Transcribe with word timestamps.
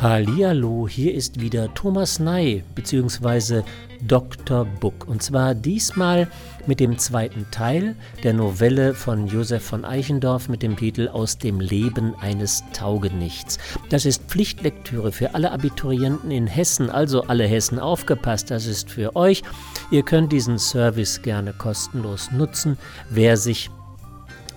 Hallihallo, 0.00 0.88
hier 0.88 1.12
ist 1.12 1.42
wieder 1.42 1.74
Thomas 1.74 2.18
Ney 2.18 2.64
bzw. 2.74 3.60
Dr. 4.00 4.64
Book 4.64 5.06
und 5.06 5.22
zwar 5.22 5.54
diesmal 5.54 6.26
mit 6.66 6.80
dem 6.80 6.96
zweiten 6.96 7.44
Teil 7.50 7.94
der 8.24 8.32
Novelle 8.32 8.94
von 8.94 9.26
Josef 9.26 9.62
von 9.62 9.84
Eichendorff 9.84 10.48
mit 10.48 10.62
dem 10.62 10.74
Titel 10.74 11.08
Aus 11.08 11.36
dem 11.36 11.60
Leben 11.60 12.14
eines 12.18 12.64
Taugenichts. 12.72 13.58
Das 13.90 14.06
ist 14.06 14.22
Pflichtlektüre 14.22 15.12
für 15.12 15.34
alle 15.34 15.52
Abiturienten 15.52 16.30
in 16.30 16.46
Hessen, 16.46 16.88
also 16.88 17.24
alle 17.24 17.44
Hessen 17.44 17.78
aufgepasst, 17.78 18.50
das 18.50 18.64
ist 18.64 18.88
für 18.88 19.16
euch. 19.16 19.42
Ihr 19.90 20.02
könnt 20.02 20.32
diesen 20.32 20.58
Service 20.58 21.20
gerne 21.20 21.52
kostenlos 21.52 22.30
nutzen, 22.32 22.78
wer 23.10 23.36
sich 23.36 23.68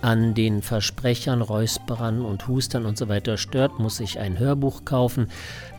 an 0.04 0.34
den 0.34 0.60
Versprechern, 0.60 1.40
Räusperern 1.40 2.20
und 2.20 2.46
Hustern 2.46 2.84
und 2.84 2.98
so 2.98 3.08
weiter 3.08 3.38
stört, 3.38 3.78
muss 3.78 4.00
ich 4.00 4.18
ein 4.18 4.38
Hörbuch 4.38 4.84
kaufen. 4.84 5.28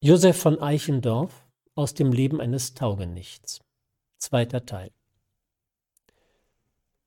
Josef 0.01 0.37
von 0.37 0.61
Eichendorff 0.61 1.47
aus 1.75 1.93
dem 1.93 2.11
Leben 2.11 2.41
eines 2.41 2.73
Taugenichts. 2.73 3.61
Zweiter 4.19 4.65
Teil. 4.65 4.91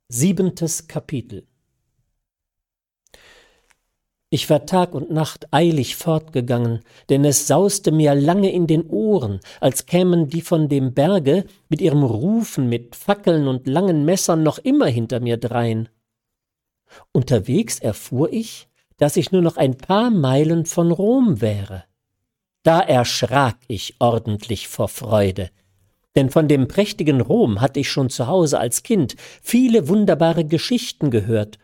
Siebentes 0.08 0.86
Kapitel 0.86 1.48
Ich 4.30 4.48
war 4.48 4.64
Tag 4.64 4.94
und 4.94 5.10
Nacht 5.10 5.52
eilig 5.52 5.96
fortgegangen, 5.96 6.82
denn 7.08 7.24
es 7.24 7.48
sauste 7.48 7.90
mir 7.90 8.14
lange 8.14 8.52
in 8.52 8.68
den 8.68 8.86
Ohren, 8.86 9.40
als 9.60 9.86
kämen 9.86 10.28
die 10.28 10.42
von 10.42 10.68
dem 10.68 10.94
Berge 10.94 11.44
mit 11.68 11.80
ihrem 11.80 12.04
Rufen, 12.04 12.68
mit 12.68 12.94
Fackeln 12.94 13.48
und 13.48 13.66
langen 13.66 14.04
Messern 14.04 14.44
noch 14.44 14.58
immer 14.58 14.86
hinter 14.86 15.18
mir 15.18 15.38
drein. 15.38 15.88
Unterwegs 17.10 17.80
erfuhr 17.80 18.32
ich, 18.32 18.68
dass 18.98 19.16
ich 19.16 19.32
nur 19.32 19.42
noch 19.42 19.56
ein 19.56 19.76
paar 19.76 20.10
Meilen 20.10 20.66
von 20.66 20.92
Rom 20.92 21.40
wäre. 21.40 21.82
Da 22.62 22.78
erschrak 22.78 23.56
ich 23.66 23.96
ordentlich 23.98 24.68
vor 24.68 24.86
Freude, 24.86 25.50
denn 26.16 26.30
von 26.30 26.48
dem 26.48 26.66
prächtigen 26.66 27.20
Rom 27.20 27.60
hatte 27.60 27.78
ich 27.78 27.90
schon 27.90 28.10
zu 28.10 28.26
Hause 28.26 28.58
als 28.58 28.82
Kind 28.82 29.14
viele 29.42 29.88
wunderbare 29.88 30.44
Geschichten 30.44 31.10
gehört. 31.10 31.58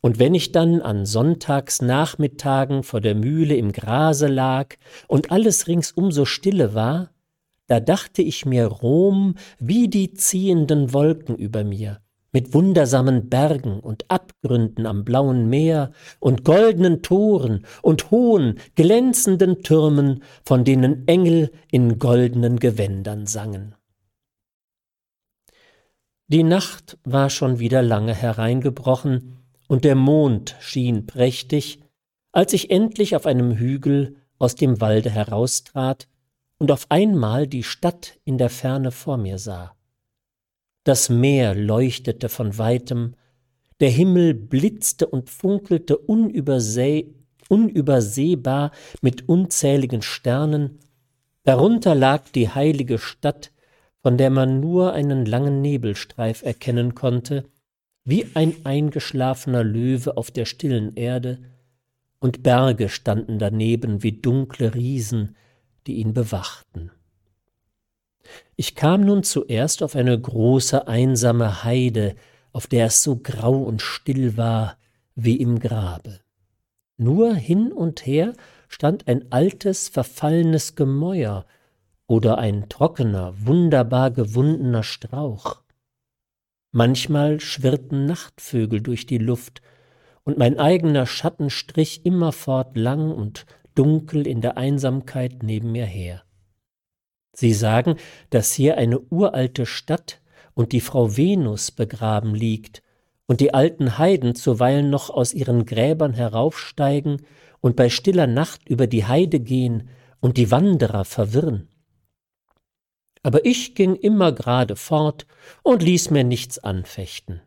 Und 0.00 0.18
wenn 0.18 0.34
ich 0.34 0.52
dann 0.52 0.82
an 0.82 1.06
Sonntagsnachmittagen 1.06 2.82
vor 2.82 3.00
der 3.00 3.14
Mühle 3.14 3.56
im 3.56 3.72
Grase 3.72 4.26
lag 4.26 4.74
und 5.08 5.30
alles 5.30 5.66
ringsum 5.66 6.12
so 6.12 6.26
stille 6.26 6.74
war, 6.74 7.10
da 7.68 7.80
dachte 7.80 8.20
ich 8.20 8.44
mir 8.44 8.66
Rom 8.66 9.36
wie 9.58 9.88
die 9.88 10.12
ziehenden 10.12 10.92
Wolken 10.92 11.36
über 11.36 11.64
mir, 11.64 12.00
mit 12.32 12.52
wundersamen 12.52 13.30
Bergen 13.30 13.80
und 13.80 14.04
Abgründen 14.10 14.84
am 14.84 15.04
blauen 15.06 15.48
Meer 15.48 15.92
und 16.20 16.44
goldenen 16.44 17.00
Toren 17.00 17.64
und 17.80 18.10
hohen, 18.10 18.58
glänzenden 18.74 19.62
Türmen, 19.62 20.22
von 20.44 20.64
denen 20.64 21.08
Engel 21.08 21.50
in 21.70 21.98
goldenen 21.98 22.58
Gewändern 22.58 23.26
sangen. 23.26 23.74
Die 26.26 26.42
Nacht 26.42 26.96
war 27.04 27.28
schon 27.28 27.58
wieder 27.58 27.82
lange 27.82 28.14
hereingebrochen, 28.14 29.38
und 29.66 29.84
der 29.84 29.94
Mond 29.94 30.56
schien 30.60 31.06
prächtig, 31.06 31.80
als 32.32 32.52
ich 32.52 32.70
endlich 32.70 33.16
auf 33.16 33.26
einem 33.26 33.52
Hügel 33.56 34.16
aus 34.38 34.54
dem 34.54 34.80
Walde 34.80 35.10
heraustrat 35.10 36.08
und 36.58 36.70
auf 36.70 36.86
einmal 36.90 37.46
die 37.46 37.62
Stadt 37.62 38.18
in 38.24 38.38
der 38.38 38.50
Ferne 38.50 38.90
vor 38.90 39.16
mir 39.16 39.38
sah. 39.38 39.74
Das 40.84 41.08
Meer 41.08 41.54
leuchtete 41.54 42.28
von 42.28 42.58
weitem, 42.58 43.14
der 43.80 43.90
Himmel 43.90 44.34
blitzte 44.34 45.06
und 45.06 45.30
funkelte 45.30 45.96
unüberseh 45.96 47.14
unübersehbar 47.48 48.70
mit 49.02 49.28
unzähligen 49.28 50.02
Sternen, 50.02 50.78
darunter 51.42 51.94
lag 51.94 52.30
die 52.30 52.48
heilige 52.48 52.98
Stadt 52.98 53.52
von 54.04 54.18
der 54.18 54.28
man 54.28 54.60
nur 54.60 54.92
einen 54.92 55.24
langen 55.24 55.62
Nebelstreif 55.62 56.42
erkennen 56.42 56.94
konnte, 56.94 57.46
wie 58.04 58.26
ein 58.34 58.54
eingeschlafener 58.64 59.64
Löwe 59.64 60.18
auf 60.18 60.30
der 60.30 60.44
stillen 60.44 60.94
Erde, 60.94 61.38
und 62.18 62.42
Berge 62.42 62.90
standen 62.90 63.38
daneben 63.38 64.02
wie 64.02 64.12
dunkle 64.12 64.74
Riesen, 64.74 65.36
die 65.86 65.94
ihn 65.94 66.12
bewachten. 66.12 66.90
Ich 68.56 68.74
kam 68.74 69.06
nun 69.06 69.22
zuerst 69.22 69.82
auf 69.82 69.96
eine 69.96 70.20
große 70.20 70.86
einsame 70.86 71.64
Heide, 71.64 72.14
auf 72.52 72.66
der 72.66 72.88
es 72.88 73.02
so 73.02 73.16
grau 73.16 73.56
und 73.62 73.80
still 73.80 74.36
war 74.36 74.76
wie 75.14 75.36
im 75.36 75.60
Grabe. 75.60 76.20
Nur 76.98 77.34
hin 77.34 77.72
und 77.72 78.04
her 78.04 78.34
stand 78.68 79.08
ein 79.08 79.32
altes, 79.32 79.88
verfallenes 79.88 80.74
Gemäuer, 80.74 81.46
oder 82.06 82.38
ein 82.38 82.68
trockener, 82.68 83.34
wunderbar 83.38 84.10
gewundener 84.10 84.82
Strauch. 84.82 85.62
Manchmal 86.70 87.40
schwirrten 87.40 88.06
Nachtvögel 88.06 88.80
durch 88.80 89.06
die 89.06 89.18
Luft, 89.18 89.62
und 90.26 90.38
mein 90.38 90.58
eigener 90.58 91.06
Schatten 91.06 91.50
strich 91.50 92.06
immerfort 92.06 92.76
lang 92.76 93.12
und 93.12 93.44
dunkel 93.74 94.26
in 94.26 94.40
der 94.40 94.56
Einsamkeit 94.56 95.42
neben 95.42 95.72
mir 95.72 95.84
her. 95.84 96.22
Sie 97.34 97.52
sagen, 97.52 97.96
dass 98.30 98.52
hier 98.52 98.78
eine 98.78 99.00
uralte 99.00 99.66
Stadt 99.66 100.22
und 100.54 100.72
die 100.72 100.80
Frau 100.80 101.16
Venus 101.16 101.70
begraben 101.70 102.34
liegt, 102.34 102.82
und 103.26 103.40
die 103.40 103.54
alten 103.54 103.96
Heiden 103.96 104.34
zuweilen 104.34 104.90
noch 104.90 105.08
aus 105.08 105.32
ihren 105.32 105.64
Gräbern 105.64 106.12
heraufsteigen 106.12 107.22
und 107.60 107.74
bei 107.74 107.88
stiller 107.88 108.26
Nacht 108.26 108.68
über 108.68 108.86
die 108.86 109.06
Heide 109.06 109.40
gehen 109.40 109.88
und 110.20 110.36
die 110.36 110.50
Wanderer 110.50 111.06
verwirren 111.06 111.68
aber 113.24 113.44
ich 113.44 113.74
ging 113.74 113.96
immer 113.96 114.30
gerade 114.30 114.76
fort 114.76 115.26
und 115.64 115.82
ließ 115.82 116.10
mir 116.10 116.22
nichts 116.22 116.58
anfechten. 116.58 117.40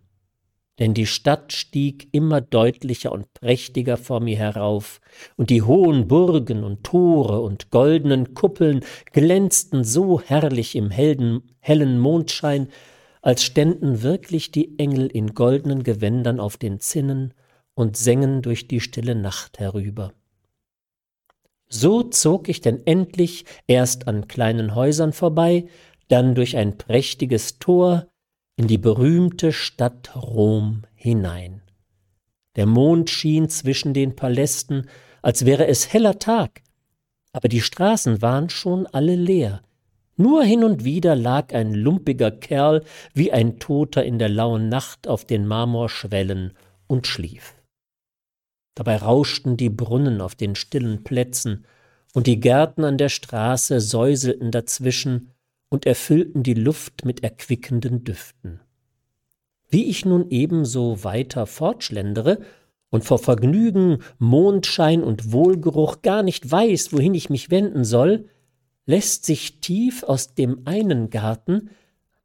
Denn 0.80 0.94
die 0.94 1.06
Stadt 1.06 1.54
stieg 1.54 2.10
immer 2.12 2.42
deutlicher 2.42 3.12
und 3.12 3.34
prächtiger 3.34 3.96
vor 3.98 4.20
mir 4.20 4.38
herauf, 4.38 5.00
und 5.36 5.50
die 5.50 5.62
hohen 5.62 6.08
Burgen 6.08 6.64
und 6.64 6.84
Tore 6.84 7.42
und 7.42 7.72
goldenen 7.72 8.34
Kuppeln 8.34 8.84
glänzten 9.12 9.84
so 9.84 10.20
herrlich 10.20 10.76
im 10.76 10.92
hellen, 10.92 11.42
hellen 11.60 12.00
Mondschein, 12.00 12.68
als 13.22 13.44
ständen 13.44 14.02
wirklich 14.04 14.52
die 14.52 14.78
Engel 14.80 15.08
in 15.08 15.34
goldenen 15.34 15.84
Gewändern 15.84 16.40
auf 16.40 16.58
den 16.58 16.80
Zinnen 16.80 17.34
und 17.74 17.98
sängen 17.98 18.42
durch 18.42 18.68
die 18.68 18.80
stille 18.80 19.16
Nacht 19.16 19.60
herüber. 19.60 20.14
So 21.70 22.04
zog 22.04 22.50
ich 22.50 22.62
denn 22.62 22.86
endlich 22.86 23.46
erst 23.68 24.08
an 24.08 24.28
kleinen 24.28 24.76
Häusern 24.76 25.14
vorbei, 25.14 25.68
dann 26.08 26.36
durch 26.36 26.56
ein 26.56 26.78
prächtiges 26.78 27.60
Tor 27.60 28.08
in 28.56 28.68
die 28.68 28.78
berühmte 28.78 29.52
Stadt 29.52 30.16
Rom 30.16 30.84
hinein. 30.96 31.62
Der 32.56 32.66
Mond 32.66 33.10
schien 33.10 33.50
zwischen 33.50 33.94
den 33.94 34.16
Palästen, 34.16 34.90
als 35.22 35.46
wäre 35.46 35.68
es 35.68 35.94
heller 35.94 36.18
Tag, 36.20 36.62
aber 37.34 37.50
die 37.50 37.62
Straßen 37.62 38.22
waren 38.22 38.50
schon 38.50 38.88
alle 38.88 39.16
leer. 39.16 39.62
Nur 40.16 40.44
hin 40.44 40.64
und 40.64 40.84
wieder 40.84 41.16
lag 41.16 41.54
ein 41.54 41.76
lumpiger 41.76 42.32
Kerl 42.32 42.84
wie 43.14 43.32
ein 43.32 43.60
Toter 43.60 44.04
in 44.04 44.18
der 44.18 44.30
lauen 44.30 44.70
Nacht 44.70 45.08
auf 45.08 45.26
den 45.26 45.46
Marmorschwellen 45.46 46.54
und 46.88 47.06
schlief. 47.06 47.57
Dabei 48.78 48.98
rauschten 48.98 49.58
die 49.58 49.72
Brunnen 49.72 50.22
auf 50.22 50.36
den 50.36 50.54
stillen 50.54 51.04
Plätzen, 51.04 51.66
und 52.14 52.28
die 52.28 52.40
Gärten 52.40 52.84
an 52.84 53.00
der 53.00 53.10
Straße 53.10 53.82
säuselten 53.82 54.52
dazwischen 54.52 55.32
und 55.70 55.88
erfüllten 55.88 56.44
die 56.44 56.54
Luft 56.54 57.04
mit 57.04 57.24
erquickenden 57.24 58.04
Düften. 58.04 58.60
Wie 59.68 59.86
ich 59.86 60.06
nun 60.06 60.30
ebenso 60.30 61.04
weiter 61.04 61.48
fortschlendere 61.48 62.42
und 62.92 63.04
vor 63.04 63.18
Vergnügen, 63.18 64.04
Mondschein 64.20 65.04
und 65.04 65.32
Wohlgeruch 65.32 66.04
gar 66.04 66.22
nicht 66.22 66.50
weiß, 66.50 66.94
wohin 66.94 67.16
ich 67.16 67.32
mich 67.32 67.50
wenden 67.50 67.84
soll, 67.84 68.30
lässt 68.86 69.26
sich 69.26 69.60
tief 69.60 70.04
aus 70.04 70.36
dem 70.36 70.62
einen 70.66 71.10
Garten 71.10 71.72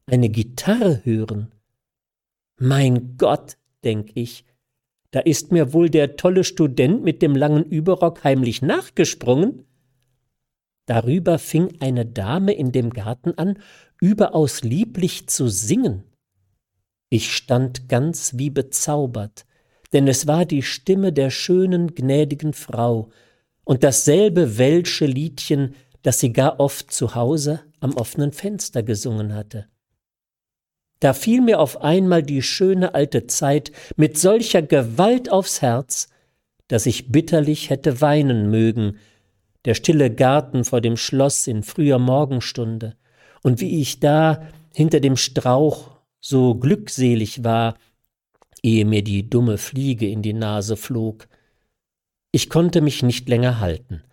eine 0.05 0.29
Gitarre 0.29 1.01
hören. 1.05 1.51
Mein 2.59 3.17
Gott, 3.17 3.57
denk 3.85 4.11
ich, 4.17 4.45
da 5.13 5.21
ist 5.21 5.53
mir 5.53 5.73
wohl 5.73 5.91
der 5.91 6.17
tolle 6.17 6.43
Student 6.43 7.05
mit 7.05 7.23
dem 7.23 7.37
langen 7.37 7.65
Überrock 7.65 8.25
heimlich 8.25 8.63
nachgesprungen. 8.63 9.67
Darüber 10.87 11.39
fing 11.39 11.77
eine 11.81 12.05
Dame 12.05 12.55
in 12.55 12.73
dem 12.73 12.91
Garten 12.91 13.35
an, 13.37 13.59
überaus 14.01 14.63
lieblich 14.63 15.29
zu 15.29 15.49
singen. 15.49 16.03
Ich 17.09 17.33
stand 17.33 17.89
ganz 17.91 18.39
wie 18.39 18.51
bezaubert, 18.51 19.45
denn 19.93 20.09
es 20.09 20.27
war 20.27 20.47
die 20.47 20.63
Stimme 20.63 21.13
der 21.13 21.29
schönen, 21.29 21.95
gnädigen 21.95 22.55
Frau 22.55 23.11
und 23.65 23.85
dasselbe 23.85 24.57
welsche 24.57 25.05
Liedchen, 25.05 25.75
das 26.01 26.21
sie 26.21 26.33
gar 26.33 26.59
oft 26.59 26.91
zu 26.91 27.15
Hause 27.15 27.61
am 27.81 27.93
offenen 27.95 28.33
Fenster 28.33 28.83
gesungen 28.83 29.35
hatte. 29.35 29.69
Da 31.03 31.15
fiel 31.15 31.41
mir 31.41 31.59
auf 31.59 31.83
einmal 31.83 32.23
die 32.23 32.43
schöne 32.43 32.95
alte 32.95 33.27
Zeit 33.27 33.73
mit 33.97 34.17
solcher 34.19 34.63
Gewalt 34.63 35.33
aufs 35.33 35.61
Herz, 35.61 36.09
dass 36.69 36.87
ich 36.87 37.11
bitterlich 37.11 37.71
hätte 37.71 38.01
weinen 38.01 38.53
mögen, 38.53 38.99
der 39.65 39.75
stille 39.75 40.15
Garten 40.15 40.65
vor 40.65 40.81
dem 40.81 40.97
Schloss 40.97 41.49
in 41.49 41.65
früher 41.65 41.99
Morgenstunde, 41.99 42.95
und 43.43 43.61
wie 43.61 43.81
ich 43.81 43.99
da 43.99 44.47
hinter 44.73 45.01
dem 45.01 45.17
Strauch 45.17 45.91
so 46.21 46.55
glückselig 46.55 47.43
war, 47.43 47.79
ehe 48.63 48.85
mir 48.85 49.03
die 49.03 49.29
dumme 49.29 49.59
Fliege 49.59 50.09
in 50.09 50.23
die 50.23 50.35
Nase 50.35 50.77
flog. 50.77 51.27
Ich 52.31 52.49
konnte 52.49 52.81
mich 52.81 53.03
nicht 53.03 53.29
länger 53.29 53.59
halten. 53.59 54.05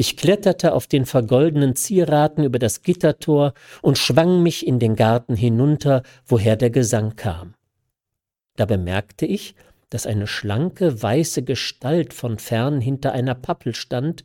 Ich 0.00 0.16
kletterte 0.16 0.74
auf 0.74 0.86
den 0.86 1.06
vergoldenen 1.06 1.74
Zieraten 1.74 2.44
über 2.44 2.60
das 2.60 2.82
Gittertor 2.82 3.52
und 3.82 3.98
schwang 3.98 4.44
mich 4.44 4.64
in 4.64 4.78
den 4.78 4.94
Garten 4.94 5.34
hinunter, 5.34 6.04
woher 6.24 6.54
der 6.54 6.70
Gesang 6.70 7.16
kam. 7.16 7.54
Da 8.54 8.64
bemerkte 8.64 9.26
ich, 9.26 9.56
dass 9.90 10.06
eine 10.06 10.28
schlanke, 10.28 11.02
weiße 11.02 11.42
Gestalt 11.42 12.14
von 12.14 12.38
fern 12.38 12.80
hinter 12.80 13.10
einer 13.10 13.34
Pappel 13.34 13.74
stand 13.74 14.22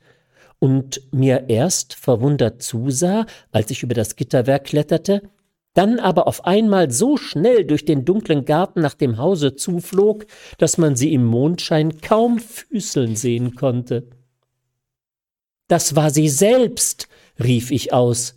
und 0.60 1.02
mir 1.12 1.46
erst 1.50 1.96
verwundert 1.96 2.62
zusah, 2.62 3.26
als 3.52 3.72
ich 3.72 3.82
über 3.82 3.96
das 3.96 4.16
Gitterwerk 4.16 4.66
kletterte, 4.66 5.24
dann 5.74 5.98
aber 5.98 6.28
auf 6.28 6.46
einmal 6.46 6.92
so 6.92 7.18
schnell 7.18 7.66
durch 7.66 7.84
den 7.84 8.06
dunklen 8.06 8.46
Garten 8.46 8.82
nach 8.82 8.94
dem 8.94 9.18
Hause 9.18 9.56
zuflog, 9.56 10.28
dass 10.60 10.78
man 10.78 10.96
sie 10.96 11.16
im 11.16 11.26
Mondschein 11.26 12.00
kaum 12.00 12.38
füßeln 12.38 13.16
sehen 13.16 13.56
konnte. 13.56 14.08
Das 15.68 15.96
war 15.96 16.10
sie 16.10 16.30
selbst, 16.30 17.08
rief 17.42 17.72
ich 17.72 17.94
aus, 17.94 18.36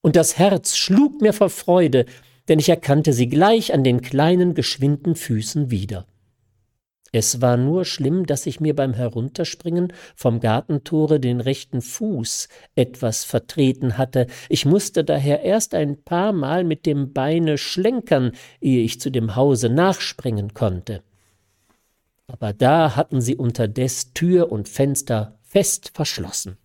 und 0.00 0.16
das 0.16 0.38
Herz 0.38 0.76
schlug 0.76 1.20
mir 1.20 1.32
vor 1.32 1.50
Freude, 1.50 2.06
denn 2.48 2.58
ich 2.58 2.68
erkannte 2.68 3.12
sie 3.12 3.28
gleich 3.28 3.74
an 3.74 3.84
den 3.84 4.00
kleinen, 4.00 4.54
geschwinden 4.54 5.14
Füßen 5.16 5.70
wieder. 5.70 6.06
Es 7.10 7.40
war 7.40 7.56
nur 7.56 7.84
schlimm, 7.84 8.26
dass 8.26 8.44
ich 8.44 8.60
mir 8.60 8.76
beim 8.76 8.92
Herunterspringen 8.92 9.92
vom 10.14 10.40
Gartentore 10.40 11.20
den 11.20 11.40
rechten 11.40 11.80
Fuß 11.80 12.48
etwas 12.74 13.24
vertreten 13.24 13.96
hatte. 13.96 14.26
Ich 14.50 14.66
musste 14.66 15.04
daher 15.04 15.42
erst 15.42 15.74
ein 15.74 16.02
paar 16.02 16.32
Mal 16.32 16.64
mit 16.64 16.84
dem 16.84 17.14
Beine 17.14 17.56
schlenkern, 17.56 18.32
ehe 18.60 18.82
ich 18.82 19.00
zu 19.00 19.10
dem 19.10 19.36
Hause 19.36 19.70
nachspringen 19.70 20.52
konnte. 20.52 21.02
Aber 22.26 22.52
da 22.52 22.94
hatten 22.94 23.22
sie 23.22 23.36
unterdes 23.36 24.12
Tür 24.12 24.52
und 24.52 24.68
Fenster 24.68 25.38
fest 25.42 25.92
verschlossen. 25.94 26.58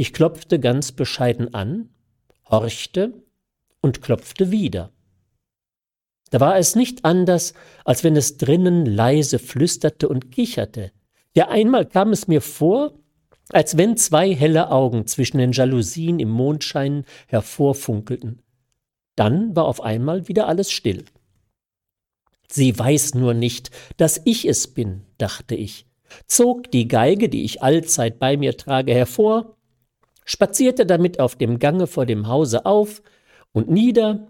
Ich 0.00 0.12
klopfte 0.12 0.60
ganz 0.60 0.92
bescheiden 0.92 1.54
an, 1.54 1.88
horchte 2.48 3.20
und 3.80 4.00
klopfte 4.00 4.52
wieder. 4.52 4.92
Da 6.30 6.38
war 6.38 6.56
es 6.56 6.76
nicht 6.76 7.04
anders, 7.04 7.52
als 7.84 8.04
wenn 8.04 8.14
es 8.14 8.36
drinnen 8.36 8.86
leise 8.86 9.40
flüsterte 9.40 10.08
und 10.08 10.30
kicherte. 10.30 10.92
Ja 11.34 11.48
einmal 11.48 11.84
kam 11.84 12.12
es 12.12 12.28
mir 12.28 12.40
vor, 12.40 12.94
als 13.48 13.76
wenn 13.76 13.96
zwei 13.96 14.32
helle 14.32 14.70
Augen 14.70 15.08
zwischen 15.08 15.38
den 15.38 15.50
Jalousien 15.50 16.20
im 16.20 16.30
Mondschein 16.30 17.04
hervorfunkelten. 17.26 18.40
Dann 19.16 19.56
war 19.56 19.64
auf 19.64 19.80
einmal 19.80 20.28
wieder 20.28 20.46
alles 20.46 20.70
still. 20.70 21.06
Sie 22.48 22.78
weiß 22.78 23.14
nur 23.14 23.34
nicht, 23.34 23.72
dass 23.96 24.20
ich 24.24 24.46
es 24.46 24.68
bin, 24.68 25.02
dachte 25.18 25.56
ich, 25.56 25.86
zog 26.28 26.70
die 26.70 26.86
Geige, 26.86 27.28
die 27.28 27.42
ich 27.42 27.64
allzeit 27.64 28.20
bei 28.20 28.36
mir 28.36 28.56
trage, 28.56 28.94
hervor 28.94 29.57
spazierte 30.28 30.84
damit 30.84 31.20
auf 31.20 31.36
dem 31.36 31.58
Gange 31.58 31.86
vor 31.86 32.04
dem 32.04 32.28
Hause 32.28 32.66
auf 32.66 33.02
und 33.52 33.70
nieder 33.70 34.28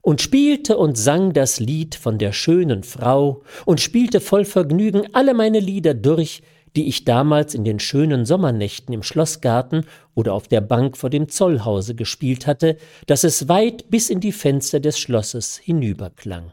und 0.00 0.22
spielte 0.22 0.78
und 0.78 0.96
sang 0.96 1.34
das 1.34 1.60
Lied 1.60 1.94
von 1.94 2.18
der 2.18 2.32
schönen 2.32 2.82
Frau 2.82 3.42
und 3.66 3.80
spielte 3.80 4.20
voll 4.20 4.46
Vergnügen 4.46 5.14
alle 5.14 5.34
meine 5.34 5.60
Lieder 5.60 5.92
durch, 5.92 6.42
die 6.76 6.88
ich 6.88 7.04
damals 7.04 7.54
in 7.54 7.62
den 7.62 7.78
schönen 7.78 8.24
Sommernächten 8.24 8.94
im 8.94 9.02
Schlossgarten 9.02 9.84
oder 10.14 10.32
auf 10.32 10.48
der 10.48 10.62
Bank 10.62 10.96
vor 10.96 11.10
dem 11.10 11.28
Zollhause 11.28 11.94
gespielt 11.94 12.46
hatte, 12.46 12.78
dass 13.06 13.22
es 13.22 13.46
weit 13.46 13.90
bis 13.90 14.08
in 14.08 14.20
die 14.20 14.32
Fenster 14.32 14.80
des 14.80 14.98
Schlosses 14.98 15.58
hinüberklang. 15.58 16.52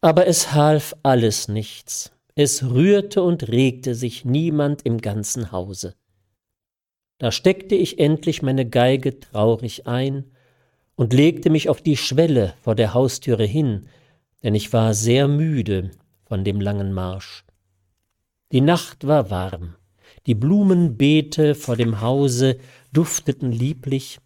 Aber 0.00 0.26
es 0.26 0.54
half 0.54 0.96
alles 1.02 1.48
nichts, 1.48 2.10
es 2.34 2.62
rührte 2.62 3.22
und 3.22 3.48
regte 3.48 3.94
sich 3.94 4.24
niemand 4.24 4.84
im 4.84 4.98
ganzen 4.98 5.52
Hause. 5.52 5.94
Da 7.18 7.32
steckte 7.32 7.74
ich 7.74 7.98
endlich 7.98 8.42
meine 8.42 8.68
Geige 8.68 9.18
traurig 9.20 9.86
ein 9.86 10.24
und 10.96 11.12
legte 11.12 11.50
mich 11.50 11.68
auf 11.68 11.80
die 11.80 11.96
Schwelle 11.96 12.54
vor 12.60 12.74
der 12.74 12.94
Haustüre 12.94 13.44
hin, 13.44 13.88
denn 14.42 14.54
ich 14.54 14.72
war 14.72 14.94
sehr 14.94 15.28
müde 15.28 15.90
von 16.24 16.44
dem 16.44 16.60
langen 16.60 16.92
Marsch. 16.92 17.44
Die 18.52 18.60
Nacht 18.60 19.06
war 19.06 19.30
warm, 19.30 19.76
die 20.26 20.34
Blumenbeete 20.34 21.54
vor 21.54 21.76
dem 21.76 22.00
Hause 22.00 22.58
dufteten 22.92 23.50
lieblich, 23.50 24.18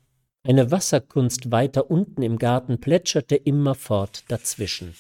eine 0.42 0.70
Wasserkunst 0.70 1.50
weiter 1.50 1.90
unten 1.90 2.22
im 2.22 2.38
Garten 2.38 2.80
plätscherte 2.80 3.36
immerfort 3.36 4.24
dazwischen. 4.28 4.94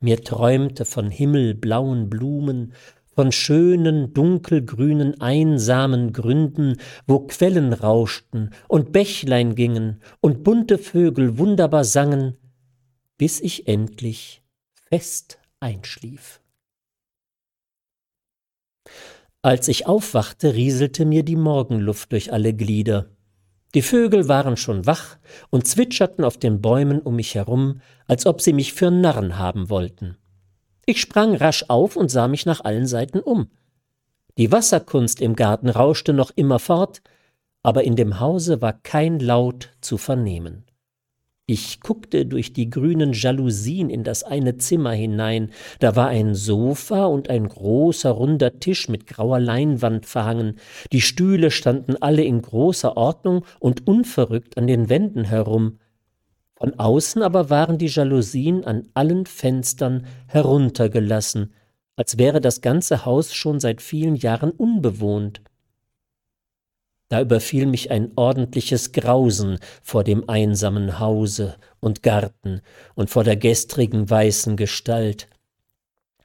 Mir 0.00 0.22
träumte 0.22 0.84
von 0.84 1.10
himmelblauen 1.10 2.08
Blumen, 2.08 2.72
von 3.14 3.32
schönen, 3.32 4.14
dunkelgrünen, 4.14 5.20
einsamen 5.20 6.12
Gründen, 6.12 6.78
wo 7.06 7.20
Quellen 7.20 7.72
rauschten 7.72 8.50
und 8.68 8.92
Bächlein 8.92 9.54
gingen 9.54 10.00
und 10.20 10.44
bunte 10.44 10.78
Vögel 10.78 11.38
wunderbar 11.38 11.84
sangen, 11.84 12.36
bis 13.18 13.40
ich 13.40 13.68
endlich 13.68 14.42
fest 14.88 15.38
einschlief. 15.60 16.40
Als 19.42 19.68
ich 19.68 19.86
aufwachte, 19.86 20.54
rieselte 20.54 21.04
mir 21.04 21.24
die 21.24 21.36
Morgenluft 21.36 22.12
durch 22.12 22.32
alle 22.32 22.54
Glieder. 22.54 23.10
Die 23.74 23.82
Vögel 23.82 24.28
waren 24.28 24.56
schon 24.56 24.86
wach 24.86 25.18
und 25.50 25.66
zwitscherten 25.66 26.24
auf 26.24 26.36
den 26.36 26.60
Bäumen 26.60 27.00
um 27.00 27.16
mich 27.16 27.34
herum, 27.34 27.80
als 28.06 28.26
ob 28.26 28.40
sie 28.40 28.52
mich 28.52 28.72
für 28.72 28.90
Narren 28.90 29.38
haben 29.38 29.70
wollten. 29.70 30.16
Ich 30.84 31.00
sprang 31.00 31.34
rasch 31.34 31.64
auf 31.68 31.96
und 31.96 32.10
sah 32.10 32.28
mich 32.28 32.44
nach 32.44 32.64
allen 32.64 32.86
Seiten 32.86 33.20
um. 33.20 33.50
Die 34.38 34.50
Wasserkunst 34.50 35.20
im 35.20 35.36
Garten 35.36 35.68
rauschte 35.68 36.12
noch 36.12 36.30
immer 36.34 36.58
fort, 36.58 37.02
aber 37.62 37.84
in 37.84 37.96
dem 37.96 38.18
Hause 38.18 38.60
war 38.60 38.72
kein 38.72 39.20
Laut 39.20 39.70
zu 39.80 39.98
vernehmen. 39.98 40.64
Ich 41.46 41.80
guckte 41.80 42.24
durch 42.24 42.52
die 42.52 42.70
grünen 42.70 43.12
Jalousien 43.12 43.90
in 43.90 44.04
das 44.04 44.22
eine 44.22 44.58
Zimmer 44.58 44.92
hinein, 44.92 45.50
da 45.80 45.96
war 45.96 46.08
ein 46.08 46.34
Sofa 46.34 47.06
und 47.06 47.28
ein 47.30 47.48
großer 47.48 48.10
runder 48.10 48.58
Tisch 48.58 48.88
mit 48.88 49.06
grauer 49.06 49.40
Leinwand 49.40 50.06
verhangen, 50.06 50.56
die 50.92 51.00
Stühle 51.00 51.50
standen 51.50 51.96
alle 52.00 52.22
in 52.22 52.40
großer 52.42 52.96
Ordnung 52.96 53.44
und 53.58 53.86
unverrückt 53.86 54.56
an 54.56 54.68
den 54.68 54.88
Wänden 54.88 55.24
herum, 55.24 55.78
von 56.62 56.78
außen 56.78 57.24
aber 57.24 57.50
waren 57.50 57.76
die 57.76 57.88
Jalousien 57.88 58.62
an 58.62 58.86
allen 58.94 59.26
Fenstern 59.26 60.06
heruntergelassen, 60.28 61.52
als 61.96 62.18
wäre 62.18 62.40
das 62.40 62.60
ganze 62.60 63.04
Haus 63.04 63.34
schon 63.34 63.58
seit 63.58 63.82
vielen 63.82 64.14
Jahren 64.14 64.52
unbewohnt. 64.52 65.42
Da 67.08 67.20
überfiel 67.20 67.66
mich 67.66 67.90
ein 67.90 68.12
ordentliches 68.14 68.92
Grausen 68.92 69.58
vor 69.82 70.04
dem 70.04 70.28
einsamen 70.28 71.00
Hause 71.00 71.56
und 71.80 72.04
Garten 72.04 72.60
und 72.94 73.10
vor 73.10 73.24
der 73.24 73.34
gestrigen 73.34 74.08
weißen 74.08 74.56
Gestalt. 74.56 75.26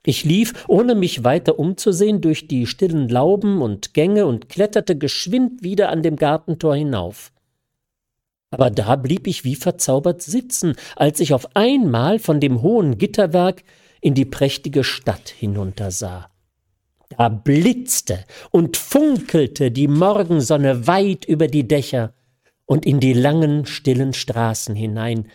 Ich 0.05 0.23
lief, 0.23 0.65
ohne 0.67 0.93
mich 0.93 1.23
weiter 1.23 1.57
umzusehen, 1.57 2.21
durch 2.21 2.47
die 2.47 2.67
stillen 2.67 3.09
Lauben 3.09 3.59
und 3.59 3.95
Gänge 3.95 4.27
und 4.27 4.49
kletterte 4.49 4.99
geschwind 4.99 5.63
wieder 5.63 5.89
an 5.89 6.03
dem 6.03 6.15
Gartentor 6.15 6.75
hinauf. 6.75 7.31
Aber 8.49 8.69
da 8.69 8.95
blieb 8.95 9.27
ich 9.27 9.43
wie 9.43 9.55
verzaubert 9.55 10.21
sitzen, 10.21 10.75
als 10.95 11.19
ich 11.19 11.33
auf 11.33 11.55
einmal 11.55 12.19
von 12.19 12.39
dem 12.39 12.61
hohen 12.61 12.97
Gitterwerk 12.97 13.63
in 14.01 14.13
die 14.13 14.25
prächtige 14.25 14.83
Stadt 14.83 15.29
hinuntersah. 15.29 16.29
Da 17.09 17.29
blitzte 17.29 18.23
und 18.51 18.77
funkelte 18.77 19.71
die 19.71 19.87
Morgensonne 19.87 20.87
weit 20.87 21.25
über 21.25 21.47
die 21.47 21.67
Dächer 21.67 22.13
und 22.65 22.85
in 22.85 22.99
die 22.99 23.13
langen, 23.13 23.65
stillen 23.65 24.13
Straßen 24.13 24.75
hinein, 24.75 25.27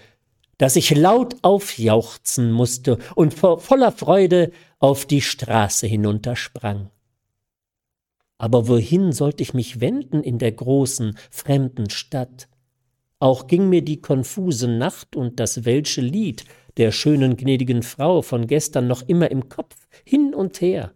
dass 0.58 0.76
ich 0.76 0.94
laut 0.94 1.36
aufjauchzen 1.42 2.52
musste 2.52 2.98
und 3.14 3.34
vor 3.34 3.58
voller 3.58 3.90
Freude 3.90 4.52
auf 4.78 5.06
die 5.06 5.22
Straße 5.22 5.86
hinuntersprang. 5.86 6.90
Aber 8.38 8.68
wohin 8.68 9.12
sollte 9.12 9.42
ich 9.42 9.54
mich 9.54 9.80
wenden 9.80 10.22
in 10.22 10.38
der 10.38 10.52
großen, 10.52 11.16
fremden 11.30 11.90
Stadt? 11.90 12.48
Auch 13.22 13.46
ging 13.46 13.68
mir 13.68 13.82
die 13.82 14.00
konfuse 14.00 14.66
Nacht 14.66 15.14
und 15.14 15.38
das 15.38 15.64
welsche 15.64 16.00
Lied 16.00 16.44
der 16.76 16.90
schönen 16.90 17.36
gnädigen 17.36 17.84
Frau 17.84 18.20
von 18.20 18.48
gestern 18.48 18.88
noch 18.88 19.02
immer 19.06 19.30
im 19.30 19.48
Kopf, 19.48 19.76
hin 20.04 20.34
und 20.34 20.60
her. 20.60 20.90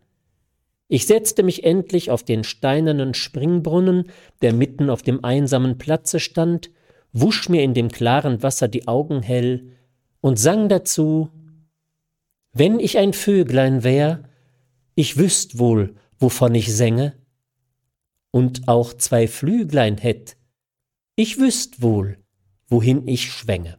Ich 0.89 1.07
setzte 1.07 1.45
mich 1.45 1.63
endlich 1.63 2.11
auf 2.11 2.25
den 2.25 2.43
steinernen 2.43 3.15
Springbrunnen, 3.15 4.11
der 4.43 4.53
mitten 4.53 4.91
auf 4.91 5.03
dem 5.03 5.25
einsamen 5.25 5.79
Platze 5.79 6.19
stand, 6.19 6.73
wusch 7.13 7.49
mir 7.49 7.63
in 7.63 7.75
dem 7.75 7.93
klaren 7.93 8.43
Wasser 8.43 8.67
die 8.67 8.89
Augen 8.89 9.23
hell 9.23 9.69
und 10.21 10.37
sang 10.37 10.69
dazu 10.69 11.31
Wenn 12.53 12.81
ich 12.81 12.99
ein 12.99 13.13
Vöglein 13.13 13.85
wär, 13.85 14.25
ich 14.97 15.17
wüßt 15.17 15.61
wohl, 15.61 15.95
wovon 16.19 16.57
ich 16.57 16.75
sänge, 16.75 17.13
und 18.33 18.67
auch 18.67 18.95
zwei 18.95 19.29
Flüglein 19.29 19.97
hätt, 19.97 20.36
ich 21.17 21.39
wüßt 21.39 21.83
wohl, 21.83 22.19
wohin 22.69 23.09
ich 23.09 23.33
schwänge. 23.33 23.79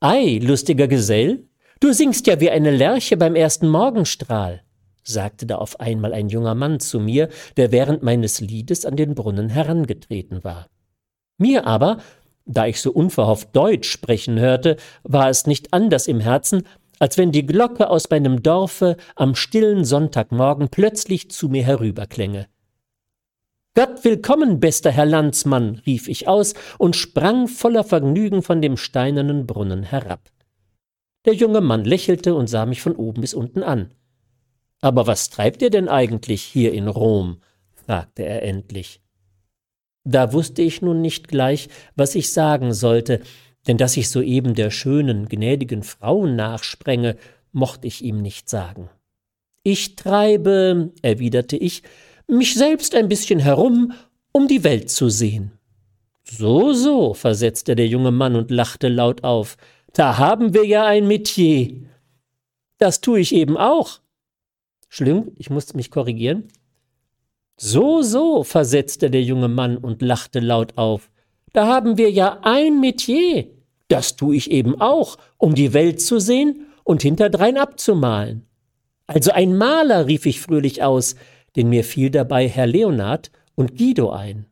Ei, 0.00 0.38
lustiger 0.40 0.88
Gesell, 0.88 1.48
Du 1.80 1.92
singst 1.92 2.26
ja 2.26 2.40
wie 2.40 2.50
eine 2.50 2.72
Lerche 2.72 3.16
beim 3.16 3.36
ersten 3.36 3.68
Morgenstrahl, 3.68 4.62
sagte 5.04 5.46
da 5.46 5.56
auf 5.56 5.78
einmal 5.78 6.12
ein 6.12 6.28
junger 6.28 6.56
Mann 6.56 6.80
zu 6.80 6.98
mir, 6.98 7.28
der 7.56 7.70
während 7.70 8.02
meines 8.02 8.40
Liedes 8.40 8.84
an 8.84 8.96
den 8.96 9.14
Brunnen 9.14 9.48
herangetreten 9.48 10.42
war. 10.42 10.66
Mir 11.38 11.68
aber, 11.68 11.98
da 12.46 12.66
ich 12.66 12.80
so 12.80 12.90
unverhofft 12.90 13.54
Deutsch 13.54 13.88
sprechen 13.88 14.40
hörte, 14.40 14.76
war 15.04 15.28
es 15.28 15.46
nicht 15.46 15.72
anders 15.72 16.08
im 16.08 16.18
Herzen, 16.18 16.64
als 16.98 17.16
wenn 17.16 17.30
die 17.30 17.46
Glocke 17.46 17.88
aus 17.88 18.10
meinem 18.10 18.42
Dorfe 18.42 18.96
am 19.14 19.36
stillen 19.36 19.84
Sonntagmorgen 19.84 20.70
plötzlich 20.70 21.30
zu 21.30 21.48
mir 21.48 21.62
herüberklänge. 21.62 22.48
Gott 23.78 24.02
willkommen, 24.02 24.58
bester 24.58 24.90
Herr 24.90 25.06
Landsmann, 25.06 25.80
rief 25.86 26.08
ich 26.08 26.26
aus 26.26 26.54
und 26.78 26.96
sprang 26.96 27.46
voller 27.46 27.84
Vergnügen 27.84 28.42
von 28.42 28.60
dem 28.60 28.76
steinernen 28.76 29.46
Brunnen 29.46 29.84
herab. 29.84 30.32
Der 31.26 31.34
junge 31.34 31.60
Mann 31.60 31.84
lächelte 31.84 32.34
und 32.34 32.48
sah 32.48 32.66
mich 32.66 32.82
von 32.82 32.96
oben 32.96 33.20
bis 33.20 33.34
unten 33.34 33.62
an. 33.62 33.94
Aber 34.80 35.06
was 35.06 35.30
treibt 35.30 35.62
ihr 35.62 35.70
denn 35.70 35.88
eigentlich 35.88 36.42
hier 36.42 36.72
in 36.72 36.88
Rom? 36.88 37.40
fragte 37.72 38.24
er 38.24 38.42
endlich. 38.42 39.00
Da 40.02 40.32
wusste 40.32 40.62
ich 40.62 40.82
nun 40.82 41.00
nicht 41.00 41.28
gleich, 41.28 41.68
was 41.94 42.16
ich 42.16 42.32
sagen 42.32 42.74
sollte, 42.74 43.20
denn 43.68 43.76
dass 43.76 43.96
ich 43.96 44.10
soeben 44.10 44.54
der 44.54 44.72
schönen, 44.72 45.28
gnädigen 45.28 45.84
Frau 45.84 46.26
nachsprenge, 46.26 47.16
mochte 47.52 47.86
ich 47.86 48.02
ihm 48.02 48.22
nicht 48.22 48.48
sagen. 48.48 48.90
Ich 49.62 49.94
treibe, 49.94 50.90
erwiderte 51.02 51.56
ich, 51.56 51.84
mich 52.28 52.54
selbst 52.54 52.94
ein 52.94 53.08
bisschen 53.08 53.38
herum, 53.38 53.92
um 54.32 54.48
die 54.48 54.64
Welt 54.64 54.90
zu 54.90 55.08
sehen. 55.08 55.52
So, 56.24 56.72
so, 56.72 57.14
versetzte 57.14 57.74
der 57.74 57.88
junge 57.88 58.10
Mann 58.10 58.36
und 58.36 58.50
lachte 58.50 58.88
laut 58.88 59.24
auf. 59.24 59.56
Da 59.94 60.18
haben 60.18 60.52
wir 60.52 60.66
ja 60.66 60.84
ein 60.84 61.08
Metier. 61.08 61.86
Das 62.76 63.00
tue 63.00 63.20
ich 63.20 63.34
eben 63.34 63.56
auch. 63.56 64.00
Schlimm, 64.88 65.32
ich 65.36 65.50
musste 65.50 65.76
mich 65.76 65.90
korrigieren. 65.90 66.44
So, 67.56 68.02
so, 68.02 68.44
versetzte 68.44 69.10
der 69.10 69.22
junge 69.22 69.48
Mann 69.48 69.78
und 69.78 70.02
lachte 70.02 70.40
laut 70.40 70.76
auf. 70.76 71.10
Da 71.52 71.66
haben 71.66 71.96
wir 71.96 72.10
ja 72.10 72.40
ein 72.42 72.78
Metier. 72.80 73.46
Das 73.88 74.16
tue 74.16 74.36
ich 74.36 74.50
eben 74.50 74.80
auch, 74.80 75.16
um 75.38 75.54
die 75.54 75.72
Welt 75.72 76.00
zu 76.00 76.20
sehen 76.20 76.66
und 76.84 77.02
hinterdrein 77.02 77.56
abzumalen. 77.56 78.46
Also 79.06 79.32
ein 79.32 79.56
Maler, 79.56 80.06
rief 80.06 80.26
ich 80.26 80.40
fröhlich 80.40 80.82
aus, 80.82 81.16
denn 81.58 81.68
mir 81.68 81.84
fiel 81.84 82.08
dabei 82.08 82.48
Herr 82.48 82.66
Leonard 82.66 83.30
und 83.56 83.76
Guido 83.76 84.10
ein. 84.10 84.46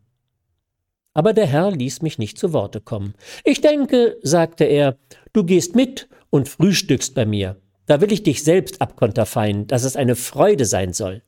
Aber 1.15 1.33
der 1.33 1.47
Herr 1.47 1.71
ließ 1.71 2.03
mich 2.03 2.19
nicht 2.19 2.37
zu 2.37 2.53
Worte 2.53 2.81
kommen. 2.83 3.15
Ich 3.45 3.63
denke, 3.63 4.19
sagte 4.23 4.65
er, 4.65 4.99
du 5.33 5.45
gehst 5.45 5.75
mit 5.75 6.09
und 6.29 6.49
frühstückst 6.49 7.15
bei 7.15 7.25
mir. 7.25 7.57
Da 7.87 8.01
will 8.01 8.13
ich 8.13 8.25
dich 8.25 8.43
selbst 8.43 8.83
abkonterfeien, 8.83 9.69
dass 9.69 9.85
es 9.85 9.97
eine 9.97 10.17
Freude 10.17 10.65
sein 10.65 10.93
soll. 10.93 11.23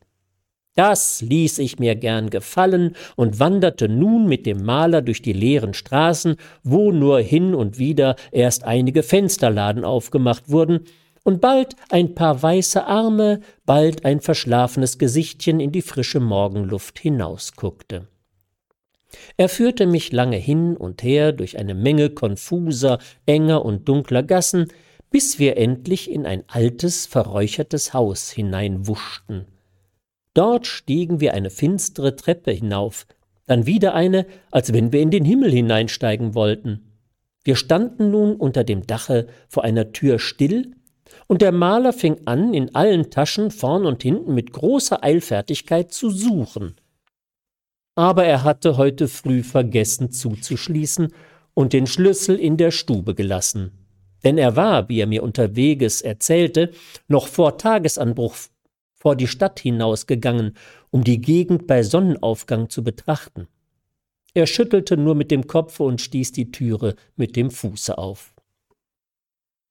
Das 0.75 1.23
ließ 1.23 1.59
ich 1.59 1.79
mir 1.79 1.95
gern 1.95 2.31
gefallen 2.31 2.95
und 3.17 3.41
wanderte 3.41 3.89
nun 3.89 4.27
mit 4.27 4.47
dem 4.47 4.65
Maler 4.65 5.01
durch 5.01 5.23
die 5.23 5.33
leeren 5.33 5.75
Straßen, 5.75 6.37
wo 6.63 6.93
nur 6.93 7.21
hin 7.21 7.55
und 7.55 7.79
wieder 7.79 8.17
erst 8.31 8.65
einige 8.65 9.03
Fensterladen 9.03 9.85
aufgemacht 9.85 10.51
wurden, 10.51 10.81
und 11.29 11.43
bald 11.43 11.77
ein 11.91 12.15
paar 12.15 12.43
weiße 12.43 12.87
Arme, 12.87 13.41
bald 13.67 14.07
ein 14.07 14.23
verschlafenes 14.23 14.97
Gesichtchen 14.97 15.61
in 15.61 15.73
die 15.73 15.83
frische 15.83 16.21
Morgenluft 16.21 16.99
hinausguckte. 16.99 18.09
Er 19.37 19.51
führte 19.51 19.85
mich 19.85 20.11
lange 20.11 20.39
hin 20.39 20.75
und 20.75 21.03
her 21.03 21.33
durch 21.33 21.59
eine 21.59 21.75
Menge 21.75 22.09
konfuser, 22.09 22.99
enger 23.27 23.63
und 23.63 23.91
dunkler 23.91 24.23
Gassen, 24.23 24.69
bis 25.11 25.39
wir 25.39 25.59
endlich 25.59 26.11
in 26.11 26.25
ein 26.25 26.45
altes, 26.47 27.05
verräuchertes 27.05 27.93
Haus 27.93 28.31
hineinwuschten. 28.31 29.45
Dort 30.33 30.67
stiegen 30.67 31.21
wir 31.21 31.35
eine 31.35 31.51
finstere 31.51 32.17
Treppe 32.17 32.53
hinauf, 32.53 33.07
dann 33.45 33.67
wieder 33.67 33.93
eine, 33.93 34.25
als 34.51 34.73
wenn 34.73 34.93
wir 34.93 35.03
in 35.03 35.11
den 35.11 35.27
Himmel 35.27 35.53
hineinsteigen 35.53 36.35
wollten. 36.35 36.91
Wir 37.45 37.57
standen 37.57 38.11
nun 38.11 38.37
unter 38.37 38.65
dem 38.65 38.87
Dache 38.87 39.27
vor 39.47 39.65
einer 39.65 39.93
Tür 39.93 40.19
still, 40.19 40.73
und 41.27 41.43
der 41.43 41.53
Maler 41.53 41.93
fing 41.93 42.21
an, 42.27 42.55
in 42.55 42.75
allen 42.75 43.11
Taschen 43.11 43.51
vorn 43.51 43.87
und 43.87 44.03
hinten 44.03 44.35
mit 44.35 44.53
großer 44.53 45.03
Eilfertigkeit 45.03 45.93
zu 45.93 46.11
suchen– 46.11 46.75
aber 47.99 48.25
er 48.25 48.45
hatte 48.45 48.77
heute 48.77 49.09
früh 49.09 49.43
vergessen 49.43 50.13
zuzuschließen 50.13 51.13
und 51.55 51.73
den 51.73 51.89
Schlüssel 51.89 52.39
in 52.39 52.57
der 52.57 52.71
Stube 52.71 53.17
gelassen. 53.17 53.73
Denn 54.23 54.39
er 54.39 54.55
war, 54.55 54.89
wie 54.89 55.01
er 55.01 55.09
mir 55.09 55.25
unterweges 55.25 56.01
erzählte, 56.01 56.71
noch 57.09 57.27
vor 57.27 57.59
Tagesanbruch 57.59 58.37
vor 58.95 59.17
die 59.17 59.27
Stadt 59.27 59.59
hinausgegangen, 59.59 60.57
um 60.91 61.03
die 61.03 61.21
Gegend 61.21 61.67
bei 61.67 61.83
Sonnenaufgang 61.83 62.71
zu 62.71 62.85
betrachten. 62.85 63.49
Er 64.33 64.47
schüttelte 64.47 64.97
nur 64.97 65.17
mit 65.17 65.33
dem 65.33 65.49
Kopfe 65.49 65.83
und 65.83 66.01
stieß 66.01 66.31
die 66.31 66.53
Türe 66.53 66.95
mit 67.17 67.35
dem 67.35 67.51
Fuße 67.51 67.99
auf. 67.99 68.33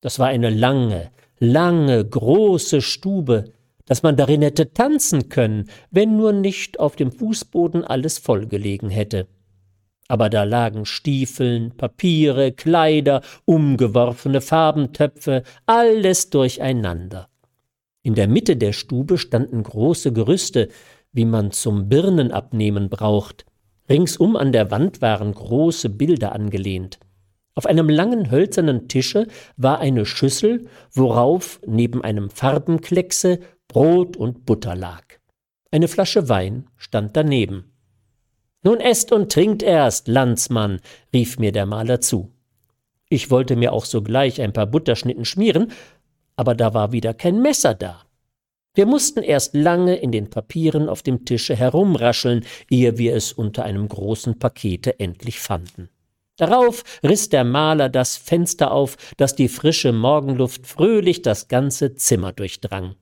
Das 0.02 0.20
war 0.20 0.28
eine 0.28 0.50
lange, 0.50 1.12
lange, 1.40 2.04
große 2.04 2.82
Stube, 2.82 3.52
dass 3.86 4.04
man 4.04 4.18
darin 4.18 4.42
hätte 4.42 4.74
tanzen 4.74 5.30
können, 5.30 5.70
wenn 5.92 6.18
nur 6.18 6.34
nicht 6.34 6.80
auf 6.80 6.96
dem 6.96 7.12
Fußboden 7.12 7.84
alles 7.84 8.18
vollgelegen 8.18 8.90
hätte. 8.90 9.28
Aber 10.10 10.30
da 10.30 10.44
lagen 10.44 10.86
Stiefeln, 10.86 11.76
Papiere, 11.76 12.52
Kleider, 12.52 13.22
umgeworfene 13.46 14.42
Farbentöpfe, 14.42 15.44
alles 15.66 16.30
durcheinander. 16.30 17.28
In 18.04 18.16
der 18.16 18.28
Mitte 18.28 18.56
der 18.56 18.72
Stube 18.72 19.18
standen 19.18 19.64
große 19.64 20.14
Gerüste, 20.14 20.70
wie 21.12 21.26
man 21.26 21.52
zum 21.52 21.90
Birnenabnehmen 21.90 22.90
braucht. 22.90 23.46
Ringsum 23.90 24.36
an 24.36 24.52
der 24.52 24.72
Wand 24.72 25.02
waren 25.02 25.34
große 25.34 25.90
Bilder 25.90 26.34
angelehnt. 26.34 27.00
Auf 27.58 27.66
einem 27.66 27.90
langen 27.90 28.30
hölzernen 28.30 28.88
Tische 28.88 29.26
war 29.56 29.80
eine 29.80 30.06
Schüssel, 30.06 30.68
worauf 30.92 31.60
neben 31.66 32.04
einem 32.04 32.30
Farbenkleckse 32.30 33.40
Brot 33.68 34.16
und 34.16 34.46
Butter 34.46 34.76
lag. 34.76 35.02
Eine 35.72 35.88
Flasche 35.88 36.30
Wein 36.30 36.70
stand 36.76 37.18
daneben. 37.18 37.74
Nun 38.62 38.80
esst 38.80 39.12
und 39.12 39.32
trinkt 39.32 39.64
erst, 39.64 40.08
Landsmann, 40.08 40.82
rief 41.12 41.40
mir 41.40 41.52
der 41.52 41.66
Maler 41.66 42.00
zu. 42.00 42.32
Ich 43.10 43.32
wollte 43.32 43.56
mir 43.56 43.74
auch 43.74 43.86
sogleich 43.86 44.40
ein 44.40 44.54
paar 44.54 44.68
Butterschnitten 44.68 45.26
schmieren, 45.26 45.72
aber 46.36 46.54
da 46.54 46.76
war 46.76 46.92
wieder 46.92 47.16
kein 47.16 47.42
Messer 47.42 47.74
da. 47.74 48.04
Wir 48.76 48.86
mussten 48.86 49.24
erst 49.24 49.56
lange 49.56 49.96
in 49.96 50.12
den 50.12 50.30
Papieren 50.30 50.90
auf 50.90 51.02
dem 51.02 51.26
Tische 51.26 51.56
herumrascheln, 51.56 52.46
ehe 52.70 53.00
wir 53.00 53.16
es 53.16 53.34
unter 53.34 53.64
einem 53.64 53.88
großen 53.88 54.38
Pakete 54.38 55.00
endlich 55.00 55.40
fanden. 55.40 55.90
Darauf 56.38 56.84
riss 57.04 57.30
der 57.30 57.44
Maler 57.44 57.90
das 57.90 58.16
Fenster 58.16 58.72
auf, 58.72 58.96
dass 59.18 59.36
die 59.36 59.50
frische 59.50 59.92
Morgenluft 59.92 60.66
fröhlich 60.68 61.24
das 61.24 61.48
ganze 61.48 61.96
Zimmer 61.96 62.32
durchdrang. 62.32 62.96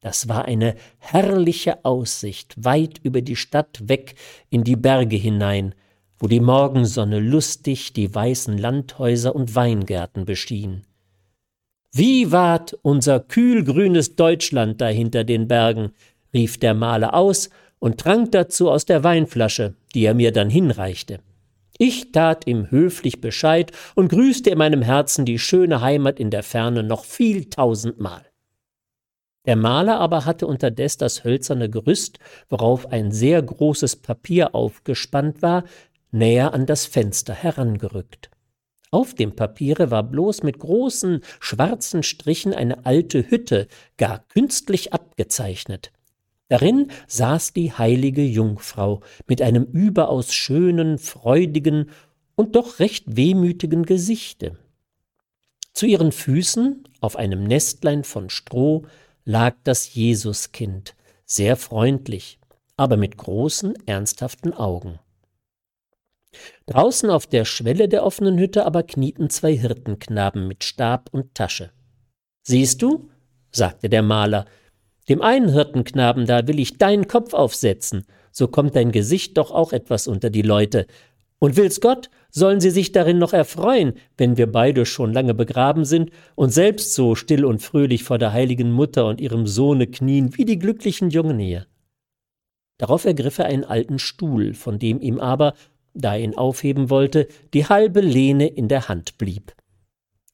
Das 0.00 0.28
war 0.28 0.46
eine 0.46 0.76
herrliche 0.98 1.84
Aussicht 1.84 2.54
weit 2.64 3.00
über 3.02 3.20
die 3.20 3.36
Stadt 3.36 3.88
weg 3.88 4.14
in 4.48 4.64
die 4.64 4.76
Berge 4.76 5.16
hinein, 5.16 5.74
wo 6.18 6.26
die 6.26 6.40
Morgensonne 6.40 7.18
lustig 7.18 7.92
die 7.92 8.14
weißen 8.14 8.56
Landhäuser 8.56 9.34
und 9.34 9.54
Weingärten 9.54 10.24
beschien. 10.24 10.84
Wie 11.92 12.30
ward 12.30 12.78
unser 12.82 13.20
kühlgrünes 13.20 14.14
Deutschland 14.14 14.80
da 14.80 14.86
hinter 14.86 15.24
den 15.24 15.48
Bergen, 15.48 15.92
rief 16.32 16.58
der 16.58 16.74
Maler 16.74 17.14
aus 17.14 17.50
und 17.80 17.98
trank 17.98 18.30
dazu 18.32 18.70
aus 18.70 18.84
der 18.84 19.02
Weinflasche, 19.02 19.74
die 19.94 20.04
er 20.04 20.14
mir 20.14 20.30
dann 20.30 20.50
hinreichte. 20.50 21.20
Ich 21.82 22.12
tat 22.12 22.46
ihm 22.46 22.70
höflich 22.70 23.22
Bescheid 23.22 23.72
und 23.94 24.10
grüßte 24.10 24.50
in 24.50 24.58
meinem 24.58 24.82
Herzen 24.82 25.24
die 25.24 25.38
schöne 25.38 25.80
Heimat 25.80 26.20
in 26.20 26.28
der 26.28 26.42
Ferne 26.42 26.82
noch 26.82 27.06
viel 27.06 27.48
tausendmal. 27.48 28.26
Der 29.46 29.56
Maler 29.56 29.98
aber 29.98 30.26
hatte 30.26 30.46
unterdes 30.46 30.98
das 30.98 31.24
hölzerne 31.24 31.70
Gerüst, 31.70 32.18
worauf 32.50 32.92
ein 32.92 33.12
sehr 33.12 33.40
großes 33.40 33.96
Papier 33.96 34.54
aufgespannt 34.54 35.40
war, 35.40 35.64
näher 36.10 36.52
an 36.52 36.66
das 36.66 36.84
Fenster 36.84 37.32
herangerückt. 37.32 38.28
Auf 38.90 39.14
dem 39.14 39.34
Papiere 39.34 39.90
war 39.90 40.02
bloß 40.02 40.42
mit 40.42 40.58
großen 40.58 41.22
schwarzen 41.40 42.02
Strichen 42.02 42.52
eine 42.52 42.84
alte 42.84 43.30
Hütte, 43.30 43.68
gar 43.96 44.18
künstlich 44.28 44.92
abgezeichnet. 44.92 45.92
Darin 46.50 46.90
saß 47.06 47.52
die 47.52 47.72
heilige 47.72 48.24
Jungfrau 48.24 49.02
mit 49.28 49.40
einem 49.40 49.62
überaus 49.62 50.34
schönen, 50.34 50.98
freudigen 50.98 51.90
und 52.34 52.56
doch 52.56 52.80
recht 52.80 53.04
wehmütigen 53.16 53.86
Gesichte. 53.86 54.58
Zu 55.72 55.86
ihren 55.86 56.10
Füßen, 56.10 56.88
auf 57.00 57.14
einem 57.14 57.44
Nestlein 57.44 58.02
von 58.02 58.30
Stroh, 58.30 58.84
lag 59.24 59.54
das 59.62 59.94
Jesuskind, 59.94 60.96
sehr 61.24 61.56
freundlich, 61.56 62.40
aber 62.76 62.96
mit 62.96 63.16
großen, 63.16 63.74
ernsthaften 63.86 64.52
Augen. 64.52 64.98
Draußen 66.66 67.10
auf 67.10 67.28
der 67.28 67.44
Schwelle 67.44 67.88
der 67.88 68.04
offenen 68.04 68.38
Hütte 68.38 68.66
aber 68.66 68.82
knieten 68.82 69.30
zwei 69.30 69.56
Hirtenknaben 69.56 70.48
mit 70.48 70.64
Stab 70.64 71.10
und 71.12 71.32
Tasche. 71.36 71.70
Siehst 72.42 72.82
du, 72.82 73.08
sagte 73.52 73.88
der 73.88 74.02
Maler, 74.02 74.46
dem 75.10 75.22
einen 75.22 75.52
Hirtenknaben 75.52 76.24
da 76.24 76.46
will 76.46 76.60
ich 76.60 76.78
deinen 76.78 77.08
Kopf 77.08 77.34
aufsetzen, 77.34 78.06
so 78.30 78.46
kommt 78.46 78.76
dein 78.76 78.92
Gesicht 78.92 79.36
doch 79.36 79.50
auch 79.50 79.72
etwas 79.72 80.06
unter 80.06 80.30
die 80.30 80.42
Leute. 80.42 80.86
Und 81.40 81.56
will's 81.56 81.80
Gott, 81.80 82.10
sollen 82.30 82.60
sie 82.60 82.70
sich 82.70 82.92
darin 82.92 83.18
noch 83.18 83.32
erfreuen, 83.32 83.94
wenn 84.16 84.36
wir 84.36 84.46
beide 84.46 84.86
schon 84.86 85.12
lange 85.12 85.34
begraben 85.34 85.84
sind 85.84 86.10
und 86.36 86.50
selbst 86.50 86.94
so 86.94 87.16
still 87.16 87.44
und 87.44 87.60
fröhlich 87.60 88.04
vor 88.04 88.18
der 88.18 88.32
heiligen 88.32 88.70
Mutter 88.70 89.06
und 89.06 89.20
ihrem 89.20 89.48
Sohne 89.48 89.88
knien 89.88 90.36
wie 90.36 90.44
die 90.44 90.60
glücklichen 90.60 91.10
Jungen 91.10 91.40
hier. 91.40 91.66
Darauf 92.78 93.04
ergriff 93.04 93.38
er 93.38 93.46
einen 93.46 93.64
alten 93.64 93.98
Stuhl, 93.98 94.54
von 94.54 94.78
dem 94.78 95.00
ihm 95.00 95.18
aber, 95.18 95.54
da 95.92 96.14
er 96.14 96.22
ihn 96.22 96.36
aufheben 96.36 96.88
wollte, 96.88 97.26
die 97.52 97.66
halbe 97.66 98.00
Lehne 98.00 98.46
in 98.46 98.68
der 98.68 98.88
Hand 98.88 99.18
blieb. 99.18 99.54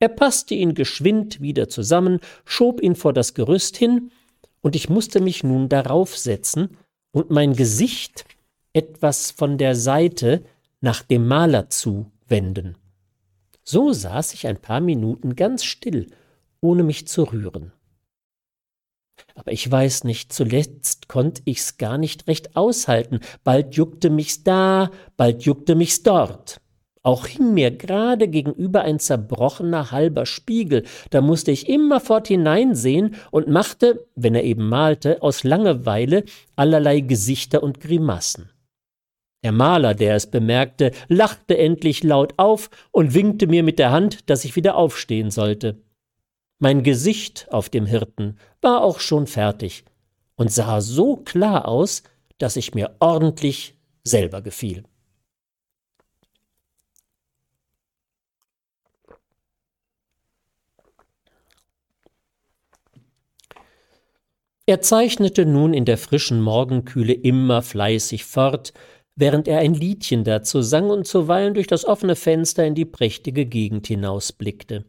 Er 0.01 0.09
passte 0.09 0.55
ihn 0.55 0.75
geschwind 0.75 1.41
wieder 1.41 1.71
zusammen, 1.71 2.21
schob 2.45 2.83
ihn 2.83 2.95
vor 2.95 3.15
das 3.15 3.33
Gerüst 3.33 3.79
hin 3.79 4.11
und 4.67 4.75
ich 4.75 4.89
musste 4.89 5.21
mich 5.21 5.45
nun 5.45 5.69
darauf 5.69 6.19
setzen 6.19 6.77
und 7.13 7.31
mein 7.31 7.55
Gesicht 7.55 8.25
etwas 8.73 9.31
von 9.31 9.59
der 9.59 9.77
Seite 9.77 10.43
nach 10.81 11.05
dem 11.05 11.29
Maler 11.29 11.71
zu 11.71 12.11
wenden. 12.27 12.77
So 13.63 13.93
saß 13.93 14.35
ich 14.35 14.49
ein 14.49 14.61
paar 14.61 14.81
Minuten 14.81 15.37
ganz 15.37 15.63
still, 15.63 16.11
ohne 16.61 16.83
mich 16.83 17.07
zu 17.07 17.23
rühren. 17.23 17.71
Aber 19.37 19.53
ich 19.53 19.71
weiß 19.71 20.03
nicht, 20.03 20.33
zuletzt 20.33 21.07
konnt 21.07 21.43
ich's 21.45 21.79
gar 21.79 21.97
nicht 21.97 22.27
recht 22.27 22.57
aushalten, 22.57 23.21
bald 23.45 23.77
juckte 23.77 24.11
mich's 24.11 24.43
da, 24.43 24.91
bald 25.17 25.45
juckte 25.45 25.77
mich's 25.77 26.03
dort. 26.03 26.61
Auch 27.07 27.29
hing 27.29 27.55
mir 27.55 27.71
gerade 27.71 28.27
gegenüber 28.27 28.81
ein 28.81 28.99
zerbrochener 28.99 29.93
halber 29.93 30.27
Spiegel, 30.27 30.83
da 31.11 31.21
musste 31.21 31.53
ich 31.53 31.69
immerfort 31.69 32.27
hineinsehen 32.27 33.15
und 33.31 33.47
machte, 33.47 34.09
wenn 34.17 34.35
er 34.35 34.43
eben 34.43 34.69
malte, 34.69 35.23
aus 35.23 35.45
Langeweile 35.45 36.25
allerlei 36.57 36.99
Gesichter 36.99 37.63
und 37.63 37.79
Grimassen. 37.79 38.51
Der 39.45 39.53
Maler, 39.53 39.95
der 39.95 40.17
es 40.17 40.29
bemerkte, 40.29 40.91
lachte 41.07 41.57
endlich 41.57 42.03
laut 42.03 42.35
auf 42.39 42.71
und 42.91 43.15
winkte 43.15 43.47
mir 43.47 43.63
mit 43.63 43.79
der 43.79 43.93
Hand, 43.93 44.29
dass 44.29 44.45
ich 44.45 44.57
wieder 44.57 44.75
aufstehen 44.75 45.31
sollte. 45.31 45.81
Mein 46.59 46.83
Gesicht 46.83 47.47
auf 47.53 47.69
dem 47.69 47.87
Hirten 47.87 48.37
war 48.61 48.83
auch 48.83 48.99
schon 48.99 49.29
fertig 49.29 49.85
und 50.35 50.51
sah 50.51 50.81
so 50.81 51.19
klar 51.19 51.69
aus, 51.69 52.03
dass 52.39 52.57
ich 52.57 52.75
mir 52.75 52.97
ordentlich 52.99 53.77
selber 54.03 54.43
gefiel. 54.43 54.83
Er 64.67 64.81
zeichnete 64.81 65.47
nun 65.47 65.73
in 65.73 65.85
der 65.85 65.97
frischen 65.97 66.41
Morgenkühle 66.41 67.13
immer 67.13 67.63
fleißig 67.63 68.25
fort, 68.25 68.73
während 69.15 69.47
er 69.47 69.61
ein 69.61 69.75
Liedchen 69.75 70.25
dazu 70.25 70.61
sang 70.61 70.91
und 70.91 71.07
zuweilen 71.07 71.55
durch 71.55 71.69
das 71.69 71.85
offene 71.85 72.17
Fenster 72.17 72.67
in 72.67 72.75
die 72.75 72.85
prächtige 72.85 73.47
Gegend 73.47 73.87
hinausblickte. 73.87 74.85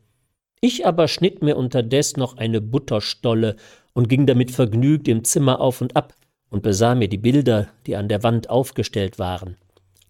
Ich 0.62 0.88
aber 0.88 1.08
schnitt 1.08 1.44
mir 1.44 1.56
unterdes 1.56 2.18
noch 2.18 2.38
eine 2.38 2.60
Butterstolle 2.60 3.56
und 3.94 4.10
ging 4.10 4.26
damit 4.26 4.50
vergnügt 4.50 5.08
im 5.08 5.24
Zimmer 5.24 5.62
auf 5.62 5.80
und 5.82 5.96
ab 5.96 6.16
und 6.50 6.64
besah 6.64 6.96
mir 6.96 7.08
die 7.08 7.20
Bilder, 7.20 7.68
die 7.86 7.96
an 7.96 8.10
der 8.10 8.24
Wand 8.24 8.50
aufgestellt 8.50 9.20
waren. 9.20 9.58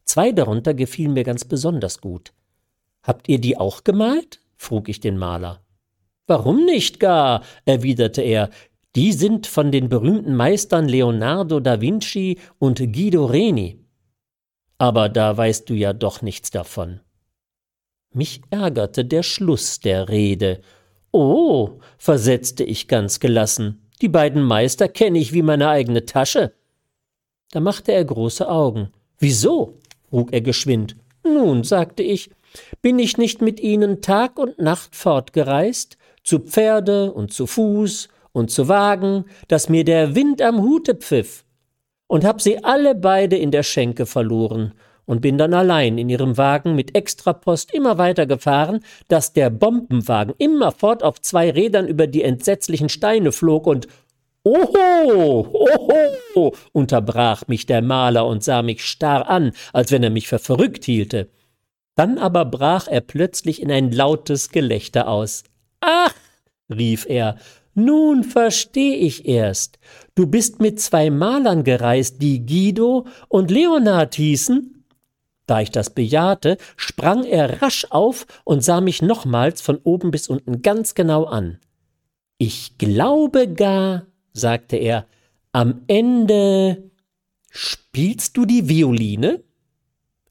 Zwei 0.06 0.32
darunter 0.32 0.74
gefielen 0.74 1.12
mir 1.12 1.26
ganz 1.26 1.44
besonders 1.44 2.00
gut. 2.00 2.32
Habt 3.04 3.28
ihr 3.28 3.40
die 3.40 3.58
auch 3.58 3.84
gemalt? 3.84 4.40
frug 4.56 4.88
ich 4.88 5.02
den 5.02 5.18
Maler. 5.18 5.62
Warum 6.26 6.64
nicht 6.64 7.02
gar? 7.02 7.44
erwiderte 7.66 8.22
er, 8.22 8.50
die 8.98 9.14
sind 9.14 9.46
von 9.46 9.72
den 9.72 9.90
berühmten 9.90 10.36
Meistern 10.36 10.90
Leonardo 10.90 11.60
da 11.60 11.82
Vinci 11.82 12.40
und 12.58 12.80
Guido 12.80 13.26
Reni. 13.26 13.80
Aber 14.80 15.08
da 15.08 15.38
weißt 15.38 15.70
du 15.70 15.76
ja 15.76 15.94
doch 15.94 16.24
nichts 16.24 16.50
davon. 16.50 17.02
Mich 18.12 18.42
ärgerte 18.50 19.06
der 19.06 19.22
Schluss 19.22 19.80
der 19.82 20.10
Rede. 20.10 20.62
Oh, 21.12 21.78
versetzte 22.00 22.64
ich 22.64 22.88
ganz 22.88 23.20
gelassen, 23.20 23.88
die 24.02 24.10
beiden 24.10 24.42
Meister 24.42 24.88
kenne 24.88 25.20
ich 25.20 25.32
wie 25.32 25.44
meine 25.44 25.70
eigene 25.70 26.06
Tasche. 26.06 26.54
Da 27.52 27.60
machte 27.60 27.92
er 27.92 28.04
große 28.04 28.50
Augen. 28.50 28.92
Wieso? 29.20 29.78
frug 30.10 30.34
er 30.34 30.42
geschwind. 30.42 30.96
Nun, 31.24 31.64
sagte 31.64 32.02
ich, 32.02 32.32
bin 32.82 32.98
ich 32.98 33.20
nicht 33.20 33.44
mit 33.44 33.60
ihnen 33.60 34.02
Tag 34.02 34.40
und 34.40 34.58
Nacht 34.58 34.96
fortgereist, 34.96 36.00
zu 36.24 36.40
Pferde 36.40 37.14
und 37.14 37.32
zu 37.32 37.46
Fuß 37.46 38.10
und 38.38 38.52
zu 38.52 38.68
wagen, 38.68 39.26
dass 39.48 39.70
mir 39.70 39.84
der 39.84 40.16
Wind 40.16 40.42
am 40.42 40.62
Hute 40.62 40.96
pfiff, 40.96 41.44
und 42.08 42.24
hab 42.24 42.42
sie 42.42 42.64
alle 42.64 42.96
beide 42.96 43.36
in 43.36 43.52
der 43.52 43.64
Schenke 43.64 44.06
verloren 44.06 44.74
und 45.06 45.22
bin 45.22 45.38
dann 45.38 45.54
allein 45.54 45.98
in 45.98 46.10
ihrem 46.10 46.38
Wagen 46.38 46.76
mit 46.76 46.96
Extrapost 46.96 47.74
immer 47.74 47.98
weiter 47.98 48.26
gefahren, 48.26 48.82
dass 49.08 49.34
der 49.34 49.50
Bombenwagen 49.50 50.34
immerfort 50.38 51.04
auf 51.04 51.22
zwei 51.22 51.50
Rädern 51.50 51.88
über 51.88 52.08
die 52.08 52.24
entsetzlichen 52.24 52.90
Steine 52.90 53.32
flog 53.32 53.68
und 53.68 53.88
Oho, 54.44 55.46
oho, 55.52 56.56
unterbrach 56.72 57.48
mich 57.48 57.66
der 57.66 57.82
Maler 57.82 58.26
und 58.26 58.46
sah 58.46 58.62
mich 58.62 58.86
starr 58.86 59.30
an, 59.30 59.52
als 59.74 59.92
wenn 59.92 60.04
er 60.04 60.10
mich 60.10 60.30
für 60.30 60.40
verrückt 60.40 60.86
hielte. 60.86 61.30
Dann 61.96 62.18
aber 62.18 62.46
brach 62.46 62.88
er 62.88 63.02
plötzlich 63.02 63.62
in 63.62 63.70
ein 63.70 63.92
lautes 63.92 64.50
Gelächter 64.52 65.10
aus. 65.10 65.44
Ach, 65.82 66.14
rief 66.70 67.06
er, 67.10 67.38
nun 67.78 68.24
versteh 68.24 68.96
ich 68.96 69.28
erst. 69.28 69.80
Du 70.16 70.28
bist 70.28 70.60
mit 70.60 70.82
zwei 70.82 71.10
Malern 71.10 71.64
gereist, 71.64 72.22
die 72.22 72.46
Guido 72.46 73.06
und 73.30 73.52
Leonard 73.52 74.16
hießen? 74.16 74.84
Da 75.46 75.62
ich 75.62 75.72
das 75.72 75.92
bejahte, 75.92 76.58
sprang 76.76 77.24
er 77.24 77.62
rasch 77.62 77.88
auf 77.90 78.26
und 78.44 78.64
sah 78.64 78.82
mich 78.82 79.02
nochmals 79.02 79.62
von 79.62 79.80
oben 79.84 80.12
bis 80.12 80.28
unten 80.28 80.62
ganz 80.62 80.94
genau 80.94 81.24
an. 81.24 81.60
Ich 82.38 82.78
glaube 82.78 83.48
gar, 83.48 84.08
sagte 84.34 84.76
er, 84.76 85.06
am 85.54 85.84
Ende 85.88 86.88
Spielst 87.50 88.38
du 88.38 88.46
die 88.46 88.70
Violine? 88.70 89.44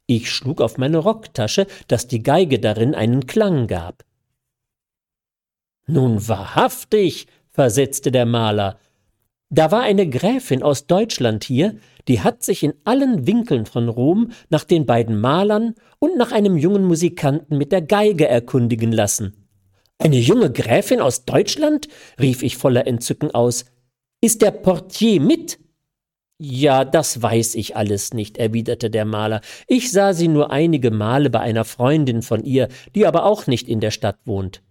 Ich 0.06 0.30
schlug 0.30 0.61
auf 0.61 0.78
meine 0.78 0.98
Rocktasche, 0.98 1.66
dass 1.88 2.06
die 2.06 2.22
Geige 2.22 2.61
darin 2.61 2.94
einen 2.94 3.26
Klang 3.26 3.66
gab. 3.66 4.04
Nun 5.87 6.27
wahrhaftig, 6.27 7.27
versetzte 7.51 8.11
der 8.11 8.27
Maler. 8.27 8.79
Da 9.49 9.70
war 9.70 9.83
eine 9.83 10.09
Gräfin 10.09 10.62
aus 10.62 10.87
Deutschland 10.88 11.44
hier, 11.44 11.77
die 12.09 12.20
hat 12.20 12.42
sich 12.42 12.62
in 12.64 12.75
allen 12.85 13.27
Winkeln 13.27 13.66
von 13.66 13.88
Rom 13.88 14.33
nach 14.49 14.64
den 14.64 14.87
beiden 14.87 15.20
Malern 15.20 15.75
und 15.99 16.16
nach 16.16 16.33
einem 16.33 16.57
jungen 16.57 16.85
Musikanten 16.85 17.57
mit 17.57 17.70
der 17.70 17.83
Geige 17.83 18.27
erkundigen 18.27 18.90
lassen. 18.90 19.46
Eine 19.99 20.18
junge 20.18 20.51
Gräfin 20.53 21.01
aus 21.01 21.25
Deutschland? 21.25 21.88
rief 22.20 22.42
ich 22.42 22.57
voller 22.57 22.87
Entzücken 22.87 23.31
aus. 23.31 23.64
Ist 24.20 24.42
der 24.42 24.51
Portier 24.51 25.20
mit? 25.20 25.59
Ja, 26.38 26.85
das 26.85 27.22
weiß 27.22 27.55
ich 27.55 27.77
alles 27.77 28.12
nicht, 28.12 28.37
erwiderte 28.37 28.90
der 28.90 29.05
Maler. 29.05 29.40
Ich 29.68 29.90
sah 29.90 30.12
sie 30.12 30.29
nur 30.29 30.51
einige 30.51 30.90
Male 30.90 31.31
bei 31.31 31.40
einer 31.40 31.64
Freundin 31.64 32.22
von 32.22 32.44
ihr, 32.44 32.68
die 32.94 33.07
aber 33.07 33.25
auch 33.25 33.46
nicht 33.46 33.68
in 33.68 33.81
der 33.81 33.90
Stadt 33.90 34.18
wohnt. 34.27 34.62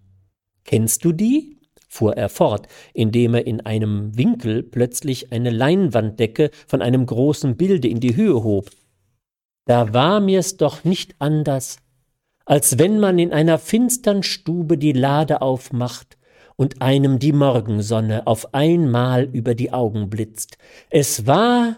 Kennst 0.66 1.06
du 1.06 1.14
die? 1.14 1.56
fuhr 1.88 2.18
er 2.18 2.30
fort, 2.30 2.68
indem 2.94 3.36
er 3.36 3.48
in 3.48 3.62
einem 3.62 4.18
Winkel 4.18 4.64
plötzlich 4.64 5.32
eine 5.32 5.50
Leinwanddecke 5.50 6.52
von 6.68 6.82
einem 6.82 7.06
großen 7.06 7.56
Bilde 7.56 7.88
in 7.88 8.02
die 8.02 8.18
Höhe 8.18 8.44
hob. 8.44 8.70
Da 9.66 9.94
war 9.94 10.20
mir's 10.20 10.58
doch 10.58 10.84
nicht 10.84 11.16
anders, 11.20 11.78
als 12.46 12.78
wenn 12.78 13.00
man 13.00 13.18
in 13.18 13.32
einer 13.32 13.58
finstern 13.58 14.24
Stube 14.24 14.78
die 14.78 14.92
Lade 14.92 15.42
aufmacht 15.42 16.18
und 16.58 16.82
einem 16.82 17.20
die 17.20 17.34
Morgensonne 17.34 18.28
auf 18.28 18.54
einmal 18.54 19.24
über 19.24 19.56
die 19.56 19.72
Augen 19.74 20.10
blitzt. 20.10 20.58
Es 20.90 21.26
war 21.26 21.78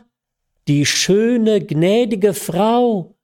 die 0.67 0.86
schöne, 0.86 1.62
gnädige 1.62 2.34
Frau. 2.34 3.16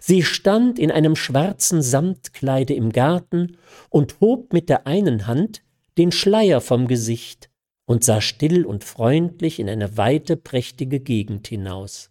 Sie 0.00 0.22
stand 0.22 0.78
in 0.78 0.90
einem 0.90 1.16
schwarzen 1.16 1.82
Samtkleide 1.82 2.74
im 2.74 2.92
Garten 2.92 3.56
und 3.90 4.20
hob 4.20 4.52
mit 4.52 4.68
der 4.68 4.86
einen 4.86 5.26
Hand 5.26 5.62
den 5.98 6.12
Schleier 6.12 6.60
vom 6.60 6.88
Gesicht 6.88 7.50
und 7.86 8.04
sah 8.04 8.20
still 8.20 8.66
und 8.66 8.84
freundlich 8.84 9.58
in 9.58 9.68
eine 9.68 9.96
weite, 9.96 10.36
prächtige 10.36 11.00
Gegend 11.00 11.48
hinaus. 11.48 12.10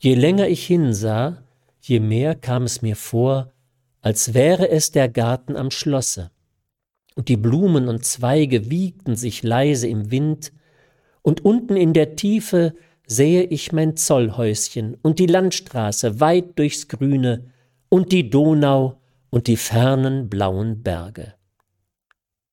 Je 0.00 0.14
länger 0.14 0.48
ich 0.48 0.66
hinsah, 0.66 1.42
je 1.80 2.00
mehr 2.00 2.34
kam 2.34 2.64
es 2.64 2.82
mir 2.82 2.96
vor, 2.96 3.52
als 4.00 4.34
wäre 4.34 4.68
es 4.70 4.90
der 4.90 5.08
Garten 5.08 5.56
am 5.56 5.70
Schlosse, 5.70 6.30
und 7.14 7.28
die 7.28 7.36
Blumen 7.36 7.88
und 7.88 8.04
Zweige 8.04 8.70
wiegten 8.70 9.16
sich 9.16 9.42
leise 9.42 9.88
im 9.88 10.10
Wind, 10.10 10.52
und 11.22 11.44
unten 11.44 11.76
in 11.76 11.92
der 11.92 12.16
Tiefe 12.16 12.74
sähe 13.08 13.42
ich 13.42 13.72
mein 13.72 13.96
Zollhäuschen 13.96 14.96
und 15.02 15.18
die 15.18 15.26
Landstraße 15.26 16.20
weit 16.20 16.58
durchs 16.58 16.86
Grüne 16.86 17.50
und 17.88 18.12
die 18.12 18.30
Donau 18.30 19.00
und 19.30 19.46
die 19.46 19.56
fernen 19.56 20.28
blauen 20.28 20.82
Berge. 20.82 21.34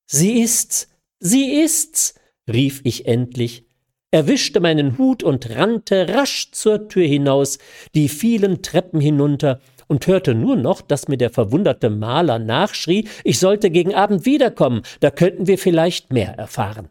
Sie 0.07 0.41
ist's, 0.41 0.89
sie 1.19 1.59
ist's, 1.61 2.15
rief 2.51 2.81
ich 2.83 3.05
endlich, 3.05 3.67
erwischte 4.11 4.61
meinen 4.61 4.97
Hut 4.97 5.23
und 5.23 5.49
rannte 5.49 6.07
rasch 6.09 6.51
zur 6.51 6.87
Tür 6.87 7.05
hinaus, 7.05 7.59
die 7.93 8.07
vielen 8.07 8.61
Treppen 8.63 9.01
hinunter, 9.01 9.59
und 9.87 10.07
hörte 10.07 10.33
nur 10.33 10.55
noch, 10.55 10.81
dass 10.81 11.07
mir 11.07 11.17
der 11.17 11.29
verwunderte 11.29 11.91
Maler 11.91 12.39
nachschrie, 12.39 13.07
ich 13.23 13.37
sollte 13.37 13.69
gegen 13.69 13.93
Abend 13.93 14.25
wiederkommen, 14.25 14.81
da 14.99 15.11
könnten 15.11 15.45
wir 15.45 15.59
vielleicht 15.59 16.11
mehr 16.11 16.33
erfahren. 16.39 16.89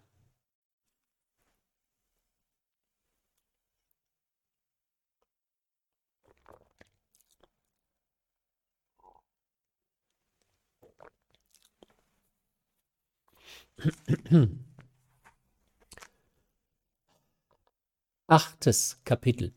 Achtes 18.27 19.01
Kapitel. 19.05 19.53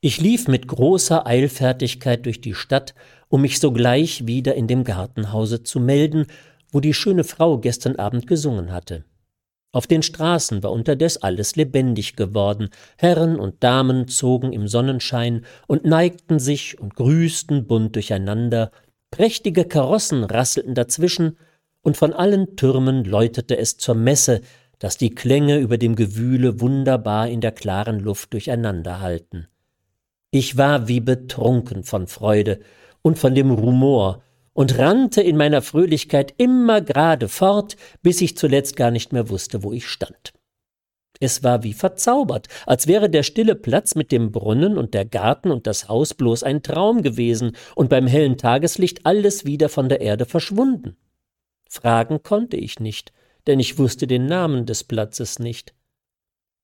Ich 0.00 0.20
lief 0.20 0.48
mit 0.48 0.66
großer 0.66 1.26
Eilfertigkeit 1.26 2.26
durch 2.26 2.40
die 2.40 2.54
Stadt, 2.54 2.94
um 3.28 3.42
mich 3.42 3.60
sogleich 3.60 4.26
wieder 4.26 4.56
in 4.56 4.66
dem 4.66 4.82
Gartenhause 4.82 5.62
zu 5.62 5.78
melden, 5.78 6.26
wo 6.72 6.80
die 6.80 6.94
schöne 6.94 7.22
Frau 7.22 7.58
gestern 7.58 7.94
Abend 7.96 8.26
gesungen 8.26 8.72
hatte. 8.72 9.04
Auf 9.70 9.86
den 9.86 10.02
Straßen 10.02 10.62
war 10.62 10.72
unterdes 10.72 11.18
alles 11.18 11.54
lebendig 11.54 12.16
geworden, 12.16 12.70
Herren 12.98 13.38
und 13.38 13.62
Damen 13.62 14.08
zogen 14.08 14.52
im 14.52 14.66
Sonnenschein 14.66 15.46
und 15.68 15.84
neigten 15.84 16.40
sich 16.40 16.80
und 16.80 16.96
grüßten 16.96 17.66
bunt 17.68 17.94
durcheinander, 17.94 18.72
prächtige 19.10 19.64
Karossen 19.64 20.24
rasselten 20.24 20.74
dazwischen, 20.74 21.38
und 21.82 21.96
von 21.96 22.12
allen 22.12 22.56
Türmen 22.56 23.04
läutete 23.04 23.58
es 23.58 23.76
zur 23.76 23.94
Messe, 23.94 24.40
dass 24.78 24.96
die 24.96 25.14
Klänge 25.14 25.58
über 25.58 25.78
dem 25.78 25.94
Gewühle 25.94 26.60
wunderbar 26.60 27.28
in 27.28 27.40
der 27.40 27.52
klaren 27.52 28.00
Luft 28.00 28.32
durcheinanderhalten. 28.32 29.48
Ich 30.30 30.56
war 30.56 30.88
wie 30.88 31.00
betrunken 31.00 31.84
von 31.84 32.06
Freude 32.06 32.60
und 33.02 33.18
von 33.18 33.34
dem 33.34 33.50
Rumor 33.50 34.22
und 34.54 34.78
rannte 34.78 35.22
in 35.22 35.36
meiner 35.36 35.62
Fröhlichkeit 35.62 36.34
immer 36.36 36.80
gerade 36.80 37.28
fort, 37.28 37.76
bis 38.02 38.20
ich 38.20 38.36
zuletzt 38.36 38.76
gar 38.76 38.90
nicht 38.90 39.12
mehr 39.12 39.28
wusste, 39.28 39.62
wo 39.62 39.72
ich 39.72 39.86
stand. 39.86 40.32
Es 41.20 41.44
war 41.44 41.62
wie 41.62 41.72
verzaubert, 41.72 42.48
als 42.66 42.88
wäre 42.88 43.08
der 43.08 43.22
stille 43.22 43.54
Platz 43.54 43.94
mit 43.94 44.10
dem 44.10 44.32
Brunnen 44.32 44.76
und 44.76 44.94
der 44.94 45.04
Garten 45.04 45.52
und 45.52 45.68
das 45.68 45.88
Haus 45.88 46.14
bloß 46.14 46.42
ein 46.42 46.62
Traum 46.62 47.02
gewesen 47.02 47.52
und 47.76 47.88
beim 47.88 48.08
hellen 48.08 48.38
Tageslicht 48.38 49.06
alles 49.06 49.44
wieder 49.44 49.68
von 49.68 49.88
der 49.88 50.00
Erde 50.00 50.24
verschwunden. 50.24 50.96
Fragen 51.72 52.22
konnte 52.22 52.58
ich 52.58 52.80
nicht, 52.80 53.12
denn 53.46 53.58
ich 53.58 53.78
wusste 53.78 54.06
den 54.06 54.26
Namen 54.26 54.66
des 54.66 54.84
Platzes 54.84 55.38
nicht. 55.38 55.72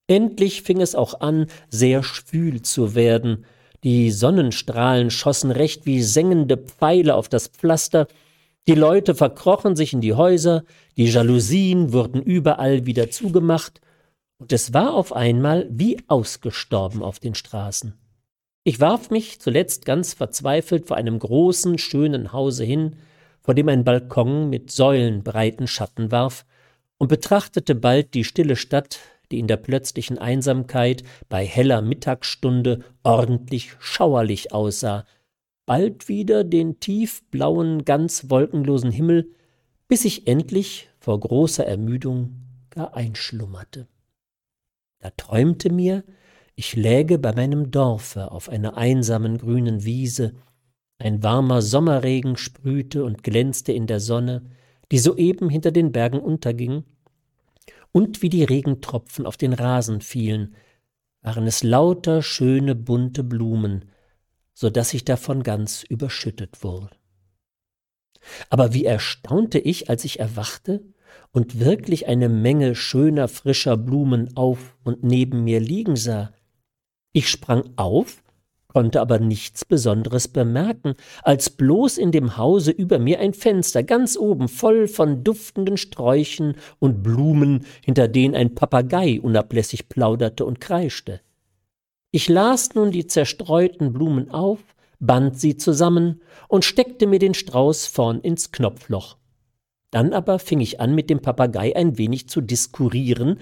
Endlich 0.05 0.61
fing 0.61 0.81
es 0.81 0.93
auch 0.93 1.19
an, 1.19 1.47
sehr 1.67 2.03
schwül 2.03 2.61
zu 2.61 2.93
werden, 2.93 3.45
die 3.83 4.11
Sonnenstrahlen 4.11 5.09
schossen 5.09 5.49
recht 5.49 5.87
wie 5.87 6.03
sengende 6.03 6.57
Pfeile 6.57 7.15
auf 7.15 7.27
das 7.27 7.47
Pflaster, 7.47 8.07
die 8.67 8.75
Leute 8.75 9.15
verkrochen 9.15 9.75
sich 9.75 9.93
in 9.93 10.01
die 10.01 10.13
Häuser, 10.13 10.63
die 10.95 11.05
Jalousien 11.05 11.91
wurden 11.91 12.21
überall 12.21 12.85
wieder 12.85 13.09
zugemacht, 13.09 13.81
und 14.37 14.53
es 14.53 14.75
war 14.75 14.93
auf 14.93 15.11
einmal 15.11 15.67
wie 15.71 15.97
ausgestorben 16.07 17.01
auf 17.01 17.19
den 17.19 17.33
Straßen. 17.33 17.95
Ich 18.63 18.79
warf 18.79 19.09
mich 19.09 19.41
zuletzt 19.41 19.85
ganz 19.85 20.13
verzweifelt 20.13 20.85
vor 20.85 20.97
einem 20.97 21.17
großen, 21.17 21.79
schönen 21.79 22.31
Hause 22.31 22.63
hin, 22.63 22.95
vor 23.49 23.55
dem 23.55 23.67
ein 23.67 23.83
Balkon 23.83 24.51
mit 24.51 24.69
säulenbreiten 24.69 25.65
Schatten 25.65 26.11
warf, 26.11 26.45
und 26.99 27.07
betrachtete 27.07 27.73
bald 27.73 28.13
die 28.13 28.23
stille 28.23 28.55
Stadt, 28.55 28.99
die 29.31 29.39
in 29.39 29.47
der 29.47 29.57
plötzlichen 29.57 30.19
Einsamkeit 30.19 31.01
bei 31.29 31.47
heller 31.47 31.81
Mittagsstunde 31.81 32.83
ordentlich 33.01 33.71
schauerlich 33.79 34.53
aussah, 34.53 35.03
bald 35.65 36.07
wieder 36.07 36.43
den 36.43 36.79
tiefblauen, 36.79 37.85
ganz 37.85 38.29
wolkenlosen 38.29 38.91
Himmel, 38.91 39.31
bis 39.87 40.05
ich 40.05 40.27
endlich 40.27 40.87
vor 40.99 41.19
großer 41.19 41.65
Ermüdung 41.65 42.35
gar 42.69 42.95
einschlummerte. 42.95 43.87
Da 44.99 45.09
träumte 45.09 45.73
mir, 45.73 46.03
ich 46.53 46.75
läge 46.75 47.17
bei 47.17 47.33
meinem 47.33 47.71
Dorfe 47.71 48.31
auf 48.31 48.47
einer 48.47 48.77
einsamen 48.77 49.39
grünen 49.39 49.85
Wiese, 49.85 50.35
ein 50.99 51.23
warmer 51.23 51.61
Sommerregen 51.61 52.37
sprühte 52.37 53.03
und 53.03 53.23
glänzte 53.23 53.71
in 53.71 53.87
der 53.87 53.99
Sonne, 53.99 54.43
die 54.91 54.99
soeben 54.99 55.49
hinter 55.49 55.71
den 55.71 55.91
Bergen 55.91 56.19
unterging, 56.19 56.83
und 57.91 58.21
wie 58.21 58.29
die 58.29 58.43
Regentropfen 58.43 59.25
auf 59.25 59.35
den 59.35 59.53
Rasen 59.53 60.01
fielen, 60.01 60.55
waren 61.21 61.47
es 61.47 61.63
lauter 61.63 62.21
schöne 62.21 62.75
bunte 62.75 63.23
Blumen, 63.23 63.85
so 64.53 64.69
dass 64.69 64.93
ich 64.93 65.05
davon 65.05 65.41
ganz 65.41 65.83
überschüttet 65.83 66.63
wurde. 66.63 66.95
Aber 68.49 68.73
wie 68.73 68.85
erstaunte 68.85 69.57
ich, 69.57 69.89
als 69.89 70.05
ich 70.05 70.19
erwachte 70.19 70.83
und 71.31 71.59
wirklich 71.59 72.07
eine 72.07 72.29
Menge 72.29 72.75
schöner, 72.75 73.27
frischer 73.27 73.77
Blumen 73.77 74.35
auf 74.35 74.77
und 74.83 75.03
neben 75.03 75.43
mir 75.43 75.59
liegen 75.59 75.95
sah. 75.95 76.33
Ich 77.11 77.29
sprang 77.29 77.69
auf 77.75 78.21
konnte 78.69 79.01
aber 79.01 79.19
nichts 79.19 79.65
Besonderes 79.65 80.27
bemerken, 80.27 80.93
als 81.23 81.49
bloß 81.49 81.97
in 81.97 82.11
dem 82.11 82.37
Hause 82.37 82.71
über 82.71 82.99
mir 82.99 83.19
ein 83.19 83.33
Fenster 83.33 83.83
ganz 83.83 84.15
oben 84.15 84.47
voll 84.47 84.87
von 84.87 85.23
duftenden 85.23 85.75
Sträuchen 85.75 86.55
und 86.77 87.03
Blumen, 87.03 87.65
hinter 87.83 88.07
denen 88.07 88.35
ein 88.35 88.55
Papagei 88.55 89.19
unablässig 89.19 89.89
plauderte 89.89 90.45
und 90.45 90.61
kreischte. 90.61 91.19
Ich 92.11 92.29
las 92.29 92.75
nun 92.75 92.91
die 92.91 93.07
zerstreuten 93.07 93.91
Blumen 93.91 94.29
auf, 94.29 94.59
band 94.99 95.39
sie 95.39 95.57
zusammen 95.57 96.21
und 96.47 96.63
steckte 96.63 97.07
mir 97.07 97.19
den 97.19 97.33
Strauß 97.33 97.87
vorn 97.87 98.21
ins 98.21 98.51
Knopfloch. 98.51 99.17
Dann 99.91 100.13
aber 100.13 100.37
fing 100.37 100.59
ich 100.59 100.79
an, 100.79 100.93
mit 100.93 101.09
dem 101.09 101.21
Papagei 101.21 101.75
ein 101.75 101.97
wenig 101.97 102.29
zu 102.29 102.41
diskurieren 102.41 103.39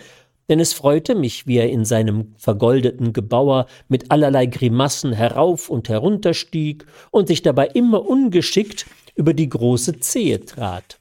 denn 0.49 0.59
es 0.59 0.73
freute 0.73 1.15
mich, 1.15 1.47
wie 1.47 1.57
er 1.57 1.69
in 1.69 1.85
seinem 1.85 2.33
vergoldeten 2.37 3.13
Gebauer 3.13 3.67
mit 3.87 4.11
allerlei 4.11 4.45
Grimassen 4.45 5.13
herauf 5.13 5.69
und 5.69 5.89
herunter 5.89 6.33
stieg 6.33 6.85
und 7.11 7.27
sich 7.27 7.41
dabei 7.41 7.67
immer 7.67 8.07
ungeschickt 8.07 8.85
über 9.15 9.33
die 9.33 9.49
große 9.49 9.99
Zehe 9.99 10.45
trat. 10.45 10.99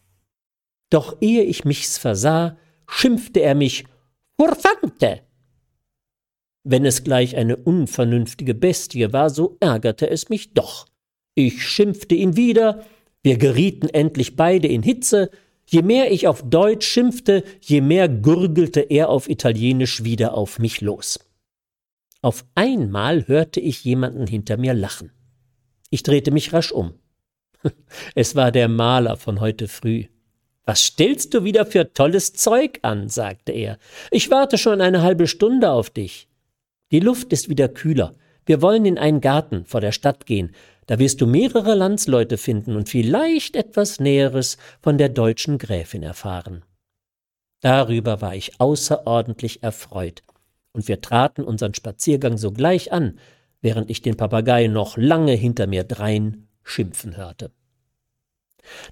Doch 0.90 1.16
ehe 1.20 1.42
ich 1.42 1.64
mich's 1.64 1.98
versah, 1.98 2.56
schimpfte 2.88 3.40
er 3.40 3.54
mich 3.54 3.84
Furfante. 4.40 5.22
Wenn 6.64 6.84
es 6.84 7.04
gleich 7.04 7.36
eine 7.36 7.56
unvernünftige 7.56 8.54
Bestie 8.54 9.12
war, 9.12 9.30
so 9.30 9.56
ärgerte 9.60 10.10
es 10.10 10.28
mich 10.28 10.52
doch. 10.52 10.86
Ich 11.34 11.62
schimpfte 11.62 12.14
ihn 12.14 12.36
wieder, 12.36 12.84
wir 13.22 13.38
gerieten 13.38 13.88
endlich 13.88 14.36
beide 14.36 14.68
in 14.68 14.82
Hitze, 14.82 15.30
Je 15.68 15.82
mehr 15.82 16.12
ich 16.12 16.28
auf 16.28 16.42
Deutsch 16.48 16.86
schimpfte, 16.86 17.42
je 17.60 17.80
mehr 17.80 18.08
gurgelte 18.08 18.80
er 18.80 19.08
auf 19.08 19.28
Italienisch 19.28 20.04
wieder 20.04 20.34
auf 20.34 20.58
mich 20.58 20.80
los. 20.80 21.18
Auf 22.22 22.44
einmal 22.54 23.26
hörte 23.28 23.60
ich 23.60 23.84
jemanden 23.84 24.26
hinter 24.26 24.56
mir 24.56 24.74
lachen. 24.74 25.12
Ich 25.90 26.02
drehte 26.02 26.30
mich 26.30 26.52
rasch 26.52 26.72
um. 26.72 26.94
Es 28.14 28.34
war 28.36 28.52
der 28.52 28.68
Maler 28.68 29.16
von 29.16 29.40
heute 29.40 29.68
früh. 29.68 30.06
Was 30.64 30.82
stellst 30.84 31.34
du 31.34 31.44
wieder 31.44 31.64
für 31.64 31.92
tolles 31.92 32.32
Zeug 32.32 32.80
an? 32.82 33.08
sagte 33.08 33.52
er. 33.52 33.78
Ich 34.10 34.30
warte 34.30 34.58
schon 34.58 34.80
eine 34.80 35.02
halbe 35.02 35.28
Stunde 35.28 35.70
auf 35.70 35.90
dich. 35.90 36.28
Die 36.90 37.00
Luft 37.00 37.32
ist 37.32 37.48
wieder 37.48 37.68
kühler. 37.68 38.14
Wir 38.44 38.62
wollen 38.62 38.84
in 38.84 38.98
einen 38.98 39.20
Garten 39.20 39.64
vor 39.64 39.80
der 39.80 39.92
Stadt 39.92 40.26
gehen. 40.26 40.52
Da 40.86 40.98
wirst 40.98 41.20
du 41.20 41.26
mehrere 41.26 41.74
Landsleute 41.74 42.38
finden 42.38 42.76
und 42.76 42.88
vielleicht 42.88 43.56
etwas 43.56 43.98
Näheres 43.98 44.56
von 44.80 44.98
der 44.98 45.08
deutschen 45.08 45.58
Gräfin 45.58 46.02
erfahren. 46.02 46.64
Darüber 47.60 48.20
war 48.20 48.34
ich 48.34 48.60
außerordentlich 48.60 49.62
erfreut, 49.62 50.22
und 50.72 50.86
wir 50.88 51.00
traten 51.00 51.42
unseren 51.42 51.74
Spaziergang 51.74 52.38
sogleich 52.38 52.92
an, 52.92 53.18
während 53.60 53.90
ich 53.90 54.02
den 54.02 54.16
Papagei 54.16 54.68
noch 54.68 54.96
lange 54.96 55.32
hinter 55.32 55.66
mir 55.66 55.82
drein 55.84 56.46
schimpfen 56.62 57.16
hörte. 57.16 57.50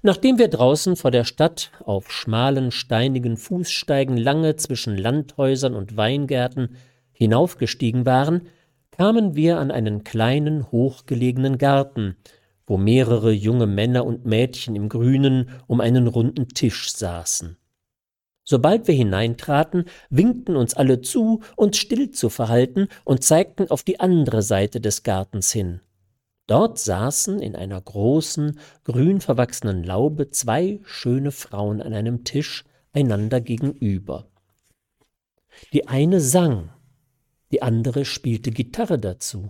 Nachdem 0.01 0.39
wir 0.39 0.47
draußen 0.47 0.95
vor 0.95 1.11
der 1.11 1.25
Stadt 1.25 1.71
auf 1.83 2.11
schmalen, 2.11 2.71
steinigen 2.71 3.37
Fußsteigen 3.37 4.17
lange 4.17 4.55
zwischen 4.55 4.97
Landhäusern 4.97 5.75
und 5.75 5.97
Weingärten 5.97 6.77
hinaufgestiegen 7.11 8.05
waren, 8.05 8.47
kamen 8.97 9.35
wir 9.35 9.59
an 9.59 9.71
einen 9.71 10.03
kleinen, 10.03 10.71
hochgelegenen 10.71 11.57
Garten, 11.57 12.15
wo 12.65 12.77
mehrere 12.77 13.31
junge 13.31 13.67
Männer 13.67 14.05
und 14.05 14.25
Mädchen 14.25 14.75
im 14.75 14.89
Grünen 14.89 15.49
um 15.67 15.81
einen 15.81 16.07
runden 16.07 16.49
Tisch 16.49 16.91
saßen. 16.93 17.57
Sobald 18.43 18.87
wir 18.87 18.95
hineintraten, 18.95 19.85
winkten 20.09 20.55
uns 20.55 20.75
alle 20.75 21.01
zu, 21.01 21.41
uns 21.55 21.77
still 21.77 22.11
zu 22.11 22.29
verhalten 22.29 22.87
und 23.03 23.23
zeigten 23.23 23.69
auf 23.69 23.83
die 23.83 23.99
andere 23.99 24.41
Seite 24.41 24.79
des 24.79 25.03
Gartens 25.03 25.51
hin. 25.51 25.81
Dort 26.47 26.77
saßen 26.77 27.39
in 27.39 27.55
einer 27.55 27.81
großen, 27.81 28.59
grün 28.83 29.19
verwachsenen 29.19 29.83
Laube 29.83 30.29
zwei 30.29 30.79
schöne 30.83 31.31
Frauen 31.31 31.81
an 31.81 31.93
einem 31.93 32.23
Tisch 32.23 32.63
einander 32.93 33.41
gegenüber. 33.41 34.27
Die 35.73 35.87
eine 35.87 36.21
sang, 36.21 36.69
die 37.55 37.61
andere 37.61 38.03
spielte 38.03 38.51
Gitarre 38.51 38.99
dazu. 38.99 39.49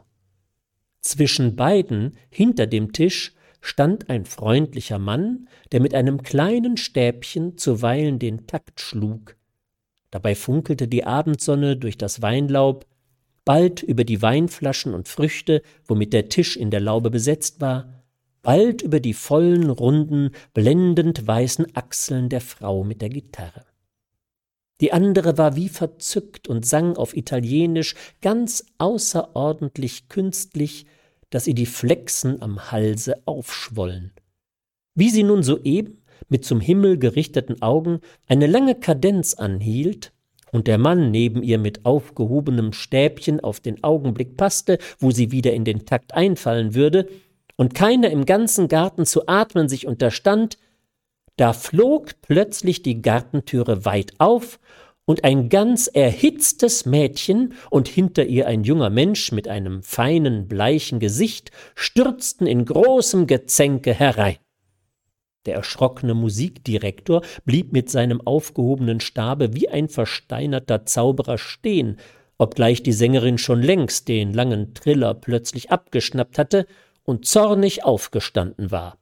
Zwischen 1.02 1.56
beiden, 1.56 2.16
hinter 2.30 2.68
dem 2.68 2.94
Tisch, 2.94 3.34
stand 3.62 4.12
ein 4.12 4.26
freundlicher 4.26 5.00
Mann, 5.00 5.50
der 5.72 5.82
mit 5.82 5.96
einem 5.96 6.22
kleinen 6.22 6.78
Stäbchen 6.78 7.58
zuweilen 7.58 8.20
den 8.20 8.46
Takt 8.46 8.80
schlug. 8.80 9.38
Dabei 10.12 10.36
funkelte 10.36 10.88
die 10.88 11.04
Abendsonne 11.04 11.78
durch 11.78 11.98
das 11.98 12.22
Weinlaub, 12.22 12.86
bald 13.44 13.82
über 13.82 14.04
die 14.04 14.22
Weinflaschen 14.22 14.94
und 14.94 15.08
Früchte, 15.08 15.64
womit 15.88 16.14
der 16.14 16.30
Tisch 16.30 16.56
in 16.56 16.70
der 16.70 16.82
Laube 16.82 17.10
besetzt 17.10 17.60
war, 17.60 18.04
bald 18.44 18.84
über 18.84 19.00
die 19.00 19.16
vollen, 19.16 19.72
runden, 19.72 20.30
blendend 20.54 21.26
weißen 21.26 21.76
Achseln 21.76 22.30
der 22.30 22.42
Frau 22.42 22.84
mit 22.84 23.02
der 23.02 23.10
Gitarre. 23.10 23.66
Die 24.82 24.92
andere 24.92 25.38
war 25.38 25.56
wie 25.56 25.70
verzückt 25.70 26.48
und 26.48 26.66
sang 26.66 26.98
auf 26.98 27.16
Italienisch 27.16 27.96
ganz 28.22 28.66
außerordentlich 28.78 30.10
künstlich, 30.10 30.86
dass 31.30 31.48
ihr 31.48 31.56
die 31.56 31.66
Flechsen 31.66 32.42
am 32.42 32.72
Halse 32.72 33.22
aufschwollen. 33.26 34.12
Wie 34.94 35.10
sie 35.10 35.24
nun 35.24 35.44
soeben 35.44 36.02
mit 36.30 36.46
zum 36.46 36.60
Himmel 36.60 36.98
gerichteten 36.98 37.62
Augen 37.62 38.00
eine 38.28 38.48
lange 38.48 38.76
Kadenz 38.76 39.34
anhielt 39.34 40.12
und 40.52 40.68
der 40.68 40.78
Mann 40.78 41.12
neben 41.12 41.44
ihr 41.44 41.58
mit 41.58 41.86
aufgehobenem 41.86 42.74
Stäbchen 42.74 43.40
auf 43.40 43.60
den 43.60 43.84
Augenblick 43.84 44.38
passte, 44.38 44.78
wo 45.00 45.12
sie 45.12 45.32
wieder 45.32 45.54
in 45.54 45.66
den 45.66 45.86
Takt 45.86 46.14
einfallen 46.14 46.74
würde, 46.74 47.08
und 47.58 47.74
keiner 47.74 48.10
im 48.10 48.26
ganzen 48.26 48.68
Garten 48.68 49.06
zu 49.06 49.28
atmen 49.28 49.70
sich 49.70 49.88
unterstand, 49.88 50.58
da 51.38 51.54
flog 51.54 52.22
plötzlich 52.22 52.82
die 52.82 53.02
Gartentüre 53.02 53.86
weit 53.86 54.14
auf, 54.18 54.60
und 55.06 55.24
ein 55.24 55.50
ganz 55.50 55.90
erhitztes 55.92 56.86
Mädchen 56.86 57.54
und 57.70 57.88
hinter 57.88 58.26
ihr 58.26 58.48
ein 58.48 58.64
junger 58.64 58.90
Mensch 58.90 59.32
mit 59.32 59.48
einem 59.48 59.84
feinen, 59.84 60.48
bleichen 60.48 61.00
Gesicht 61.00 61.52
stürzten 61.76 62.48
in 62.48 62.66
großem 62.66 63.28
Gezänke 63.28 63.94
herein. 63.94 64.38
Der 65.46 65.56
erschrockene 65.56 66.16
Musikdirektor 66.16 67.22
blieb 67.46 67.72
mit 67.72 67.90
seinem 67.90 68.20
aufgehobenen 68.26 69.00
Stabe 69.00 69.54
wie 69.54 69.70
ein 69.70 69.90
versteinerter 69.90 70.86
Zauberer 70.86 71.38
stehen, 71.38 71.98
obgleich 72.38 72.82
die 72.82 72.94
Sängerin 72.94 73.38
schon 73.38 73.62
längst 73.62 74.08
den 74.08 74.34
langen 74.34 74.74
Triller 74.74 75.14
plötzlich 75.14 75.72
abgeschnappt 75.72 76.40
hatte 76.40 76.66
und 77.04 77.26
zornig 77.26 77.86
aufgestanden 77.86 78.72
war. 78.72 78.98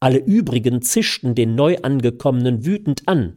Alle 0.00 0.18
übrigen 0.18 0.82
zischten 0.82 1.34
den 1.34 1.54
Neuangekommenen 1.54 2.64
wütend 2.64 3.06
an. 3.06 3.36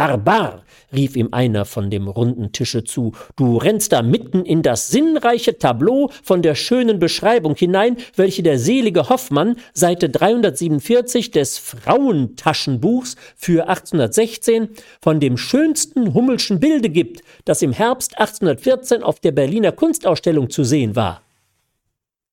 Barbar, 0.00 0.64
rief 0.94 1.14
ihm 1.14 1.28
einer 1.32 1.66
von 1.66 1.90
dem 1.90 2.08
runden 2.08 2.52
Tische 2.52 2.84
zu, 2.84 3.12
du 3.36 3.58
rennst 3.58 3.92
da 3.92 4.00
mitten 4.00 4.46
in 4.46 4.62
das 4.62 4.88
sinnreiche 4.88 5.58
Tableau 5.58 6.10
von 6.22 6.40
der 6.40 6.54
schönen 6.54 6.98
Beschreibung 6.98 7.54
hinein, 7.54 7.98
welche 8.16 8.42
der 8.42 8.58
selige 8.58 9.10
Hoffmann 9.10 9.56
Seite 9.74 10.08
347 10.08 11.32
des 11.32 11.58
Frauentaschenbuchs 11.58 13.16
für 13.36 13.68
1816 13.68 14.70
von 15.02 15.20
dem 15.20 15.36
schönsten 15.36 16.14
Hummelschen 16.14 16.60
Bilde 16.60 16.88
gibt, 16.88 17.20
das 17.44 17.60
im 17.60 17.72
Herbst 17.72 18.18
1814 18.18 19.02
auf 19.02 19.20
der 19.20 19.32
Berliner 19.32 19.72
Kunstausstellung 19.72 20.48
zu 20.48 20.64
sehen 20.64 20.96
war. 20.96 21.20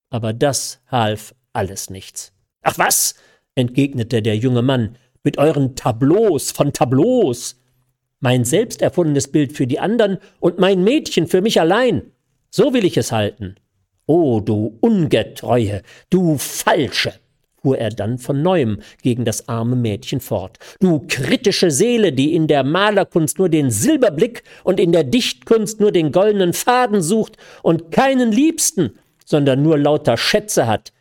Aber 0.10 0.32
das 0.32 0.80
half 0.90 1.36
alles 1.52 1.90
nichts. 1.90 2.32
Ach 2.62 2.78
was, 2.78 3.16
entgegnete 3.56 4.22
der 4.22 4.38
junge 4.38 4.62
Mann, 4.62 4.96
mit 5.28 5.38
euren 5.40 5.76
Tableaus 5.76 6.52
von 6.52 6.72
Tableaus. 6.72 7.60
Mein 8.22 8.46
selbst 8.46 8.82
erfundenes 8.82 9.28
Bild 9.28 9.52
für 9.52 9.68
die 9.68 9.78
anderen 9.78 10.20
und 10.40 10.58
mein 10.58 10.86
Mädchen 10.86 11.28
für 11.28 11.42
mich 11.42 11.60
allein. 11.60 12.14
So 12.50 12.74
will 12.74 12.86
ich 12.86 12.96
es 12.96 13.12
halten. 13.12 13.56
O 14.06 14.40
du 14.40 14.78
Ungetreue, 14.80 15.82
du 16.10 16.38
Falsche, 16.38 17.12
fuhr 17.62 17.78
er 17.78 17.90
dann 17.90 18.20
von 18.20 18.42
neuem 18.42 18.80
gegen 19.02 19.26
das 19.26 19.50
arme 19.50 19.76
Mädchen 19.76 20.22
fort. 20.22 20.60
Du 20.80 21.04
kritische 21.10 21.72
Seele, 21.72 22.14
die 22.14 22.34
in 22.34 22.48
der 22.48 22.64
Malerkunst 22.64 23.38
nur 23.38 23.50
den 23.50 23.70
Silberblick 23.70 24.44
und 24.64 24.80
in 24.80 24.94
der 24.94 25.04
Dichtkunst 25.04 25.82
nur 25.82 25.92
den 25.92 26.14
goldenen 26.14 26.54
Faden 26.54 27.02
sucht 27.02 27.36
und 27.64 27.92
keinen 27.92 28.32
Liebsten, 28.32 28.98
sondern 29.26 29.62
nur 29.62 29.78
lauter 29.78 30.16
Schätze 30.16 30.68
hat, 30.68 30.94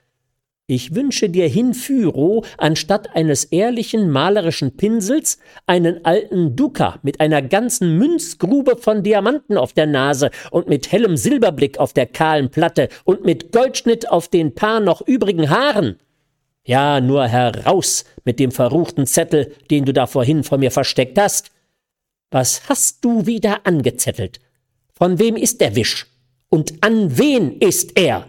ich 0.68 0.96
wünsche 0.96 1.28
dir 1.28 1.46
hinfüro, 1.48 2.44
anstatt 2.58 3.14
eines 3.14 3.44
ehrlichen 3.44 4.10
malerischen 4.10 4.76
Pinsels, 4.76 5.38
einen 5.66 6.04
alten 6.04 6.56
Duca 6.56 6.98
mit 7.02 7.20
einer 7.20 7.40
ganzen 7.40 7.96
Münzgrube 7.98 8.76
von 8.76 9.04
Diamanten 9.04 9.58
auf 9.58 9.74
der 9.74 9.86
Nase 9.86 10.30
und 10.50 10.68
mit 10.68 10.90
hellem 10.90 11.16
Silberblick 11.16 11.78
auf 11.78 11.92
der 11.92 12.06
kahlen 12.06 12.50
Platte 12.50 12.88
und 13.04 13.24
mit 13.24 13.52
Goldschnitt 13.52 14.10
auf 14.10 14.26
den 14.26 14.56
paar 14.56 14.80
noch 14.80 15.06
übrigen 15.06 15.50
Haaren. 15.50 16.00
Ja, 16.64 17.00
nur 17.00 17.28
heraus 17.28 18.04
mit 18.24 18.40
dem 18.40 18.50
verruchten 18.50 19.06
Zettel, 19.06 19.54
den 19.70 19.84
du 19.84 19.92
da 19.92 20.08
vorhin 20.08 20.42
vor 20.42 20.58
mir 20.58 20.72
versteckt 20.72 21.16
hast. 21.16 21.52
Was 22.32 22.68
hast 22.68 23.04
du 23.04 23.24
wieder 23.24 23.64
angezettelt? 23.68 24.40
Von 24.92 25.20
wem 25.20 25.36
ist 25.36 25.60
der 25.60 25.76
Wisch? 25.76 26.06
Und 26.48 26.82
an 26.82 27.16
wen 27.16 27.52
ist 27.60 27.96
er? 27.96 28.26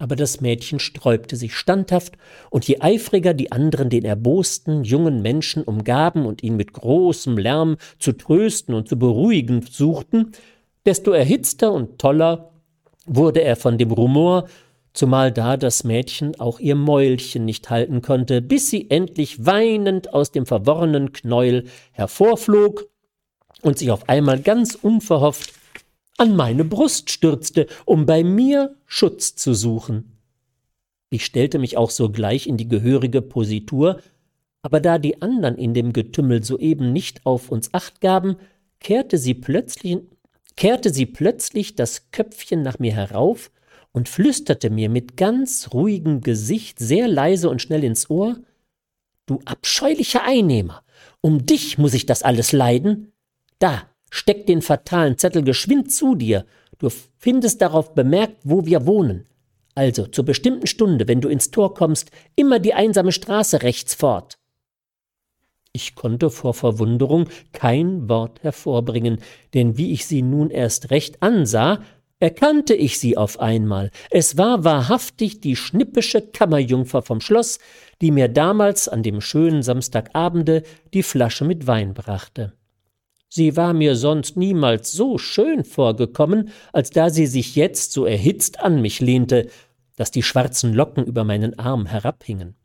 Aber 0.00 0.16
das 0.16 0.40
Mädchen 0.40 0.80
sträubte 0.80 1.36
sich 1.36 1.54
standhaft, 1.54 2.14
und 2.48 2.66
je 2.66 2.80
eifriger 2.80 3.34
die 3.34 3.52
anderen 3.52 3.90
den 3.90 4.06
erbosten 4.06 4.82
jungen 4.82 5.20
Menschen 5.20 5.62
umgaben 5.62 6.24
und 6.24 6.42
ihn 6.42 6.56
mit 6.56 6.72
großem 6.72 7.36
Lärm 7.36 7.76
zu 7.98 8.12
trösten 8.12 8.74
und 8.74 8.88
zu 8.88 8.98
beruhigen 8.98 9.60
suchten, 9.70 10.32
desto 10.86 11.10
erhitzter 11.12 11.70
und 11.72 11.98
toller 11.98 12.50
wurde 13.04 13.42
er 13.42 13.56
von 13.56 13.76
dem 13.76 13.90
Rumor, 13.90 14.48
zumal 14.94 15.32
da 15.32 15.58
das 15.58 15.84
Mädchen 15.84 16.40
auch 16.40 16.60
ihr 16.60 16.76
Mäulchen 16.76 17.44
nicht 17.44 17.68
halten 17.68 18.00
konnte, 18.00 18.40
bis 18.40 18.70
sie 18.70 18.88
endlich 18.90 19.44
weinend 19.44 20.14
aus 20.14 20.32
dem 20.32 20.46
verworrenen 20.46 21.12
Knäuel 21.12 21.66
hervorflog 21.92 22.88
und 23.60 23.78
sich 23.78 23.90
auf 23.90 24.08
einmal 24.08 24.40
ganz 24.40 24.76
unverhofft 24.80 25.59
an 26.20 26.36
meine 26.36 26.64
Brust 26.64 27.10
stürzte, 27.10 27.66
um 27.86 28.04
bei 28.04 28.22
mir 28.22 28.76
Schutz 28.86 29.34
zu 29.36 29.54
suchen. 29.54 30.18
Ich 31.08 31.24
stellte 31.24 31.58
mich 31.58 31.76
auch 31.76 31.90
sogleich 31.90 32.46
in 32.46 32.56
die 32.56 32.68
gehörige 32.68 33.22
Positur, 33.22 34.00
aber 34.62 34.80
da 34.80 34.98
die 34.98 35.22
anderen 35.22 35.56
in 35.56 35.72
dem 35.72 35.92
Getümmel 35.92 36.44
soeben 36.44 36.92
nicht 36.92 37.24
auf 37.24 37.50
uns 37.50 37.72
acht 37.72 38.00
gaben, 38.00 38.36
kehrte 38.80 39.16
sie 39.16 39.34
plötzlich, 39.34 39.98
kehrte 40.56 40.92
sie 40.92 41.06
plötzlich 41.06 41.74
das 41.74 42.10
Köpfchen 42.10 42.62
nach 42.62 42.78
mir 42.78 42.92
herauf 42.92 43.50
und 43.92 44.08
flüsterte 44.08 44.68
mir 44.68 44.90
mit 44.90 45.16
ganz 45.16 45.70
ruhigem 45.72 46.20
Gesicht 46.20 46.78
sehr 46.78 47.08
leise 47.08 47.48
und 47.48 47.62
schnell 47.62 47.82
ins 47.82 48.10
Ohr 48.10 48.36
Du 49.30 49.38
abscheulicher 49.44 50.24
Einnehmer, 50.24 50.82
um 51.20 51.46
dich 51.46 51.78
muss 51.78 51.94
ich 51.94 52.04
das 52.04 52.24
alles 52.24 52.50
leiden? 52.50 53.12
Da, 53.60 53.88
Steck 54.10 54.46
den 54.46 54.62
fatalen 54.62 55.16
Zettel 55.16 55.42
geschwind 55.42 55.92
zu 55.92 56.14
dir. 56.14 56.44
Du 56.78 56.88
findest 57.16 57.62
darauf 57.62 57.94
bemerkt, 57.94 58.38
wo 58.44 58.66
wir 58.66 58.86
wohnen. 58.86 59.26
Also 59.74 60.06
zur 60.06 60.24
bestimmten 60.24 60.66
Stunde, 60.66 61.08
wenn 61.08 61.20
du 61.20 61.28
ins 61.28 61.50
Tor 61.50 61.74
kommst, 61.74 62.10
immer 62.36 62.58
die 62.58 62.74
einsame 62.74 63.12
Straße 63.12 63.62
rechts 63.62 63.94
fort. 63.94 64.38
Ich 65.72 65.94
konnte 65.94 66.30
vor 66.30 66.52
Verwunderung 66.54 67.28
kein 67.52 68.08
Wort 68.08 68.42
hervorbringen, 68.42 69.18
denn 69.54 69.78
wie 69.78 69.92
ich 69.92 70.04
sie 70.04 70.22
nun 70.22 70.50
erst 70.50 70.90
recht 70.90 71.22
ansah, 71.22 71.80
erkannte 72.18 72.74
ich 72.74 72.98
sie 72.98 73.16
auf 73.16 73.40
einmal. 73.40 73.90
Es 74.10 74.36
war 74.36 74.64
wahrhaftig 74.64 75.40
die 75.40 75.56
schnippische 75.56 76.20
Kammerjungfer 76.20 77.02
vom 77.02 77.20
Schloss, 77.20 77.58
die 78.00 78.10
mir 78.10 78.28
damals 78.28 78.88
an 78.88 79.02
dem 79.02 79.20
schönen 79.20 79.62
Samstagabende 79.62 80.64
die 80.92 81.02
Flasche 81.02 81.44
mit 81.44 81.66
Wein 81.66 81.94
brachte. 81.94 82.52
Sie 83.32 83.56
war 83.56 83.72
mir 83.72 83.94
sonst 83.94 84.36
niemals 84.36 84.92
so 84.92 85.16
schön 85.16 85.64
vorgekommen, 85.64 86.50
als 86.72 86.90
da 86.90 87.10
sie 87.10 87.26
sich 87.26 87.54
jetzt 87.56 87.92
so 87.92 88.04
erhitzt 88.04 88.60
an 88.60 88.82
mich 88.82 89.00
lehnte, 89.00 89.48
dass 89.96 90.10
die 90.10 90.24
schwarzen 90.24 90.74
Locken 90.74 91.06
über 91.06 91.24
meinen 91.24 91.58
Arm 91.58 91.86
herabhingen. 91.86 92.56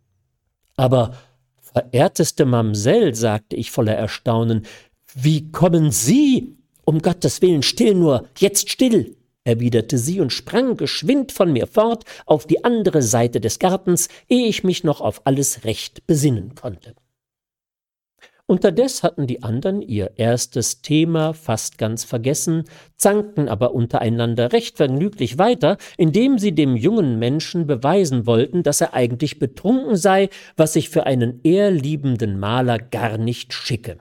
Aber 0.75 1.15
Verehrteste 1.61 2.45
Mamsell, 2.45 3.13
sagte 3.15 3.57
ich 3.57 3.69
voller 3.69 3.95
Erstaunen, 3.95 4.65
wie 5.13 5.51
kommen 5.51 5.91
Sie? 5.91 6.57
Um 6.85 6.99
Gottes 6.99 7.41
Willen, 7.41 7.63
still 7.63 7.95
nur, 7.95 8.29
jetzt 8.37 8.69
still, 8.69 9.17
erwiderte 9.43 9.97
sie 9.97 10.21
und 10.21 10.31
sprang 10.31 10.77
geschwind 10.77 11.31
von 11.31 11.51
mir 11.51 11.67
fort 11.67 12.05
auf 12.25 12.47
die 12.47 12.63
andere 12.63 13.01
Seite 13.01 13.41
des 13.41 13.59
Gartens, 13.59 14.07
ehe 14.29 14.47
ich 14.47 14.63
mich 14.63 14.83
noch 14.83 15.01
auf 15.01 15.21
alles 15.25 15.63
recht 15.65 16.05
besinnen 16.07 16.55
konnte. 16.55 16.95
Unterdes 18.47 19.01
hatten 19.01 19.25
die 19.25 19.41
anderen 19.41 19.81
ihr 19.81 20.11
erstes 20.17 20.83
Thema 20.83 21.33
fast 21.33 21.79
ganz 21.79 22.03
vergessen, 22.03 22.65
zankten 22.95 23.49
aber 23.49 23.73
untereinander 23.73 24.53
recht 24.53 24.77
vergnüglich 24.77 25.39
weiter, 25.39 25.77
indem 25.97 26.37
sie 26.37 26.51
dem 26.51 26.75
jungen 26.75 27.17
Menschen 27.17 27.65
beweisen 27.65 28.27
wollten, 28.27 28.61
dass 28.61 28.81
er 28.81 28.93
eigentlich 28.93 29.39
betrunken 29.39 29.95
sei, 29.95 30.29
was 30.55 30.73
sich 30.73 30.89
für 30.89 31.07
einen 31.07 31.39
ehrliebenden 31.43 32.39
Maler 32.39 32.77
gar 32.77 33.17
nicht 33.17 33.51
schicke. 33.51 33.97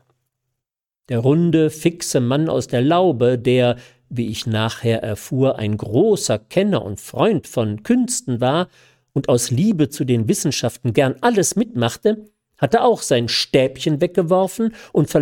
Der 1.09 1.21
runde, 1.21 1.71
fixe 1.71 2.21
Mann 2.21 2.51
aus 2.51 2.67
der 2.67 2.83
Laube, 2.83 3.39
der, 3.39 3.77
wie 4.11 4.29
ich 4.29 4.47
nachher 4.47 5.03
erfuhr, 5.03 5.59
ein 5.59 5.79
großer 5.79 6.39
Kenner 6.39 6.85
und 6.85 7.01
Freund 7.01 7.47
von 7.47 7.83
Künsten 7.83 8.43
war 8.43 8.69
und 9.15 9.31
aus 9.31 9.51
Liebe 9.51 9.89
zu 9.89 10.05
den 10.05 10.29
Wissenschaften 10.29 10.93
gern 10.93 11.17
alles 11.23 11.57
mitmachte, 11.57 12.27
hatte 12.64 12.83
auch 12.83 13.03
sein 13.03 13.29
Stäbchen 13.29 14.00
weggeworfen 14.00 14.74
und, 14.92 15.14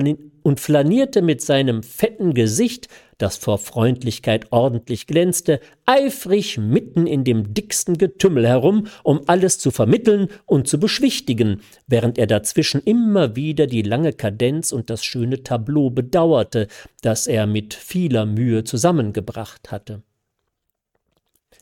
und 0.45 0.61
flanierte 0.61 1.23
mit 1.23 1.43
seinem 1.43 1.83
fetten 1.83 2.35
Gesicht, 2.35 2.87
das 3.19 3.37
vor 3.37 3.59
Freundlichkeit 3.59 4.53
ordentlich 4.53 5.09
glänzte, 5.09 5.59
eifrig 5.85 6.59
mitten 6.59 7.09
in 7.09 7.25
dem 7.25 7.53
dicksten 7.53 7.99
Getümmel 7.99 8.47
herum, 8.47 8.87
um 9.03 9.23
alles 9.27 9.59
zu 9.59 9.73
vermitteln 9.73 10.29
und 10.47 10.69
zu 10.69 10.79
beschwichtigen, 10.79 11.63
während 11.89 12.17
er 12.17 12.29
dazwischen 12.29 12.81
immer 12.85 13.35
wieder 13.35 13.67
die 13.67 13.83
lange 13.83 14.13
Kadenz 14.13 14.71
und 14.71 14.89
das 14.89 15.05
schöne 15.05 15.43
Tableau 15.43 15.91
bedauerte, 15.91 16.69
das 17.01 17.27
er 17.27 17.49
mit 17.49 17.75
vieler 17.75 18.25
Mühe 18.25 18.63
zusammengebracht 18.63 19.73
hatte. 19.73 20.05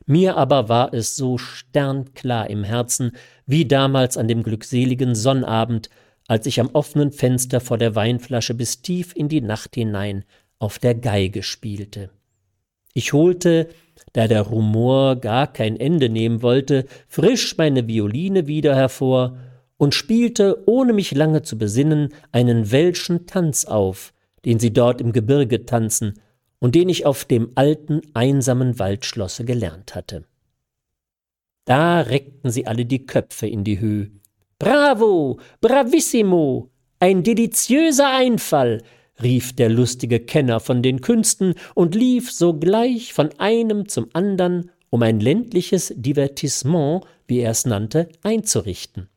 Mir 0.07 0.37
aber 0.37 0.69
war 0.69 0.93
es 0.93 1.17
so 1.17 1.39
sternklar 1.39 2.51
im 2.51 2.65
Herzen, 2.65 3.13
wie 3.47 3.67
damals 3.67 4.17
an 4.17 4.29
dem 4.29 4.43
glückseligen 4.43 5.15
Sonnabend, 5.15 5.91
als 6.27 6.47
ich 6.47 6.61
am 6.61 6.71
offenen 6.73 7.13
Fenster 7.13 7.61
vor 7.61 7.79
der 7.79 7.95
Weinflasche 7.95 8.55
bis 8.55 8.83
tief 8.83 9.15
in 9.15 9.29
die 9.29 9.41
Nacht 9.41 9.75
hinein 9.75 10.25
auf 10.59 10.79
der 10.79 10.95
Geige 10.95 11.43
spielte. 11.43 12.11
Ich 12.95 13.13
holte, 13.13 13.69
da 14.13 14.29
der 14.29 14.43
Rumor 14.43 15.17
gar 15.17 15.53
kein 15.53 15.77
Ende 15.77 16.09
nehmen 16.09 16.43
wollte, 16.43 16.87
frisch 17.09 17.57
meine 17.57 17.87
Violine 17.87 18.47
wieder 18.47 18.75
hervor 18.75 19.39
und 19.77 19.95
spielte, 19.95 20.63
ohne 20.67 20.93
mich 20.93 21.13
lange 21.13 21.43
zu 21.43 21.57
besinnen, 21.57 22.11
einen 22.33 22.71
welschen 22.71 23.27
Tanz 23.27 23.65
auf, 23.65 24.13
den 24.45 24.59
sie 24.59 24.73
dort 24.73 25.01
im 25.01 25.13
Gebirge 25.13 25.65
tanzen, 25.65 26.21
und 26.61 26.75
den 26.75 26.89
ich 26.89 27.07
auf 27.07 27.25
dem 27.25 27.51
alten, 27.57 28.03
einsamen 28.15 28.79
Waldschlosse 28.79 29.45
gelernt 29.45 29.95
hatte. 29.95 30.25
Da 31.65 32.01
reckten 32.03 32.51
sie 32.51 32.67
alle 32.67 32.87
die 32.87 33.07
Köpfe 33.07 33.47
in 33.47 33.65
die 33.65 33.81
Höhe. 33.81 34.11
Bravo, 34.59 35.41
bravissimo, 35.61 36.71
ein 36.99 37.23
deliziöser 37.23 38.15
Einfall, 38.15 38.83
rief 39.23 39.55
der 39.55 39.69
lustige 39.69 40.21
Kenner 40.21 40.61
von 40.61 40.83
den 40.83 41.01
Künsten 41.01 41.55
und 41.75 41.95
lief 41.95 42.31
sogleich 42.31 43.13
von 43.13 43.31
einem 43.39 43.89
zum 43.89 44.09
andern, 44.13 44.71
um 44.91 45.03
ein 45.03 45.21
ländliches 45.21 45.95
Divertissement, 45.97 47.05
wie 47.27 47.39
er 47.39 47.53
es 47.53 47.65
nannte, 47.65 48.09
einzurichten. 48.23 49.09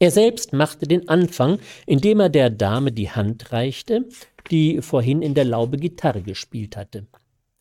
Er 0.00 0.10
selbst 0.10 0.54
machte 0.54 0.86
den 0.86 1.08
Anfang, 1.08 1.58
indem 1.86 2.20
er 2.20 2.30
der 2.30 2.48
Dame 2.48 2.90
die 2.90 3.10
Hand 3.10 3.52
reichte, 3.52 4.08
die 4.50 4.82
vorhin 4.82 5.22
in 5.22 5.34
der 5.34 5.44
Laube 5.44 5.76
Gitarre 5.76 6.22
gespielt 6.22 6.76
hatte. 6.76 7.06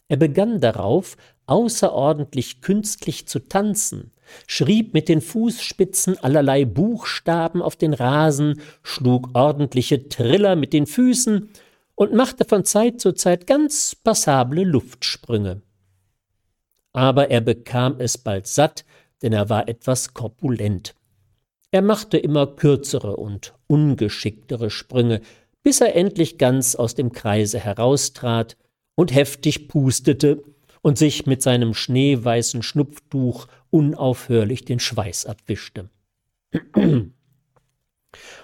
Er 0.07 0.17
begann 0.17 0.59
darauf, 0.59 1.17
außerordentlich 1.45 2.61
künstlich 2.61 3.27
zu 3.27 3.39
tanzen, 3.39 4.11
schrieb 4.47 4.93
mit 4.93 5.09
den 5.09 5.21
Fußspitzen 5.21 6.17
allerlei 6.19 6.65
Buchstaben 6.65 7.61
auf 7.61 7.75
den 7.75 7.93
Rasen, 7.93 8.61
schlug 8.83 9.29
ordentliche 9.33 10.09
Triller 10.09 10.55
mit 10.55 10.73
den 10.73 10.87
Füßen 10.87 11.49
und 11.95 12.13
machte 12.13 12.45
von 12.45 12.65
Zeit 12.65 13.01
zu 13.01 13.13
Zeit 13.13 13.45
ganz 13.45 13.95
passable 13.95 14.63
Luftsprünge. 14.63 15.61
Aber 16.93 17.29
er 17.29 17.41
bekam 17.41 17.95
es 17.99 18.17
bald 18.17 18.47
satt, 18.47 18.85
denn 19.21 19.33
er 19.33 19.49
war 19.49 19.67
etwas 19.67 20.13
korpulent. 20.13 20.95
Er 21.71 21.81
machte 21.83 22.17
immer 22.17 22.47
kürzere 22.47 23.15
und 23.15 23.53
ungeschicktere 23.67 24.71
Sprünge, 24.71 25.21
bis 25.63 25.81
er 25.81 25.95
endlich 25.95 26.37
ganz 26.37 26.75
aus 26.75 26.95
dem 26.95 27.11
Kreise 27.11 27.59
heraustrat 27.59 28.57
und 28.95 29.13
heftig 29.13 29.67
pustete 29.67 30.43
und 30.81 30.97
sich 30.97 31.25
mit 31.25 31.41
seinem 31.41 31.73
schneeweißen 31.73 32.63
Schnupftuch 32.63 33.47
unaufhörlich 33.69 34.65
den 34.65 34.79
Schweiß 34.79 35.25
abwischte. 35.25 35.89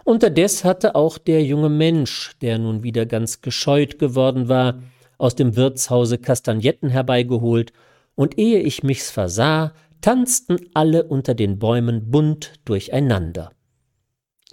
Unterdes 0.04 0.64
hatte 0.64 0.96
auch 0.96 1.18
der 1.18 1.44
junge 1.44 1.70
Mensch, 1.70 2.34
der 2.42 2.60
nun 2.60 2.84
wieder 2.84 3.06
ganz 3.06 3.42
gescheut 3.42 3.98
geworden 3.98 4.48
war, 4.48 4.82
aus 5.18 5.36
dem 5.36 5.56
Wirtshause 5.56 6.18
Kastagnetten 6.18 6.90
herbeigeholt, 6.90 7.74
und 8.16 8.38
ehe 8.38 8.60
ich 8.60 8.84
mich's 8.84 9.10
versah, 9.12 9.74
tanzten 10.02 10.58
alle 10.74 11.06
unter 11.06 11.34
den 11.34 11.60
Bäumen 11.60 12.12
bunt 12.12 12.54
durcheinander. 12.64 13.52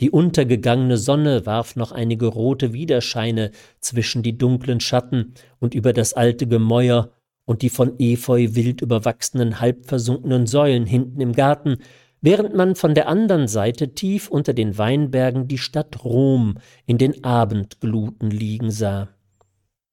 Die 0.00 0.10
untergegangene 0.10 0.96
Sonne 0.96 1.44
warf 1.44 1.76
noch 1.76 1.92
einige 1.92 2.26
rote 2.26 2.72
Widerscheine 2.72 3.50
zwischen 3.80 4.22
die 4.22 4.38
dunklen 4.38 4.80
Schatten 4.80 5.34
und 5.58 5.74
über 5.74 5.92
das 5.92 6.14
alte 6.14 6.46
Gemäuer 6.46 7.10
und 7.44 7.62
die 7.62 7.68
von 7.68 7.98
Efeu 7.98 8.48
wild 8.52 8.80
überwachsenen, 8.80 9.60
halbversunkenen 9.60 10.46
Säulen 10.46 10.86
hinten 10.86 11.20
im 11.20 11.32
Garten, 11.32 11.78
während 12.20 12.54
man 12.54 12.74
von 12.74 12.94
der 12.94 13.08
anderen 13.08 13.48
Seite 13.48 13.94
tief 13.94 14.28
unter 14.28 14.54
den 14.54 14.78
Weinbergen 14.78 15.48
die 15.48 15.58
Stadt 15.58 16.04
Rom 16.04 16.56
in 16.86 16.98
den 16.98 17.24
Abendgluten 17.24 18.30
liegen 18.30 18.70
sah. 18.70 19.08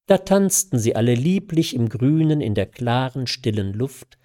Da 0.06 0.18
tanzten 0.18 0.78
sie 0.78 0.96
alle 0.96 1.14
lieblich 1.14 1.74
im 1.74 1.88
Grünen 1.88 2.40
in 2.40 2.54
der 2.54 2.66
klaren, 2.66 3.26
stillen 3.26 3.72
Luft, 3.72 4.18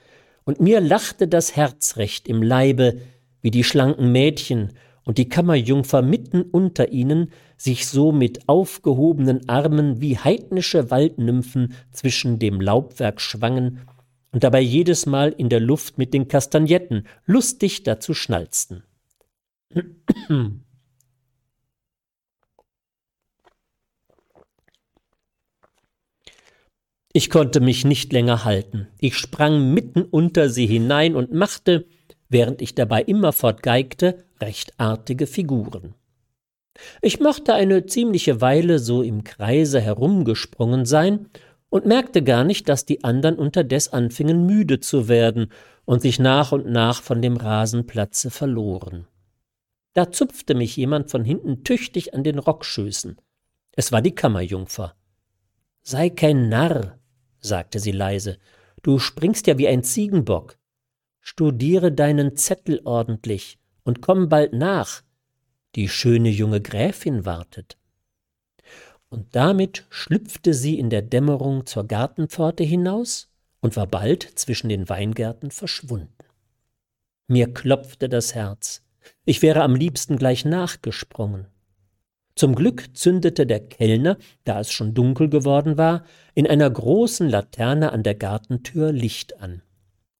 und 0.45 0.61
mir 0.61 0.79
lachte 0.79 1.27
das 1.27 1.55
Herz 1.55 1.97
recht 1.97 2.27
im 2.27 2.43
Leibe, 2.43 2.99
wie 3.41 3.51
die 3.51 3.63
schlanken 3.63 4.11
Mädchen 4.11 4.73
und 5.05 5.19
die 5.19 5.29
Kammerjungfer 5.29 6.01
mitten 6.01 6.41
unter 6.41 6.91
ihnen 6.91 7.31
sich 7.55 7.87
so 7.87 8.11
mit 8.11 8.49
aufgehobenen 8.49 9.47
Armen 9.47 10.01
wie 10.01 10.17
heidnische 10.17 10.91
Waldnymphen 10.91 11.73
zwischen 11.91 12.39
dem 12.39 12.59
Laubwerk 12.59 13.21
schwangen 13.21 13.81
und 14.31 14.43
dabei 14.43 14.59
jedes 14.59 15.05
Mal 15.05 15.29
in 15.29 15.47
der 15.47 15.61
Luft 15.61 15.97
mit 15.97 16.13
den 16.13 16.27
Kastagnetten 16.27 17.07
lustig 17.25 17.83
dazu 17.83 18.13
schnalzten. 18.13 18.83
Ich 27.13 27.29
konnte 27.29 27.61
mich 27.61 27.85
nicht 27.85 28.11
länger 28.11 28.43
halten. 28.43 28.87
Ich 28.99 29.17
sprang 29.17 29.73
mitten 29.73 30.01
unter 30.01 30.49
sie 30.49 30.65
hinein 30.65 31.15
und 31.15 31.31
machte, 31.31 31.85
während 32.35 32.61
ich 32.61 32.75
dabei 32.75 33.01
immerfort 33.01 33.63
geigte, 33.63 34.25
recht 34.41 34.73
artige 34.77 35.25
Figuren. 35.25 35.95
Ich 37.01 37.21
mochte 37.21 37.53
eine 37.53 37.85
ziemliche 37.85 38.41
Weile 38.41 38.79
so 38.79 39.01
im 39.01 39.23
Kreise 39.23 39.79
herumgesprungen 39.79 40.85
sein 40.85 41.29
und 41.69 41.85
merkte 41.85 42.21
gar 42.21 42.43
nicht, 42.43 42.67
dass 42.67 42.85
die 42.85 43.05
anderen 43.05 43.37
unterdes 43.37 43.93
anfingen 43.93 44.45
müde 44.45 44.81
zu 44.81 45.07
werden 45.07 45.49
und 45.85 46.01
sich 46.01 46.19
nach 46.19 46.51
und 46.51 46.67
nach 46.67 47.01
von 47.01 47.21
dem 47.21 47.37
Rasenplatze 47.37 48.29
verloren. 48.31 49.07
Da 49.93 50.11
zupfte 50.11 50.55
mich 50.55 50.75
jemand 50.75 51.09
von 51.09 51.23
hinten 51.23 51.63
tüchtig 51.63 52.13
an 52.13 52.25
den 52.25 52.37
Rockschößen. 52.37 53.15
Es 53.77 53.93
war 53.93 54.01
die 54.01 54.13
Kammerjungfer. 54.13 54.93
Sei 55.83 56.09
kein 56.09 56.49
Narr, 56.49 56.99
sagte 57.39 57.79
sie 57.79 57.93
leise, 57.93 58.39
du 58.83 58.99
springst 58.99 59.47
ja 59.47 59.57
wie 59.57 59.69
ein 59.69 59.83
Ziegenbock. 59.83 60.57
Studiere 61.25 61.91
deinen 61.91 62.37
Zettel 62.37 62.81
ordentlich 62.85 63.57
und 63.83 63.99
komm 63.99 64.29
bald 64.29 64.53
nach. 64.53 65.01
Die 65.73 65.89
schöne 65.89 66.29
junge 66.29 66.61
Gräfin 66.61 67.25
wartet. 67.25 67.77
Und 69.09 69.35
damit 69.35 69.87
schlüpfte 69.89 70.53
sie 70.53 70.77
in 70.77 70.91
der 70.91 71.01
Dämmerung 71.01 71.65
zur 71.65 71.87
Gartenpforte 71.87 72.63
hinaus 72.63 73.27
und 73.59 73.75
war 73.75 73.87
bald 73.87 74.21
zwischen 74.35 74.69
den 74.69 74.87
Weingärten 74.87 75.49
verschwunden. 75.49 76.13
Mir 77.27 77.51
klopfte 77.51 78.07
das 78.07 78.35
Herz. 78.35 78.83
Ich 79.25 79.41
wäre 79.41 79.63
am 79.63 79.73
liebsten 79.73 80.17
gleich 80.17 80.45
nachgesprungen. 80.45 81.47
Zum 82.35 82.53
Glück 82.53 82.95
zündete 82.95 83.47
der 83.47 83.61
Kellner, 83.61 84.17
da 84.43 84.59
es 84.59 84.71
schon 84.71 84.93
dunkel 84.93 85.29
geworden 85.29 85.75
war, 85.75 86.05
in 86.35 86.45
einer 86.45 86.69
großen 86.69 87.27
Laterne 87.27 87.91
an 87.93 88.03
der 88.03 88.13
Gartentür 88.13 88.91
Licht 88.91 89.41
an. 89.41 89.63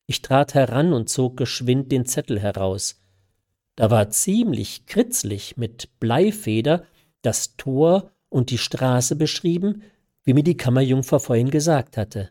Ich 0.08 0.22
trat 0.22 0.54
heran 0.54 0.94
und 0.94 1.10
zog 1.10 1.38
geschwind 1.38 1.92
den 1.92 2.06
Zettel 2.06 2.40
heraus. 2.40 3.02
Da 3.76 3.92
war 3.92 4.10
ziemlich 4.10 4.86
kritzlig 4.86 5.58
mit 5.58 6.00
Bleifeder 6.00 6.86
das 7.22 7.58
Tor 7.58 8.12
und 8.30 8.52
die 8.52 8.58
Straße 8.58 9.16
beschrieben, 9.16 9.82
wie 10.24 10.34
mir 10.34 10.44
die 10.44 10.58
Kammerjungfer 10.58 11.20
vorhin 11.20 11.50
gesagt 11.50 11.98
hatte. 11.98 12.30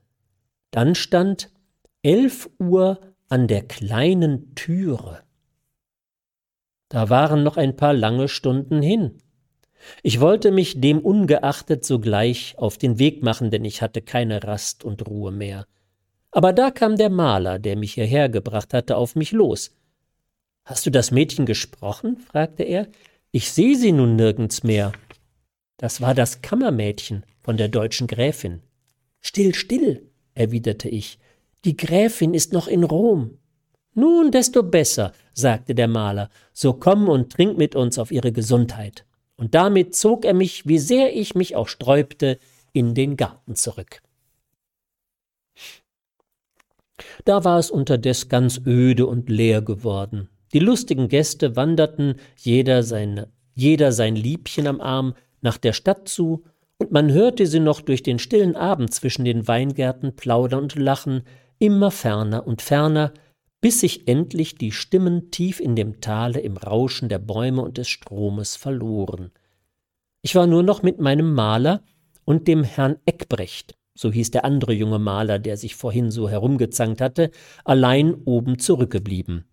Dann 0.70 0.94
stand 0.94 1.50
elf 2.02 2.48
Uhr 2.58 3.00
an 3.28 3.48
der 3.48 3.62
kleinen 3.62 4.54
Türe. 4.54 5.22
Da 6.88 7.10
waren 7.10 7.42
noch 7.42 7.56
ein 7.56 7.76
paar 7.76 7.94
lange 7.94 8.28
Stunden 8.28 8.82
hin. 8.82 9.18
Ich 10.02 10.20
wollte 10.20 10.50
mich 10.50 10.80
dem 10.80 11.00
ungeachtet 11.00 11.84
sogleich 11.84 12.54
auf 12.56 12.78
den 12.78 12.98
Weg 12.98 13.22
machen, 13.22 13.50
denn 13.50 13.64
ich 13.64 13.82
hatte 13.82 14.00
keine 14.00 14.42
Rast 14.44 14.84
und 14.84 15.06
Ruhe 15.06 15.32
mehr. 15.32 15.66
Aber 16.34 16.52
da 16.52 16.70
kam 16.70 16.96
der 16.96 17.10
Maler, 17.10 17.58
der 17.58 17.76
mich 17.76 17.94
hierher 17.94 18.28
gebracht 18.28 18.74
hatte, 18.74 18.96
auf 18.96 19.14
mich 19.14 19.30
los. 19.30 19.70
Hast 20.64 20.84
du 20.84 20.90
das 20.90 21.12
Mädchen 21.12 21.46
gesprochen? 21.46 22.16
fragte 22.16 22.64
er. 22.64 22.88
Ich 23.30 23.52
sehe 23.52 23.76
sie 23.76 23.92
nun 23.92 24.16
nirgends 24.16 24.64
mehr. 24.64 24.92
Das 25.76 26.00
war 26.00 26.14
das 26.14 26.42
Kammermädchen 26.42 27.24
von 27.40 27.56
der 27.56 27.68
deutschen 27.68 28.06
Gräfin. 28.06 28.60
Still, 29.20 29.54
still, 29.54 30.10
erwiderte 30.34 30.88
ich. 30.88 31.18
Die 31.64 31.76
Gräfin 31.76 32.34
ist 32.34 32.52
noch 32.52 32.66
in 32.66 32.82
Rom. 32.82 33.38
Nun, 33.94 34.32
desto 34.32 34.62
besser, 34.62 35.12
sagte 35.34 35.74
der 35.74 35.88
Maler, 35.88 36.30
so 36.52 36.72
komm 36.72 37.08
und 37.08 37.32
trink 37.32 37.56
mit 37.56 37.76
uns 37.76 37.98
auf 37.98 38.10
ihre 38.10 38.32
Gesundheit 38.32 39.04
und 39.36 39.54
damit 39.54 39.94
zog 39.94 40.24
er 40.24 40.34
mich, 40.34 40.66
wie 40.66 40.78
sehr 40.78 41.16
ich 41.16 41.34
mich 41.34 41.56
auch 41.56 41.68
sträubte, 41.68 42.38
in 42.72 42.94
den 42.94 43.16
Garten 43.16 43.54
zurück. 43.54 44.02
Da 47.24 47.44
war 47.44 47.58
es 47.58 47.70
unterdes 47.70 48.28
ganz 48.28 48.60
öde 48.66 49.06
und 49.06 49.28
leer 49.28 49.62
geworden. 49.62 50.28
Die 50.52 50.60
lustigen 50.60 51.08
Gäste 51.08 51.56
wanderten, 51.56 52.14
jeder, 52.36 52.82
seine, 52.82 53.28
jeder 53.54 53.92
sein 53.92 54.14
Liebchen 54.14 54.66
am 54.66 54.80
Arm, 54.80 55.14
nach 55.40 55.58
der 55.58 55.72
Stadt 55.72 56.08
zu, 56.08 56.44
und 56.78 56.92
man 56.92 57.12
hörte 57.12 57.46
sie 57.46 57.60
noch 57.60 57.80
durch 57.80 58.02
den 58.02 58.18
stillen 58.18 58.56
Abend 58.56 58.92
zwischen 58.92 59.24
den 59.24 59.46
Weingärten 59.46 60.16
plaudern 60.16 60.62
und 60.64 60.76
lachen, 60.76 61.22
immer 61.58 61.90
ferner 61.90 62.46
und 62.46 62.62
ferner, 62.62 63.12
bis 63.60 63.80
sich 63.80 64.08
endlich 64.08 64.56
die 64.56 64.72
Stimmen 64.72 65.30
tief 65.30 65.60
in 65.60 65.76
dem 65.76 66.00
Tale 66.00 66.40
im 66.40 66.56
Rauschen 66.56 67.08
der 67.08 67.18
Bäume 67.18 67.62
und 67.62 67.78
des 67.78 67.88
Stromes 67.88 68.56
verloren. 68.56 69.30
Ich 70.22 70.34
war 70.34 70.46
nur 70.46 70.62
noch 70.62 70.82
mit 70.82 71.00
meinem 71.00 71.32
Maler 71.32 71.82
und 72.24 72.48
dem 72.48 72.64
Herrn 72.64 72.96
Eckbrecht, 73.06 73.74
so 73.94 74.10
hieß 74.10 74.30
der 74.32 74.44
andere 74.44 74.72
junge 74.72 74.98
Maler, 74.98 75.38
der 75.38 75.56
sich 75.56 75.76
vorhin 75.76 76.10
so 76.10 76.28
herumgezankt 76.28 77.00
hatte, 77.00 77.30
allein 77.64 78.14
oben 78.24 78.58
zurückgeblieben. 78.58 79.44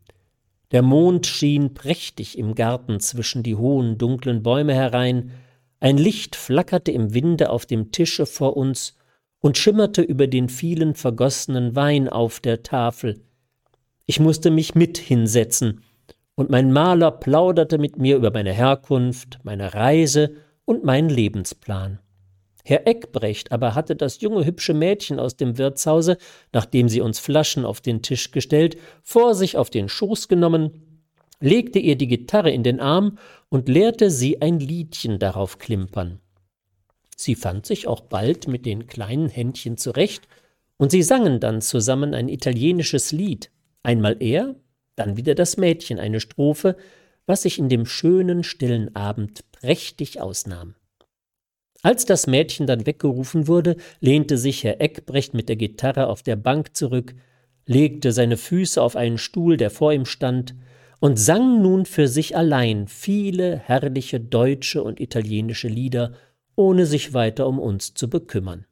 Der 0.72 0.82
Mond 0.82 1.28
schien 1.28 1.74
prächtig 1.74 2.38
im 2.38 2.56
Garten 2.56 3.00
zwischen 3.00 3.44
die 3.44 3.56
hohen, 3.56 3.98
dunklen 3.98 4.42
Bäume 4.42 4.74
herein, 4.74 5.32
ein 5.80 5.98
Licht 5.98 6.36
flackerte 6.36 6.92
im 6.92 7.14
Winde 7.14 7.50
auf 7.50 7.66
dem 7.66 7.92
Tische 7.92 8.26
vor 8.26 8.56
uns 8.56 8.96
und 9.40 9.58
schimmerte 9.58 10.02
über 10.02 10.28
den 10.28 10.50
vielen 10.50 10.96
vergossenen 10.96 11.76
Wein 11.76 12.08
auf 12.08 12.40
der 12.40 12.64
Tafel, 12.64 13.22
ich 14.12 14.20
musste 14.20 14.52
mich 14.52 14.76
mit 14.76 14.98
hinsetzen, 14.98 15.84
und 16.36 16.50
mein 16.50 16.74
Maler 16.74 17.12
plauderte 17.12 17.78
mit 17.78 17.98
mir 17.98 18.18
über 18.18 18.30
meine 18.30 18.52
Herkunft, 18.52 19.40
meine 19.44 19.74
Reise 19.74 20.36
und 20.66 20.84
meinen 20.84 21.08
Lebensplan. 21.08 22.00
Herr 22.64 22.88
Eckbrecht 22.88 23.52
aber 23.52 23.76
hatte 23.76 23.96
das 23.96 24.22
junge 24.22 24.46
hübsche 24.46 24.74
Mädchen 24.74 25.20
aus 25.20 25.36
dem 25.36 25.58
Wirtshause, 25.58 26.18
nachdem 26.54 26.90
sie 26.90 27.02
uns 27.02 27.20
Flaschen 27.20 27.66
auf 27.66 27.82
den 27.82 28.02
Tisch 28.02 28.32
gestellt, 28.32 28.78
vor 29.04 29.36
sich 29.36 29.58
auf 29.58 29.70
den 29.70 29.90
Schoß 29.90 30.28
genommen, 30.28 31.06
legte 31.40 31.80
ihr 31.80 31.96
die 31.96 32.08
Gitarre 32.08 32.52
in 32.52 32.64
den 32.64 32.80
Arm 32.80 33.18
und 33.50 33.68
lehrte 33.68 34.12
sie 34.12 34.42
ein 34.42 34.60
Liedchen 34.60 35.20
darauf 35.20 35.58
klimpern. 35.58 36.20
Sie 37.18 37.36
fand 37.36 37.66
sich 37.66 37.88
auch 37.88 38.02
bald 38.02 38.48
mit 38.48 38.66
den 38.66 38.88
kleinen 38.88 39.30
Händchen 39.30 39.78
zurecht, 39.78 40.28
und 40.78 40.90
sie 40.90 41.04
sangen 41.04 41.40
dann 41.40 41.62
zusammen 41.62 42.16
ein 42.16 42.28
italienisches 42.28 43.12
Lied. 43.12 43.52
Einmal 43.84 44.18
er, 44.20 44.56
dann 44.96 45.16
wieder 45.16 45.36
das 45.36 45.58
Mädchen 45.58 46.00
eine 46.00 46.20
Strophe, 46.20 46.76
was 47.28 47.44
sich 47.44 47.60
in 47.60 47.70
dem 47.70 47.86
schönen, 47.86 48.44
stillen 48.44 48.96
Abend 48.96 49.44
prächtig 49.52 50.20
ausnahm. 50.20 50.74
Als 51.82 52.06
das 52.06 52.28
Mädchen 52.28 52.68
dann 52.68 52.86
weggerufen 52.86 53.48
wurde, 53.48 53.76
lehnte 54.00 54.38
sich 54.38 54.64
Herr 54.64 54.80
Eckbrecht 54.82 55.34
mit 55.34 55.50
der 55.50 55.56
Gitarre 55.56 56.08
auf 56.08 56.22
der 56.22 56.36
Bank 56.36 56.76
zurück, 56.76 57.16
legte 57.66 58.12
seine 58.12 58.38
Füße 58.38 58.82
auf 58.82 58.96
einen 58.96 59.18
Stuhl, 59.18 59.58
der 59.58 59.72
vor 59.72 59.92
ihm 59.92 60.06
stand, 60.06 60.56
und 61.00 61.18
sang 61.18 61.64
nun 61.64 61.88
für 61.88 62.08
sich 62.08 62.38
allein 62.38 62.88
viele 62.88 63.58
herrliche 63.58 64.20
deutsche 64.20 64.84
und 64.84 65.00
italienische 65.00 65.68
Lieder, 65.68 66.14
ohne 66.56 66.86
sich 66.86 67.16
weiter 67.16 67.48
um 67.48 67.58
uns 67.58 67.96
zu 67.96 68.08
bekümmern. 68.08 68.66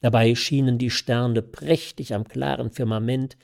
Dabei 0.00 0.36
schienen 0.36 0.78
die 0.78 0.90
Sterne 0.90 1.42
prächtig 1.42 2.14
am 2.14 2.28
klaren 2.28 2.70
Firmament, 2.70 3.36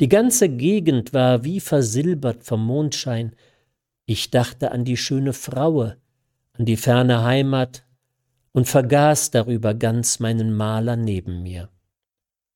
die 0.00 0.08
ganze 0.08 0.48
Gegend 0.48 1.12
war 1.12 1.44
wie 1.44 1.60
versilbert 1.60 2.42
vom 2.42 2.64
Mondschein. 2.64 3.34
Ich 4.06 4.30
dachte 4.30 4.72
an 4.72 4.84
die 4.84 4.96
schöne 4.96 5.32
Fraue, 5.32 5.96
an 6.54 6.64
die 6.64 6.76
ferne 6.76 7.22
Heimat 7.22 7.84
und 8.52 8.68
vergaß 8.68 9.30
darüber 9.30 9.74
ganz 9.74 10.18
meinen 10.20 10.54
Maler 10.54 10.96
neben 10.96 11.42
mir. 11.42 11.68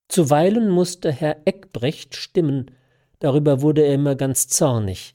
Zuweilen 0.08 0.68
musste 0.68 1.10
Herr 1.10 1.38
Eckbrecht 1.46 2.16
stimmen, 2.16 2.70
darüber 3.18 3.62
wurde 3.62 3.82
er 3.82 3.94
immer 3.94 4.14
ganz 4.14 4.48
zornig. 4.48 5.14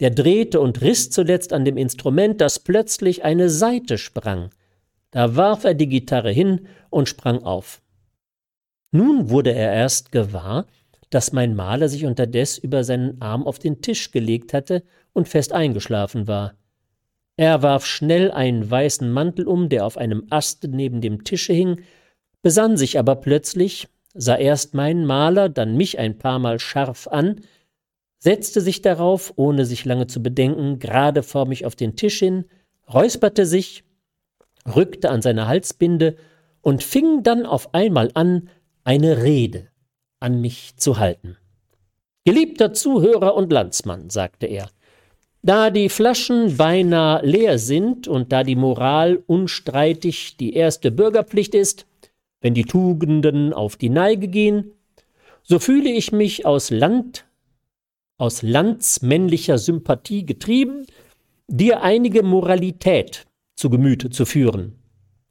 Der 0.00 0.10
drehte 0.10 0.60
und 0.60 0.80
riß 0.80 1.10
zuletzt 1.10 1.52
an 1.52 1.64
dem 1.64 1.76
Instrument, 1.76 2.40
das 2.40 2.58
plötzlich 2.58 3.24
eine 3.24 3.48
Saite 3.48 3.98
sprang. 3.98 4.50
Da 5.10 5.36
warf 5.36 5.64
er 5.64 5.74
die 5.74 5.88
Gitarre 5.88 6.30
hin 6.30 6.66
und 6.90 7.08
sprang 7.08 7.42
auf. 7.42 7.80
Nun 8.90 9.30
wurde 9.30 9.52
er 9.52 9.72
erst 9.72 10.12
gewahr, 10.12 10.66
dass 11.10 11.32
mein 11.32 11.54
Maler 11.54 11.88
sich 11.88 12.06
unterdes 12.06 12.58
über 12.58 12.82
seinen 12.82 13.20
Arm 13.20 13.46
auf 13.46 13.58
den 13.60 13.82
Tisch 13.82 14.10
gelegt 14.10 14.52
hatte 14.52 14.82
und 15.12 15.28
fest 15.28 15.52
eingeschlafen 15.52 16.26
war. 16.26 16.54
Er 17.36 17.62
warf 17.62 17.84
schnell 17.84 18.30
einen 18.30 18.70
weißen 18.70 19.10
Mantel 19.10 19.48
um, 19.48 19.68
der 19.68 19.86
auf 19.86 19.96
einem 19.96 20.26
Aste 20.30 20.68
neben 20.68 21.00
dem 21.00 21.24
Tische 21.24 21.52
hing, 21.52 21.82
besann 22.42 22.76
sich 22.76 22.98
aber 22.98 23.16
plötzlich, 23.16 23.88
sah 24.14 24.36
erst 24.36 24.74
meinen 24.74 25.04
Maler, 25.04 25.48
dann 25.48 25.76
mich 25.76 25.98
ein 25.98 26.18
paar 26.18 26.38
Mal 26.38 26.60
scharf 26.60 27.08
an, 27.08 27.40
setzte 28.18 28.60
sich 28.60 28.82
darauf, 28.82 29.32
ohne 29.36 29.64
sich 29.64 29.84
lange 29.84 30.06
zu 30.06 30.22
bedenken, 30.22 30.78
gerade 30.78 31.22
vor 31.22 31.46
mich 31.46 31.66
auf 31.66 31.74
den 31.74 31.96
Tisch 31.96 32.20
hin, 32.20 32.44
räusperte 32.92 33.46
sich, 33.46 33.84
rückte 34.74 35.10
an 35.10 35.20
seine 35.20 35.48
Halsbinde 35.48 36.16
und 36.60 36.82
fing 36.82 37.22
dann 37.22 37.44
auf 37.44 37.74
einmal 37.74 38.10
an, 38.14 38.48
eine 38.84 39.22
Rede 39.22 39.68
an 40.20 40.40
mich 40.40 40.76
zu 40.76 40.98
halten. 40.98 41.36
Geliebter 42.24 42.72
Zuhörer 42.72 43.34
und 43.34 43.52
Landsmann, 43.52 44.08
sagte 44.08 44.46
er, 44.46 44.70
da 45.44 45.68
die 45.68 45.90
Flaschen 45.90 46.56
beinahe 46.56 47.24
leer 47.24 47.58
sind 47.58 48.08
und 48.08 48.32
da 48.32 48.42
die 48.42 48.56
Moral 48.56 49.22
unstreitig 49.26 50.38
die 50.38 50.54
erste 50.54 50.90
Bürgerpflicht 50.90 51.54
ist, 51.54 51.86
wenn 52.40 52.54
die 52.54 52.64
Tugenden 52.64 53.52
auf 53.52 53.76
die 53.76 53.90
Neige 53.90 54.28
gehen, 54.28 54.72
so 55.42 55.58
fühle 55.58 55.90
ich 55.90 56.12
mich 56.12 56.46
aus 56.46 56.70
Land, 56.70 57.26
aus 58.16 58.40
landsmännlicher 58.42 59.58
Sympathie 59.58 60.24
getrieben, 60.24 60.86
dir 61.46 61.82
einige 61.82 62.22
Moralität 62.22 63.26
zu 63.54 63.68
Gemüte 63.68 64.08
zu 64.08 64.24
führen. 64.24 64.78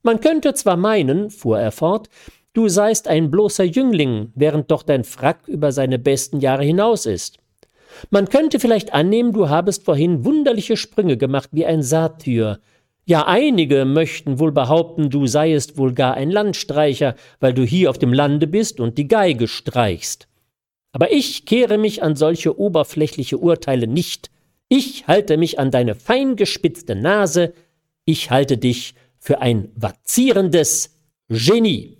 Man 0.03 0.19
könnte 0.19 0.53
zwar 0.53 0.77
meinen, 0.77 1.31
fuhr 1.31 1.59
er 1.59 1.71
fort, 1.71 2.09
Du 2.55 2.69
seist 2.69 3.07
ein 3.07 3.31
bloßer 3.31 3.63
Jüngling, 3.63 4.31
während 4.35 4.69
doch 4.69 4.83
dein 4.83 5.03
Frack 5.03 5.47
über 5.47 5.71
seine 5.71 5.97
besten 5.97 6.39
Jahre 6.39 6.63
hinaus 6.63 7.07
ist. 7.07 7.39
Man 8.09 8.29
könnte 8.29 8.59
vielleicht 8.59 8.93
annehmen, 8.93 9.33
du 9.33 9.49
habest 9.49 9.85
vorhin 9.85 10.25
wunderliche 10.25 10.77
Sprünge 10.77 11.17
gemacht 11.17 11.49
wie 11.51 11.65
ein 11.65 11.83
Satyr. 11.83 12.59
Ja, 13.05 13.27
einige 13.27 13.83
möchten 13.85 14.39
wohl 14.39 14.51
behaupten, 14.51 15.09
du 15.09 15.27
seiest 15.27 15.77
wohl 15.77 15.93
gar 15.93 16.13
ein 16.13 16.31
Landstreicher, 16.31 17.15
weil 17.39 17.53
du 17.53 17.63
hier 17.63 17.89
auf 17.89 17.97
dem 17.97 18.13
Lande 18.13 18.47
bist 18.47 18.79
und 18.79 18.97
die 18.97 19.07
Geige 19.07 19.47
streichst. 19.47 20.27
Aber 20.93 21.11
ich 21.11 21.45
kehre 21.45 21.77
mich 21.77 22.01
an 22.01 22.15
solche 22.15 22.57
oberflächliche 22.57 23.37
Urteile 23.37 23.87
nicht. 23.87 24.29
Ich 24.69 25.07
halte 25.07 25.37
mich 25.37 25.59
an 25.59 25.71
deine 25.71 25.95
fein 25.95 26.35
gespitzte 26.35 26.95
Nase, 26.95 27.53
ich 28.05 28.31
halte 28.31 28.57
dich 28.57 28.95
für 29.19 29.41
ein 29.41 29.69
vazierendes 29.75 30.97
Genie. 31.29 31.97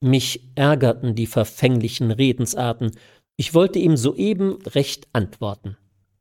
Mich 0.00 0.40
ärgerten 0.54 1.14
die 1.14 1.26
verfänglichen 1.26 2.10
Redensarten. 2.10 2.92
Ich 3.36 3.54
wollte 3.54 3.78
ihm 3.78 3.96
soeben 3.96 4.58
recht 4.66 5.08
antworten. 5.12 5.76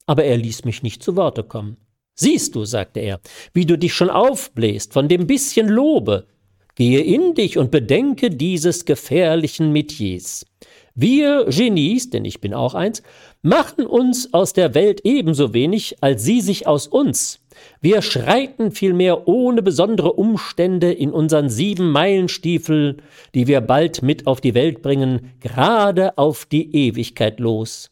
Aber 0.06 0.24
er 0.24 0.38
ließ 0.38 0.66
mich 0.66 0.84
nicht 0.84 1.04
zu 1.04 1.16
Worte 1.16 1.44
kommen. 1.44 1.78
Siehst 2.16 2.56
du, 2.56 2.64
sagte 2.64 3.02
er, 3.02 3.20
wie 3.54 3.66
du 3.66 3.78
dich 3.78 3.94
schon 3.94 4.10
aufbläst 4.10 4.94
von 4.94 5.10
dem 5.10 5.28
bisschen 5.28 5.68
Lobe. 5.68 6.28
Gehe 6.76 7.02
in 7.02 7.34
dich 7.34 7.58
und 7.58 7.72
bedenke 7.72 8.30
dieses 8.30 8.86
gefährlichen 8.86 9.72
Metiers. 9.72 10.46
Wir 10.94 11.46
Genies, 11.46 12.10
denn 12.10 12.24
ich 12.24 12.40
bin 12.40 12.54
auch 12.54 12.74
eins, 12.74 13.04
machen 13.42 13.86
uns 13.86 14.34
aus 14.34 14.54
der 14.54 14.74
Welt 14.74 15.02
ebenso 15.04 15.54
wenig, 15.54 15.98
als 16.02 16.24
sie 16.24 16.40
sich 16.40 16.68
aus 16.68 16.88
uns. 16.88 17.45
Wir 17.86 18.02
schreiten 18.02 18.72
vielmehr 18.72 19.28
ohne 19.28 19.62
besondere 19.62 20.14
Umstände 20.14 20.92
in 20.92 21.12
unseren 21.12 21.50
sieben 21.50 21.92
Meilenstiefeln, 21.92 23.04
die 23.36 23.46
wir 23.46 23.62
bald 23.62 24.02
mit 24.02 24.26
auf 24.26 24.42
die 24.42 24.56
Welt 24.56 24.82
bringen, 24.82 25.34
gerade 25.40 26.18
auf 26.18 26.46
die 26.46 26.76
Ewigkeit 26.76 27.40
los. 27.40 27.92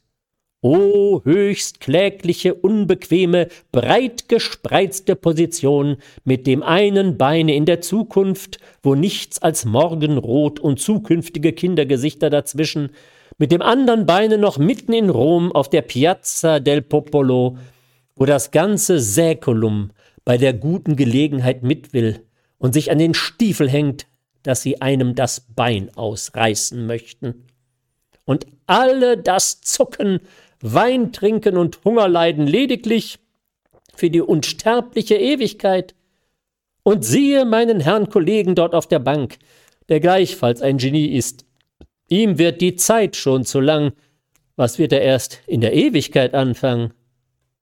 O 0.64 1.22
höchst 1.24 1.80
klägliche, 1.80 2.56
unbequeme, 2.56 3.50
breit 3.72 4.30
gespreizte 4.30 5.16
Position 5.16 5.98
mit 6.24 6.48
dem 6.48 6.64
einen 6.64 7.20
Beine 7.20 7.54
in 7.56 7.66
der 7.66 7.82
Zukunft, 7.82 8.58
wo 8.82 8.96
nichts 8.96 9.44
als 9.44 9.64
Morgenrot 9.64 10.60
und 10.60 10.80
zukünftige 10.80 11.54
Kindergesichter 11.54 12.32
dazwischen, 12.32 12.90
mit 13.38 13.52
dem 13.52 13.62
anderen 13.62 14.08
Beine 14.08 14.40
noch 14.40 14.58
mitten 14.58 14.94
in 14.94 15.12
Rom 15.12 15.52
auf 15.52 15.70
der 15.70 15.84
Piazza 15.84 16.60
del 16.60 16.82
Popolo, 16.82 17.58
wo 18.16 18.26
das 18.26 18.52
ganze 18.52 19.00
Säkulum 19.00 19.92
bei 20.26 20.38
der 20.38 20.54
guten 20.54 20.96
Gelegenheit 20.96 21.64
mit 21.64 21.94
will 21.94 22.26
und 22.58 22.74
sich 22.74 22.92
an 22.92 23.00
den 23.00 23.14
Stiefel 23.14 23.70
hängt, 23.70 24.08
dass 24.44 24.62
sie 24.62 24.82
einem 24.82 25.16
das 25.16 25.42
Bein 25.56 25.90
ausreißen 25.96 26.86
möchten. 26.86 27.46
Und 28.26 28.46
alle 28.68 29.18
das 29.18 29.62
Zucken 29.62 30.20
Wein 30.62 31.12
trinken 31.12 31.58
und 31.58 31.84
Hunger 31.84 32.08
leiden 32.08 32.48
lediglich 32.48 33.20
für 33.94 34.10
die 34.10 34.22
unsterbliche 34.22 35.16
Ewigkeit. 35.16 35.94
Und 36.84 37.04
siehe 37.04 37.46
meinen 37.46 37.82
Herrn 37.82 38.10
Kollegen 38.10 38.56
dort 38.56 38.74
auf 38.74 38.88
der 38.88 39.00
Bank, 39.00 39.38
der 39.90 40.00
gleichfalls 40.00 40.62
ein 40.62 40.78
Genie 40.78 41.08
ist. 41.08 41.46
Ihm 42.10 42.38
wird 42.38 42.62
die 42.62 42.76
Zeit 42.76 43.16
schon 43.16 43.44
zu 43.44 43.60
lang. 43.60 43.92
Was 44.56 44.80
wird 44.80 44.94
er 44.94 45.02
erst 45.02 45.42
in 45.48 45.62
der 45.62 45.74
Ewigkeit 45.74 46.34
anfangen? 46.34 46.94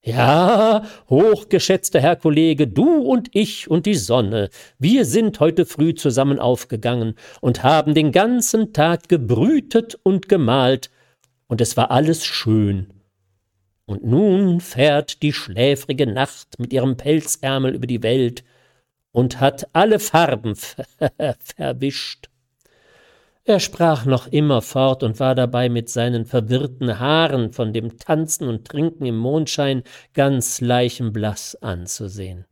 Ja, 0.04 0.84
hochgeschätzter 1.12 2.02
Herr 2.02 2.16
Kollege, 2.16 2.68
du 2.68 3.02
und 3.02 3.30
ich 3.34 3.70
und 3.70 3.86
die 3.86 3.94
Sonne, 3.94 4.50
wir 4.80 5.06
sind 5.06 5.40
heute 5.40 5.64
früh 5.68 5.94
zusammen 5.94 6.40
aufgegangen 6.40 7.14
und 7.40 7.62
haben 7.62 7.94
den 7.94 8.12
ganzen 8.12 8.74
Tag 8.74 9.10
gebrütet 9.10 10.00
und 10.02 10.28
gemalt, 10.28 10.90
und 11.46 11.62
es 11.62 11.78
war 11.78 11.92
alles 11.92 12.26
schön. 12.26 12.92
Und 13.86 14.04
nun 14.04 14.60
fährt 14.60 15.22
die 15.22 15.34
schläfrige 15.34 16.08
Nacht 16.08 16.58
mit 16.58 16.74
ihrem 16.74 16.98
Pelzärmel 16.98 17.76
über 17.76 17.86
die 17.86 18.02
Welt 18.02 18.44
und 19.12 19.40
hat 19.40 19.68
alle 19.74 20.00
Farben 20.00 20.56
verwischt. 21.56 22.31
Er 23.44 23.60
sprach 23.60 24.06
noch 24.06 24.28
immer 24.28 24.62
fort 24.62 25.02
und 25.02 25.20
war 25.20 25.34
dabei 25.34 25.68
mit 25.68 25.90
seinen 25.90 26.26
verwirrten 26.26 27.00
Haaren 27.00 27.52
von 27.54 27.74
dem 27.74 27.98
Tanzen 27.98 28.48
und 28.48 28.68
Trinken 28.68 29.06
im 29.06 29.18
Mondschein 29.18 29.82
ganz 30.14 30.62
leichenblaß 30.62 31.64
anzusehen. 31.64 32.46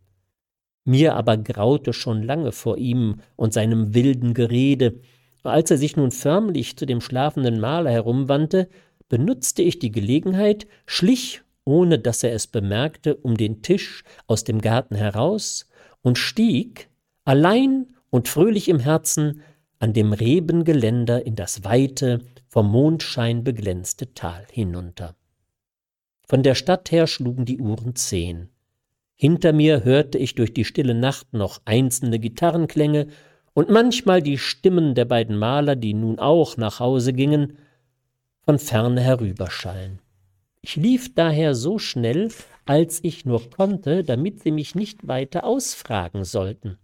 Mir 0.85 1.15
aber 1.15 1.37
graute 1.37 1.93
schon 1.93 2.23
lange 2.23 2.51
vor 2.51 2.77
ihm 2.77 3.21
und 3.35 3.53
seinem 3.53 3.93
wilden 3.93 4.33
Gerede. 4.33 5.01
Als 5.43 5.69
er 5.69 5.77
sich 5.77 5.95
nun 5.95 6.11
förmlich 6.11 6.75
zu 6.75 6.87
dem 6.87 7.01
schlafenden 7.01 7.59
Maler 7.59 7.91
herumwandte, 7.91 8.67
benutzte 9.09 9.61
ich 9.61 9.77
die 9.77 9.91
Gelegenheit, 9.91 10.65
schlich, 10.87 11.43
ohne 11.65 11.99
dass 11.99 12.23
er 12.23 12.33
es 12.33 12.47
bemerkte, 12.47 13.15
um 13.15 13.37
den 13.37 13.61
Tisch 13.61 14.03
aus 14.25 14.43
dem 14.43 14.59
Garten 14.59 14.95
heraus 14.95 15.67
und 16.01 16.17
stieg, 16.17 16.89
allein 17.25 17.93
und 18.09 18.27
fröhlich 18.27 18.69
im 18.69 18.79
Herzen, 18.79 19.43
an 19.79 19.93
dem 19.93 20.13
Rebengeländer 20.13 21.25
in 21.25 21.35
das 21.35 21.63
weite, 21.63 22.19
vom 22.47 22.69
Mondschein 22.69 23.43
beglänzte 23.43 24.13
Tal 24.13 24.45
hinunter. 24.51 25.15
Von 26.27 26.43
der 26.43 26.55
Stadt 26.55 26.91
her 26.91 27.07
schlugen 27.07 27.45
die 27.45 27.59
Uhren 27.59 27.95
zehn. 27.95 28.49
Hinter 29.15 29.51
mir 29.51 29.83
hörte 29.83 30.17
ich 30.17 30.35
durch 30.35 30.53
die 30.53 30.65
stille 30.65 30.93
Nacht 30.93 31.33
noch 31.33 31.61
einzelne 31.65 32.19
Gitarrenklänge 32.19 33.07
und 33.53 33.69
manchmal 33.69 34.21
die 34.21 34.37
Stimmen 34.37 34.95
der 34.95 35.05
beiden 35.05 35.37
Maler, 35.37 35.75
die 35.75 35.93
nun 35.93 36.19
auch 36.19 36.55
nach 36.57 36.79
Hause 36.79 37.13
gingen, 37.13 37.57
von 38.41 38.59
ferne 38.59 39.01
herüberschallen. 39.01 39.99
Ich 40.61 40.75
lief 40.75 41.13
daher 41.15 41.55
so 41.55 41.79
schnell, 41.79 42.29
als 42.65 43.03
ich 43.03 43.25
nur 43.25 43.49
konnte, 43.49 44.03
damit 44.03 44.43
sie 44.43 44.51
mich 44.51 44.75
nicht 44.75 45.07
weiter 45.07 45.43
ausfragen 45.43 46.23
sollten. 46.23 46.77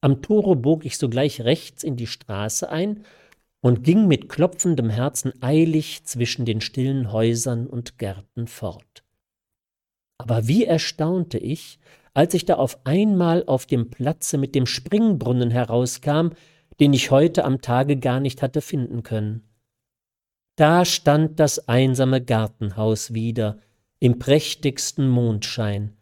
Am 0.00 0.22
Tore 0.22 0.56
bog 0.56 0.84
ich 0.84 0.96
sogleich 0.96 1.42
rechts 1.42 1.82
in 1.82 1.96
die 1.96 2.06
Straße 2.06 2.70
ein 2.70 3.04
und 3.60 3.84
ging 3.84 4.08
mit 4.08 4.28
klopfendem 4.28 4.88
Herzen 4.88 5.32
eilig 5.42 6.04
zwischen 6.04 6.46
den 6.46 6.60
stillen 6.60 7.12
Häusern 7.12 7.66
und 7.66 7.98
Gärten 7.98 8.46
fort. 8.46 9.04
Aber 10.18 10.48
wie 10.48 10.64
erstaunte 10.64 11.38
ich, 11.38 11.78
als 12.14 12.34
ich 12.34 12.44
da 12.44 12.54
auf 12.54 12.84
einmal 12.84 13.44
auf 13.46 13.66
dem 13.66 13.90
Platze 13.90 14.38
mit 14.38 14.54
dem 14.54 14.66
Springbrunnen 14.66 15.50
herauskam, 15.50 16.30
den 16.80 16.92
ich 16.92 17.10
heute 17.10 17.44
am 17.44 17.60
Tage 17.60 17.96
gar 17.96 18.20
nicht 18.20 18.42
hatte 18.42 18.62
finden 18.62 19.02
können. 19.02 19.48
Da 20.56 20.84
stand 20.84 21.38
das 21.38 21.68
einsame 21.68 22.22
Gartenhaus 22.22 23.14
wieder 23.14 23.58
im 23.98 24.18
prächtigsten 24.18 25.08
Mondschein, 25.08 25.96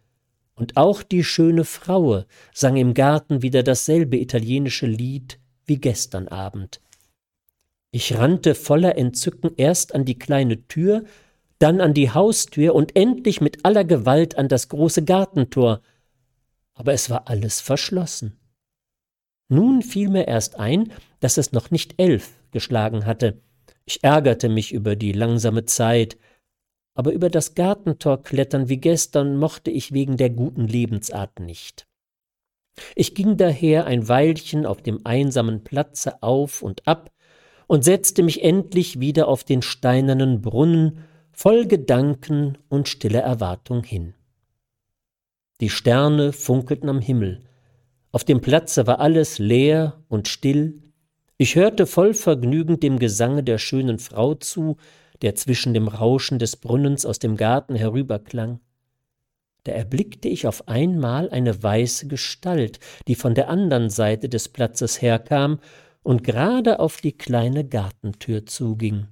und 0.59 0.77
auch 0.77 1.03
die 1.03 1.23
schöne 1.23 1.65
Fraue 1.65 2.27
sang 2.53 2.77
im 2.77 2.93
Garten 2.93 3.43
wieder 3.43 3.63
dasselbe 3.63 4.19
italienische 4.19 4.87
Lied 4.87 5.39
wie 5.67 5.79
gestern 5.79 6.27
Abend. 6.29 6.81
Ich 7.91 8.17
rannte 8.19 8.55
voller 8.55 8.99
Entzücken 8.99 9.53
erst 9.57 9.95
an 9.95 10.05
die 10.05 10.19
kleine 10.19 10.67
Tür, 10.67 11.05
dann 11.59 11.81
an 11.81 11.95
die 11.95 12.11
Haustür 12.11 12.75
und 12.75 12.97
endlich 12.97 13.41
mit 13.41 13.65
aller 13.65 13.85
Gewalt 13.85 14.37
an 14.37 14.49
das 14.49 14.69
große 14.69 15.05
Gartentor, 15.05 15.81
aber 16.75 16.93
es 16.93 17.09
war 17.09 17.29
alles 17.29 17.61
verschlossen. 17.61 18.39
Nun 19.49 19.83
fiel 19.83 20.09
mir 20.11 20.29
erst 20.29 20.57
ein, 20.59 20.93
dass 21.21 21.39
es 21.39 21.53
noch 21.53 21.71
nicht 21.71 21.95
elf 22.01 22.33
geschlagen 22.51 23.07
hatte. 23.07 23.41
Ich 23.87 24.05
ärgerte 24.05 24.49
mich 24.49 24.73
über 24.73 24.97
die 24.97 25.13
langsame 25.13 25.65
Zeit, 25.65 26.19
aber 26.99 27.13
über 27.13 27.31
das 27.31 27.55
Gartentor 27.55 28.25
klettern 28.25 28.69
wie 28.69 28.79
gestern 28.79 29.37
mochte 29.37 29.71
ich 29.71 29.93
wegen 29.93 30.17
der 30.17 30.31
guten 30.31 30.67
Lebensart 30.67 31.39
nicht. 31.39 31.87
Ich 32.97 33.15
ging 33.15 33.37
daher 33.37 33.87
ein 33.87 34.09
Weilchen 34.09 34.67
auf 34.67 34.83
dem 34.83 35.07
einsamen 35.07 35.63
Platze 35.63 36.25
auf 36.25 36.61
und 36.61 36.89
ab 36.89 37.13
und 37.69 37.85
setzte 37.85 38.25
mich 38.25 38.43
endlich 38.43 38.99
wieder 38.99 39.29
auf 39.29 39.45
den 39.45 39.63
steinernen 39.63 40.43
Brunnen 40.43 41.05
voll 41.31 41.67
Gedanken 41.67 42.59
und 42.69 42.89
stiller 42.89 43.21
Erwartung 43.21 43.85
hin. 43.85 44.15
Die 45.61 45.71
Sterne 45.71 46.33
funkelten 46.33 46.89
am 46.89 47.01
Himmel, 47.01 47.45
auf 48.11 48.25
dem 48.25 48.41
Platze 48.41 48.89
war 48.89 48.99
alles 48.99 49.39
leer 49.39 50.03
und 50.09 50.27
still, 50.27 50.83
ich 51.37 51.55
hörte 51.55 51.87
voll 51.87 52.15
Vergnügen 52.15 52.81
dem 52.81 52.99
Gesange 52.99 53.45
der 53.45 53.59
schönen 53.59 54.01
Frau 54.01 54.35
zu, 54.35 54.79
der 55.23 55.35
zwischen 55.35 55.75
dem 55.75 55.89
Rauschen 55.89 56.39
des 56.39 56.57
Brunnens 56.57 57.05
aus 57.07 57.19
dem 57.19 57.37
Garten 57.37 57.75
herüberklang. 57.75 58.61
Da 59.65 59.73
erblickte 59.73 60.29
ich 60.29 60.47
auf 60.47 60.69
einmal 60.69 61.31
eine 61.31 61.63
weiße 61.63 62.07
Gestalt, 62.09 62.81
die 63.07 63.15
von 63.15 63.35
der 63.35 63.49
andern 63.49 63.91
Seite 63.91 64.29
des 64.29 64.49
Platzes 64.49 65.03
herkam 65.03 65.59
und 66.03 66.25
gerade 66.25 66.81
auf 66.81 67.01
die 67.01 67.13
kleine 67.13 67.67
Gartentür 67.67 68.47
zuging. 68.47 69.09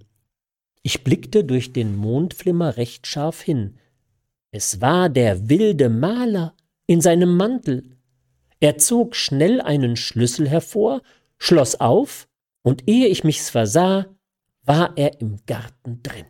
Ich 0.83 1.05
blickte 1.05 1.45
durch 1.45 1.73
den 1.73 1.97
Mondflimmer 1.97 2.77
recht 2.77 3.07
scharf 3.07 3.43
hin. 3.43 3.79
Es 4.53 4.81
war 4.81 5.09
der 5.09 5.49
wilde 5.49 5.89
Maler 5.89 6.55
in 6.87 7.01
seinem 7.01 7.37
Mantel. 7.37 7.97
Er 8.61 8.79
zog 8.79 9.17
schnell 9.17 9.61
einen 9.61 9.97
Schlüssel 9.97 10.49
hervor 10.49 11.03
schloss 11.39 11.81
auf, 11.81 12.29
und 12.63 12.89
ehe 12.89 13.07
ich 13.07 13.23
mich's 13.23 13.51
versah, 13.51 14.07
war 14.67 14.93
er 14.97 15.21
im 15.21 15.39
Garten 15.47 16.03
drin. 16.03 16.27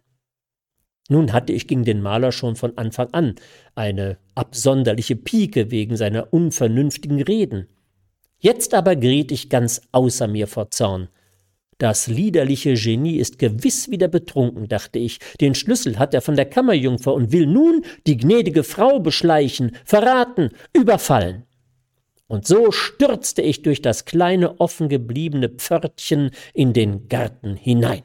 Nun 1.08 1.32
hatte 1.32 1.52
ich 1.52 1.66
gegen 1.66 1.84
den 1.84 2.02
Maler 2.02 2.32
schon 2.32 2.56
von 2.56 2.76
Anfang 2.76 3.08
an 3.12 3.34
eine 3.74 4.18
absonderliche 4.34 5.16
Pike 5.16 5.70
wegen 5.70 5.96
seiner 5.96 6.32
unvernünftigen 6.32 7.22
Reden. 7.22 7.68
Jetzt 8.38 8.74
aber 8.74 8.96
geriet 8.96 9.32
ich 9.32 9.48
ganz 9.48 9.80
außer 9.92 10.28
mir 10.28 10.46
vor 10.46 10.70
Zorn. 10.70 11.08
Das 11.78 12.06
liederliche 12.06 12.74
Genie 12.74 13.16
ist 13.16 13.38
gewiss 13.38 13.90
wieder 13.90 14.08
betrunken, 14.08 14.66
dachte 14.66 14.98
ich. 14.98 15.18
Den 15.40 15.54
Schlüssel 15.54 15.98
hat 15.98 16.14
er 16.14 16.22
von 16.22 16.34
der 16.34 16.46
Kammerjungfer 16.46 17.12
und 17.12 17.32
will 17.32 17.46
nun 17.46 17.84
die 18.06 18.16
gnädige 18.16 18.64
Frau 18.64 18.98
beschleichen, 18.98 19.76
verraten, 19.84 20.50
überfallen. 20.72 21.44
Und 22.28 22.46
so 22.46 22.72
stürzte 22.72 23.42
ich 23.42 23.62
durch 23.62 23.82
das 23.82 24.04
kleine 24.04 24.58
offen 24.58 24.88
gebliebene 24.88 25.50
Pförtchen 25.50 26.30
in 26.54 26.72
den 26.72 27.08
Garten 27.08 27.56
hinein. 27.56 28.02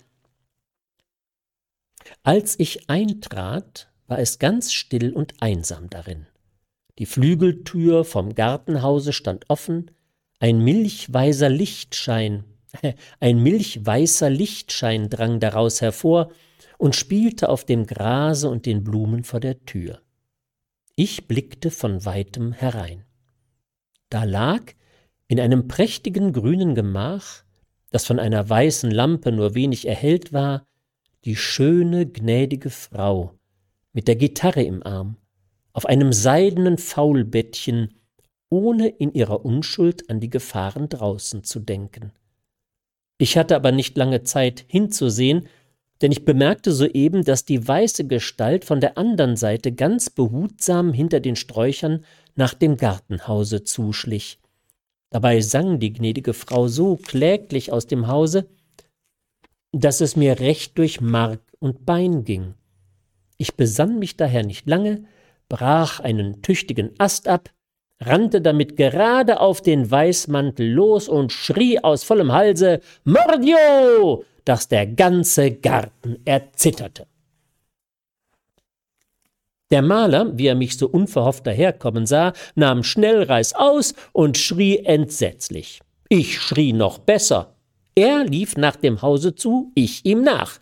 Als 2.23 2.59
ich 2.59 2.89
eintrat, 2.89 3.91
war 4.07 4.19
es 4.19 4.39
ganz 4.39 4.73
still 4.73 5.13
und 5.13 5.35
einsam 5.41 5.89
darin. 5.89 6.27
Die 6.99 7.05
Flügeltür 7.05 8.03
vom 8.03 8.35
Gartenhause 8.35 9.13
stand 9.13 9.49
offen, 9.49 9.91
ein 10.39 10.59
milchweißer 10.63 11.49
Lichtschein, 11.49 12.43
ein 13.19 13.41
milchweißer 13.41 14.29
Lichtschein 14.29 15.09
drang 15.09 15.39
daraus 15.39 15.81
hervor 15.81 16.31
und 16.77 16.95
spielte 16.95 17.49
auf 17.49 17.63
dem 17.63 17.85
Grase 17.85 18.49
und 18.49 18.65
den 18.65 18.83
Blumen 18.83 19.23
vor 19.23 19.39
der 19.39 19.65
Tür. 19.65 20.01
Ich 20.95 21.27
blickte 21.27 21.71
von 21.71 22.05
weitem 22.05 22.53
herein. 22.53 23.05
Da 24.09 24.23
lag 24.23 24.73
in 25.27 25.39
einem 25.39 25.67
prächtigen 25.67 26.33
grünen 26.33 26.75
Gemach, 26.75 27.43
das 27.91 28.05
von 28.05 28.19
einer 28.19 28.47
weißen 28.49 28.91
Lampe 28.91 29.31
nur 29.31 29.55
wenig 29.55 29.87
erhellt 29.87 30.33
war, 30.33 30.65
die 31.25 31.35
schöne, 31.35 32.05
gnädige 32.07 32.69
Frau 32.69 33.33
mit 33.93 34.07
der 34.07 34.15
Gitarre 34.15 34.63
im 34.63 34.83
Arm, 34.83 35.17
auf 35.73 35.85
einem 35.85 36.13
seidenen 36.13 36.77
Faulbettchen, 36.77 37.93
ohne 38.49 38.87
in 38.87 39.13
ihrer 39.13 39.45
Unschuld 39.45 40.09
an 40.09 40.19
die 40.19 40.29
Gefahren 40.29 40.89
draußen 40.89 41.43
zu 41.43 41.59
denken. 41.59 42.11
Ich 43.17 43.37
hatte 43.37 43.55
aber 43.55 43.71
nicht 43.71 43.97
lange 43.97 44.23
Zeit 44.23 44.65
hinzusehen, 44.67 45.47
denn 46.01 46.11
ich 46.11 46.25
bemerkte 46.25 46.71
soeben, 46.71 47.23
dass 47.23 47.45
die 47.45 47.65
weiße 47.65 48.07
Gestalt 48.07 48.65
von 48.65 48.81
der 48.81 48.97
anderen 48.97 49.37
Seite 49.37 49.71
ganz 49.71 50.09
behutsam 50.09 50.93
hinter 50.93 51.19
den 51.19 51.35
Sträuchern 51.35 52.03
nach 52.35 52.55
dem 52.55 52.77
Gartenhause 52.77 53.63
zuschlich. 53.63 54.39
Dabei 55.11 55.41
sang 55.41 55.79
die 55.79 55.93
gnädige 55.93 56.33
Frau 56.33 56.67
so 56.67 56.95
kläglich 56.95 57.71
aus 57.71 57.85
dem 57.85 58.07
Hause, 58.07 58.49
dass 59.71 60.01
es 60.01 60.15
mir 60.15 60.39
recht 60.39 60.77
durch 60.77 61.01
Mark 61.01 61.41
und 61.59 61.85
Bein 61.85 62.23
ging. 62.23 62.55
Ich 63.37 63.55
besann 63.55 63.99
mich 63.99 64.17
daher 64.17 64.43
nicht 64.43 64.67
lange, 64.67 65.05
brach 65.49 65.99
einen 65.99 66.41
tüchtigen 66.41 66.91
Ast 66.97 67.27
ab, 67.27 67.49
rannte 67.99 68.41
damit 68.41 68.77
gerade 68.77 69.39
auf 69.39 69.61
den 69.61 69.89
Weißmantel 69.89 70.71
los 70.71 71.07
und 71.07 71.31
schrie 71.31 71.79
aus 71.79 72.03
vollem 72.03 72.31
Halse 72.31 72.81
Mordio, 73.03 74.23
dass 74.45 74.67
der 74.67 74.87
ganze 74.87 75.51
Garten 75.51 76.17
erzitterte. 76.25 77.07
Der 79.69 79.81
Maler, 79.81 80.37
wie 80.37 80.47
er 80.47 80.55
mich 80.55 80.77
so 80.77 80.87
unverhofft 80.89 81.47
daherkommen 81.47 82.05
sah, 82.05 82.33
nahm 82.55 82.83
schnell 82.83 83.23
Reißaus 83.23 83.93
und 84.11 84.37
schrie 84.37 84.79
entsetzlich. 84.79 85.79
Ich 86.09 86.41
schrie 86.41 86.73
noch 86.73 86.97
besser. 86.97 87.55
Er 87.95 88.23
lief 88.23 88.57
nach 88.57 88.75
dem 88.75 89.01
Hause 89.01 89.35
zu, 89.35 89.71
ich 89.75 90.05
ihm 90.05 90.23
nach. 90.23 90.59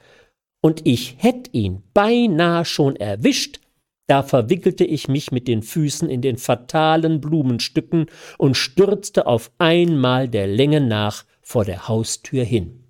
Und 0.61 0.85
ich 0.85 1.15
hätt 1.19 1.53
ihn 1.53 1.83
beinahe 1.93 2.65
schon 2.65 2.95
erwischt, 2.95 3.59
da 4.07 4.23
verwickelte 4.23 4.85
ich 4.85 5.07
mich 5.07 5.31
mit 5.31 5.47
den 5.47 5.61
Füßen 5.61 6.09
in 6.09 6.21
den 6.21 6.37
fatalen 6.37 7.21
Blumenstücken 7.21 8.07
und 8.39 8.57
stürzte 8.57 9.27
auf 9.27 9.51
einmal 9.59 10.27
der 10.27 10.47
Länge 10.47 10.81
nach 10.81 11.25
vor 11.41 11.63
der 11.63 11.87
Haustür 11.87 12.43
hin. 12.43 12.83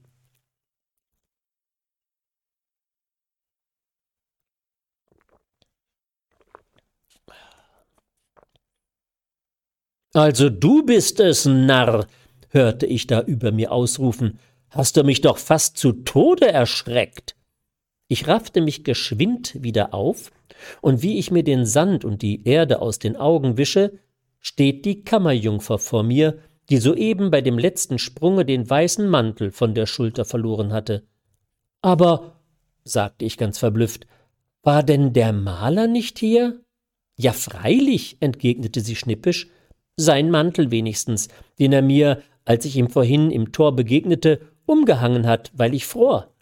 Also 10.13 10.49
du 10.49 10.85
bist 10.85 11.19
es, 11.19 11.45
Narr, 11.45 12.07
hörte 12.49 12.85
ich 12.85 13.07
da 13.07 13.21
über 13.21 13.51
mir 13.51 13.71
ausrufen, 13.71 14.39
hast 14.69 14.97
du 14.97 15.03
mich 15.03 15.21
doch 15.21 15.37
fast 15.37 15.77
zu 15.77 15.91
Tode 15.91 16.51
erschreckt. 16.51 17.35
Ich 18.07 18.27
raffte 18.27 18.61
mich 18.61 18.83
geschwind 18.83 19.55
wieder 19.61 19.93
auf, 19.93 20.31
und 20.81 21.01
wie 21.01 21.17
ich 21.17 21.31
mir 21.31 21.43
den 21.43 21.65
Sand 21.65 22.03
und 22.03 22.21
die 22.21 22.45
Erde 22.45 22.81
aus 22.81 22.99
den 22.99 23.15
Augen 23.15 23.57
wische, 23.57 23.99
steht 24.39 24.85
die 24.85 25.03
Kammerjungfer 25.03 25.77
vor 25.77 26.03
mir, 26.03 26.39
die 26.69 26.77
soeben 26.77 27.31
bei 27.31 27.41
dem 27.41 27.57
letzten 27.57 27.97
Sprunge 27.97 28.45
den 28.45 28.69
weißen 28.69 29.07
Mantel 29.07 29.51
von 29.51 29.73
der 29.73 29.85
Schulter 29.85 30.25
verloren 30.25 30.71
hatte. 30.71 31.03
Aber, 31.81 32.35
sagte 32.83 33.25
ich 33.25 33.37
ganz 33.37 33.57
verblüfft, 33.57 34.05
war 34.61 34.83
denn 34.83 35.13
der 35.13 35.33
Maler 35.33 35.87
nicht 35.87 36.19
hier? 36.19 36.61
Ja, 37.15 37.33
freilich, 37.33 38.17
entgegnete 38.19 38.81
sie 38.81 38.95
schnippisch, 38.95 39.47
sein 39.97 40.29
Mantel 40.29 40.71
wenigstens, 40.71 41.27
den 41.59 41.73
er 41.73 41.81
mir, 41.81 42.21
als 42.49 42.65
ich 42.65 42.77
ihm 42.77 42.89
vorhin 42.89 43.29
im 43.29 43.51
Tor 43.51 43.75
begegnete, 43.75 44.41
umgehangen 44.65 45.27
hat, 45.27 45.51
weil 45.53 45.75
ich 45.75 45.85
fror. 45.85 46.33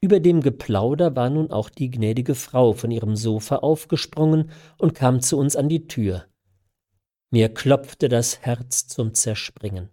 Über 0.00 0.18
dem 0.18 0.40
Geplauder 0.40 1.14
war 1.14 1.30
nun 1.30 1.52
auch 1.52 1.70
die 1.70 1.92
gnädige 1.92 2.34
Frau 2.34 2.72
von 2.72 2.90
ihrem 2.90 3.14
Sofa 3.14 3.56
aufgesprungen 3.56 4.50
und 4.78 4.96
kam 4.96 5.20
zu 5.20 5.38
uns 5.38 5.54
an 5.54 5.68
die 5.68 5.86
Tür. 5.86 6.24
Mir 7.30 7.54
klopfte 7.54 8.08
das 8.08 8.40
Herz 8.40 8.88
zum 8.88 9.14
Zerspringen. 9.14 9.90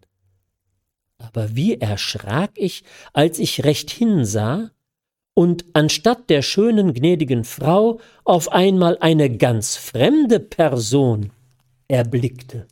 Aber 1.20 1.56
wie 1.56 1.80
erschrak 1.80 2.54
ich, 2.56 2.84
als 3.14 3.38
ich 3.38 3.64
recht 3.66 3.92
hinsah 3.92 4.72
und 5.36 5.66
anstatt 5.74 6.32
der 6.32 6.42
schönen 6.42 6.96
gnädigen 6.96 7.44
Frau 7.44 8.00
auf 8.24 8.52
einmal 8.52 8.98
eine 9.00 9.38
ganz 9.38 9.76
fremde 9.76 10.40
Person 10.40 11.30
erblickte. 11.88 12.66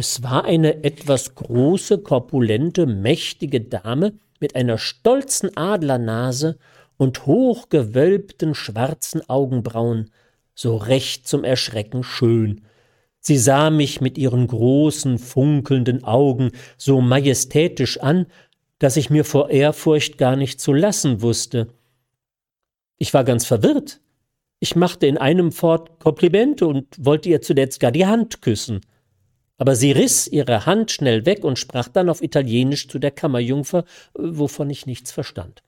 Es 0.00 0.22
war 0.22 0.46
eine 0.46 0.82
etwas 0.82 1.34
große, 1.34 1.98
korpulente, 1.98 2.86
mächtige 2.86 3.60
Dame 3.60 4.14
mit 4.40 4.56
einer 4.56 4.78
stolzen 4.78 5.54
Adlernase 5.58 6.56
und 6.96 7.26
hochgewölbten 7.26 8.54
schwarzen 8.54 9.28
Augenbrauen, 9.28 10.10
so 10.54 10.78
recht 10.78 11.28
zum 11.28 11.44
Erschrecken 11.44 12.02
schön. 12.02 12.62
Sie 13.18 13.36
sah 13.36 13.68
mich 13.68 14.00
mit 14.00 14.16
ihren 14.16 14.46
großen, 14.46 15.18
funkelnden 15.18 16.02
Augen 16.02 16.52
so 16.78 17.02
majestätisch 17.02 18.00
an, 18.00 18.24
dass 18.78 18.96
ich 18.96 19.10
mir 19.10 19.26
vor 19.26 19.50
Ehrfurcht 19.50 20.16
gar 20.16 20.34
nicht 20.34 20.62
zu 20.62 20.72
lassen 20.72 21.20
wusste. 21.20 21.66
Ich 22.96 23.12
war 23.12 23.24
ganz 23.24 23.44
verwirrt. 23.44 24.00
Ich 24.60 24.76
machte 24.76 25.06
in 25.06 25.18
einem 25.18 25.52
fort 25.52 25.98
Komplimente 25.98 26.66
und 26.66 26.86
wollte 26.98 27.28
ihr 27.28 27.42
zuletzt 27.42 27.80
gar 27.80 27.92
die 27.92 28.06
Hand 28.06 28.40
küssen. 28.40 28.80
Aber 29.60 29.76
sie 29.76 29.92
riss 29.92 30.26
ihre 30.26 30.64
Hand 30.64 30.90
schnell 30.90 31.26
weg 31.26 31.44
und 31.44 31.58
sprach 31.58 31.88
dann 31.88 32.08
auf 32.08 32.22
Italienisch 32.22 32.88
zu 32.88 32.98
der 32.98 33.10
Kammerjungfer, 33.10 33.84
wovon 34.14 34.70
ich 34.70 34.86
nichts 34.86 35.12
verstand. 35.12 35.62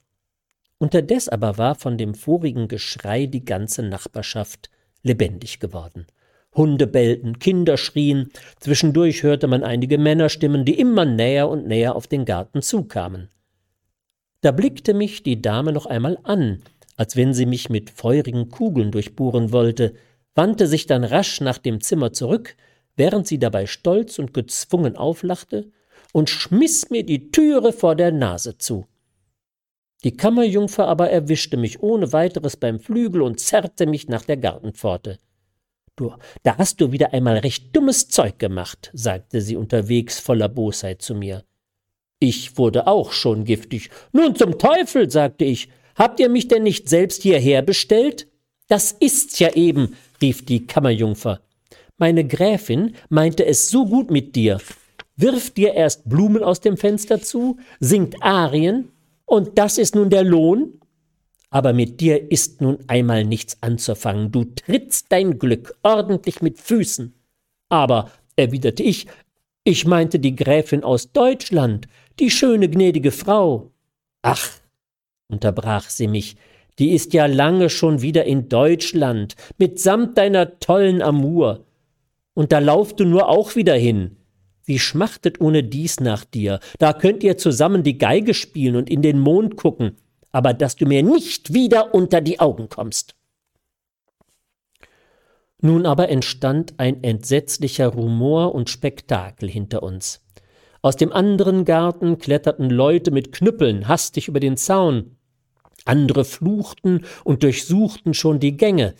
Unterdes 0.78 1.28
aber 1.28 1.58
war 1.58 1.74
von 1.74 1.98
dem 1.98 2.14
vorigen 2.14 2.68
Geschrei 2.68 3.26
die 3.26 3.44
ganze 3.44 3.82
Nachbarschaft 3.82 4.70
lebendig 5.02 5.60
geworden. 5.60 6.06
Hunde 6.54 6.86
bellten, 6.86 7.38
Kinder 7.38 7.76
schrien, 7.76 8.30
zwischendurch 8.60 9.24
hörte 9.24 9.46
man 9.46 9.62
einige 9.62 9.98
Männerstimmen, 9.98 10.64
die 10.64 10.80
immer 10.80 11.04
näher 11.04 11.50
und 11.50 11.66
näher 11.66 11.94
auf 11.94 12.06
den 12.06 12.24
Garten 12.24 12.62
zukamen. 12.62 13.28
Da 14.40 14.52
blickte 14.52 14.94
mich 14.94 15.22
die 15.22 15.42
Dame 15.42 15.70
noch 15.70 15.84
einmal 15.84 16.16
an, 16.22 16.62
als 16.96 17.14
wenn 17.14 17.34
sie 17.34 17.44
mich 17.44 17.68
mit 17.68 17.90
feurigen 17.90 18.48
Kugeln 18.48 18.90
durchbohren 18.90 19.52
wollte, 19.52 19.92
wandte 20.34 20.66
sich 20.66 20.86
dann 20.86 21.04
rasch 21.04 21.42
nach 21.42 21.58
dem 21.58 21.82
Zimmer 21.82 22.14
zurück, 22.14 22.56
während 22.96 23.26
sie 23.26 23.38
dabei 23.38 23.66
stolz 23.66 24.18
und 24.18 24.34
gezwungen 24.34 24.96
auflachte, 24.96 25.70
und 26.12 26.28
schmiss 26.28 26.90
mir 26.90 27.04
die 27.04 27.30
Türe 27.30 27.72
vor 27.72 27.96
der 27.96 28.12
Nase 28.12 28.58
zu. 28.58 28.86
Die 30.04 30.16
Kammerjungfer 30.16 30.86
aber 30.86 31.10
erwischte 31.10 31.56
mich 31.56 31.80
ohne 31.80 32.12
weiteres 32.12 32.56
beim 32.56 32.80
Flügel 32.80 33.22
und 33.22 33.40
zerrte 33.40 33.86
mich 33.86 34.08
nach 34.08 34.24
der 34.24 34.36
Gartenpforte. 34.36 35.18
Du, 35.96 36.14
da 36.42 36.58
hast 36.58 36.80
du 36.80 36.92
wieder 36.92 37.12
einmal 37.12 37.38
recht 37.38 37.74
dummes 37.76 38.08
Zeug 38.08 38.38
gemacht, 38.38 38.90
sagte 38.92 39.40
sie 39.40 39.56
unterwegs 39.56 40.18
voller 40.18 40.48
Bosheit 40.48 41.02
zu 41.02 41.14
mir. 41.14 41.44
Ich 42.18 42.56
wurde 42.56 42.86
auch 42.86 43.12
schon 43.12 43.44
giftig. 43.44 43.90
Nun 44.12 44.34
zum 44.36 44.58
Teufel, 44.58 45.10
sagte 45.10 45.44
ich, 45.44 45.68
Habt 45.94 46.20
ihr 46.20 46.28
mich 46.28 46.48
denn 46.48 46.62
nicht 46.62 46.88
selbst 46.88 47.22
hierher 47.22 47.62
bestellt? 47.62 48.28
Das 48.68 48.92
ist's 48.92 49.38
ja 49.38 49.52
eben, 49.54 49.96
rief 50.20 50.44
die 50.44 50.66
Kammerjungfer. 50.66 51.42
Meine 52.02 52.26
Gräfin 52.26 52.96
meinte 53.10 53.46
es 53.46 53.70
so 53.70 53.86
gut 53.86 54.10
mit 54.10 54.34
dir. 54.34 54.58
Wirft 55.14 55.56
dir 55.56 55.74
erst 55.74 56.08
Blumen 56.08 56.42
aus 56.42 56.60
dem 56.60 56.76
Fenster 56.76 57.22
zu, 57.22 57.60
singt 57.78 58.20
Arien, 58.24 58.88
und 59.24 59.56
das 59.56 59.78
ist 59.78 59.94
nun 59.94 60.10
der 60.10 60.24
Lohn? 60.24 60.80
Aber 61.50 61.72
mit 61.72 62.00
dir 62.00 62.32
ist 62.32 62.60
nun 62.60 62.78
einmal 62.88 63.24
nichts 63.24 63.56
anzufangen. 63.60 64.32
Du 64.32 64.46
trittst 64.46 65.12
dein 65.12 65.38
Glück 65.38 65.78
ordentlich 65.84 66.42
mit 66.42 66.58
Füßen. 66.58 67.14
Aber 67.68 68.10
erwiderte 68.34 68.82
ich, 68.82 69.06
ich 69.62 69.86
meinte 69.86 70.18
die 70.18 70.34
Gräfin 70.34 70.82
aus 70.82 71.12
Deutschland, 71.12 71.86
die 72.18 72.32
schöne 72.32 72.68
gnädige 72.68 73.12
Frau. 73.12 73.70
Ach, 74.22 74.50
unterbrach 75.28 75.88
sie 75.88 76.08
mich, 76.08 76.34
die 76.80 76.94
ist 76.94 77.12
ja 77.12 77.26
lange 77.26 77.70
schon 77.70 78.02
wieder 78.02 78.24
in 78.24 78.48
Deutschland, 78.48 79.36
mitsamt 79.56 80.18
deiner 80.18 80.58
tollen 80.58 81.00
Amour. 81.00 81.64
Und 82.34 82.52
da 82.52 82.58
lauf 82.58 82.94
du 82.94 83.04
nur 83.04 83.28
auch 83.28 83.56
wieder 83.56 83.74
hin. 83.74 84.16
Sie 84.62 84.78
schmachtet 84.78 85.40
ohne 85.40 85.64
dies 85.64 86.00
nach 86.00 86.24
dir. 86.24 86.60
Da 86.78 86.92
könnt 86.92 87.22
ihr 87.24 87.36
zusammen 87.36 87.82
die 87.82 87.98
Geige 87.98 88.32
spielen 88.32 88.76
und 88.76 88.88
in 88.88 89.02
den 89.02 89.18
Mond 89.18 89.56
gucken, 89.56 89.96
aber 90.30 90.54
dass 90.54 90.76
du 90.76 90.86
mir 90.86 91.02
nicht 91.02 91.52
wieder 91.52 91.94
unter 91.94 92.20
die 92.20 92.40
Augen 92.40 92.68
kommst. 92.68 93.16
Nun 95.60 95.86
aber 95.86 96.08
entstand 96.08 96.74
ein 96.78 97.04
entsetzlicher 97.04 97.88
Rumor 97.88 98.54
und 98.54 98.68
Spektakel 98.68 99.48
hinter 99.48 99.82
uns. 99.82 100.24
Aus 100.80 100.96
dem 100.96 101.12
anderen 101.12 101.64
Garten 101.64 102.18
kletterten 102.18 102.68
Leute 102.68 103.12
mit 103.12 103.30
Knüppeln 103.30 103.86
hastig 103.86 104.26
über 104.26 104.40
den 104.40 104.56
Zaun. 104.56 105.16
Andere 105.84 106.24
fluchten 106.24 107.04
und 107.22 107.44
durchsuchten 107.44 108.14
schon 108.14 108.40
die 108.40 108.56
Gänge. 108.56 108.94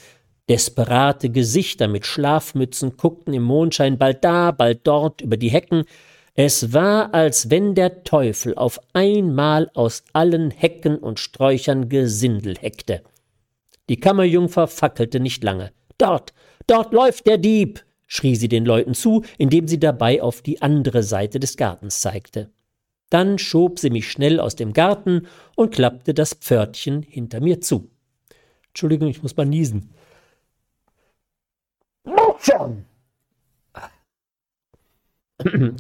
Desperate 0.53 1.31
Gesichter 1.31 1.89
mit 1.89 2.05
Schlafmützen 2.05 2.99
guckten 2.99 3.33
im 3.33 3.43
Mondschein 3.43 3.97
bald 3.97 4.23
da, 4.23 4.51
bald 4.51 4.81
dort 4.87 5.23
über 5.23 5.39
die 5.39 5.49
Hecken. 5.49 5.85
Es 6.35 6.75
war, 6.75 7.15
als 7.15 7.49
wenn 7.49 7.75
der 7.75 8.05
Teufel 8.05 8.55
auf 8.55 8.79
einmal 8.93 9.71
aus 9.73 10.05
allen 10.13 10.51
Hecken 10.51 10.99
und 10.99 11.19
Sträuchern 11.19 11.89
Gesindel 11.89 12.59
heckte. 12.59 13.01
Die 13.89 13.97
Kammerjungfer 13.97 14.69
fackelte 14.69 15.21
nicht 15.21 15.43
lange. 15.43 15.73
Dort, 15.97 16.35
Dort 16.67 16.93
läuft 16.93 17.27
der 17.27 17.39
Dieb, 17.39 17.83
schrie 18.07 18.37
sie 18.37 18.49
den 18.49 18.67
Leuten 18.67 18.93
zu, 18.93 19.25
indem 19.39 19.67
sie 19.67 19.81
dabei 19.81 20.21
auf 20.21 20.43
die 20.43 20.61
andere 20.61 21.03
Seite 21.03 21.41
des 21.41 21.57
Gartens 21.57 22.03
zeigte. 22.03 22.51
Dann 23.09 23.39
schob 23.39 23.79
sie 23.79 23.89
mich 23.89 24.11
schnell 24.11 24.39
aus 24.39 24.55
dem 24.55 24.75
Garten 24.75 25.29
und 25.57 25.73
klappte 25.75 26.13
das 26.13 26.35
Pförtchen 26.35 27.01
hinter 27.01 27.41
mir 27.41 27.63
zu. 27.63 27.91
Entschuldigung, 28.69 29.09
ich 29.09 29.23
muss 29.23 29.35
mal 29.35 29.47
niesen. 29.47 29.95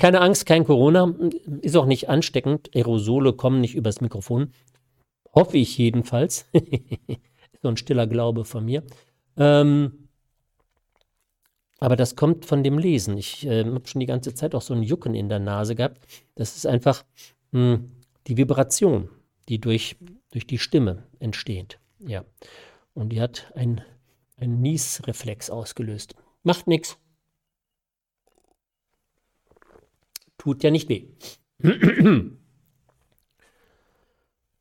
Keine 0.01 0.20
Angst, 0.20 0.47
kein 0.47 0.64
Corona, 0.64 1.14
ist 1.61 1.77
auch 1.77 1.87
nicht 1.87 2.09
ansteckend. 2.09 2.70
Aerosole 2.75 3.33
kommen 3.33 3.61
nicht 3.61 3.75
übers 3.75 4.01
Mikrofon. 4.01 4.53
Hoffe 5.35 5.59
ich 5.59 5.79
jedenfalls. 5.79 6.47
so 7.62 7.68
ein 7.68 7.77
stiller 7.77 8.07
Glaube 8.07 8.45
von 8.45 8.64
mir. 8.64 8.83
Ähm, 9.37 10.09
aber 11.79 11.97
das 11.97 12.16
kommt 12.16 12.45
von 12.45 12.62
dem 12.62 12.79
Lesen. 12.79 13.16
Ich 13.16 13.47
äh, 13.47 13.64
habe 13.64 13.87
schon 13.87 14.01
die 14.01 14.07
ganze 14.07 14.35
Zeit 14.35 14.55
auch 14.55 14.62
so 14.62 14.75
ein 14.75 14.83
Jucken 14.83 15.14
in 15.14 15.29
der 15.29 15.41
Nase 15.41 15.75
gehabt. 15.75 16.07
Das 16.35 16.57
ist 16.57 16.66
einfach 16.66 17.05
mh, 17.53 17.75
hm, 17.75 17.91
die 18.27 18.37
Vibration, 18.37 19.09
die 19.49 19.61
durch, 19.61 19.97
durch 20.31 20.47
die 20.47 20.59
Stimme 20.59 21.05
entsteht. 21.18 21.79
Ja. 21.99 22.25
Und 22.95 23.11
die 23.11 23.20
hat 23.20 23.53
einen 24.43 24.61
Niesreflex 24.61 25.51
ausgelöst. 25.51 26.16
Macht 26.43 26.66
nichts. 26.66 26.99
Tut 30.36 30.64
ja 30.64 30.70
nicht 30.70 30.88
weh. 30.88 31.07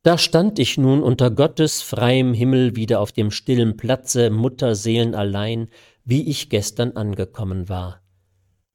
Da 0.04 0.18
stand 0.18 0.58
ich 0.58 0.78
nun 0.78 1.00
unter 1.00 1.30
Gottes 1.30 1.80
freiem 1.80 2.34
Himmel 2.34 2.74
wieder 2.74 2.98
auf 2.98 3.12
dem 3.12 3.30
stillen 3.30 3.76
Platze, 3.76 4.30
Mutterseelen 4.30 5.14
allein, 5.14 5.68
wie 6.04 6.28
ich 6.28 6.50
gestern 6.50 6.96
angekommen 6.96 7.68
war. 7.68 8.02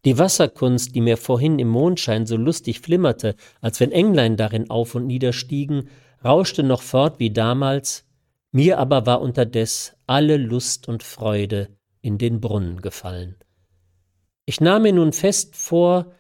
Die 0.06 0.18
Wasserkunst, 0.18 0.96
die 0.96 1.02
mir 1.02 1.18
vorhin 1.18 1.60
im 1.60 1.68
Mondschein 1.68 2.26
so 2.26 2.38
lustig 2.38 2.80
flimmerte, 2.80 3.36
als 3.60 3.82
wenn 3.82 3.92
Englein 3.92 4.38
darin 4.38 4.70
auf 4.70 4.96
und 4.96 5.06
niederstiegen, 5.06 5.90
rauschte 6.24 6.64
noch 6.64 6.82
fort 6.82 7.20
wie 7.20 7.32
damals, 7.32 8.07
mir 8.58 8.80
aber 8.80 9.06
war 9.06 9.22
unterdes 9.22 9.96
alle 10.08 10.36
Lust 10.36 10.88
und 10.88 11.04
Freude 11.04 11.78
in 12.02 12.18
den 12.18 12.42
Brunnen 12.42 12.82
gefallen. 12.82 13.36
Ich 14.48 14.60
nahm 14.62 14.82
mir 14.82 14.94
nun 14.94 15.14
fest 15.14 15.56
vor, 15.56 16.12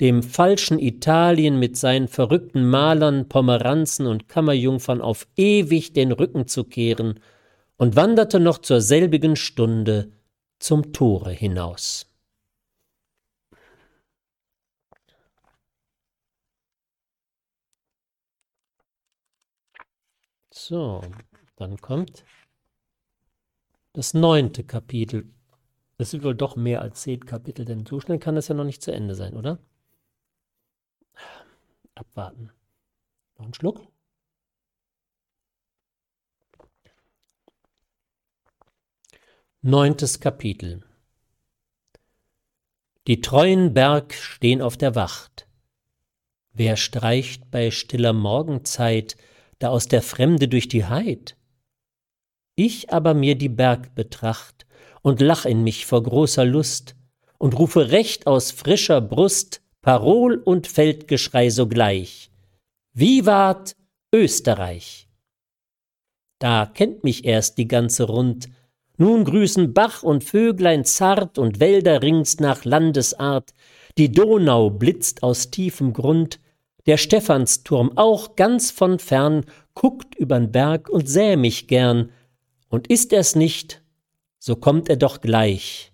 dem 0.00 0.22
falschen 0.22 0.78
Italien 0.78 1.58
mit 1.58 1.76
seinen 1.76 2.08
verrückten 2.08 2.66
Malern, 2.66 3.28
Pomeranzen 3.28 4.06
und 4.06 4.26
Kammerjungfern 4.26 5.02
auf 5.02 5.26
ewig 5.36 5.92
den 5.92 6.12
Rücken 6.12 6.48
zu 6.48 6.64
kehren 6.64 7.20
und 7.76 7.94
wanderte 7.94 8.40
noch 8.40 8.56
zur 8.56 8.80
selbigen 8.80 9.36
Stunde 9.36 10.12
zum 10.58 10.94
Tore 10.94 11.30
hinaus. 11.30 12.06
So, 20.50 21.02
dann 21.56 21.78
kommt 21.78 22.24
das 23.96 24.12
neunte 24.12 24.62
Kapitel. 24.62 25.32
Das 25.96 26.10
sind 26.10 26.22
wohl 26.22 26.34
doch 26.34 26.54
mehr 26.54 26.82
als 26.82 27.00
zehn 27.00 27.24
Kapitel, 27.24 27.64
denn 27.64 27.86
so 27.86 27.98
schnell 27.98 28.18
kann 28.18 28.34
das 28.34 28.48
ja 28.48 28.54
noch 28.54 28.64
nicht 28.64 28.82
zu 28.82 28.92
Ende 28.92 29.14
sein, 29.14 29.34
oder? 29.34 29.58
Abwarten. 31.94 32.52
Noch 33.38 33.46
einen 33.46 33.54
Schluck. 33.54 33.80
Neuntes 39.62 40.20
Kapitel 40.20 40.84
Die 43.06 43.22
treuen 43.22 43.72
Berg 43.72 44.12
stehen 44.12 44.60
auf 44.60 44.76
der 44.76 44.94
Wacht. 44.94 45.48
Wer 46.52 46.76
streicht 46.76 47.50
bei 47.50 47.70
stiller 47.70 48.12
Morgenzeit 48.12 49.16
da 49.58 49.70
aus 49.70 49.88
der 49.88 50.02
Fremde 50.02 50.48
durch 50.48 50.68
die 50.68 50.84
Heid? 50.84 51.36
Ich 52.56 52.90
aber 52.90 53.12
mir 53.12 53.36
die 53.36 53.50
Berg 53.50 53.94
betracht 53.94 54.66
und 55.02 55.20
lach 55.20 55.44
in 55.44 55.62
mich 55.62 55.84
vor 55.84 56.02
großer 56.02 56.44
Lust 56.44 56.96
und 57.38 57.58
rufe 57.58 57.90
recht 57.90 58.26
aus 58.26 58.50
frischer 58.50 59.00
Brust 59.02 59.62
Parol 59.82 60.38
und 60.38 60.66
Feldgeschrei 60.66 61.50
sogleich. 61.50 62.30
Vivat 62.94 63.76
Österreich! 64.12 65.06
Da 66.38 66.66
kennt 66.66 67.04
mich 67.04 67.24
erst 67.24 67.58
die 67.58 67.68
ganze 67.68 68.04
Rund, 68.04 68.48
nun 68.96 69.24
grüßen 69.24 69.74
Bach 69.74 70.02
und 70.02 70.24
Vöglein 70.24 70.84
zart 70.86 71.38
und 71.38 71.60
Wälder 71.60 72.02
rings 72.02 72.40
nach 72.40 72.64
Landesart, 72.64 73.52
die 73.98 74.10
Donau 74.10 74.70
blitzt 74.70 75.22
aus 75.22 75.50
tiefem 75.50 75.92
Grund, 75.92 76.40
der 76.86 76.96
Stephansturm 76.96 77.96
auch 77.96 78.36
ganz 78.36 78.70
von 78.70 78.98
fern 78.98 79.44
guckt 79.74 80.14
übern 80.14 80.52
Berg 80.52 80.88
und 80.88 81.08
säh 81.08 81.36
mich 81.36 81.66
gern, 81.66 82.10
und 82.68 82.88
ist 82.88 83.12
er's 83.12 83.34
nicht, 83.36 83.82
so 84.38 84.56
kommt 84.56 84.88
er 84.88 84.96
doch 84.96 85.20
gleich. 85.20 85.92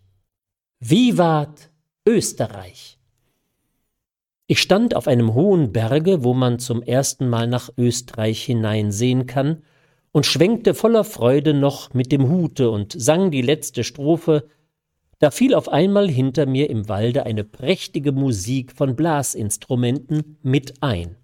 Vivat 0.81 1.71
Österreich! 2.07 2.99
Ich 4.47 4.61
stand 4.61 4.95
auf 4.97 5.09
einem 5.09 5.35
hohen 5.35 5.73
Berge, 5.73 6.25
wo 6.25 6.35
man 6.35 6.59
zum 6.59 6.83
ersten 6.83 7.29
Mal 7.29 7.47
nach 7.47 7.71
Österreich 7.79 8.43
hineinsehen 8.43 9.27
kann, 9.27 9.63
und 10.11 10.27
schwenkte 10.27 10.75
voller 10.75 11.05
Freude 11.05 11.55
noch 11.55 11.95
mit 11.95 12.13
dem 12.13 12.29
Hute 12.29 12.71
und 12.71 12.93
sang 12.93 13.31
die 13.31 13.41
letzte 13.41 13.83
Strophe, 13.83 14.47
da 15.21 15.31
fiel 15.31 15.55
auf 15.55 15.69
einmal 15.69 16.11
hinter 16.11 16.45
mir 16.47 16.69
im 16.69 16.89
Walde 16.89 17.25
eine 17.25 17.45
prächtige 17.45 18.13
Musik 18.13 18.73
von 18.73 18.95
Blasinstrumenten 18.95 20.37
mit 20.43 20.83
ein. 20.83 21.17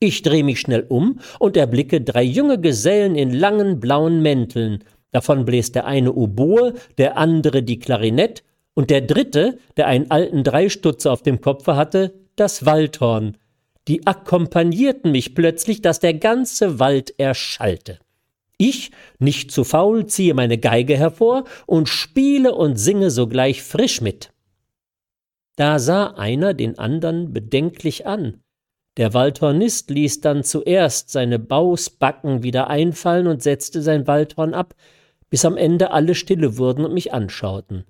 Ich 0.00 0.22
dreh 0.22 0.44
mich 0.44 0.60
schnell 0.60 0.86
um 0.88 1.18
und 1.40 1.56
erblicke 1.56 2.00
drei 2.00 2.22
junge 2.22 2.60
Gesellen 2.60 3.16
in 3.16 3.32
langen 3.32 3.80
blauen 3.80 4.22
Mänteln, 4.22 4.84
davon 5.10 5.44
bläst 5.44 5.74
der 5.74 5.86
eine 5.86 6.12
Oboe, 6.12 6.74
der 6.98 7.16
andere 7.16 7.64
die 7.64 7.80
Klarinett 7.80 8.44
und 8.74 8.90
der 8.90 9.00
dritte, 9.00 9.58
der 9.76 9.88
einen 9.88 10.10
alten 10.12 10.44
Dreistutzer 10.44 11.12
auf 11.12 11.22
dem 11.22 11.40
Kopfe 11.40 11.74
hatte, 11.74 12.14
das 12.36 12.64
Waldhorn. 12.64 13.36
Die 13.88 14.06
akkompagnierten 14.06 15.10
mich 15.10 15.34
plötzlich, 15.34 15.82
dass 15.82 15.98
der 15.98 16.14
ganze 16.14 16.78
Wald 16.78 17.18
erschallte. 17.18 17.98
Ich, 18.56 18.92
nicht 19.18 19.50
zu 19.50 19.64
faul, 19.64 20.06
ziehe 20.06 20.34
meine 20.34 20.58
Geige 20.58 20.96
hervor 20.96 21.44
und 21.66 21.88
spiele 21.88 22.54
und 22.54 22.76
singe 22.76 23.10
sogleich 23.10 23.62
frisch 23.62 24.00
mit. 24.00 24.30
Da 25.56 25.80
sah 25.80 26.08
einer 26.14 26.54
den 26.54 26.78
andern 26.78 27.32
bedenklich 27.32 28.06
an. 28.06 28.42
Der 28.98 29.14
Waldhornist 29.14 29.90
ließ 29.90 30.22
dann 30.22 30.42
zuerst 30.42 31.10
seine 31.10 31.38
Bausbacken 31.38 32.42
wieder 32.42 32.68
einfallen 32.68 33.28
und 33.28 33.44
setzte 33.44 33.80
sein 33.80 34.08
Waldhorn 34.08 34.54
ab, 34.54 34.74
bis 35.30 35.44
am 35.44 35.56
Ende 35.56 35.92
alle 35.92 36.16
stille 36.16 36.58
wurden 36.58 36.84
und 36.84 36.92
mich 36.94 37.14
anschauten. 37.14 37.84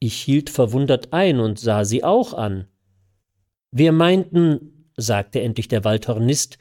Ich 0.00 0.14
hielt 0.16 0.50
verwundert 0.50 1.14
ein 1.14 1.40
und 1.40 1.58
sah 1.58 1.84
sie 1.84 2.04
auch 2.04 2.34
an. 2.34 2.66
Wir 3.70 3.92
meinten, 3.92 4.90
sagte 4.98 5.40
endlich 5.40 5.68
der 5.68 5.82
Waldhornist, 5.82 6.58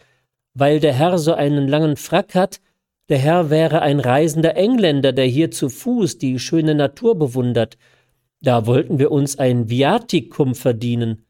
weil 0.53 0.79
der 0.79 0.93
Herr 0.93 1.17
so 1.17 1.33
einen 1.33 1.67
langen 1.67 1.97
Frack 1.97 2.35
hat, 2.35 2.61
der 3.09 3.17
Herr 3.17 3.49
wäre 3.49 3.81
ein 3.81 3.99
reisender 3.99 4.55
Engländer, 4.55 5.11
der 5.11 5.25
hier 5.25 5.51
zu 5.51 5.67
Fuß 5.67 6.19
die 6.19 6.39
schöne 6.39 6.73
Natur 6.73 7.19
bewundert. 7.19 7.77
Da 8.41 8.65
wollten 8.65 8.97
wir 8.97 9.11
uns 9.11 9.37
ein 9.37 9.69
Viatikum 9.69 10.55
verdienen. 10.55 11.25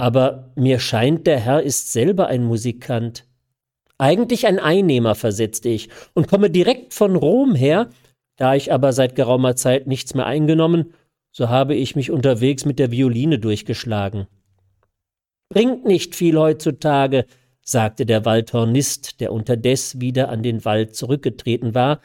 Aber 0.00 0.50
mir 0.54 0.78
scheint, 0.78 1.26
der 1.26 1.38
Herr 1.38 1.62
ist 1.62 1.92
selber 1.92 2.28
ein 2.28 2.42
Musikant. 2.42 3.26
Eigentlich 3.98 4.46
ein 4.46 4.58
Einnehmer, 4.58 5.14
versetzte 5.14 5.68
ich, 5.68 5.90
und 6.14 6.26
komme 6.26 6.48
direkt 6.48 6.94
von 6.94 7.16
Rom 7.16 7.54
her. 7.54 7.90
Da 8.36 8.54
ich 8.54 8.72
aber 8.72 8.94
seit 8.94 9.14
geraumer 9.14 9.56
Zeit 9.56 9.86
nichts 9.86 10.14
mehr 10.14 10.24
eingenommen, 10.24 10.94
so 11.32 11.50
habe 11.50 11.74
ich 11.74 11.96
mich 11.96 12.10
unterwegs 12.10 12.64
mit 12.64 12.78
der 12.78 12.90
Violine 12.90 13.38
durchgeschlagen. 13.38 14.26
Bringt 15.50 15.84
nicht 15.84 16.14
viel 16.14 16.38
heutzutage, 16.38 17.26
sagte 17.60 18.06
der 18.06 18.24
Waldhornist, 18.24 19.20
der 19.20 19.34
unterdes 19.34 20.00
wieder 20.00 20.30
an 20.30 20.42
den 20.42 20.64
Wald 20.64 20.96
zurückgetreten 20.96 21.74
war 21.74 22.00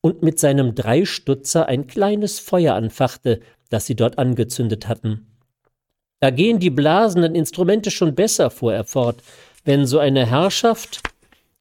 und 0.00 0.24
mit 0.24 0.40
seinem 0.40 0.74
Dreistutzer 0.74 1.66
ein 1.66 1.86
kleines 1.86 2.40
Feuer 2.40 2.74
anfachte, 2.74 3.38
das 3.70 3.86
sie 3.86 3.94
dort 3.94 4.18
angezündet 4.18 4.88
hatten. 4.88 5.27
Da 6.20 6.30
gehen 6.30 6.58
die 6.58 6.70
blasenden 6.70 7.34
Instrumente 7.34 7.90
schon 7.90 8.14
besser, 8.14 8.50
fuhr 8.50 8.74
er 8.74 8.84
fort, 8.84 9.22
wenn 9.64 9.86
so 9.86 9.98
eine 9.98 10.26
Herrschaft 10.26 11.02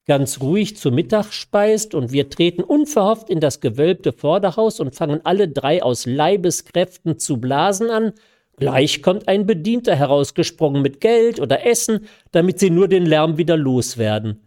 ganz 0.08 0.40
ruhig 0.40 0.78
zu 0.78 0.90
Mittag 0.90 1.34
speist 1.34 1.94
und 1.94 2.12
wir 2.12 2.30
treten 2.30 2.64
unverhofft 2.64 3.30
in 3.30 3.40
das 3.40 3.60
gewölbte 3.60 4.14
Vorderhaus 4.14 4.80
und 4.80 4.96
fangen 4.96 5.20
alle 5.26 5.50
drei 5.50 5.84
aus 5.84 6.06
Leibeskräften 6.06 7.20
zu 7.20 7.38
blasen 7.38 7.90
an, 7.90 8.14
gleich 8.56 9.04
kommt 9.04 9.28
ein 9.28 9.46
Bedienter 9.46 9.96
herausgesprungen 9.96 10.82
mit 10.82 11.02
Geld 11.02 11.40
oder 11.40 11.66
Essen, 11.66 12.08
damit 12.32 12.60
sie 12.60 12.70
nur 12.70 12.88
den 12.88 13.06
Lärm 13.06 13.38
wieder 13.38 13.58
loswerden. 13.58 14.40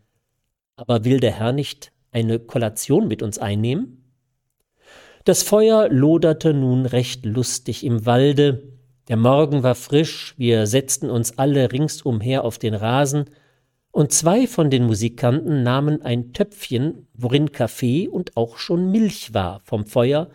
Aber 0.77 1.05
will 1.05 1.21
der 1.21 1.33
Herr 1.33 1.53
nicht 1.53 1.93
eine 2.11 2.39
Kollation 2.39 3.07
mit 3.07 3.23
uns 3.23 3.39
einnehmen? 3.39 3.99
Das 5.25 5.43
Feuer 5.43 5.91
loderte 5.91 6.55
nun 6.55 6.87
recht 6.87 7.27
lustig 7.27 7.85
im 7.85 8.07
Walde, 8.07 8.80
der 9.09 9.17
Morgen 9.17 9.63
war 9.63 9.75
frisch, 9.75 10.35
wir 10.37 10.67
setzten 10.67 11.11
uns 11.11 11.39
alle 11.39 11.73
ringsumher 11.73 12.45
auf 12.45 12.59
den 12.59 12.75
Rasen, 12.75 13.27
und 13.93 14.13
zwei 14.13 14.47
von 14.47 14.71
den 14.71 14.85
Musikanten 14.85 15.65
nahmen 15.65 16.03
ein 16.03 16.33
Töpfchen, 16.33 17.09
worin 17.15 17.51
Kaffee 17.51 18.07
und 18.07 18.37
auch 18.37 18.57
schon 18.57 18.93
Milch 18.93 19.35
war, 19.35 19.61
vom 19.65 19.85
Feuer, 19.85 20.31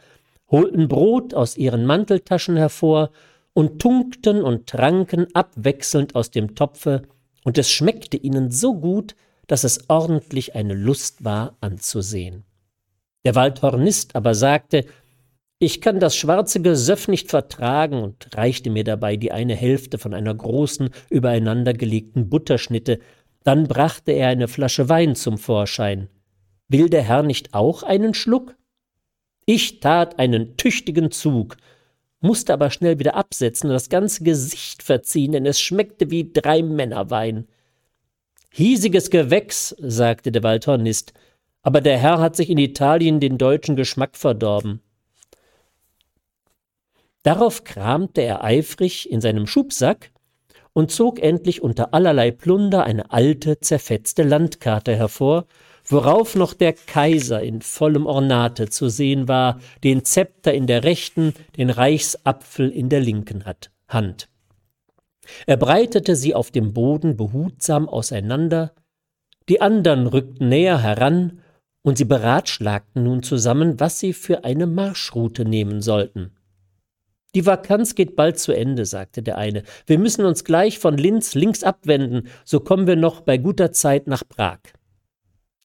holten 0.49 0.87
Brot 0.87 1.33
aus 1.33 1.55
ihren 1.55 1.85
Manteltaschen 1.85 2.57
hervor 2.57 3.11
und 3.53 3.79
tunkten 3.81 4.43
und 4.43 4.67
tranken 4.67 5.27
abwechselnd 5.33 6.15
aus 6.15 6.31
dem 6.31 6.55
Topfe, 6.55 7.03
und 7.45 7.57
es 7.57 7.71
schmeckte 7.71 8.17
ihnen 8.17 8.51
so 8.51 8.73
gut, 8.73 9.15
dass 9.47 9.63
es 9.63 9.89
ordentlich 9.89 10.55
eine 10.55 10.73
Lust 10.73 11.23
war 11.23 11.55
anzusehen. 11.61 12.43
Der 13.23 13.35
Waldhornist 13.35 14.15
aber 14.15 14.35
sagte, 14.35 14.85
ich 15.65 15.81
kann 15.81 15.99
das 15.99 16.15
schwarze 16.15 16.61
Gesöff 16.61 17.07
nicht 17.07 17.31
vertragen 17.31 18.03
und 18.03 18.35
reichte 18.35 18.69
mir 18.69 18.83
dabei 18.83 19.17
die 19.17 19.31
eine 19.31 19.55
Hälfte 19.55 19.97
von 19.97 20.13
einer 20.13 20.33
großen, 20.33 20.91
übereinandergelegten 21.09 22.29
Butterschnitte, 22.29 22.99
dann 23.43 23.67
brachte 23.67 24.11
er 24.11 24.27
eine 24.27 24.47
Flasche 24.47 24.89
Wein 24.89 25.15
zum 25.15 25.39
Vorschein. 25.39 26.07
Will 26.67 26.87
der 26.87 27.01
Herr 27.01 27.23
nicht 27.23 27.55
auch 27.55 27.81
einen 27.81 28.13
Schluck? 28.13 28.55
Ich 29.47 29.79
tat 29.79 30.19
einen 30.19 30.55
tüchtigen 30.55 31.09
Zug, 31.09 31.57
musste 32.21 32.53
aber 32.53 32.69
schnell 32.69 32.99
wieder 32.99 33.15
absetzen 33.15 33.71
und 33.71 33.73
das 33.73 33.89
ganze 33.89 34.23
Gesicht 34.23 34.83
verziehen, 34.83 35.31
denn 35.31 35.47
es 35.47 35.59
schmeckte 35.59 36.11
wie 36.11 36.31
drei 36.31 36.61
Männerwein. 36.61 37.47
Hiesiges 38.51 39.09
Gewächs, 39.09 39.75
sagte 39.79 40.31
der 40.31 40.43
Waldhornist, 40.43 41.13
aber 41.63 41.81
der 41.81 41.97
Herr 41.97 42.19
hat 42.19 42.35
sich 42.35 42.51
in 42.51 42.59
Italien 42.59 43.19
den 43.19 43.39
deutschen 43.39 43.75
Geschmack 43.75 44.15
verdorben. 44.15 44.81
Darauf 47.25 47.63
kramte 47.63 48.21
er 48.21 48.43
eifrig 48.43 49.09
in 49.09 49.19
seinem 49.19 49.47
Schubsack 49.47 50.11
und 50.73 50.91
zog 50.91 51.19
endlich 51.19 51.63
unter 51.63 51.91
allerlei 51.91 52.29
Plunder 52.29 52.83
eine 52.83 53.11
alte, 53.11 53.59
zerfetzte 53.59 54.21
Landkarte 54.21 54.95
hervor, 54.95 55.47
worauf 55.85 56.35
noch 56.35 56.53
der 56.53 56.73
Kaiser 56.73 57.41
in 57.41 57.63
vollem 57.63 58.05
Ornate 58.05 58.69
zu 58.69 58.89
sehen 58.89 59.27
war, 59.27 59.59
den 59.83 60.05
Zepter 60.05 60.53
in 60.53 60.67
der 60.67 60.83
rechten, 60.83 61.33
den 61.57 61.71
Reichsapfel 61.71 62.69
in 62.69 62.89
der 62.89 62.99
linken 62.99 63.43
Hand. 63.87 64.29
Er 65.47 65.57
breitete 65.57 66.15
sie 66.15 66.35
auf 66.35 66.51
dem 66.51 66.73
Boden 66.73 67.17
behutsam 67.17 67.89
auseinander, 67.89 68.71
die 69.49 69.61
andern 69.61 70.05
rückten 70.05 70.49
näher 70.49 70.77
heran, 70.77 71.39
und 71.81 71.97
sie 71.97 72.05
beratschlagten 72.05 73.03
nun 73.03 73.23
zusammen, 73.23 73.79
was 73.79 73.99
sie 73.99 74.13
für 74.13 74.43
eine 74.43 74.67
Marschroute 74.67 75.43
nehmen 75.43 75.81
sollten. 75.81 76.35
Die 77.35 77.45
Vakanz 77.45 77.95
geht 77.95 78.15
bald 78.15 78.39
zu 78.39 78.53
Ende, 78.53 78.85
sagte 78.85 79.21
der 79.21 79.37
eine. 79.37 79.63
Wir 79.85 79.99
müssen 79.99 80.25
uns 80.25 80.45
gleich 80.45 80.79
von 80.79 80.97
Linz 80.97 81.35
links 81.35 81.63
abwenden, 81.63 82.29
so 82.45 82.61
kommen 82.61 82.87
wir 82.87 82.95
noch 82.95 83.21
bei 83.21 83.37
guter 83.37 83.73
Zeit 83.73 84.07
nach 84.07 84.23
Prag. 84.27 84.59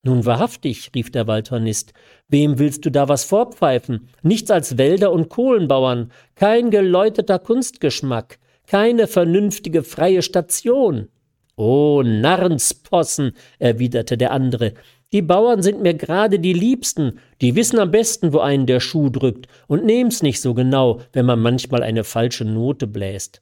Nun 0.03 0.25
wahrhaftig, 0.25 0.91
rief 0.93 1.11
der 1.11 1.27
Waldhornist, 1.27 1.93
wem 2.27 2.59
willst 2.59 2.85
du 2.85 2.89
da 2.89 3.07
was 3.07 3.23
vorpfeifen? 3.23 4.09
Nichts 4.21 4.51
als 4.51 4.77
Wälder 4.77 5.13
und 5.13 5.29
Kohlenbauern, 5.29 6.11
kein 6.35 6.71
geläuteter 6.71 7.39
Kunstgeschmack, 7.39 8.37
keine 8.67 9.07
vernünftige 9.07 9.83
freie 9.83 10.23
Station. 10.23 11.07
Oh, 11.55 12.01
Narrenspossen, 12.03 13.33
erwiderte 13.59 14.17
der 14.17 14.31
andere, 14.31 14.73
die 15.13 15.21
Bauern 15.21 15.61
sind 15.61 15.81
mir 15.81 15.93
gerade 15.93 16.39
die 16.39 16.53
Liebsten, 16.53 17.19
die 17.41 17.55
wissen 17.55 17.79
am 17.79 17.91
besten, 17.91 18.31
wo 18.33 18.39
einen 18.39 18.65
der 18.65 18.79
Schuh 18.79 19.09
drückt, 19.09 19.47
und 19.67 19.85
nehm's 19.85 20.21
nicht 20.21 20.39
so 20.39 20.53
genau, 20.53 21.01
wenn 21.11 21.25
man 21.25 21.39
manchmal 21.41 21.83
eine 21.83 22.03
falsche 22.03 22.45
Note 22.45 22.87
bläst. 22.87 23.41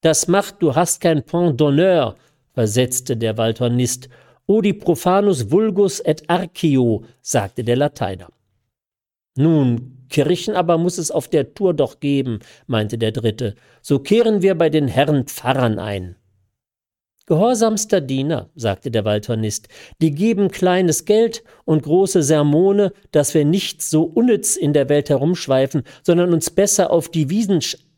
Das 0.00 0.28
macht, 0.28 0.56
du 0.60 0.74
hast 0.74 1.00
kein 1.00 1.24
Point 1.24 1.60
d'honneur, 1.60 2.16
versetzte 2.52 3.16
der 3.16 3.38
Waldhornist. 3.38 4.08
Odi 4.46 4.74
profanus 4.74 5.50
vulgus 5.50 6.00
et 6.00 6.28
arcio, 6.28 7.04
sagte 7.22 7.64
der 7.64 7.76
Lateiner. 7.76 8.28
Nun, 9.36 10.06
Kirchen 10.10 10.54
aber 10.54 10.76
muss 10.76 10.98
es 10.98 11.10
auf 11.10 11.28
der 11.28 11.54
Tour 11.54 11.72
doch 11.72 12.00
geben, 12.00 12.40
meinte 12.66 12.98
der 12.98 13.12
Dritte. 13.12 13.54
So 13.80 13.98
kehren 13.98 14.42
wir 14.42 14.54
bei 14.54 14.68
den 14.70 14.88
Herren 14.88 15.24
Pfarrern 15.26 15.78
ein. 15.78 16.16
Gehorsamster 17.26 18.02
Diener, 18.02 18.50
sagte 18.54 18.90
der 18.90 19.06
Waldhornist, 19.06 19.68
die 20.02 20.10
geben 20.10 20.50
kleines 20.50 21.06
Geld 21.06 21.42
und 21.64 21.82
große 21.82 22.22
Sermone, 22.22 22.92
dass 23.12 23.32
wir 23.32 23.46
nicht 23.46 23.80
so 23.80 24.02
unnütz 24.02 24.56
in 24.56 24.74
der 24.74 24.90
Welt 24.90 25.08
herumschweifen, 25.08 25.84
sondern 26.02 26.34
uns 26.34 26.50
besser 26.50 26.90
auf 26.90 27.08
die 27.08 27.30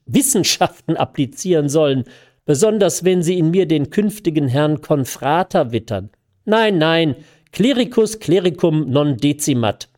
Wissenschaften 0.07 0.97
applizieren 0.97 1.69
sollen, 1.69 2.05
besonders 2.45 3.03
wenn 3.03 3.25
sie 3.25 3.37
in 3.37 3.51
mir 3.51 3.67
den 3.67 3.91
künftigen 3.91 4.47
Herrn 4.47 4.81
Konfrater 4.81 5.73
wittern. 5.73 6.11
Nein, 6.45 6.79
nein, 6.79 7.17
Clericus 7.51 8.21
clericum 8.21 8.89
non 8.91 9.17
decimat. 9.17 9.89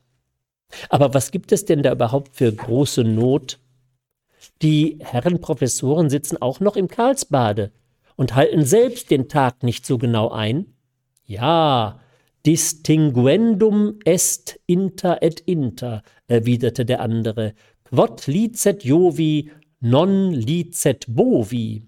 Aber 0.88 1.12
was 1.12 1.32
gibt 1.32 1.52
es 1.52 1.66
denn 1.66 1.82
da 1.82 1.92
überhaupt 1.92 2.34
für 2.34 2.50
große 2.50 3.04
Not? 3.04 3.58
Die 4.62 4.98
Herren 5.00 5.40
Professoren 5.42 6.08
sitzen 6.08 6.40
auch 6.40 6.60
noch 6.60 6.76
im 6.76 6.88
Karlsbade 6.88 7.72
und 8.18 8.34
halten 8.34 8.64
selbst 8.64 9.12
den 9.12 9.28
Tag 9.28 9.62
nicht 9.62 9.86
so 9.86 9.96
genau 9.96 10.28
ein? 10.30 10.74
Ja, 11.24 12.00
distinguendum 12.44 14.00
est 14.04 14.58
inter 14.66 15.22
et 15.22 15.40
inter, 15.40 16.02
erwiderte 16.26 16.84
der 16.84 17.00
andere, 17.00 17.54
quod 17.84 18.26
licet 18.26 18.82
Jovi, 18.82 19.52
non 19.80 20.32
licet 20.32 21.06
bovi. 21.08 21.84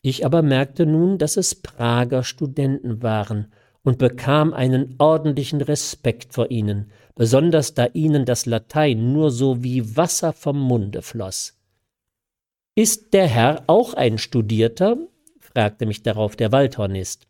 Ich 0.00 0.24
aber 0.24 0.40
merkte 0.40 0.86
nun, 0.86 1.18
dass 1.18 1.36
es 1.36 1.54
Prager 1.54 2.24
Studenten 2.24 3.02
waren 3.02 3.52
und 3.82 3.98
bekam 3.98 4.54
einen 4.54 4.94
ordentlichen 4.98 5.60
Respekt 5.60 6.32
vor 6.32 6.50
ihnen, 6.50 6.90
besonders 7.14 7.74
da 7.74 7.86
ihnen 7.92 8.24
das 8.24 8.46
Latein 8.46 9.12
nur 9.12 9.30
so 9.30 9.62
wie 9.62 9.94
Wasser 9.94 10.32
vom 10.32 10.58
Munde 10.58 11.02
floß. 11.02 11.53
Ist 12.76 13.14
der 13.14 13.28
Herr 13.28 13.62
auch 13.68 13.94
ein 13.94 14.18
Studierter? 14.18 14.96
fragte 15.38 15.86
mich 15.86 16.02
darauf 16.02 16.34
der 16.34 16.50
Waldhornist. 16.50 17.28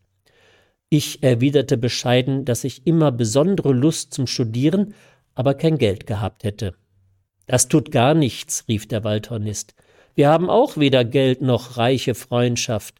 Ich 0.89 1.21
erwiderte 1.21 1.77
bescheiden, 1.77 2.45
dass 2.45 2.63
ich 2.63 2.87
immer 2.87 3.11
besondere 3.11 3.71
Lust 3.71 4.11
zum 4.11 4.25
Studieren, 4.25 4.95
aber 5.35 5.53
kein 5.53 5.77
Geld 5.77 6.07
gehabt 6.07 6.43
hätte. 6.43 6.73
Das 7.45 7.67
tut 7.67 7.91
gar 7.91 8.15
nichts, 8.15 8.65
rief 8.67 8.87
der 8.87 9.03
Waldhornist. 9.03 9.75
Wir 10.15 10.29
haben 10.29 10.49
auch 10.49 10.77
weder 10.77 11.05
Geld 11.05 11.43
noch 11.43 11.77
reiche 11.77 12.15
Freundschaft. 12.15 12.95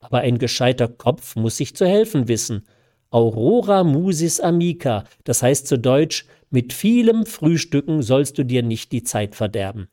Aber 0.00 0.18
ein 0.18 0.38
gescheiter 0.38 0.88
Kopf 0.88 1.36
muss 1.36 1.56
sich 1.56 1.74
zu 1.74 1.86
helfen 1.86 2.28
wissen. 2.28 2.66
Aurora 3.10 3.82
musis 3.82 4.40
amica, 4.40 5.04
das 5.24 5.42
heißt 5.42 5.66
zu 5.66 5.78
Deutsch, 5.78 6.26
mit 6.50 6.74
vielem 6.74 7.24
Frühstücken 7.24 8.02
sollst 8.02 8.36
du 8.36 8.44
dir 8.44 8.62
nicht 8.62 8.92
die 8.92 9.04
Zeit 9.04 9.34
verderben. 9.34 9.88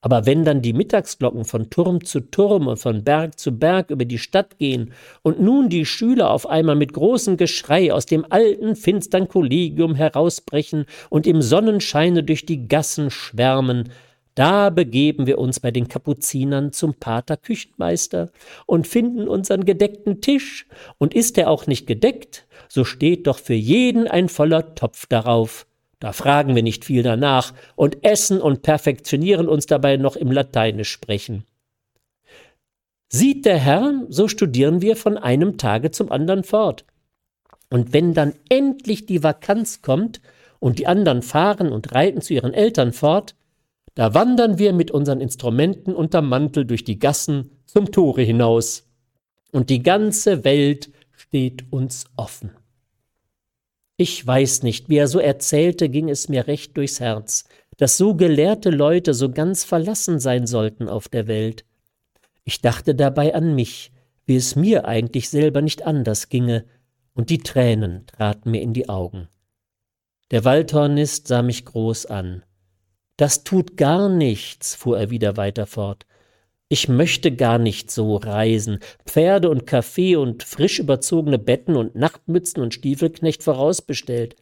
Aber 0.00 0.26
wenn 0.26 0.44
dann 0.44 0.62
die 0.62 0.72
Mittagsglocken 0.72 1.44
von 1.44 1.70
Turm 1.70 2.04
zu 2.04 2.20
Turm 2.20 2.68
und 2.68 2.78
von 2.78 3.02
Berg 3.02 3.38
zu 3.38 3.52
Berg 3.58 3.90
über 3.90 4.04
die 4.04 4.18
Stadt 4.18 4.58
gehen 4.58 4.92
und 5.22 5.40
nun 5.40 5.68
die 5.68 5.84
Schüler 5.84 6.30
auf 6.30 6.48
einmal 6.48 6.76
mit 6.76 6.92
großem 6.92 7.36
Geschrei 7.36 7.92
aus 7.92 8.06
dem 8.06 8.24
alten, 8.30 8.76
finstern 8.76 9.28
Kollegium 9.28 9.96
herausbrechen 9.96 10.86
und 11.10 11.26
im 11.26 11.42
Sonnenscheine 11.42 12.22
durch 12.22 12.46
die 12.46 12.68
Gassen 12.68 13.10
schwärmen, 13.10 13.90
Da 14.38 14.70
begeben 14.70 15.26
wir 15.26 15.38
uns 15.38 15.58
bei 15.58 15.72
den 15.72 15.88
Kapuzinern 15.88 16.72
zum 16.72 16.94
Pater 16.94 17.36
Küchenmeister 17.36 18.30
und 18.66 18.86
finden 18.86 19.26
unseren 19.26 19.64
gedeckten 19.64 20.20
Tisch, 20.20 20.68
und 20.98 21.12
ist 21.12 21.38
er 21.38 21.50
auch 21.50 21.66
nicht 21.66 21.88
gedeckt, 21.88 22.46
so 22.68 22.84
steht 22.84 23.26
doch 23.26 23.40
für 23.40 23.54
jeden 23.54 24.06
ein 24.06 24.28
voller 24.28 24.76
Topf 24.76 25.06
darauf. 25.06 25.67
Da 26.00 26.12
fragen 26.12 26.54
wir 26.54 26.62
nicht 26.62 26.84
viel 26.84 27.02
danach 27.02 27.52
und 27.74 28.04
essen 28.04 28.40
und 28.40 28.62
perfektionieren 28.62 29.48
uns 29.48 29.66
dabei 29.66 29.96
noch 29.96 30.16
im 30.16 30.30
Lateinisch 30.30 30.90
sprechen. 30.90 31.44
Sieht 33.08 33.46
der 33.46 33.58
Herr, 33.58 34.04
so 34.08 34.28
studieren 34.28 34.82
wir 34.82 34.94
von 34.94 35.16
einem 35.16 35.56
Tage 35.56 35.90
zum 35.90 36.12
anderen 36.12 36.44
fort. 36.44 36.84
Und 37.70 37.92
wenn 37.92 38.14
dann 38.14 38.34
endlich 38.48 39.06
die 39.06 39.22
Vakanz 39.22 39.82
kommt 39.82 40.20
und 40.60 40.78
die 40.78 40.86
anderen 40.86 41.22
fahren 41.22 41.72
und 41.72 41.94
reiten 41.94 42.20
zu 42.20 42.34
ihren 42.34 42.54
Eltern 42.54 42.92
fort, 42.92 43.34
da 43.94 44.14
wandern 44.14 44.58
wir 44.58 44.72
mit 44.72 44.90
unseren 44.90 45.20
Instrumenten 45.20 45.94
unterm 45.94 46.28
Mantel 46.28 46.64
durch 46.64 46.84
die 46.84 46.98
Gassen 46.98 47.50
zum 47.66 47.90
Tore 47.90 48.22
hinaus. 48.22 48.86
Und 49.52 49.70
die 49.70 49.82
ganze 49.82 50.44
Welt 50.44 50.90
steht 51.16 51.64
uns 51.72 52.04
offen. 52.16 52.50
Ich 54.00 54.24
weiß 54.24 54.62
nicht, 54.62 54.88
wie 54.88 54.96
er 54.96 55.08
so 55.08 55.18
erzählte, 55.18 55.88
ging 55.88 56.08
es 56.08 56.28
mir 56.28 56.46
recht 56.46 56.76
durchs 56.76 57.00
Herz, 57.00 57.48
dass 57.78 57.96
so 57.96 58.14
gelehrte 58.14 58.70
Leute 58.70 59.12
so 59.12 59.28
ganz 59.28 59.64
verlassen 59.64 60.20
sein 60.20 60.46
sollten 60.46 60.88
auf 60.88 61.08
der 61.08 61.26
Welt. 61.26 61.64
Ich 62.44 62.60
dachte 62.60 62.94
dabei 62.94 63.34
an 63.34 63.56
mich, 63.56 63.90
wie 64.24 64.36
es 64.36 64.54
mir 64.54 64.86
eigentlich 64.86 65.28
selber 65.28 65.62
nicht 65.62 65.82
anders 65.82 66.28
ginge, 66.28 66.64
und 67.12 67.28
die 67.30 67.38
Tränen 67.38 68.06
traten 68.06 68.52
mir 68.52 68.62
in 68.62 68.72
die 68.72 68.88
Augen. 68.88 69.26
Der 70.30 70.44
Waldhornist 70.44 71.26
sah 71.26 71.42
mich 71.42 71.64
groß 71.64 72.06
an. 72.06 72.44
Das 73.16 73.42
tut 73.42 73.76
gar 73.76 74.08
nichts, 74.08 74.76
fuhr 74.76 74.96
er 74.96 75.10
wieder 75.10 75.36
weiter 75.36 75.66
fort. 75.66 76.06
Ich 76.70 76.86
möchte 76.86 77.34
gar 77.34 77.56
nicht 77.56 77.90
so 77.90 78.16
reisen, 78.16 78.80
Pferde 79.06 79.48
und 79.48 79.66
Kaffee 79.66 80.16
und 80.16 80.42
frisch 80.42 80.78
überzogene 80.78 81.38
Betten 81.38 81.76
und 81.76 81.94
Nachtmützen 81.94 82.60
und 82.60 82.74
Stiefelknecht 82.74 83.42
vorausbestellt. 83.42 84.36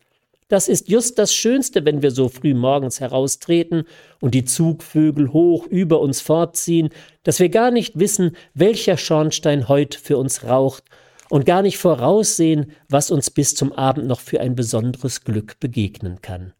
Das 0.48 0.66
ist 0.66 0.88
just 0.88 1.20
das 1.20 1.32
Schönste, 1.32 1.84
wenn 1.84 2.02
wir 2.02 2.10
so 2.10 2.28
früh 2.28 2.52
morgens 2.52 2.98
heraustreten 2.98 3.84
und 4.20 4.34
die 4.34 4.44
Zugvögel 4.44 5.32
hoch 5.32 5.66
über 5.66 6.00
uns 6.00 6.20
fortziehen, 6.20 6.90
dass 7.22 7.38
wir 7.38 7.48
gar 7.48 7.70
nicht 7.70 7.96
wissen, 7.98 8.36
welcher 8.54 8.96
Schornstein 8.96 9.68
heut 9.68 9.94
für 9.94 10.18
uns 10.18 10.42
raucht 10.42 10.82
und 11.30 11.46
gar 11.46 11.62
nicht 11.62 11.78
voraussehen, 11.78 12.72
was 12.88 13.12
uns 13.12 13.30
bis 13.30 13.54
zum 13.54 13.72
Abend 13.72 14.08
noch 14.08 14.20
für 14.20 14.40
ein 14.40 14.56
besonderes 14.56 15.22
Glück 15.22 15.60
begegnen 15.60 16.22
kann. 16.22 16.54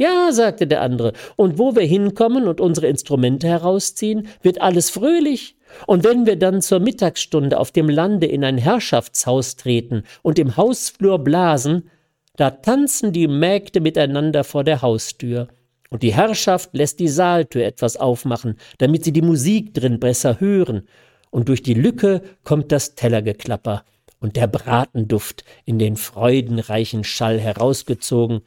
Ja, 0.00 0.32
sagte 0.32 0.66
der 0.66 0.80
andere, 0.80 1.12
und 1.36 1.58
wo 1.58 1.76
wir 1.76 1.82
hinkommen 1.82 2.48
und 2.48 2.58
unsere 2.58 2.86
Instrumente 2.86 3.46
herausziehen, 3.46 4.28
wird 4.40 4.62
alles 4.62 4.88
fröhlich. 4.88 5.56
Und 5.86 6.04
wenn 6.04 6.24
wir 6.24 6.36
dann 6.36 6.62
zur 6.62 6.80
Mittagsstunde 6.80 7.60
auf 7.60 7.70
dem 7.70 7.90
Lande 7.90 8.26
in 8.26 8.42
ein 8.42 8.56
Herrschaftshaus 8.56 9.56
treten 9.56 10.04
und 10.22 10.38
im 10.38 10.56
Hausflur 10.56 11.18
blasen, 11.18 11.90
da 12.36 12.50
tanzen 12.50 13.12
die 13.12 13.28
Mägde 13.28 13.80
miteinander 13.80 14.42
vor 14.42 14.64
der 14.64 14.80
Haustür. 14.80 15.48
Und 15.90 16.02
die 16.02 16.14
Herrschaft 16.14 16.70
lässt 16.72 16.98
die 16.98 17.08
Saaltür 17.08 17.66
etwas 17.66 17.98
aufmachen, 17.98 18.56
damit 18.78 19.04
sie 19.04 19.12
die 19.12 19.20
Musik 19.20 19.74
drin 19.74 20.00
besser 20.00 20.40
hören. 20.40 20.88
Und 21.28 21.50
durch 21.50 21.62
die 21.62 21.74
Lücke 21.74 22.22
kommt 22.42 22.72
das 22.72 22.94
Tellergeklapper 22.94 23.84
und 24.18 24.36
der 24.36 24.46
Bratenduft 24.46 25.44
in 25.66 25.78
den 25.78 25.96
freudenreichen 25.96 27.04
Schall 27.04 27.38
herausgezogen, 27.38 28.40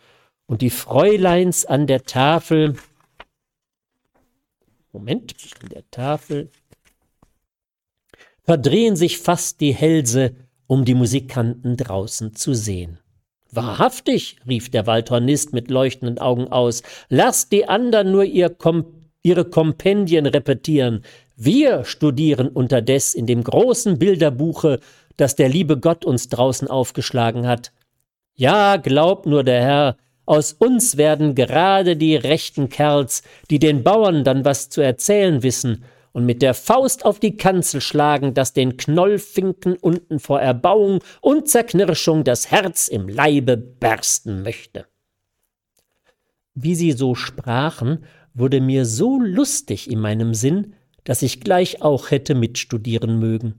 und 0.45 0.61
die 0.61 0.69
Fräuleins 0.69 1.65
an 1.65 1.87
der 1.87 2.03
Tafel, 2.03 2.75
Moment, 4.91 5.35
an 5.61 5.69
der 5.69 5.89
Tafel, 5.89 6.51
verdrehen 8.43 8.95
sich 8.95 9.17
fast 9.17 9.61
die 9.61 9.73
Hälse, 9.73 10.35
um 10.67 10.85
die 10.85 10.95
Musikanten 10.95 11.77
draußen 11.77 12.35
zu 12.35 12.53
sehen. 12.53 12.99
Wahrhaftig, 13.51 14.37
rief 14.47 14.69
der 14.69 14.87
Waldhornist 14.87 15.53
mit 15.53 15.69
leuchtenden 15.69 16.17
Augen 16.17 16.47
aus, 16.47 16.81
lasst 17.09 17.51
die 17.51 17.67
anderen 17.67 18.11
nur 18.11 18.23
ihr 18.23 18.49
Kom 18.49 18.85
ihre 19.25 19.45
Kompendien 19.45 20.25
repetieren. 20.25 21.03
Wir 21.37 21.85
studieren 21.85 22.49
unterdes 22.49 23.15
in 23.15 23.25
dem 23.25 23.43
großen 23.43 23.97
Bilderbuche, 23.97 24.79
das 25.15 25.35
der 25.35 25.47
liebe 25.47 25.79
Gott 25.79 26.03
uns 26.03 26.27
draußen 26.27 26.67
aufgeschlagen 26.67 27.47
hat. 27.47 27.71
Ja, 28.35 28.77
glaubt 28.77 29.25
nur 29.25 29.43
der 29.43 29.61
Herr, 29.61 29.97
aus 30.26 30.53
uns 30.53 30.97
werden 30.97 31.36
gerade 31.36 31.97
die 31.97 32.15
rechten 32.15 32.69
Kerls, 32.69 33.24
die 33.49 33.59
den 33.59 33.84
Bauern 33.84 34.24
dann 34.24 34.45
was 34.45 34.69
zu 34.69 34.82
erzählen 34.82 35.43
wissen 35.43 35.84
und 36.13 36.26
mit 36.26 36.41
der 36.41 36.53
Faust 36.53 37.05
auf 37.05 37.19
die 37.19 37.36
Kanzel 37.36 37.82
schlagen, 37.82 38.34
dass 38.34 38.53
den 38.53 38.78
Knollfinken 38.78 39.76
unten 39.76 40.19
vor 40.19 40.39
Erbauung 40.39 40.99
und 41.21 41.49
Zerknirschung 41.49 42.24
das 42.24 42.51
Herz 42.51 42.88
im 42.88 43.09
Leibe 43.09 43.57
bersten 43.57 44.43
möchte. 44.43 44.86
Wie 46.55 46.76
sie 46.76 46.91
so 46.91 47.15
sprachen, 47.15 48.05
wurde 48.34 48.61
mir 48.61 48.86
so 48.86 49.19
lustig 49.19 49.89
in 49.89 49.99
meinem 49.99 50.34
Sinn, 50.34 50.76
dass 51.03 51.21
ich 51.21 51.41
gleich 51.41 51.82
auch 51.82 52.11
hätte 52.11 52.36
mitstudieren 52.36 53.19
mögen. 53.19 53.55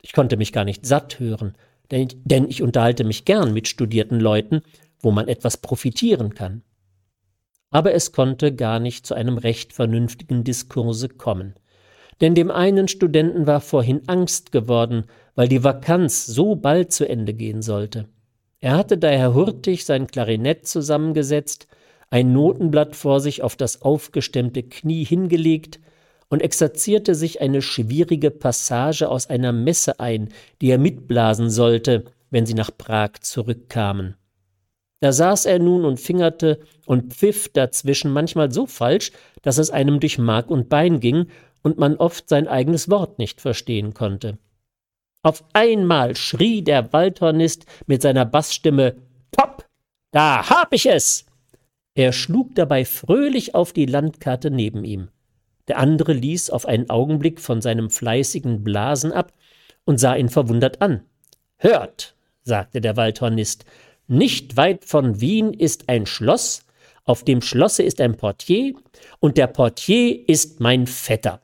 Ich 0.00 0.12
konnte 0.12 0.36
mich 0.36 0.52
gar 0.52 0.64
nicht 0.64 0.86
satt 0.86 1.18
hören, 1.18 1.56
denn 1.90 2.02
ich, 2.02 2.16
denn 2.24 2.48
ich 2.48 2.62
unterhalte 2.62 3.04
mich 3.04 3.24
gern 3.24 3.52
mit 3.52 3.68
studierten 3.68 4.20
Leuten 4.20 4.62
wo 5.06 5.12
man 5.12 5.28
etwas 5.28 5.56
profitieren 5.56 6.34
kann. 6.34 6.62
Aber 7.70 7.94
es 7.94 8.10
konnte 8.10 8.52
gar 8.52 8.80
nicht 8.80 9.06
zu 9.06 9.14
einem 9.14 9.38
recht 9.38 9.72
vernünftigen 9.72 10.42
Diskurse 10.42 11.08
kommen. 11.08 11.54
Denn 12.20 12.34
dem 12.34 12.50
einen 12.50 12.88
Studenten 12.88 13.46
war 13.46 13.60
vorhin 13.60 14.02
Angst 14.08 14.50
geworden, 14.50 15.04
weil 15.36 15.46
die 15.46 15.62
Vakanz 15.62 16.26
so 16.26 16.56
bald 16.56 16.90
zu 16.90 17.08
Ende 17.08 17.34
gehen 17.34 17.62
sollte. 17.62 18.08
Er 18.58 18.76
hatte 18.76 18.98
daher 18.98 19.32
hurtig 19.32 19.84
sein 19.84 20.08
Klarinett 20.08 20.66
zusammengesetzt, 20.66 21.68
ein 22.10 22.32
Notenblatt 22.32 22.96
vor 22.96 23.20
sich 23.20 23.44
auf 23.44 23.54
das 23.54 23.82
aufgestemmte 23.82 24.64
Knie 24.64 25.04
hingelegt 25.04 25.78
und 26.30 26.42
exerzierte 26.42 27.14
sich 27.14 27.40
eine 27.40 27.62
schwierige 27.62 28.32
Passage 28.32 29.08
aus 29.08 29.30
einer 29.30 29.52
Messe 29.52 30.00
ein, 30.00 30.30
die 30.60 30.70
er 30.70 30.78
mitblasen 30.78 31.48
sollte, 31.48 32.06
wenn 32.30 32.44
sie 32.44 32.54
nach 32.54 32.76
Prag 32.76 33.20
zurückkamen. 33.20 34.16
Da 35.00 35.12
saß 35.12 35.46
er 35.46 35.58
nun 35.58 35.84
und 35.84 36.00
fingerte 36.00 36.60
und 36.86 37.12
pfiff 37.12 37.48
dazwischen 37.50 38.12
manchmal 38.12 38.50
so 38.50 38.66
falsch, 38.66 39.12
dass 39.42 39.58
es 39.58 39.70
einem 39.70 40.00
durch 40.00 40.18
Mark 40.18 40.50
und 40.50 40.68
Bein 40.68 41.00
ging 41.00 41.28
und 41.62 41.78
man 41.78 41.96
oft 41.96 42.28
sein 42.28 42.48
eigenes 42.48 42.88
Wort 42.88 43.18
nicht 43.18 43.40
verstehen 43.40 43.92
konnte. 43.92 44.38
Auf 45.22 45.44
einmal 45.52 46.16
schrie 46.16 46.62
der 46.62 46.92
Waldhornist 46.92 47.66
mit 47.86 48.00
seiner 48.00 48.24
Bassstimme 48.24 48.96
Top, 49.32 49.66
da 50.12 50.48
hab 50.48 50.72
ich 50.72 50.86
es. 50.86 51.26
Er 51.94 52.12
schlug 52.12 52.54
dabei 52.54 52.84
fröhlich 52.84 53.54
auf 53.54 53.72
die 53.72 53.86
Landkarte 53.86 54.50
neben 54.50 54.84
ihm. 54.84 55.08
Der 55.68 55.78
andere 55.78 56.12
ließ 56.12 56.50
auf 56.50 56.66
einen 56.66 56.90
Augenblick 56.90 57.40
von 57.40 57.60
seinem 57.60 57.90
fleißigen 57.90 58.62
Blasen 58.62 59.12
ab 59.12 59.32
und 59.84 59.98
sah 59.98 60.14
ihn 60.14 60.28
verwundert 60.28 60.80
an. 60.80 61.02
Hört, 61.56 62.14
sagte 62.42 62.80
der 62.80 62.96
Waldhornist, 62.96 63.64
nicht 64.08 64.56
weit 64.56 64.84
von 64.84 65.20
Wien 65.20 65.52
ist 65.52 65.88
ein 65.88 66.06
Schloss, 66.06 66.64
auf 67.04 67.24
dem 67.24 67.40
Schlosse 67.40 67.82
ist 67.82 68.00
ein 68.00 68.16
Portier, 68.16 68.74
und 69.20 69.36
der 69.38 69.46
Portier 69.46 70.28
ist 70.28 70.60
mein 70.60 70.86
Vetter. 70.86 71.40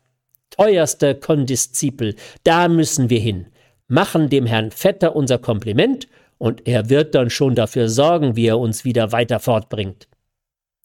Teuerster 0.50 1.14
Kondiszipel, 1.14 2.16
da 2.44 2.68
müssen 2.68 3.10
wir 3.10 3.20
hin. 3.20 3.46
Machen 3.88 4.28
dem 4.28 4.46
Herrn 4.46 4.70
Vetter 4.70 5.14
unser 5.14 5.38
Kompliment, 5.38 6.08
und 6.38 6.66
er 6.66 6.90
wird 6.90 7.14
dann 7.14 7.30
schon 7.30 7.54
dafür 7.54 7.88
sorgen, 7.88 8.34
wie 8.34 8.46
er 8.46 8.58
uns 8.58 8.84
wieder 8.84 9.12
weiter 9.12 9.38
fortbringt. 9.38 10.08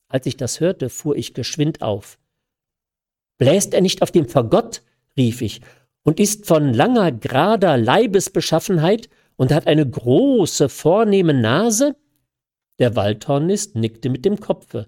Als 0.08 0.28
ich 0.28 0.38
das 0.38 0.60
hörte, 0.60 0.90
fuhr 0.90 1.16
ich 1.16 1.34
geschwind 1.34 1.82
auf. 1.82 2.20
Bläst 3.38 3.74
er 3.74 3.82
nicht 3.82 4.02
auf 4.02 4.12
dem 4.12 4.30
Fagott? 4.30 4.84
rief 5.18 5.42
ich, 5.42 5.62
und 6.04 6.20
ist 6.20 6.46
von 6.46 6.74
langer, 6.74 7.12
gerader 7.12 7.78
Leibesbeschaffenheit 7.78 9.10
und 9.38 9.54
hat 9.54 9.68
eine 9.68 9.90
große, 9.90 10.68
vornehme 10.68 11.34
Nase? 11.34 11.96
Der 12.80 12.96
Waldhornist 12.96 13.76
nickte 13.76 14.10
mit 14.10 14.26
dem 14.26 14.40
Kopfe. 14.40 14.88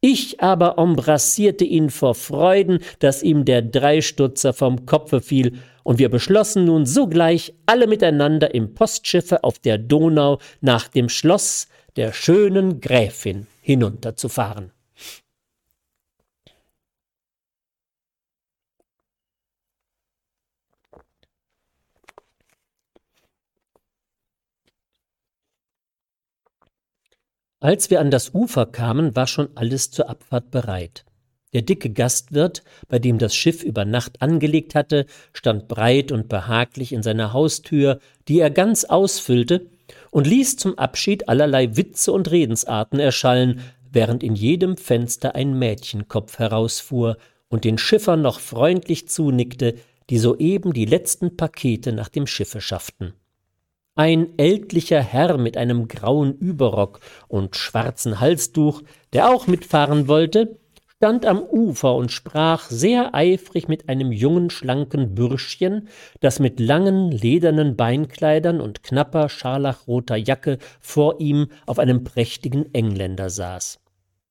Ich 0.00 0.40
aber 0.40 0.78
embrassierte 0.78 1.64
ihn 1.64 1.90
vor 1.90 2.14
Freuden, 2.14 2.78
dass 3.00 3.22
ihm 3.22 3.44
der 3.44 3.62
Dreistutzer 3.62 4.52
vom 4.52 4.86
Kopfe 4.86 5.20
fiel, 5.20 5.58
und 5.82 5.98
wir 5.98 6.10
beschlossen 6.10 6.66
nun 6.66 6.84
sogleich, 6.84 7.54
alle 7.64 7.86
miteinander 7.86 8.54
im 8.54 8.74
Postschiffe 8.74 9.42
auf 9.42 9.58
der 9.58 9.78
Donau 9.78 10.38
nach 10.60 10.88
dem 10.88 11.08
Schloss 11.08 11.68
der 11.96 12.12
schönen 12.12 12.80
Gräfin 12.80 13.46
hinunterzufahren. 13.62 14.70
Als 27.60 27.90
wir 27.90 28.00
an 28.00 28.12
das 28.12 28.34
Ufer 28.34 28.66
kamen, 28.66 29.16
war 29.16 29.26
schon 29.26 29.48
alles 29.56 29.90
zur 29.90 30.08
Abfahrt 30.08 30.52
bereit. 30.52 31.04
Der 31.52 31.62
dicke 31.62 31.90
Gastwirt, 31.90 32.62
bei 32.88 33.00
dem 33.00 33.18
das 33.18 33.34
Schiff 33.34 33.64
über 33.64 33.84
Nacht 33.84 34.22
angelegt 34.22 34.76
hatte, 34.76 35.06
stand 35.32 35.66
breit 35.66 36.12
und 36.12 36.28
behaglich 36.28 36.92
in 36.92 37.02
seiner 37.02 37.32
Haustür, 37.32 37.98
die 38.28 38.38
er 38.38 38.50
ganz 38.50 38.84
ausfüllte, 38.84 39.66
und 40.12 40.26
ließ 40.28 40.56
zum 40.56 40.78
Abschied 40.78 41.28
allerlei 41.28 41.76
Witze 41.76 42.12
und 42.12 42.30
Redensarten 42.30 43.00
erschallen, 43.00 43.60
während 43.90 44.22
in 44.22 44.36
jedem 44.36 44.76
Fenster 44.76 45.34
ein 45.34 45.58
Mädchenkopf 45.58 46.38
herausfuhr 46.38 47.16
und 47.48 47.64
den 47.64 47.78
Schiffern 47.78 48.22
noch 48.22 48.38
freundlich 48.38 49.08
zunickte, 49.08 49.74
die 50.10 50.18
soeben 50.18 50.74
die 50.74 50.84
letzten 50.84 51.36
Pakete 51.36 51.92
nach 51.92 52.08
dem 52.08 52.26
Schiffe 52.26 52.60
schafften. 52.60 53.14
Ein 53.98 54.38
ältlicher 54.38 55.02
Herr 55.02 55.38
mit 55.38 55.56
einem 55.56 55.88
grauen 55.88 56.32
Überrock 56.38 57.00
und 57.26 57.56
schwarzen 57.56 58.20
Halstuch, 58.20 58.82
der 59.12 59.28
auch 59.28 59.48
mitfahren 59.48 60.06
wollte, 60.06 60.60
stand 60.86 61.26
am 61.26 61.42
Ufer 61.42 61.96
und 61.96 62.12
sprach 62.12 62.70
sehr 62.70 63.12
eifrig 63.12 63.66
mit 63.66 63.88
einem 63.88 64.12
jungen, 64.12 64.50
schlanken 64.50 65.16
Bürschchen, 65.16 65.88
das 66.20 66.38
mit 66.38 66.60
langen, 66.60 67.10
ledernen 67.10 67.74
Beinkleidern 67.74 68.60
und 68.60 68.84
knapper, 68.84 69.28
scharlachroter 69.28 70.14
Jacke 70.14 70.58
vor 70.78 71.20
ihm 71.20 71.48
auf 71.66 71.80
einem 71.80 72.04
prächtigen 72.04 72.72
Engländer 72.72 73.30
saß. 73.30 73.80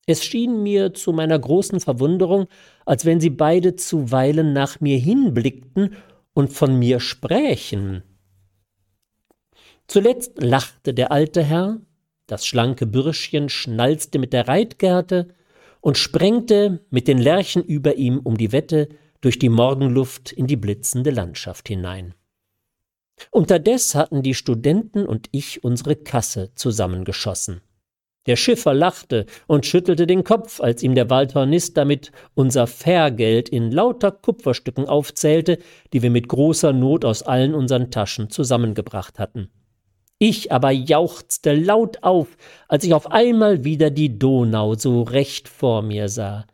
Es 0.06 0.24
schien 0.24 0.62
mir 0.62 0.94
zu 0.94 1.12
meiner 1.12 1.38
großen 1.38 1.80
Verwunderung, 1.80 2.46
als 2.86 3.04
wenn 3.04 3.20
sie 3.20 3.28
beide 3.28 3.76
zuweilen 3.76 4.54
nach 4.54 4.80
mir 4.80 4.96
hinblickten 4.96 5.94
und 6.32 6.54
von 6.54 6.78
mir 6.78 7.00
sprächen. 7.00 8.02
Zuletzt 9.88 10.40
lachte 10.42 10.92
der 10.92 11.10
alte 11.10 11.42
Herr, 11.42 11.80
das 12.26 12.46
schlanke 12.46 12.86
Bürschchen 12.86 13.48
schnalzte 13.48 14.18
mit 14.18 14.34
der 14.34 14.46
Reitgerte, 14.46 15.28
und 15.80 15.96
sprengte 15.96 16.80
mit 16.90 17.08
den 17.08 17.18
Lerchen 17.18 17.64
über 17.64 17.94
ihm 17.94 18.18
um 18.18 18.36
die 18.36 18.52
Wette 18.52 18.88
durch 19.20 19.38
die 19.38 19.48
Morgenluft 19.48 20.32
in 20.32 20.46
die 20.46 20.56
blitzende 20.56 21.10
Landschaft 21.10 21.68
hinein. 21.68 22.14
Unterdes 23.30 23.94
hatten 23.94 24.22
die 24.22 24.34
Studenten 24.34 25.06
und 25.06 25.28
ich 25.32 25.64
unsere 25.64 25.96
Kasse 25.96 26.52
zusammengeschossen. 26.54 27.62
Der 28.26 28.36
Schiffer 28.36 28.74
lachte 28.74 29.24
und 29.46 29.64
schüttelte 29.64 30.06
den 30.06 30.22
Kopf, 30.22 30.60
als 30.60 30.82
ihm 30.82 30.94
der 30.94 31.08
Waldhornist 31.08 31.76
damit 31.76 32.12
unser 32.34 32.66
Fährgeld 32.66 33.48
in 33.48 33.72
lauter 33.72 34.12
Kupferstücken 34.12 34.86
aufzählte, 34.86 35.58
die 35.92 36.02
wir 36.02 36.10
mit 36.10 36.28
großer 36.28 36.72
Not 36.74 37.04
aus 37.04 37.22
allen 37.22 37.54
unseren 37.54 37.90
Taschen 37.90 38.28
zusammengebracht 38.28 39.18
hatten. 39.18 39.48
Ich 40.18 40.50
aber 40.50 40.72
jauchzte 40.72 41.54
laut 41.54 42.02
auf, 42.02 42.36
als 42.66 42.82
ich 42.82 42.92
auf 42.92 43.12
einmal 43.12 43.62
wieder 43.62 43.90
die 43.90 44.18
Donau 44.18 44.74
so 44.74 45.02
recht 45.02 45.48
vor 45.48 45.82
mir 45.82 46.08
sah. 46.08 46.44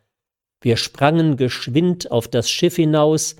Wir 0.61 0.77
sprangen 0.77 1.35
geschwind 1.35 2.11
auf 2.11 2.27
das 2.27 2.49
Schiff 2.49 2.75
hinaus, 2.75 3.35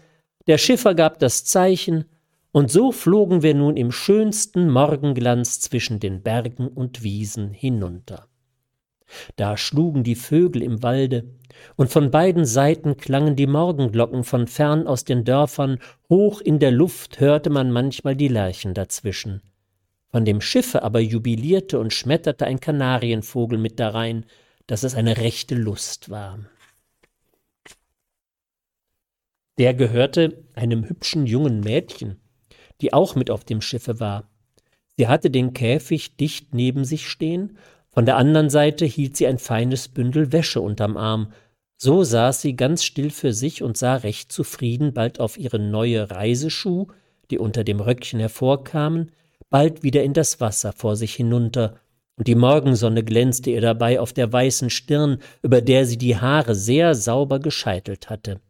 der 0.47 0.57
Schiffer 0.57 0.95
gab 0.95 1.19
das 1.19 1.45
Zeichen, 1.45 2.05
und 2.51 2.71
so 2.71 2.91
flogen 2.91 3.43
wir 3.43 3.53
nun 3.53 3.77
im 3.77 3.91
schönsten 3.91 4.69
Morgenglanz 4.69 5.59
zwischen 5.59 5.99
den 5.99 6.21
Bergen 6.23 6.69
und 6.69 7.03
Wiesen 7.03 7.51
hinunter. 7.51 8.27
Da 9.35 9.57
schlugen 9.57 10.03
die 10.03 10.15
Vögel 10.15 10.63
im 10.63 10.81
Walde, 10.81 11.25
und 11.75 11.91
von 11.91 12.11
beiden 12.11 12.45
Seiten 12.45 12.97
klangen 12.97 13.35
die 13.35 13.47
Morgenglocken 13.47 14.23
von 14.23 14.47
fern 14.47 14.87
aus 14.87 15.03
den 15.03 15.23
Dörfern, 15.23 15.79
hoch 16.09 16.41
in 16.41 16.59
der 16.59 16.71
Luft 16.71 17.19
hörte 17.19 17.49
man 17.49 17.71
manchmal 17.71 18.15
die 18.15 18.27
Lerchen 18.27 18.73
dazwischen. 18.73 19.41
Von 20.15 20.23
dem 20.23 20.39
Schiffe 20.39 20.81
aber 20.81 21.01
jubilierte 21.01 21.77
und 21.77 21.91
schmetterte 21.91 22.45
ein 22.45 22.61
Kanarienvogel 22.61 23.59
mit 23.59 23.81
darein, 23.81 24.25
dass 24.65 24.83
es 24.83 24.95
eine 24.95 25.17
rechte 25.17 25.55
Lust 25.55 26.09
war. 26.09 26.39
Der 29.57 29.73
gehörte 29.73 30.45
einem 30.53 30.87
hübschen 30.87 31.25
jungen 31.25 31.59
Mädchen, 31.59 32.21
die 32.79 32.93
auch 32.93 33.15
mit 33.15 33.29
auf 33.29 33.43
dem 33.43 33.59
Schiffe 33.59 33.99
war. 33.99 34.29
Sie 34.95 35.09
hatte 35.09 35.29
den 35.29 35.51
Käfig 35.51 36.15
dicht 36.15 36.53
neben 36.53 36.85
sich 36.85 37.09
stehen, 37.09 37.57
von 37.89 38.05
der 38.05 38.15
anderen 38.15 38.49
Seite 38.49 38.85
hielt 38.85 39.17
sie 39.17 39.27
ein 39.27 39.37
feines 39.37 39.89
Bündel 39.89 40.31
Wäsche 40.31 40.61
unterm 40.61 40.95
Arm. 40.95 41.33
So 41.75 42.05
saß 42.05 42.41
sie 42.41 42.55
ganz 42.55 42.85
still 42.85 43.09
für 43.09 43.33
sich 43.33 43.61
und 43.61 43.75
sah 43.75 43.97
recht 43.97 44.31
zufrieden 44.31 44.93
bald 44.93 45.19
auf 45.19 45.37
ihre 45.37 45.59
neue 45.59 46.09
Reiseschuh, 46.09 46.87
die 47.31 47.37
unter 47.37 47.65
dem 47.65 47.81
Röckchen 47.81 48.21
hervorkamen, 48.21 49.11
bald 49.55 49.83
wieder 49.83 50.03
in 50.03 50.11
das 50.11 50.41
Wasser 50.41 50.73
vor 50.73 50.97
sich 50.97 51.15
hinunter, 51.15 51.75
und 52.17 52.27
die 52.27 52.35
Morgensonne 52.35 53.05
glänzte 53.05 53.51
ihr 53.51 53.61
dabei 53.61 54.01
auf 54.01 54.11
der 54.11 54.33
weißen 54.33 54.69
Stirn, 54.69 55.19
über 55.43 55.61
der 55.61 55.85
sie 55.85 55.97
die 55.97 56.17
Haare 56.17 56.55
sehr 56.55 56.93
sauber 56.93 57.39
gescheitelt 57.39 58.09
hatte. 58.09 58.41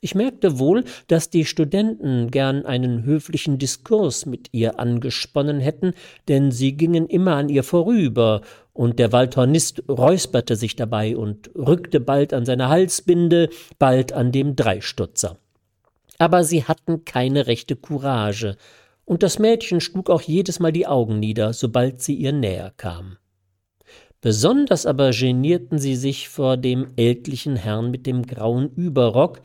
Ich 0.00 0.14
merkte 0.14 0.58
wohl, 0.58 0.84
dass 1.06 1.28
die 1.28 1.44
Studenten 1.44 2.30
gern 2.30 2.64
einen 2.64 3.04
höflichen 3.04 3.58
Diskurs 3.58 4.24
mit 4.24 4.48
ihr 4.52 4.80
angesponnen 4.80 5.60
hätten, 5.60 5.92
denn 6.28 6.50
sie 6.50 6.78
gingen 6.78 7.08
immer 7.08 7.36
an 7.36 7.50
ihr 7.50 7.62
vorüber, 7.62 8.40
und 8.72 8.98
der 8.98 9.12
Waldhornist 9.12 9.82
räusperte 9.86 10.56
sich 10.56 10.76
dabei 10.76 11.14
und 11.14 11.50
rückte 11.56 12.00
bald 12.00 12.32
an 12.32 12.46
seine 12.46 12.70
Halsbinde, 12.70 13.50
bald 13.78 14.14
an 14.14 14.32
dem 14.32 14.56
Dreistutzer. 14.56 15.36
Aber 16.16 16.42
sie 16.42 16.64
hatten 16.64 17.04
keine 17.04 17.46
rechte 17.48 17.76
Courage, 17.76 18.56
und 19.08 19.22
das 19.22 19.38
Mädchen 19.38 19.80
schlug 19.80 20.10
auch 20.10 20.20
jedes 20.20 20.60
Mal 20.60 20.70
die 20.70 20.86
Augen 20.86 21.18
nieder, 21.18 21.54
sobald 21.54 22.02
sie 22.02 22.14
ihr 22.14 22.32
näher 22.32 22.74
kam. 22.76 23.16
Besonders 24.20 24.84
aber 24.84 25.12
genierten 25.12 25.78
sie 25.78 25.96
sich 25.96 26.28
vor 26.28 26.58
dem 26.58 26.88
ältlichen 26.96 27.56
Herrn 27.56 27.90
mit 27.90 28.06
dem 28.06 28.26
grauen 28.26 28.70
Überrock, 28.74 29.40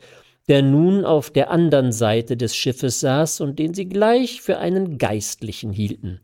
der 0.48 0.60
nun 0.60 1.06
auf 1.06 1.30
der 1.30 1.50
andern 1.50 1.92
Seite 1.92 2.36
des 2.36 2.54
Schiffes 2.54 3.00
saß 3.00 3.40
und 3.40 3.58
den 3.58 3.72
sie 3.72 3.88
gleich 3.88 4.42
für 4.42 4.58
einen 4.58 4.98
Geistlichen 4.98 5.72
hielten. 5.72 6.20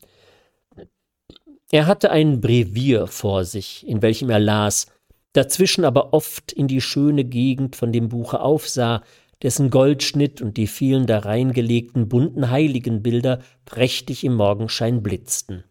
Er 1.72 1.86
hatte 1.86 2.10
ein 2.10 2.42
Brevier 2.42 3.06
vor 3.06 3.46
sich, 3.46 3.88
in 3.88 4.02
welchem 4.02 4.28
er 4.28 4.40
las, 4.40 4.88
dazwischen 5.32 5.86
aber 5.86 6.12
oft 6.12 6.52
in 6.52 6.68
die 6.68 6.82
schöne 6.82 7.24
Gegend 7.24 7.74
von 7.74 7.90
dem 7.90 8.10
Buche 8.10 8.40
aufsah, 8.40 9.02
dessen 9.42 9.70
Goldschnitt 9.70 10.42
und 10.42 10.56
die 10.56 10.66
vielen 10.66 11.06
darein 11.06 11.52
gelegten 11.52 12.08
bunten 12.08 12.50
Heiligenbilder 12.50 13.40
prächtig 13.64 14.24
im 14.24 14.34
Morgenschein 14.34 15.02
blitzten. 15.02 15.64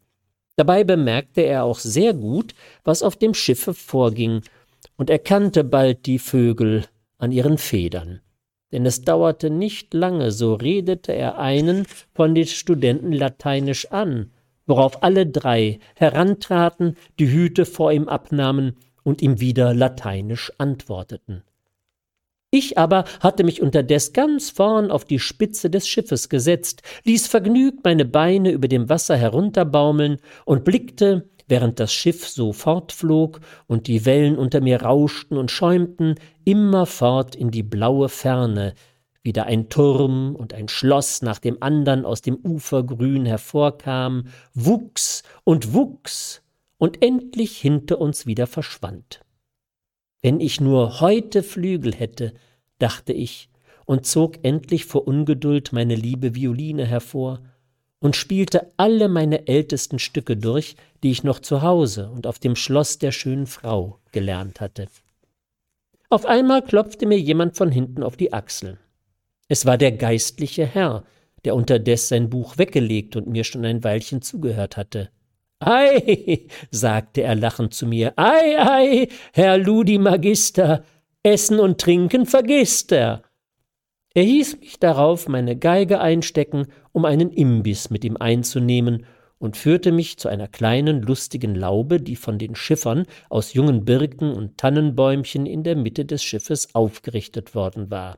Dabei 0.56 0.84
bemerkte 0.84 1.42
er 1.42 1.64
auch 1.64 1.80
sehr 1.80 2.14
gut, 2.14 2.54
was 2.84 3.04
auf 3.04 3.16
dem 3.16 3.34
Schiffe 3.34 3.74
vorging, 3.74 4.42
und 4.98 5.10
erkannte 5.10 5.64
bald 5.64 6.06
die 6.06 6.20
Vögel 6.20 6.86
an 7.18 7.32
ihren 7.32 7.58
Federn. 7.58 8.22
Denn 8.72 8.86
es 8.86 9.02
dauerte 9.02 9.50
nicht 9.50 9.94
lange, 9.94 10.32
so 10.32 10.54
redete 10.54 11.14
er 11.14 11.40
einen 11.40 11.86
von 12.14 12.36
den 12.36 12.46
Studenten 12.46 13.14
lateinisch 13.14 13.92
an, 13.92 14.32
worauf 14.68 15.02
alle 15.02 15.26
drei 15.26 15.80
herantraten, 15.96 16.96
die 17.18 17.30
Hüte 17.30 17.66
vor 17.66 17.92
ihm 17.92 18.08
abnahmen 18.08 18.76
und 19.04 19.22
ihm 19.22 19.40
wieder 19.40 19.74
lateinisch 19.74 20.52
antworteten. 20.58 21.44
Ich 22.52 22.80
aber 22.80 23.04
hatte 23.20 23.44
mich 23.44 23.62
unterdes 23.62 24.12
ganz 24.12 24.50
vorn 24.50 24.90
auf 24.90 25.06
die 25.06 25.20
Spitze 25.20 25.70
des 25.70 25.88
Schiffes 25.88 26.30
gesetzt, 26.30 26.82
ließ 27.04 27.28
vergnügt 27.28 27.84
meine 27.84 28.06
Beine 28.06 28.52
über 28.52 28.68
dem 28.68 28.90
Wasser 28.90 29.16
herunterbaumeln 29.16 30.18
und 30.46 30.64
blickte, 30.64 31.30
während 31.48 31.80
das 31.80 31.94
Schiff 31.94 32.28
so 32.28 32.52
fortflog 32.52 33.40
und 33.68 33.86
die 33.86 34.04
Wellen 34.06 34.36
unter 34.36 34.62
mir 34.62 34.82
rauschten 34.82 35.38
und 35.38 35.52
schäumten, 35.52 36.16
immerfort 36.44 37.36
in 37.36 37.52
die 37.52 37.62
blaue 37.62 38.10
Ferne, 38.10 38.74
wie 39.22 39.34
da 39.34 39.44
ein 39.44 39.70
Turm 39.70 40.36
und 40.36 40.56
ein 40.56 40.70
Schloss 40.70 41.22
nach 41.22 41.38
dem 41.38 41.62
andern 41.62 42.04
aus 42.04 42.24
dem 42.24 42.40
Ufergrün 42.44 43.28
hervorkam, 43.28 44.24
wuchs 44.56 45.22
und 45.44 45.76
wuchs 45.76 46.42
und 46.80 47.04
endlich 47.04 47.58
hinter 47.58 48.02
uns 48.02 48.26
wieder 48.26 48.48
verschwand. 48.48 49.22
Wenn 50.22 50.40
ich 50.40 50.60
nur 50.60 51.00
heute 51.00 51.44
Flügel 51.44 51.94
hätte, 51.94 52.34
dachte 52.78 53.14
ich, 53.14 53.50
und 53.86 54.06
zog 54.06 54.44
endlich 54.44 54.86
vor 54.86 55.08
Ungeduld 55.08 55.74
meine 55.74 55.96
liebe 55.96 56.36
Violine 56.36 56.86
hervor 56.86 57.42
und 58.00 58.16
spielte 58.16 58.72
alle 58.78 59.10
meine 59.10 59.48
ältesten 59.48 59.98
Stücke 59.98 60.38
durch, 60.38 60.76
die 61.04 61.12
ich 61.12 61.24
noch 61.24 61.40
zu 61.40 61.62
Hause 61.62 62.10
und 62.10 62.28
auf 62.28 62.40
dem 62.40 62.56
Schloss 62.56 63.00
der 63.00 63.12
schönen 63.12 63.48
Frau 63.48 64.00
gelernt 64.12 64.62
hatte. 64.62 64.88
Auf 66.10 66.26
einmal 66.26 66.62
klopfte 66.62 67.06
mir 67.06 67.20
jemand 67.20 67.56
von 67.56 67.72
hinten 67.72 68.04
auf 68.04 68.18
die 68.18 68.34
Achseln. 68.34 68.78
Es 69.48 69.66
war 69.66 69.78
der 69.78 69.92
geistliche 69.92 70.66
Herr, 70.66 71.04
der 71.46 71.56
unterdes 71.56 72.10
sein 72.10 72.30
Buch 72.30 72.58
weggelegt 72.58 73.16
und 73.16 73.28
mir 73.28 73.44
schon 73.44 73.66
ein 73.66 73.84
Weilchen 73.84 74.22
zugehört 74.22 74.78
hatte. 74.78 75.10
Ei, 75.60 76.48
sagte 76.72 77.22
er 77.24 77.36
lachend 77.36 77.74
zu 77.74 77.86
mir, 77.86 78.14
ei, 78.16 78.58
ei, 78.58 79.08
Herr 79.34 79.58
Ludi 79.58 79.98
Magister, 79.98 80.86
Essen 81.22 81.60
und 81.60 81.82
Trinken 81.82 82.26
vergisst 82.26 82.94
er. 82.94 83.24
Er 84.14 84.24
hieß 84.24 84.60
mich 84.60 84.80
darauf 84.80 85.28
meine 85.28 85.58
Geige 85.58 86.00
einstecken, 86.00 86.68
um 86.94 87.06
einen 87.06 87.32
Imbiss 87.32 87.90
mit 87.90 88.06
ihm 88.06 88.18
einzunehmen, 88.18 89.06
und 89.38 89.56
führte 89.56 89.94
mich 89.94 90.18
zu 90.18 90.28
einer 90.28 90.50
kleinen, 90.50 91.02
lustigen 91.02 91.56
Laube, 91.56 92.02
die 92.02 92.18
von 92.18 92.38
den 92.38 92.56
Schiffern 92.56 93.06
aus 93.30 93.54
jungen 93.54 93.86
Birken 93.86 94.34
und 94.34 94.58
Tannenbäumchen 94.58 95.46
in 95.46 95.64
der 95.64 95.78
Mitte 95.78 96.04
des 96.04 96.24
Schiffes 96.24 96.76
aufgerichtet 96.76 97.56
worden 97.56 97.90
war. 97.90 98.18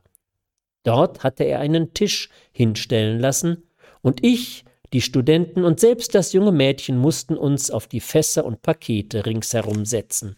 Dort 0.82 1.22
hatte 1.22 1.44
er 1.44 1.60
einen 1.60 1.94
Tisch 1.94 2.28
hinstellen 2.50 3.20
lassen, 3.20 3.68
und 4.00 4.24
ich, 4.24 4.64
die 4.92 5.00
Studenten 5.00 5.64
und 5.64 5.80
selbst 5.80 6.14
das 6.14 6.32
junge 6.32 6.52
Mädchen 6.52 6.98
mussten 6.98 7.36
uns 7.36 7.70
auf 7.70 7.86
die 7.86 8.00
Fässer 8.00 8.44
und 8.44 8.62
Pakete 8.62 9.24
ringsherum 9.24 9.84
setzen. 9.84 10.36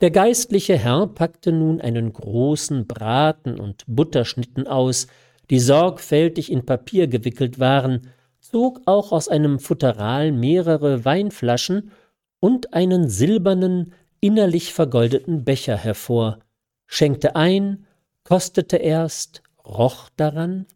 Der 0.00 0.10
geistliche 0.10 0.76
Herr 0.76 1.06
packte 1.06 1.52
nun 1.52 1.80
einen 1.80 2.12
großen 2.12 2.86
Braten 2.86 3.58
und 3.58 3.84
Butterschnitten 3.86 4.66
aus, 4.66 5.06
die 5.50 5.60
sorgfältig 5.60 6.50
in 6.50 6.66
Papier 6.66 7.06
gewickelt 7.06 7.58
waren, 7.58 8.08
zog 8.40 8.80
auch 8.86 9.12
aus 9.12 9.28
einem 9.28 9.58
Futteral 9.58 10.32
mehrere 10.32 11.04
Weinflaschen 11.04 11.92
und 12.40 12.74
einen 12.74 13.08
silbernen, 13.08 13.94
innerlich 14.20 14.72
vergoldeten 14.72 15.44
Becher 15.44 15.76
hervor, 15.76 16.38
schenkte 16.86 17.36
ein, 17.36 17.86
kostete 18.24 18.76
erst, 18.76 19.42
roch 19.64 20.10
daran 20.16 20.66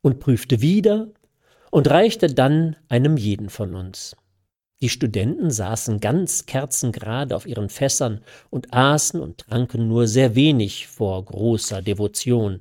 und 0.00 0.20
prüfte 0.20 0.60
wieder 0.60 1.08
und 1.76 1.90
reichte 1.90 2.28
dann 2.28 2.74
einem 2.88 3.18
jeden 3.18 3.50
von 3.50 3.74
uns. 3.74 4.16
Die 4.80 4.88
Studenten 4.88 5.50
saßen 5.50 6.00
ganz 6.00 6.46
kerzengerade 6.46 7.36
auf 7.36 7.46
ihren 7.46 7.68
Fässern 7.68 8.22
und 8.48 8.72
aßen 8.72 9.20
und 9.20 9.36
tranken 9.36 9.86
nur 9.86 10.06
sehr 10.06 10.34
wenig 10.34 10.86
vor 10.86 11.22
großer 11.22 11.82
Devotion. 11.82 12.60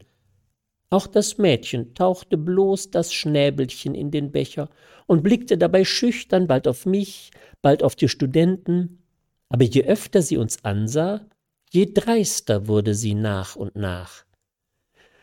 Auch 0.90 1.08
das 1.08 1.38
Mädchen 1.38 1.94
tauchte 1.94 2.36
bloß 2.36 2.92
das 2.92 3.14
Schnäbelchen 3.14 3.96
in 3.96 4.12
den 4.12 4.34
Becher 4.34 4.68
und 5.08 5.24
blickte 5.24 5.58
dabei 5.58 5.86
schüchtern 5.86 6.48
bald 6.48 6.68
auf 6.68 6.86
mich, 6.86 7.32
bald 7.62 7.84
auf 7.84 7.96
die 7.96 8.10
Studenten, 8.10 9.02
aber 9.48 9.64
je 9.64 9.86
öfter 9.86 10.22
sie 10.22 10.36
uns 10.36 10.66
ansah, 10.66 11.22
je 11.72 11.90
dreister 11.94 12.68
wurde 12.68 12.94
sie 12.94 13.16
nach 13.16 13.56
und 13.56 13.78
nach. 13.78 14.25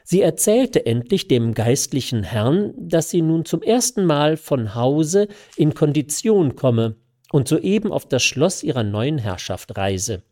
Sie 0.04 0.20
erzählte 0.20 0.84
endlich 0.84 1.28
dem 1.28 1.54
geistlichen 1.54 2.22
Herrn, 2.22 2.72
dass 2.76 3.10
sie 3.10 3.22
nun 3.22 3.44
zum 3.44 3.62
ersten 3.62 4.04
Mal 4.04 4.36
von 4.36 4.74
Hause 4.74 5.28
in 5.56 5.74
Kondition 5.74 6.56
komme 6.56 6.96
und 7.30 7.48
soeben 7.48 7.92
auf 7.92 8.06
das 8.06 8.22
Schloss 8.22 8.62
ihrer 8.62 8.82
neuen 8.82 9.18
Herrschaft 9.18 9.76
reise. 9.76 10.22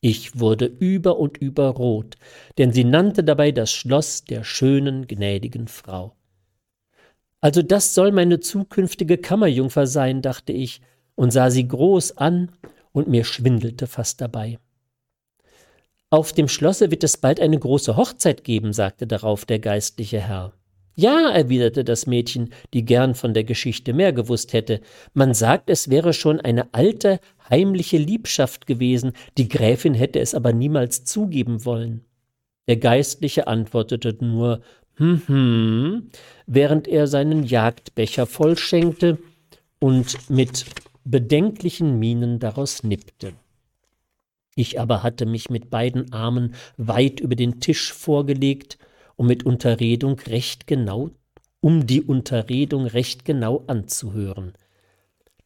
Ich 0.00 0.38
wurde 0.38 0.66
über 0.66 1.18
und 1.18 1.38
über 1.38 1.68
rot, 1.68 2.16
denn 2.58 2.72
sie 2.72 2.84
nannte 2.84 3.24
dabei 3.24 3.52
das 3.52 3.72
Schloss 3.72 4.24
der 4.24 4.44
schönen, 4.44 5.06
gnädigen 5.06 5.66
Frau. 5.66 6.14
Also 7.40 7.62
das 7.62 7.94
soll 7.94 8.12
meine 8.12 8.40
zukünftige 8.40 9.18
Kammerjungfer 9.18 9.86
sein, 9.86 10.20
dachte 10.20 10.52
ich 10.52 10.82
und 11.14 11.30
sah 11.30 11.50
sie 11.50 11.66
groß 11.66 12.18
an, 12.18 12.52
und 12.92 13.08
mir 13.08 13.24
schwindelte 13.24 13.86
fast 13.86 14.20
dabei. 14.20 14.58
Auf 16.14 16.32
dem 16.32 16.46
Schlosse 16.46 16.92
wird 16.92 17.02
es 17.02 17.16
bald 17.16 17.40
eine 17.40 17.58
große 17.58 17.96
Hochzeit 17.96 18.44
geben, 18.44 18.72
sagte 18.72 19.04
darauf 19.04 19.46
der 19.46 19.58
geistliche 19.58 20.20
Herr. 20.20 20.52
Ja, 20.94 21.28
erwiderte 21.28 21.82
das 21.82 22.06
Mädchen, 22.06 22.50
die 22.72 22.84
gern 22.84 23.16
von 23.16 23.34
der 23.34 23.42
Geschichte 23.42 23.92
mehr 23.92 24.12
gewusst 24.12 24.52
hätte, 24.52 24.80
man 25.12 25.34
sagt, 25.34 25.70
es 25.70 25.90
wäre 25.90 26.12
schon 26.12 26.40
eine 26.40 26.72
alte, 26.72 27.18
heimliche 27.50 27.98
Liebschaft 27.98 28.68
gewesen, 28.68 29.10
die 29.38 29.48
Gräfin 29.48 29.94
hätte 29.94 30.20
es 30.20 30.36
aber 30.36 30.52
niemals 30.52 31.04
zugeben 31.04 31.64
wollen. 31.64 32.04
Der 32.68 32.76
Geistliche 32.76 33.48
antwortete 33.48 34.16
nur 34.20 34.60
hm, 34.94 35.22
hm, 35.26 36.10
während 36.46 36.86
er 36.86 37.08
seinen 37.08 37.42
Jagdbecher 37.42 38.26
vollschenkte 38.26 39.18
und 39.80 40.30
mit 40.30 40.64
bedenklichen 41.04 41.98
Mienen 41.98 42.38
daraus 42.38 42.84
nippte. 42.84 43.32
Ich 44.54 44.80
aber 44.80 45.02
hatte 45.02 45.26
mich 45.26 45.50
mit 45.50 45.70
beiden 45.70 46.12
Armen 46.12 46.54
weit 46.76 47.20
über 47.20 47.34
den 47.34 47.60
Tisch 47.60 47.92
vorgelegt, 47.92 48.78
um 49.16 49.26
mit 49.26 49.44
Unterredung 49.44 50.18
recht 50.20 50.66
genau, 50.66 51.10
um 51.60 51.86
die 51.86 52.02
Unterredung 52.02 52.86
recht 52.86 53.24
genau 53.24 53.64
anzuhören. 53.66 54.52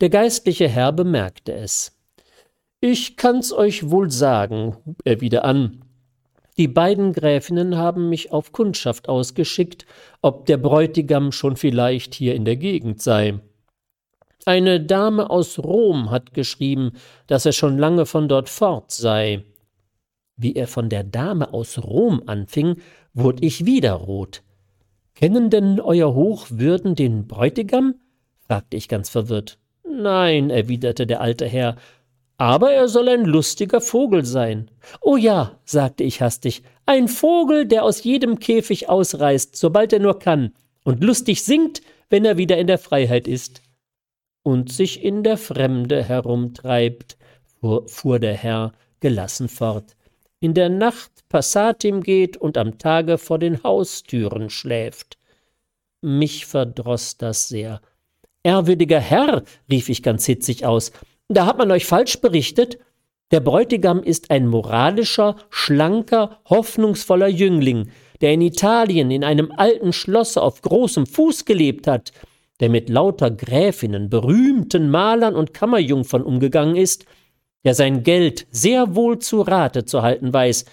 Der 0.00 0.10
geistliche 0.10 0.68
Herr 0.68 0.92
bemerkte 0.92 1.52
es. 1.52 1.98
Ich 2.80 3.16
kann's 3.16 3.52
euch 3.52 3.90
wohl 3.90 4.10
sagen, 4.10 4.76
hub 4.86 5.00
er 5.04 5.20
wieder 5.20 5.44
an. 5.44 5.84
Die 6.58 6.68
beiden 6.68 7.12
Gräfinnen 7.12 7.76
haben 7.76 8.08
mich 8.08 8.32
auf 8.32 8.52
Kundschaft 8.52 9.08
ausgeschickt, 9.08 9.86
ob 10.22 10.46
der 10.46 10.56
Bräutigam 10.58 11.32
schon 11.32 11.56
vielleicht 11.56 12.14
hier 12.14 12.34
in 12.34 12.44
der 12.44 12.56
Gegend 12.56 13.00
sei. 13.00 13.40
Eine 14.44 14.80
Dame 14.80 15.30
aus 15.30 15.58
Rom 15.58 16.10
hat 16.10 16.32
geschrieben, 16.32 16.92
dass 17.26 17.44
er 17.44 17.52
schon 17.52 17.76
lange 17.76 18.06
von 18.06 18.28
dort 18.28 18.48
fort 18.48 18.92
sei. 18.92 19.44
Wie 20.36 20.54
er 20.54 20.68
von 20.68 20.88
der 20.88 21.04
Dame 21.04 21.52
aus 21.52 21.78
Rom 21.78 22.22
anfing, 22.26 22.76
wurde 23.12 23.44
ich 23.44 23.66
wieder 23.66 23.92
rot. 23.92 24.42
Kennen 25.14 25.50
denn 25.50 25.80
Euer 25.80 26.14
Hochwürden 26.14 26.94
den 26.94 27.26
Bräutigam? 27.26 27.96
fragte 28.46 28.76
ich 28.76 28.88
ganz 28.88 29.08
verwirrt. 29.10 29.58
Nein, 29.84 30.50
erwiderte 30.50 31.06
der 31.06 31.20
alte 31.20 31.46
Herr, 31.46 31.76
aber 32.36 32.70
er 32.70 32.86
soll 32.88 33.08
ein 33.08 33.24
lustiger 33.24 33.80
Vogel 33.80 34.24
sein. 34.24 34.70
Oh 35.00 35.16
ja, 35.16 35.58
sagte 35.64 36.04
ich 36.04 36.22
hastig, 36.22 36.62
ein 36.86 37.08
Vogel, 37.08 37.66
der 37.66 37.82
aus 37.82 38.04
jedem 38.04 38.38
Käfig 38.38 38.88
ausreißt, 38.88 39.56
sobald 39.56 39.92
er 39.92 39.98
nur 39.98 40.20
kann, 40.20 40.54
und 40.84 41.02
lustig 41.02 41.42
singt, 41.42 41.82
wenn 42.08 42.24
er 42.24 42.38
wieder 42.38 42.56
in 42.56 42.68
der 42.68 42.78
Freiheit 42.78 43.26
ist 43.26 43.60
und 44.48 44.72
sich 44.72 45.04
in 45.04 45.24
der 45.24 45.36
Fremde 45.36 46.02
herumtreibt, 46.02 47.18
fuhr, 47.60 48.18
der 48.18 48.32
Herr 48.32 48.72
gelassen 48.98 49.46
fort, 49.46 49.94
in 50.40 50.54
der 50.54 50.70
Nacht 50.70 51.10
Passatim 51.28 52.02
geht 52.02 52.38
und 52.38 52.56
am 52.56 52.78
Tage 52.78 53.18
vor 53.18 53.38
den 53.38 53.62
Haustüren 53.62 54.48
schläft. 54.48 55.18
Mich 56.00 56.46
verdroß 56.46 57.18
das 57.18 57.48
sehr. 57.48 57.82
Ehrwürdiger 58.42 59.00
Herr, 59.00 59.42
rief 59.70 59.90
ich 59.90 60.02
ganz 60.02 60.24
hitzig 60.24 60.64
aus, 60.64 60.92
da 61.28 61.44
hat 61.44 61.58
man 61.58 61.70
euch 61.70 61.84
falsch 61.84 62.18
berichtet. 62.22 62.78
Der 63.30 63.40
Bräutigam 63.40 64.02
ist 64.02 64.30
ein 64.30 64.46
moralischer, 64.46 65.36
schlanker, 65.50 66.40
hoffnungsvoller 66.48 67.28
Jüngling, 67.28 67.90
der 68.22 68.32
in 68.32 68.40
Italien 68.40 69.10
in 69.10 69.24
einem 69.24 69.52
alten 69.54 69.92
Schlosse 69.92 70.40
auf 70.40 70.62
großem 70.62 71.04
Fuß 71.04 71.44
gelebt 71.44 71.86
hat, 71.86 72.12
der 72.60 72.68
mit 72.68 72.88
lauter 72.88 73.30
Gräfinnen, 73.30 74.10
berühmten 74.10 74.90
Malern 74.90 75.34
und 75.34 75.54
Kammerjungfern 75.54 76.22
umgegangen 76.22 76.76
ist, 76.76 77.06
der 77.64 77.74
sein 77.74 78.02
Geld 78.02 78.46
sehr 78.50 78.94
wohl 78.94 79.18
zu 79.18 79.42
Rate 79.42 79.84
zu 79.84 80.02
halten 80.02 80.32
weiß, 80.32 80.64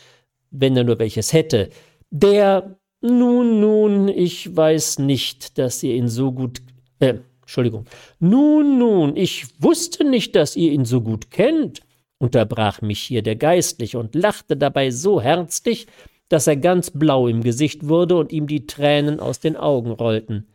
wenn 0.52 0.78
er 0.78 0.84
nur 0.84 1.00
welches 1.00 1.34
hätte, 1.34 1.70
der 2.10 2.78
nun, 3.02 3.60
nun, 3.60 4.08
ich 4.08 4.56
weiß 4.56 5.00
nicht, 5.00 5.58
dass 5.58 5.84
ihr 5.84 5.94
ihn 5.94 6.08
so 6.08 6.32
gut, 6.32 6.62
äh, 7.00 7.16
Entschuldigung, 7.42 7.86
nun, 8.20 8.80
nun, 8.80 9.16
ich 9.16 9.62
wusste 9.62 10.04
nicht, 10.04 10.36
dass 10.36 10.56
ihr 10.56 10.72
ihn 10.72 10.86
so 10.86 11.02
gut 11.02 11.30
kennt, 11.30 11.82
unterbrach 12.18 12.82
mich 12.82 13.02
hier 13.02 13.22
der 13.22 13.36
Geistliche 13.36 14.00
und 14.00 14.16
lachte 14.16 14.58
dabei 14.58 14.90
so 14.90 15.22
herzlich, 15.22 15.88
dass 16.30 16.48
er 16.48 16.58
ganz 16.58 16.90
blau 16.90 17.28
im 17.28 17.44
Gesicht 17.44 17.88
wurde 17.88 18.16
und 18.16 18.32
ihm 18.32 18.48
die 18.48 18.66
Tränen 18.66 19.20
aus 19.20 19.40
den 19.40 19.56
Augen 19.56 19.92
rollten. 19.92 20.48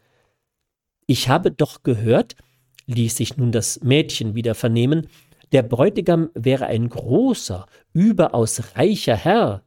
Ich 1.10 1.28
habe 1.28 1.50
doch 1.50 1.82
gehört, 1.82 2.36
ließ 2.86 3.16
sich 3.16 3.36
nun 3.36 3.50
das 3.50 3.80
Mädchen 3.82 4.36
wieder 4.36 4.54
vernehmen, 4.54 5.08
der 5.50 5.64
Bräutigam 5.64 6.30
wäre 6.34 6.66
ein 6.66 6.88
großer, 6.88 7.66
überaus 7.92 8.76
reicher 8.76 9.16
Herr. 9.16 9.64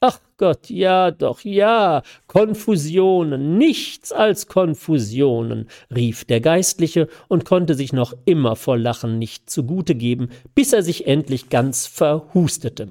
Ach 0.00 0.18
Gott, 0.36 0.68
ja 0.68 1.12
doch, 1.12 1.42
ja, 1.42 2.02
Konfusionen, 2.26 3.56
nichts 3.56 4.10
als 4.10 4.48
Konfusionen, 4.48 5.68
rief 5.94 6.24
der 6.24 6.40
Geistliche 6.40 7.06
und 7.28 7.44
konnte 7.44 7.76
sich 7.76 7.92
noch 7.92 8.12
immer 8.24 8.56
vor 8.56 8.76
Lachen 8.76 9.20
nicht 9.20 9.48
zugute 9.48 9.94
geben, 9.94 10.30
bis 10.56 10.72
er 10.72 10.82
sich 10.82 11.06
endlich 11.06 11.50
ganz 11.50 11.86
verhustete. 11.86 12.90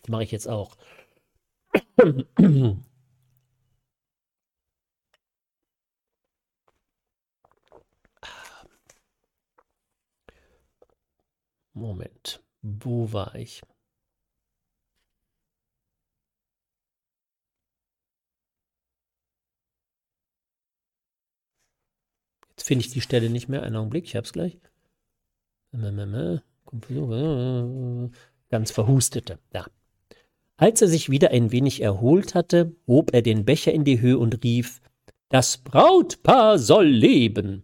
Das 0.00 0.08
mache 0.08 0.22
ich 0.22 0.30
jetzt 0.30 0.48
auch. 0.48 0.76
Moment, 11.72 12.42
wo 12.62 13.12
war 13.12 13.34
ich? 13.36 13.62
Jetzt 22.50 22.66
finde 22.66 22.84
ich 22.84 22.92
die 22.92 23.00
Stelle 23.00 23.30
nicht 23.30 23.48
mehr. 23.48 23.62
Einen 23.62 23.76
Augenblick, 23.76 24.04
ich 24.04 24.16
hab's 24.16 24.32
gleich. 24.32 24.58
Ganz 28.50 28.70
verhustete. 28.70 29.38
Ja. 29.54 29.66
Als 30.56 30.82
er 30.82 30.88
sich 30.88 31.08
wieder 31.08 31.30
ein 31.30 31.52
wenig 31.52 31.80
erholt 31.80 32.34
hatte, 32.34 32.76
hob 32.86 33.14
er 33.14 33.22
den 33.22 33.46
Becher 33.46 33.72
in 33.72 33.84
die 33.84 34.00
Höhe 34.00 34.18
und 34.18 34.44
rief: 34.44 34.82
Das 35.30 35.56
Brautpaar 35.56 36.58
soll 36.58 36.86
leben. 36.86 37.62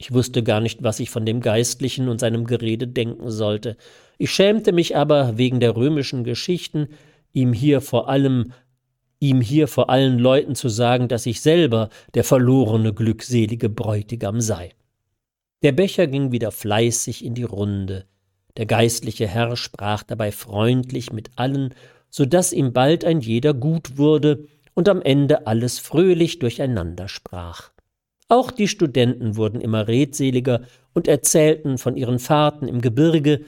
Ich 0.00 0.14
wusste 0.14 0.42
gar 0.42 0.62
nicht, 0.62 0.82
was 0.82 0.98
ich 0.98 1.10
von 1.10 1.26
dem 1.26 1.42
Geistlichen 1.42 2.08
und 2.08 2.20
seinem 2.20 2.46
Gerede 2.46 2.88
denken 2.88 3.30
sollte. 3.30 3.76
Ich 4.16 4.30
schämte 4.30 4.72
mich 4.72 4.96
aber 4.96 5.36
wegen 5.36 5.60
der 5.60 5.76
römischen 5.76 6.24
Geschichten, 6.24 6.88
ihm 7.34 7.52
hier 7.52 7.82
vor 7.82 8.08
allem 8.08 8.54
ihm 9.18 9.42
hier 9.42 9.68
vor 9.68 9.90
allen 9.90 10.18
Leuten 10.18 10.54
zu 10.54 10.70
sagen, 10.70 11.08
dass 11.08 11.26
ich 11.26 11.42
selber 11.42 11.90
der 12.14 12.24
verlorene 12.24 12.94
glückselige 12.94 13.68
Bräutigam 13.68 14.40
sei. 14.40 14.70
Der 15.62 15.72
Becher 15.72 16.06
ging 16.06 16.32
wieder 16.32 16.50
fleißig 16.50 17.22
in 17.22 17.34
die 17.34 17.42
Runde. 17.42 18.06
Der 18.56 18.64
geistliche 18.64 19.28
Herr 19.28 19.54
sprach 19.58 20.02
dabei 20.02 20.32
freundlich 20.32 21.12
mit 21.12 21.30
allen, 21.36 21.74
so 22.08 22.24
dass 22.24 22.54
ihm 22.54 22.72
bald 22.72 23.04
ein 23.04 23.20
jeder 23.20 23.52
gut 23.52 23.98
wurde 23.98 24.46
und 24.72 24.88
am 24.88 25.02
Ende 25.02 25.46
alles 25.46 25.78
fröhlich 25.78 26.38
durcheinander 26.38 27.06
sprach. 27.06 27.70
Auch 28.30 28.52
die 28.52 28.68
Studenten 28.68 29.36
wurden 29.36 29.60
immer 29.60 29.88
redseliger 29.88 30.62
und 30.94 31.08
erzählten 31.08 31.78
von 31.78 31.96
ihren 31.96 32.20
Fahrten 32.20 32.68
im 32.68 32.80
Gebirge, 32.80 33.40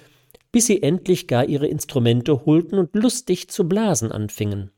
bis 0.50 0.66
sie 0.66 0.82
endlich 0.82 1.28
gar 1.28 1.48
ihre 1.48 1.68
Instrumente 1.68 2.44
holten 2.44 2.78
und 2.78 2.94
lustig 2.96 3.48
zu 3.48 3.68
blasen 3.68 4.10
anfingen. 4.10 4.72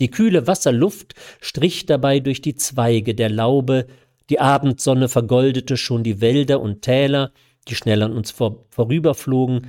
Die 0.00 0.10
kühle 0.10 0.46
Wasserluft 0.46 1.14
strich 1.40 1.86
dabei 1.86 2.20
durch 2.20 2.42
die 2.42 2.56
Zweige 2.56 3.14
der 3.14 3.30
Laube, 3.30 3.86
die 4.28 4.38
Abendsonne 4.38 5.08
vergoldete 5.08 5.78
schon 5.78 6.04
die 6.04 6.20
Wälder 6.20 6.60
und 6.60 6.82
Täler, 6.82 7.32
die 7.68 7.74
schnell 7.74 8.02
an 8.02 8.12
uns 8.12 8.30
vor 8.30 8.66
vorüberflogen, 8.68 9.66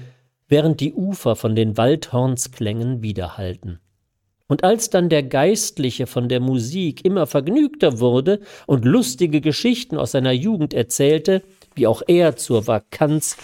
während 0.50 0.82
die 0.82 0.94
Ufer 0.94 1.38
von 1.38 1.56
den 1.56 1.78
Waldhornsklängen 1.78 3.02
widerhallten. 3.02 3.80
Und 4.48 4.64
als 4.64 4.90
dann 4.90 5.10
der 5.10 5.24
Geistliche 5.24 6.08
von 6.08 6.30
der 6.30 6.40
Musik 6.40 7.04
immer 7.04 7.28
vergnügter 7.28 8.00
wurde 8.00 8.40
und 8.66 8.86
lustige 8.86 9.42
Geschichten 9.42 9.98
aus 9.98 10.12
seiner 10.12 10.32
Jugend 10.32 10.74
erzählte, 10.74 11.44
wie 11.76 11.88
auch 11.88 12.02
er 12.08 12.38
zur 12.38 12.66
Vakanz 12.66 13.36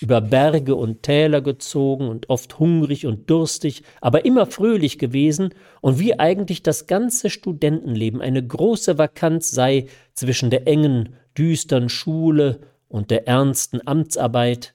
über 0.00 0.20
Berge 0.20 0.74
und 0.74 1.02
Täler 1.02 1.40
gezogen 1.40 2.08
und 2.08 2.30
oft 2.30 2.58
hungrig 2.58 3.06
und 3.06 3.28
durstig, 3.28 3.82
aber 4.00 4.24
immer 4.24 4.46
fröhlich 4.46 4.98
gewesen 4.98 5.54
und 5.80 5.98
wie 5.98 6.18
eigentlich 6.18 6.62
das 6.62 6.86
ganze 6.86 7.30
Studentenleben 7.30 8.20
eine 8.20 8.44
große 8.44 8.96
Vakanz 8.96 9.50
sei 9.50 9.86
zwischen 10.14 10.50
der 10.50 10.66
engen, 10.66 11.16
düstern 11.36 11.88
Schule 11.88 12.60
und 12.88 13.10
der 13.10 13.26
ernsten 13.26 13.86
Amtsarbeit, 13.86 14.74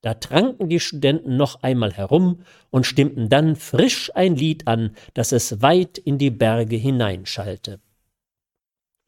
da 0.00 0.14
tranken 0.14 0.68
die 0.68 0.80
Studenten 0.80 1.36
noch 1.36 1.62
einmal 1.62 1.92
herum 1.92 2.40
und 2.70 2.86
stimmten 2.86 3.28
dann 3.28 3.56
frisch 3.56 4.10
ein 4.14 4.36
Lied 4.36 4.68
an, 4.68 4.94
das 5.14 5.32
es 5.32 5.60
weit 5.60 5.98
in 5.98 6.18
die 6.18 6.30
Berge 6.30 6.76
hineinschallte. 6.76 7.80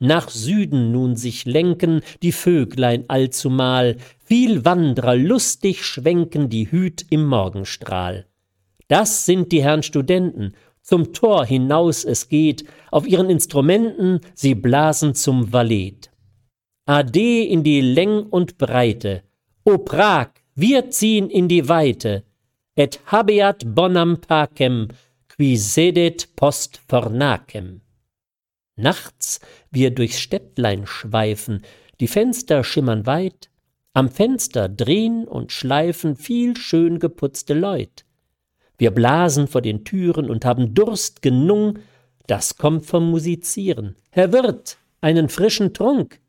Nach 0.03 0.31
Süden 0.31 0.93
nun 0.93 1.15
sich 1.15 1.45
lenken 1.45 2.01
die 2.23 2.33
Vöglein 2.33 3.05
allzumal, 3.09 3.99
viel 4.25 4.65
Wandrer 4.65 5.15
lustig 5.15 5.85
schwenken 5.85 6.49
die 6.49 6.71
Hüt 6.71 7.05
im 7.11 7.27
Morgenstrahl. 7.27 8.27
Das 8.89 9.27
sind 9.27 9.53
die 9.53 9.63
Herren 9.63 9.83
Studenten, 9.83 10.55
zum 10.81 11.13
Tor 11.13 11.45
hinaus 11.45 12.05
es 12.05 12.29
geht, 12.29 12.65
auf 12.91 13.07
ihren 13.07 13.29
Instrumenten 13.29 14.21
sie 14.35 14.55
blasen 14.55 15.15
zum 15.15 15.53
Valet. 15.53 16.11
Ade 16.87 17.45
in 17.45 17.63
die 17.63 17.83
Läng 17.83 18.25
und 18.25 18.57
Breite, 18.57 19.23
o 19.65 19.79
Prag, 19.79 20.31
wir 20.55 20.91
ziehen 20.91 21.31
in 21.31 21.49
die 21.49 21.69
Weite, 21.69 22.25
et 22.77 23.01
habeat 23.07 23.75
bonam 23.75 24.21
pacem, 24.21 24.89
qui 25.29 25.57
sedet 25.57 26.37
post 26.37 26.81
fornacem. 26.89 27.81
Nachts 28.77 29.41
wir 29.71 29.91
durchs 29.91 30.21
Städtlein 30.21 30.87
schweifen, 30.87 31.63
die 32.01 32.09
Fenster 32.09 32.65
schimmern 32.65 33.07
weit, 33.07 33.51
am 33.93 34.09
Fenster 34.09 34.69
drehen 34.69 35.27
und 35.27 35.53
schleifen 35.53 36.17
viel 36.17 36.57
schön 36.57 36.99
geputzte 36.99 37.55
Leut. 37.55 38.05
Wir 38.79 38.91
blasen 38.91 39.49
vor 39.49 39.61
den 39.61 39.85
Türen 39.85 40.31
und 40.31 40.45
haben 40.45 40.75
Durst 40.75 41.23
genung, 41.23 41.79
das 42.27 42.57
kommt 42.57 42.87
vom 42.87 43.11
Musizieren. 43.11 43.97
Herr 44.11 44.33
Wirt, 44.33 44.79
einen 45.01 45.29
frischen 45.29 45.75
Trunk. 45.75 46.21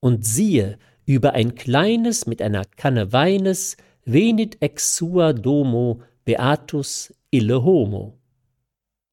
Und 0.00 0.26
siehe, 0.26 0.78
über 1.08 1.32
ein 1.32 1.54
kleines 1.54 2.26
mit 2.26 2.42
einer 2.42 2.64
Kanne 2.76 3.12
Weines 3.14 3.78
venit 4.04 4.58
ex 4.60 4.94
sua 4.94 5.32
domo 5.32 6.02
beatus 6.26 7.14
ille 7.30 7.64
homo. 7.64 8.18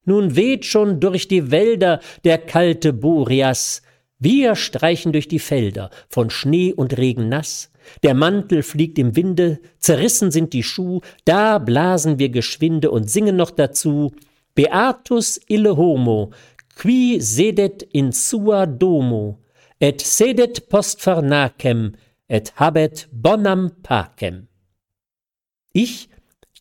Nun 0.03 0.35
weht 0.35 0.65
schon 0.65 0.99
durch 0.99 1.29
die 1.29 1.51
Wälder 1.51 2.01
der 2.25 2.37
kalte 2.37 2.91
Boreas, 2.91 3.81
wir 4.19 4.55
streichen 4.55 5.13
durch 5.13 5.27
die 5.27 5.39
Felder, 5.39 5.89
von 6.09 6.29
Schnee 6.29 6.73
und 6.73 6.97
Regen 6.97 7.29
nass, 7.29 7.71
der 8.03 8.13
Mantel 8.13 8.61
fliegt 8.61 8.99
im 8.99 9.15
Winde, 9.15 9.59
zerrissen 9.79 10.31
sind 10.31 10.51
die 10.51 10.63
Schuh, 10.63 10.99
da 11.23 11.59
blasen 11.59 12.19
wir 12.19 12.29
geschwinde 12.29 12.91
und 12.91 13.09
singen 13.09 13.37
noch 13.37 13.51
dazu. 13.51 14.11
Beatus 14.53 15.39
ille 15.47 15.77
homo, 15.77 16.31
qui 16.75 17.21
sedet 17.21 17.83
in 17.83 18.11
sua 18.11 18.65
domo, 18.65 19.39
et 19.85 20.01
sedet 20.01 20.67
post 20.67 20.99
farnacem, 21.05 21.93
et 22.27 22.47
habet 22.59 23.07
bonam 23.11 23.69
pacem. 23.83 24.47
Ich, 25.73 26.09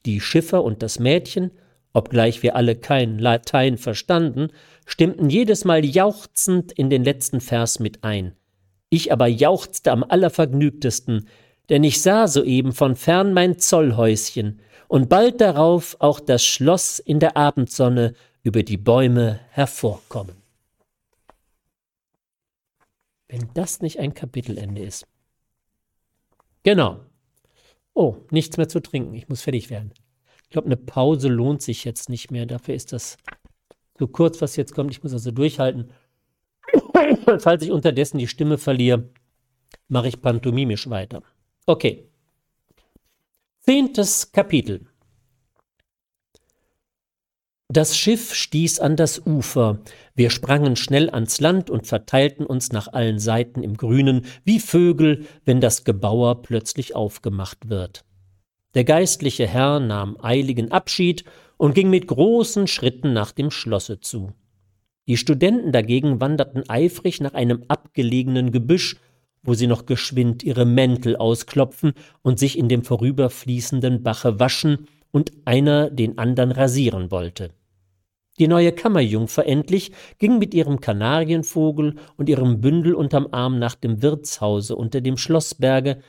die 0.05 0.20
Schiffer 0.20 0.62
und 0.62 0.82
das 0.82 0.98
Mädchen, 0.98 1.51
obgleich 1.94 2.42
wir 2.42 2.55
alle 2.55 2.76
kein 2.76 3.18
Latein 3.18 3.78
verstanden, 3.78 4.48
stimmten 4.84 5.30
jedes 5.30 5.64
Mal 5.64 5.86
jauchzend 5.86 6.72
in 6.72 6.90
den 6.90 7.02
letzten 7.02 7.40
Vers 7.40 7.80
mit 7.80 8.05
ein. 8.05 8.36
Ich 8.90 9.10
aber 9.10 9.26
jauchzte 9.26 9.90
am 9.90 10.05
allervergnügtesten, 10.05 11.26
denn 11.70 11.82
ich 11.82 12.02
sah 12.02 12.28
soeben 12.28 12.72
von 12.72 12.94
fern 12.94 13.32
mein 13.32 13.59
Zollhäuschen 13.59 14.60
und 14.86 15.09
bald 15.09 15.40
darauf 15.40 15.96
auch 15.98 16.20
das 16.20 16.44
Schloss 16.44 16.98
in 16.98 17.20
der 17.20 17.38
Abendsonne 17.38 18.12
über 18.42 18.62
die 18.62 18.76
Bäume 18.76 19.40
hervorkommen. 19.48 20.43
Wenn 23.35 23.51
das 23.52 23.81
nicht 23.81 23.98
ein 23.98 24.15
Kapitelende 24.15 24.81
ist. 24.81 25.09
Genau. 26.62 27.01
Oh, 27.93 28.19
nichts 28.31 28.59
mehr 28.59 28.69
zu 28.69 28.78
trinken. 28.78 29.12
Ich 29.15 29.28
muss 29.28 29.43
fertig 29.43 29.70
werden. 29.70 29.93
Ich 30.44 30.51
glaube, 30.51 30.66
eine 30.66 30.77
Pause 30.77 31.27
lohnt 31.27 31.61
sich 31.61 31.85
jetzt 31.85 32.09
nicht 32.09 32.31
mehr. 32.31 32.47
Dafür 32.47 32.77
ist 32.77 32.93
das 32.93 33.16
so 33.98 34.06
kurz, 34.06 34.40
was 34.40 34.55
jetzt 34.55 34.73
kommt. 34.73 34.93
Ich 34.93 35.02
muss 35.02 35.12
also 35.12 35.32
durchhalten. 35.32 35.90
Falls 37.40 37.65
ich 37.65 37.73
unterdessen 37.73 38.19
die 38.19 38.28
Stimme 38.28 38.56
verliere, 38.56 39.11
mache 39.89 40.06
ich 40.06 40.23
pantomimisch 40.23 40.89
weiter. 40.89 41.20
Okay. 41.66 42.09
Zehntes 43.59 44.31
Kapitel. 44.31 44.86
Das 47.73 47.97
Schiff 47.97 48.35
stieß 48.35 48.81
an 48.81 48.95
das 48.95 49.24
Ufer, 49.24 49.78
wir 50.15 50.28
sprangen 50.28 50.77
schnell 50.77 51.09
ans 51.09 51.41
Land 51.41 51.70
und 51.70 51.86
verteilten 51.86 52.45
uns 52.45 52.73
nach 52.73 52.89
allen 52.93 53.19
Seiten 53.19 53.62
im 53.62 53.78
Grünen, 53.78 54.27
wie 54.45 54.61
Vögel, 54.61 55.24
wenn 55.47 55.62
das 55.62 55.85
Gebauer 55.85 56.43
plötzlich 56.43 56.95
aufgemacht 56.95 57.70
wird. 57.70 58.05
Der 58.74 58.85
geistliche 58.85 59.47
Herr 59.47 59.81
nahm 59.81 60.19
eiligen 60.20 60.73
Abschied 60.73 61.24
und 61.57 61.74
ging 61.74 61.89
mit 61.89 62.07
großen 62.07 62.66
Schritten 62.66 63.15
nach 63.15 63.32
dem 63.32 63.51
Schlosse 63.51 63.99
zu. 64.01 64.32
Die 65.09 65.16
Studenten 65.16 65.73
dagegen 65.73 66.20
wanderten 66.20 66.69
eifrig 66.69 67.20
nach 67.20 67.35
einem 67.35 67.65
abgelegenen 67.69 68.53
Gebüsch, 68.53 68.97
wo 69.43 69.55
sie 69.55 69.66
noch 69.66 69.86
geschwind 69.86 70.43
ihre 70.43 70.66
Mäntel 70.66 71.16
ausklopfen 71.16 71.93
und 72.23 72.39
sich 72.39 72.59
in 72.59 72.69
dem 72.69 72.85
vorüberfließenden 72.85 74.03
Bache 74.03 74.39
waschen 74.39 74.86
und 75.15 75.31
einer 75.45 75.91
den 75.91 76.19
andern 76.19 76.51
rasieren 76.51 77.12
wollte. 77.12 77.51
Die 78.41 78.49
neue 78.49 78.73
Kammerjungfer 78.73 79.47
endlich 79.47 79.93
ging 80.19 80.41
mit 80.41 80.55
ihrem 80.55 80.81
Kanarienvogel 80.81 81.95
und 82.16 82.28
ihrem 82.28 82.61
Bündel 82.61 82.95
unterm 82.95 83.28
Arm 83.31 83.61
nach 83.61 83.77
dem 83.77 84.03
Wirtshause 84.03 84.74
unter 84.74 85.01
dem 85.01 85.16
Schlossberge, 85.16 86.01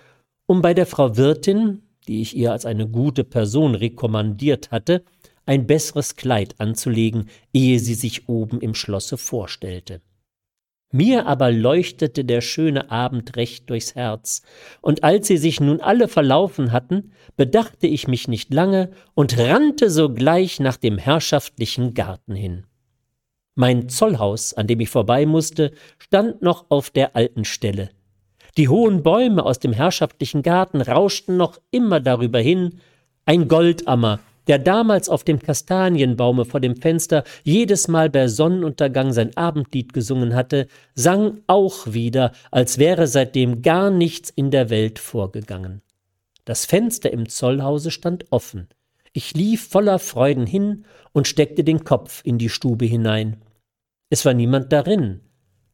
um 0.47 0.63
bei 0.63 0.73
der 0.73 0.87
Frau 0.87 1.17
Wirtin, 1.17 1.83
die 2.07 2.21
ich 2.21 2.35
ihr 2.35 2.51
als 2.51 2.65
eine 2.65 2.87
gute 2.87 3.23
Person 3.23 3.75
rekommandiert 3.75 4.71
hatte, 4.71 5.03
ein 5.45 5.67
besseres 5.67 6.15
Kleid 6.15 6.55
anzulegen, 6.57 7.29
ehe 7.53 7.77
sie 7.77 7.93
sich 7.93 8.27
oben 8.27 8.59
im 8.59 8.73
Schlosse 8.73 9.19
vorstellte. 9.19 10.01
Mir 10.95 11.27
aber 11.27 11.51
leuchtete 11.51 12.23
der 12.23 12.39
schöne 12.39 12.89
Abend 12.89 13.35
recht 13.35 13.69
durchs 13.69 13.95
Herz, 13.95 14.43
und 14.79 15.03
als 15.03 15.27
sie 15.27 15.35
sich 15.35 15.59
nun 15.59 15.81
alle 15.81 16.07
verlaufen 16.07 16.71
hatten, 16.71 17.11
bedachte 17.35 17.85
ich 17.85 18.07
mich 18.07 18.29
nicht 18.29 18.53
lange 18.53 18.91
und 19.13 19.37
rannte 19.37 19.89
sogleich 19.89 20.61
nach 20.61 20.77
dem 20.77 20.97
herrschaftlichen 20.97 21.95
Garten 21.95 22.33
hin. 22.33 22.63
Mein 23.55 23.89
Zollhaus, 23.89 24.53
an 24.53 24.67
dem 24.67 24.79
ich 24.79 24.87
vorbei 24.87 25.25
musste, 25.25 25.73
stand 25.97 26.41
noch 26.41 26.67
auf 26.69 26.91
der 26.91 27.13
alten 27.17 27.43
Stelle. 27.43 27.89
Die 28.55 28.69
hohen 28.69 29.03
Bäume 29.03 29.43
aus 29.43 29.59
dem 29.59 29.73
herrschaftlichen 29.73 30.43
Garten 30.43 30.79
rauschten 30.79 31.35
noch 31.35 31.59
immer 31.71 31.99
darüber 31.99 32.39
hin, 32.39 32.79
ein 33.25 33.49
Goldammer 33.49 34.21
der 34.47 34.59
damals 34.59 35.09
auf 35.09 35.23
dem 35.23 35.39
Kastanienbaume 35.39 36.45
vor 36.45 36.59
dem 36.59 36.75
Fenster 36.75 37.23
jedes 37.43 37.87
Mal 37.87 38.09
bei 38.09 38.27
Sonnenuntergang 38.27 39.11
sein 39.11 39.35
Abendlied 39.35 39.93
gesungen 39.93 40.35
hatte, 40.35 40.67
sang 40.93 41.41
auch 41.47 41.87
wieder, 41.93 42.31
als 42.51 42.77
wäre 42.77 43.07
seitdem 43.07 43.61
gar 43.61 43.89
nichts 43.89 44.29
in 44.29 44.51
der 44.51 44.69
Welt 44.69 44.99
vorgegangen. 44.99 45.81
Das 46.45 46.65
Fenster 46.65 47.11
im 47.11 47.27
Zollhause 47.27 47.89
stand 47.91 48.25
offen. 48.31 48.67
Ich 49.13 49.33
lief 49.33 49.69
voller 49.69 49.97
Freuden 49.97 50.45
hin 50.45 50.85
und 51.11 51.27
steckte 51.27 51.63
den 51.63 51.83
Kopf 51.83 52.21
in 52.23 52.37
die 52.37 52.49
Stube 52.49 52.85
hinein. 52.85 53.37
Es 54.09 54.25
war 54.25 54.33
niemand 54.33 54.71
darin, 54.71 55.21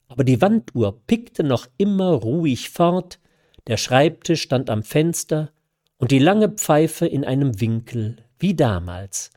aber 0.08 0.24
die 0.24 0.42
Wanduhr 0.42 1.02
pickte 1.08 1.44
noch 1.44 1.68
immer 1.78 2.12
ruhig 2.12 2.70
fort, 2.70 3.20
der 3.68 3.78
Schreibtisch 3.78 4.42
stand 4.42 4.70
am 4.70 4.84
Fenster 4.84 5.52
und 5.98 6.12
die 6.12 6.20
lange 6.20 6.50
Pfeife 6.50 7.06
in 7.06 7.24
einem 7.24 7.60
Winkel 7.60 8.18
wie 8.42 8.56
damals. 8.56 9.32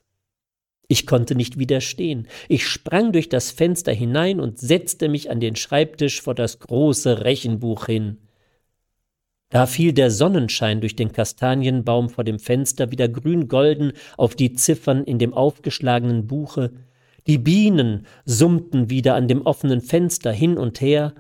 Ich 0.87 1.07
konnte 1.07 1.35
nicht 1.35 1.59
widerstehen. 1.59 2.29
Ich 2.49 2.67
sprang 2.67 3.13
durch 3.13 3.29
das 3.29 3.51
Fenster 3.51 3.93
hinein 3.93 4.41
und 4.41 4.59
setzte 4.59 5.09
mich 5.09 5.31
an 5.31 5.41
den 5.41 5.57
Schreibtisch 5.57 6.21
vor 6.21 6.35
das 6.35 6.59
große 6.59 7.25
Rechenbuch 7.25 7.87
hin. 7.87 8.19
Da 9.49 9.67
fiel 9.67 9.93
der 9.93 10.11
Sonnenschein 10.11 10.81
durch 10.81 10.97
den 10.97 11.13
Kastanienbaum 11.13 12.09
vor 12.09 12.25
dem 12.25 12.39
Fenster 12.39 12.91
wieder 12.91 13.09
grün-golden 13.09 13.93
auf 14.17 14.35
die 14.35 14.53
Ziffern 14.53 15.05
in 15.05 15.19
dem 15.19 15.33
aufgeschlagenen 15.33 16.27
Buche, 16.27 16.73
die 17.27 17.39
Bienen 17.39 18.07
summten 18.27 18.91
wieder 18.91 19.15
an 19.15 19.29
dem 19.29 19.43
offenen 19.43 19.81
Fenster 19.81 20.33
hin 20.33 20.59
und 20.59 20.81
her, 20.81 21.15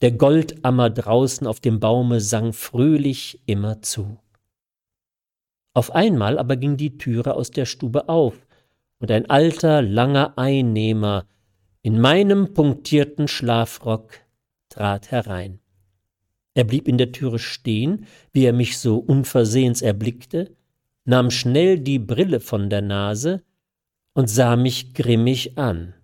der 0.00 0.12
Goldammer 0.12 0.90
draußen 0.90 1.46
auf 1.46 1.60
dem 1.60 1.78
Baume 1.78 2.20
sang 2.20 2.52
fröhlich 2.52 3.40
immer 3.46 3.80
zu. 3.82 4.18
Auf 5.74 5.94
einmal 5.94 6.38
aber 6.38 6.56
ging 6.56 6.76
die 6.76 6.96
Türe 6.96 7.34
aus 7.34 7.50
der 7.50 7.66
Stube 7.66 8.08
auf, 8.08 8.46
und 9.00 9.10
ein 9.10 9.28
alter, 9.28 9.82
langer 9.82 10.38
Einnehmer 10.38 11.26
in 11.82 12.00
meinem 12.00 12.54
punktierten 12.54 13.28
Schlafrock 13.28 14.20
trat 14.70 15.10
herein. 15.10 15.58
Er 16.54 16.64
blieb 16.64 16.88
in 16.88 16.96
der 16.96 17.12
Türe 17.12 17.38
stehen, 17.38 18.06
wie 18.32 18.44
er 18.44 18.52
mich 18.52 18.78
so 18.78 18.96
unversehens 18.96 19.82
erblickte, 19.82 20.56
nahm 21.04 21.30
schnell 21.30 21.78
die 21.78 21.98
Brille 21.98 22.40
von 22.40 22.70
der 22.70 22.80
Nase 22.80 23.42
und 24.14 24.30
sah 24.30 24.56
mich 24.56 24.94
grimmig 24.94 25.58
an. 25.58 25.94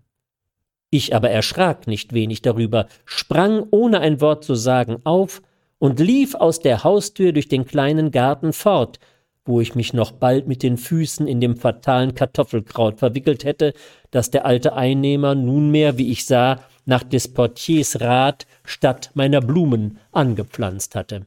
Ich 0.91 1.15
aber 1.15 1.31
erschrak 1.31 1.87
nicht 1.87 2.13
wenig 2.13 2.43
darüber, 2.43 2.87
sprang 3.05 3.65
ohne 3.71 4.01
ein 4.01 4.21
Wort 4.21 4.45
zu 4.45 4.57
sagen 4.57 4.99
auf 5.05 5.41
und 5.79 6.01
lief 6.01 6.35
aus 6.35 6.61
der 6.61 6.83
Haustür 6.83 7.33
durch 7.33 7.49
den 7.49 7.65
kleinen 7.65 8.11
Garten 8.11 8.53
fort, 8.53 8.99
wo 9.51 9.61
ich 9.61 9.75
mich 9.75 9.93
noch 9.93 10.13
bald 10.13 10.49
mit 10.49 10.63
den 10.63 10.79
Füßen 10.79 11.27
in 11.27 11.41
dem 11.41 11.57
fatalen 11.57 12.15
Kartoffelkraut 12.15 12.99
verwickelt 12.99 13.45
hätte, 13.45 13.75
das 14.11 14.31
der 14.31 14.47
alte 14.47 14.73
Einnehmer 14.73 15.35
nunmehr, 15.35 15.99
wie 15.99 16.11
ich 16.11 16.25
sah, 16.25 16.61
nach 16.87 17.03
des 17.03 17.29
Portiers 17.35 18.01
Rat 18.01 18.47
statt 18.65 19.11
meiner 19.15 19.41
Blumen 19.41 19.99
angepflanzt 20.13 20.95
hatte. 20.95 21.27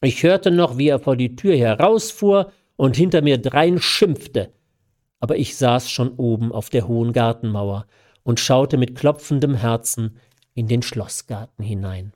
Ich 0.00 0.24
hörte 0.24 0.50
noch, 0.50 0.78
wie 0.78 0.88
er 0.88 0.98
vor 0.98 1.16
die 1.16 1.36
Tür 1.36 1.56
herausfuhr 1.56 2.50
und 2.74 2.96
hinter 2.96 3.22
mir 3.22 3.38
drein 3.38 3.78
schimpfte, 3.78 4.50
aber 5.20 5.36
ich 5.36 5.56
saß 5.56 5.90
schon 5.90 6.16
oben 6.16 6.50
auf 6.50 6.70
der 6.70 6.88
hohen 6.88 7.12
Gartenmauer 7.12 7.86
und 8.24 8.40
schaute 8.40 8.78
mit 8.78 8.96
klopfendem 8.96 9.54
Herzen 9.54 10.16
in 10.54 10.66
den 10.66 10.82
Schlossgarten 10.82 11.64
hinein. 11.64 12.12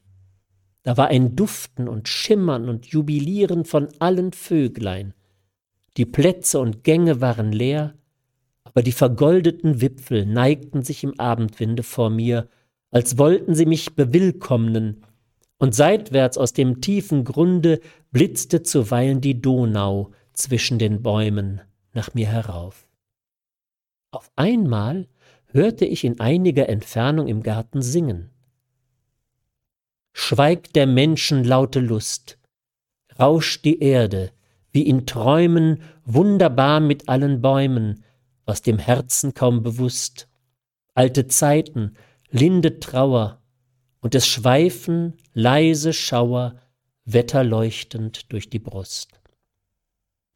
Da 0.86 0.96
war 0.96 1.08
ein 1.08 1.34
Duften 1.34 1.88
und 1.88 2.08
Schimmern 2.08 2.68
und 2.68 2.86
Jubilieren 2.86 3.64
von 3.64 3.88
allen 3.98 4.32
Vöglein. 4.32 5.14
Die 5.96 6.06
Plätze 6.06 6.60
und 6.60 6.84
Gänge 6.84 7.20
waren 7.20 7.50
leer, 7.50 7.94
aber 8.62 8.84
die 8.84 8.92
vergoldeten 8.92 9.80
Wipfel 9.80 10.24
neigten 10.24 10.84
sich 10.84 11.02
im 11.02 11.18
Abendwinde 11.18 11.82
vor 11.82 12.08
mir, 12.08 12.48
als 12.92 13.18
wollten 13.18 13.56
sie 13.56 13.66
mich 13.66 13.96
bewillkommnen, 13.96 15.02
und 15.58 15.74
seitwärts 15.74 16.38
aus 16.38 16.52
dem 16.52 16.80
tiefen 16.80 17.24
Grunde 17.24 17.80
blitzte 18.12 18.62
zuweilen 18.62 19.20
die 19.20 19.42
Donau 19.42 20.12
zwischen 20.34 20.78
den 20.78 21.02
Bäumen 21.02 21.62
nach 21.94 22.14
mir 22.14 22.28
herauf. 22.28 22.86
Auf 24.12 24.30
einmal 24.36 25.08
hörte 25.46 25.84
ich 25.84 26.04
in 26.04 26.20
einiger 26.20 26.68
Entfernung 26.68 27.26
im 27.26 27.42
Garten 27.42 27.82
singen 27.82 28.30
schweigt 30.18 30.76
der 30.76 30.86
Menschen 30.86 31.44
laute 31.44 31.78
Lust, 31.78 32.38
rauscht 33.20 33.66
die 33.66 33.80
Erde, 33.80 34.32
wie 34.72 34.80
in 34.80 35.06
Träumen 35.06 35.82
wunderbar 36.06 36.80
mit 36.80 37.06
allen 37.10 37.42
Bäumen, 37.42 38.02
was 38.46 38.62
dem 38.62 38.78
Herzen 38.78 39.34
kaum 39.34 39.62
bewusst. 39.62 40.26
Alte 40.94 41.26
Zeiten, 41.28 41.96
linde 42.30 42.80
Trauer, 42.80 43.42
und 44.00 44.14
es 44.14 44.26
schweifen 44.26 45.18
leise 45.34 45.92
Schauer, 45.92 46.62
wetterleuchtend 47.04 48.32
durch 48.32 48.48
die 48.48 48.58
Brust. 48.58 49.20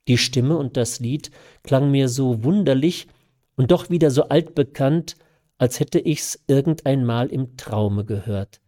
Die 0.09 0.19
Stimme 0.19 0.59
und 0.59 0.77
das 0.77 1.01
Lied 1.01 1.31
klang 1.63 1.91
mir 1.91 2.11
so 2.11 2.45
wunderlich 2.45 3.09
und 3.57 3.71
doch 3.71 3.89
wieder 3.89 4.11
so 4.11 4.25
altbekannt, 4.25 5.17
als 5.57 5.81
hätte 5.81 6.01
ich's 6.01 6.39
irgendeinmal 6.49 7.29
im 7.29 7.57
Traume 7.57 8.05
gehört. 8.05 8.60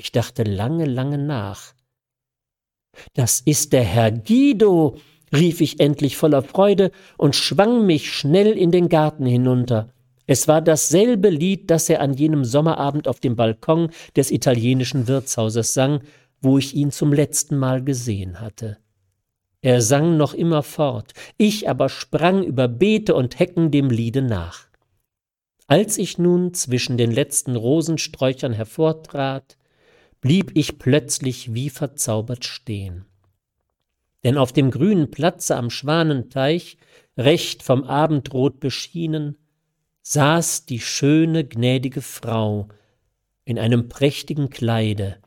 Ich 0.00 0.12
dachte 0.12 0.44
lange, 0.44 0.84
lange 0.84 1.18
nach. 1.18 1.74
Das 3.14 3.40
ist 3.40 3.72
der 3.72 3.82
Herr 3.82 4.12
Guido, 4.12 4.96
rief 5.34 5.60
ich 5.60 5.80
endlich 5.80 6.16
voller 6.16 6.42
Freude 6.42 6.92
und 7.16 7.34
schwang 7.34 7.84
mich 7.84 8.12
schnell 8.12 8.56
in 8.56 8.70
den 8.70 8.88
Garten 8.88 9.26
hinunter. 9.26 9.92
Es 10.26 10.46
war 10.46 10.62
dasselbe 10.62 11.30
Lied, 11.30 11.68
das 11.68 11.88
er 11.88 12.00
an 12.00 12.14
jenem 12.14 12.44
Sommerabend 12.44 13.08
auf 13.08 13.18
dem 13.18 13.34
Balkon 13.34 13.90
des 14.14 14.30
italienischen 14.30 15.08
Wirtshauses 15.08 15.74
sang, 15.74 16.02
wo 16.40 16.58
ich 16.58 16.74
ihn 16.76 16.92
zum 16.92 17.12
letzten 17.12 17.58
Mal 17.58 17.82
gesehen 17.82 18.40
hatte. 18.40 18.78
Er 19.62 19.82
sang 19.82 20.16
noch 20.16 20.32
immer 20.32 20.62
fort, 20.62 21.12
ich 21.38 21.68
aber 21.68 21.88
sprang 21.88 22.44
über 22.44 22.68
Beete 22.68 23.16
und 23.16 23.40
Hecken 23.40 23.72
dem 23.72 23.90
Liede 23.90 24.22
nach. 24.22 24.68
Als 25.66 25.98
ich 25.98 26.18
nun 26.18 26.54
zwischen 26.54 26.96
den 26.96 27.10
letzten 27.10 27.56
Rosensträuchern 27.56 28.52
hervortrat, 28.52 29.58
blieb 30.20 30.52
ich 30.54 30.78
plötzlich 30.78 31.54
wie 31.54 31.70
verzaubert 31.70 32.44
stehen. 32.44 33.04
Denn 34.24 34.36
auf 34.36 34.52
dem 34.52 34.70
grünen 34.70 35.10
Platze 35.10 35.56
am 35.56 35.70
Schwanenteich, 35.70 36.76
recht 37.16 37.62
vom 37.62 37.84
Abendrot 37.84 38.60
beschienen, 38.60 39.36
saß 40.02 40.66
die 40.66 40.80
schöne, 40.80 41.44
gnädige 41.44 42.02
Frau 42.02 42.68
in 43.44 43.58
einem 43.58 43.88
prächtigen 43.88 44.50
Kleide 44.50 45.18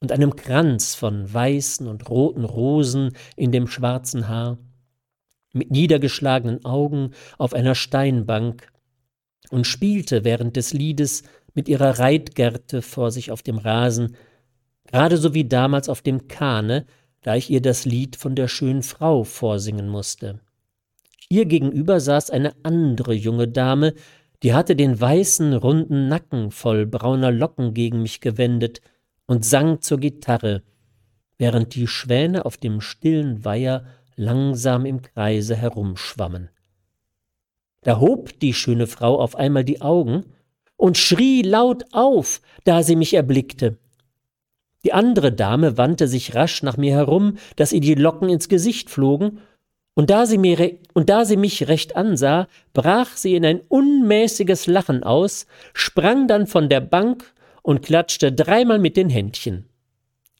und 0.00 0.12
einem 0.12 0.36
Kranz 0.36 0.94
von 0.94 1.32
weißen 1.32 1.86
und 1.86 2.08
roten 2.10 2.44
Rosen 2.44 3.12
in 3.36 3.52
dem 3.52 3.66
schwarzen 3.66 4.28
Haar, 4.28 4.58
mit 5.52 5.70
niedergeschlagenen 5.70 6.64
Augen 6.64 7.12
auf 7.38 7.54
einer 7.54 7.74
Steinbank 7.74 8.70
und 9.50 9.66
spielte 9.66 10.24
während 10.24 10.56
des 10.56 10.72
Liedes 10.72 11.22
mit 11.54 11.68
ihrer 11.68 11.98
Reitgerte 11.98 12.82
vor 12.82 13.10
sich 13.10 13.30
auf 13.30 13.42
dem 13.42 13.58
Rasen, 13.58 14.16
gerade 14.86 15.16
so 15.16 15.34
wie 15.34 15.44
damals 15.44 15.88
auf 15.88 16.02
dem 16.02 16.28
Kahne, 16.28 16.86
da 17.22 17.34
ich 17.34 17.50
ihr 17.50 17.60
das 17.60 17.84
Lied 17.84 18.16
von 18.16 18.34
der 18.34 18.48
schönen 18.48 18.82
Frau 18.82 19.24
vorsingen 19.24 19.88
musste. 19.88 20.40
Ihr 21.28 21.46
gegenüber 21.46 21.98
saß 22.00 22.30
eine 22.30 22.52
andere 22.62 23.14
junge 23.14 23.48
Dame, 23.48 23.94
die 24.42 24.54
hatte 24.54 24.76
den 24.76 25.00
weißen, 25.00 25.54
runden 25.54 26.08
Nacken 26.08 26.50
voll 26.50 26.86
brauner 26.86 27.32
Locken 27.32 27.74
gegen 27.74 28.02
mich 28.02 28.20
gewendet 28.20 28.80
und 29.26 29.44
sang 29.44 29.80
zur 29.80 29.98
Gitarre, 29.98 30.62
während 31.38 31.74
die 31.74 31.86
Schwäne 31.86 32.44
auf 32.44 32.56
dem 32.56 32.80
stillen 32.80 33.44
Weiher 33.44 33.84
langsam 34.14 34.86
im 34.86 35.02
Kreise 35.02 35.56
herumschwammen. 35.56 36.50
Da 37.82 38.00
hob 38.00 38.38
die 38.40 38.54
schöne 38.54 38.86
Frau 38.86 39.18
auf 39.20 39.36
einmal 39.36 39.64
die 39.64 39.80
Augen 39.80 40.24
und 40.76 40.98
schrie 40.98 41.42
laut 41.42 41.84
auf, 41.92 42.40
da 42.64 42.82
sie 42.82 42.96
mich 42.96 43.14
erblickte. 43.14 43.78
Die 44.84 44.92
andere 44.92 45.32
Dame 45.32 45.76
wandte 45.78 46.08
sich 46.08 46.34
rasch 46.34 46.62
nach 46.62 46.76
mir 46.76 46.92
herum, 46.92 47.38
dass 47.56 47.72
ihr 47.72 47.80
die 47.80 47.94
Locken 47.94 48.28
ins 48.28 48.48
Gesicht 48.48 48.90
flogen, 48.90 49.40
und 49.98 50.10
da 50.10 50.26
sie, 50.26 50.36
mir, 50.36 50.78
und 50.92 51.08
da 51.08 51.24
sie 51.24 51.38
mich 51.38 51.68
recht 51.68 51.96
ansah, 51.96 52.48
brach 52.74 53.16
sie 53.16 53.34
in 53.34 53.46
ein 53.46 53.62
unmäßiges 53.68 54.66
Lachen 54.66 55.02
aus, 55.02 55.46
sprang 55.72 56.28
dann 56.28 56.46
von 56.46 56.68
der 56.68 56.82
Bank 56.82 57.32
und 57.62 57.82
klatschte 57.82 58.30
dreimal 58.30 58.78
mit 58.78 58.98
den 58.98 59.08
Händchen. 59.08 59.64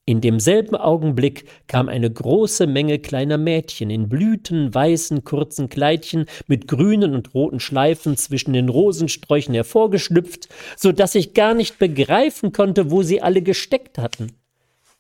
In 0.09 0.21
demselben 0.21 0.77
Augenblick 0.77 1.47
kam 1.67 1.89
eine 1.89 2.09
große 2.09 2.69
Menge 2.69 3.01
kleiner 3.01 3.39
Mädchen 3.39 3.91
in 3.91 4.09
Blüten, 4.09 4.73
weißen, 4.73 5.25
kurzen 5.25 5.69
Kleidchen 5.69 6.27
mit 6.47 6.69
grünen 6.69 7.13
und 7.13 7.35
roten 7.35 7.59
Schleifen 7.59 8.17
zwischen 8.17 8.53
den 8.53 8.69
Rosensträuchen 8.69 9.53
hervorgeschlüpft, 9.53 10.49
so 10.77 10.93
dass 10.93 11.17
ich 11.17 11.35
gar 11.35 11.55
nicht 11.55 11.81
begreifen 11.81 12.53
konnte, 12.53 12.93
wo 12.93 13.03
sie 13.03 13.21
alle 13.21 13.43
gesteckt 13.43 13.99
hatten. 13.99 14.29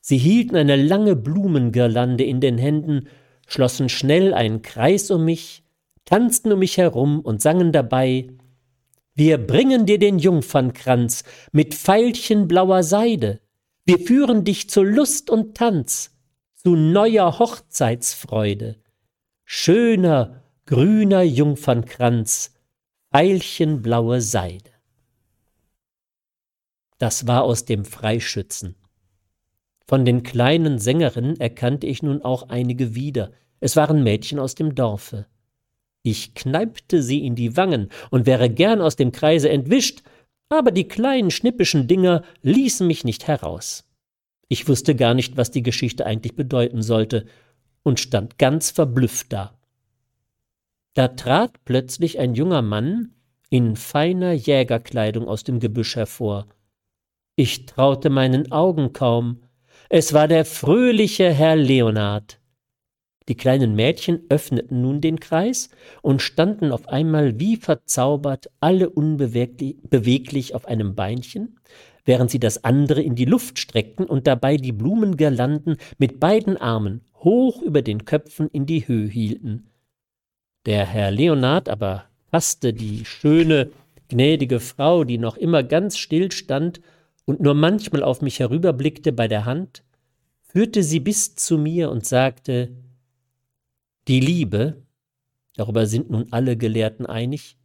Sie 0.00 0.18
hielten 0.18 0.56
eine 0.56 0.74
lange 0.74 1.14
Blumengirlande 1.14 2.24
in 2.24 2.40
den 2.40 2.58
Händen, 2.58 3.06
schlossen 3.46 3.88
schnell 3.88 4.34
einen 4.34 4.62
Kreis 4.62 5.12
um 5.12 5.24
mich, 5.24 5.62
tanzten 6.04 6.50
um 6.50 6.58
mich 6.58 6.78
herum 6.78 7.20
und 7.20 7.40
sangen 7.40 7.70
dabei 7.70 8.26
Wir 9.14 9.38
bringen 9.38 9.86
dir 9.86 10.00
den 10.00 10.18
Jungfernkranz 10.18 11.22
mit 11.52 11.74
Veilchen 11.74 12.48
blauer 12.48 12.82
Seide, 12.82 13.40
wir 13.86 14.00
führen 14.00 14.42
dich 14.44 14.68
zu 14.68 14.82
Lust 14.82 15.30
und 15.30 15.56
Tanz, 15.56 16.10
zu 16.56 16.74
neuer 16.74 17.38
Hochzeitsfreude. 17.38 18.76
Schöner, 19.44 20.42
grüner 20.66 21.22
Jungfernkranz, 21.22 22.52
veilchenblaue 23.12 24.20
Seide. 24.20 24.72
Das 26.98 27.28
war 27.28 27.44
aus 27.44 27.64
dem 27.64 27.84
Freischützen. 27.84 28.74
Von 29.86 30.04
den 30.04 30.24
kleinen 30.24 30.80
Sängerinnen 30.80 31.38
erkannte 31.38 31.86
ich 31.86 32.02
nun 32.02 32.22
auch 32.22 32.48
einige 32.48 32.96
wieder. 32.96 33.30
Es 33.60 33.76
waren 33.76 34.02
Mädchen 34.02 34.40
aus 34.40 34.56
dem 34.56 34.74
Dorfe. 34.74 35.26
Ich 36.02 36.34
kneipte 36.34 37.04
sie 37.04 37.24
in 37.24 37.36
die 37.36 37.56
Wangen 37.56 37.90
und 38.10 38.26
wäre 38.26 38.50
gern 38.50 38.80
aus 38.80 38.96
dem 38.96 39.12
Kreise 39.12 39.48
entwischt, 39.48 40.02
aber 40.48 40.70
die 40.70 40.88
kleinen 40.88 41.30
schnippischen 41.30 41.88
Dinger 41.88 42.22
ließen 42.42 42.86
mich 42.86 43.04
nicht 43.04 43.26
heraus. 43.26 43.84
Ich 44.48 44.68
wusste 44.68 44.94
gar 44.94 45.14
nicht, 45.14 45.36
was 45.36 45.50
die 45.50 45.62
Geschichte 45.62 46.06
eigentlich 46.06 46.36
bedeuten 46.36 46.82
sollte, 46.82 47.26
und 47.82 48.00
stand 48.00 48.38
ganz 48.38 48.70
verblüfft 48.70 49.32
da. 49.32 49.56
Da 50.94 51.08
trat 51.08 51.64
plötzlich 51.64 52.18
ein 52.18 52.34
junger 52.34 52.62
Mann 52.62 53.12
in 53.50 53.76
feiner 53.76 54.32
Jägerkleidung 54.32 55.28
aus 55.28 55.44
dem 55.44 55.60
Gebüsch 55.60 55.94
hervor. 55.94 56.46
Ich 57.36 57.66
traute 57.66 58.10
meinen 58.10 58.50
Augen 58.50 58.92
kaum. 58.92 59.42
Es 59.88 60.14
war 60.14 60.26
der 60.26 60.44
fröhliche 60.44 61.30
Herr 61.32 61.54
Leonard. 61.54 62.40
Die 63.28 63.34
kleinen 63.36 63.74
Mädchen 63.74 64.20
öffneten 64.28 64.82
nun 64.82 65.00
den 65.00 65.18
Kreis 65.18 65.70
und 66.00 66.22
standen 66.22 66.70
auf 66.70 66.88
einmal 66.88 67.40
wie 67.40 67.56
verzaubert, 67.56 68.50
alle 68.60 68.88
unbeweglich 68.88 70.54
auf 70.54 70.66
einem 70.66 70.94
Beinchen, 70.94 71.58
während 72.04 72.30
sie 72.30 72.38
das 72.38 72.62
andere 72.62 73.02
in 73.02 73.16
die 73.16 73.24
Luft 73.24 73.58
streckten 73.58 74.06
und 74.06 74.26
dabei 74.26 74.56
die 74.56 74.72
Blumengirlanden 74.72 75.76
mit 75.98 76.20
beiden 76.20 76.56
Armen 76.56 77.00
hoch 77.18 77.62
über 77.62 77.82
den 77.82 78.04
Köpfen 78.04 78.48
in 78.52 78.66
die 78.66 78.86
Höhe 78.86 79.08
hielten. 79.08 79.70
Der 80.66 80.86
Herr 80.86 81.10
Leonard 81.10 81.68
aber 81.68 82.04
fasste 82.30 82.72
die 82.72 83.04
schöne, 83.04 83.70
gnädige 84.08 84.60
Frau, 84.60 85.02
die 85.02 85.18
noch 85.18 85.36
immer 85.36 85.64
ganz 85.64 85.98
still 85.98 86.30
stand 86.30 86.80
und 87.24 87.40
nur 87.40 87.54
manchmal 87.54 88.04
auf 88.04 88.22
mich 88.22 88.38
herüberblickte 88.38 89.12
bei 89.12 89.26
der 89.26 89.44
Hand, 89.44 89.82
führte 90.42 90.84
sie 90.84 91.00
bis 91.00 91.34
zu 91.34 91.58
mir 91.58 91.90
und 91.90 92.06
sagte, 92.06 92.70
die 94.08 94.20
Liebe, 94.20 94.82
darüber 95.56 95.86
sind 95.86 96.10
nun 96.10 96.28
alle 96.30 96.56
Gelehrten 96.56 97.06
einig, 97.06 97.56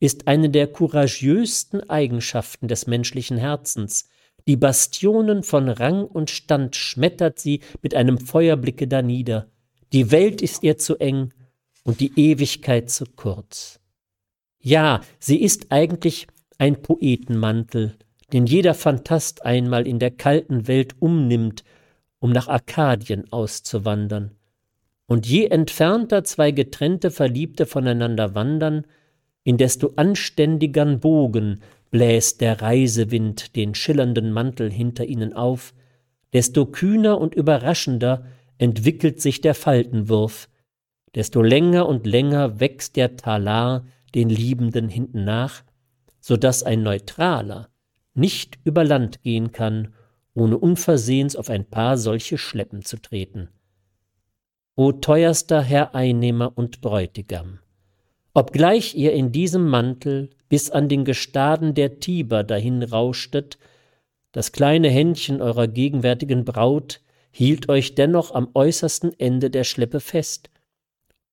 ist 0.00 0.26
eine 0.26 0.50
der 0.50 0.66
couragieusten 0.66 1.88
Eigenschaften 1.88 2.68
des 2.68 2.86
menschlichen 2.86 3.38
Herzens. 3.38 4.08
Die 4.46 4.56
Bastionen 4.56 5.42
von 5.42 5.68
Rang 5.68 6.04
und 6.04 6.30
Stand 6.30 6.76
schmettert 6.76 7.38
sie 7.38 7.60
mit 7.82 7.94
einem 7.94 8.18
Feuerblicke 8.18 8.86
danieder. 8.86 9.48
Die 9.92 10.10
Welt 10.10 10.42
ist 10.42 10.62
ihr 10.62 10.76
zu 10.76 10.96
eng 10.98 11.32
und 11.84 12.00
die 12.00 12.12
Ewigkeit 12.18 12.90
zu 12.90 13.04
kurz. 13.16 13.80
Ja, 14.60 15.02
sie 15.18 15.40
ist 15.42 15.70
eigentlich 15.70 16.26
ein 16.58 16.82
Poetenmantel, 16.82 17.96
den 18.32 18.46
jeder 18.46 18.74
Phantast 18.74 19.44
einmal 19.44 19.86
in 19.86 19.98
der 19.98 20.10
kalten 20.10 20.66
Welt 20.66 20.94
umnimmt, 21.00 21.64
um 22.18 22.32
nach 22.32 22.48
Arkadien 22.48 23.30
auszuwandern. 23.32 24.32
Und 25.06 25.26
je 25.26 25.46
entfernter 25.46 26.24
zwei 26.24 26.50
getrennte 26.50 27.10
Verliebte 27.10 27.66
voneinander 27.66 28.34
wandern, 28.34 28.86
in 29.44 29.58
desto 29.58 29.92
anständigern 29.96 31.00
Bogen 31.00 31.60
bläst 31.90 32.40
der 32.40 32.62
Reisewind 32.62 33.54
den 33.56 33.74
schillernden 33.74 34.32
Mantel 34.32 34.70
hinter 34.70 35.04
ihnen 35.04 35.34
auf, 35.34 35.74
desto 36.32 36.66
kühner 36.66 37.20
und 37.20 37.34
überraschender 37.34 38.24
entwickelt 38.58 39.20
sich 39.20 39.40
der 39.40 39.54
Faltenwurf, 39.54 40.48
desto 41.14 41.42
länger 41.42 41.86
und 41.86 42.06
länger 42.06 42.58
wächst 42.58 42.96
der 42.96 43.16
Talar 43.16 43.86
den 44.14 44.28
Liebenden 44.28 44.88
hinten 44.88 45.24
nach, 45.24 45.62
so 46.20 46.36
dass 46.36 46.62
ein 46.62 46.82
Neutraler, 46.82 47.68
nicht 48.14 48.58
über 48.64 48.84
Land 48.84 49.22
gehen 49.22 49.52
kann, 49.52 49.94
ohne 50.34 50.58
unversehens 50.58 51.36
auf 51.36 51.50
ein 51.50 51.64
paar 51.64 51.96
solche 51.98 52.38
Schleppen 52.38 52.82
zu 52.82 53.00
treten. 53.00 53.48
O 54.76 54.90
teuerster 54.90 55.62
Herr 55.62 55.94
Einnehmer 55.94 56.50
und 56.56 56.80
Bräutigam, 56.80 57.60
obgleich 58.32 58.96
ihr 58.96 59.12
in 59.12 59.30
diesem 59.30 59.68
Mantel 59.68 60.30
bis 60.48 60.68
an 60.68 60.88
den 60.88 61.04
Gestaden 61.04 61.74
der 61.74 62.00
Tiber 62.00 62.42
dahin 62.42 62.82
rauschtet, 62.82 63.56
das 64.32 64.50
kleine 64.50 64.90
Händchen 64.90 65.40
eurer 65.40 65.68
gegenwärtigen 65.68 66.44
Braut 66.44 67.02
hielt 67.30 67.68
euch 67.68 67.94
dennoch 67.94 68.34
am 68.34 68.48
äußersten 68.52 69.12
Ende 69.20 69.48
der 69.48 69.62
Schleppe 69.62 70.00
fest, 70.00 70.50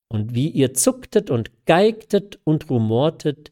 und 0.07 0.35
wie 0.35 0.49
ihr 0.49 0.75
zucktet 0.75 1.31
und 1.31 1.65
geigtet 1.65 2.39
und 2.43 2.69
rumortet, 2.69 3.51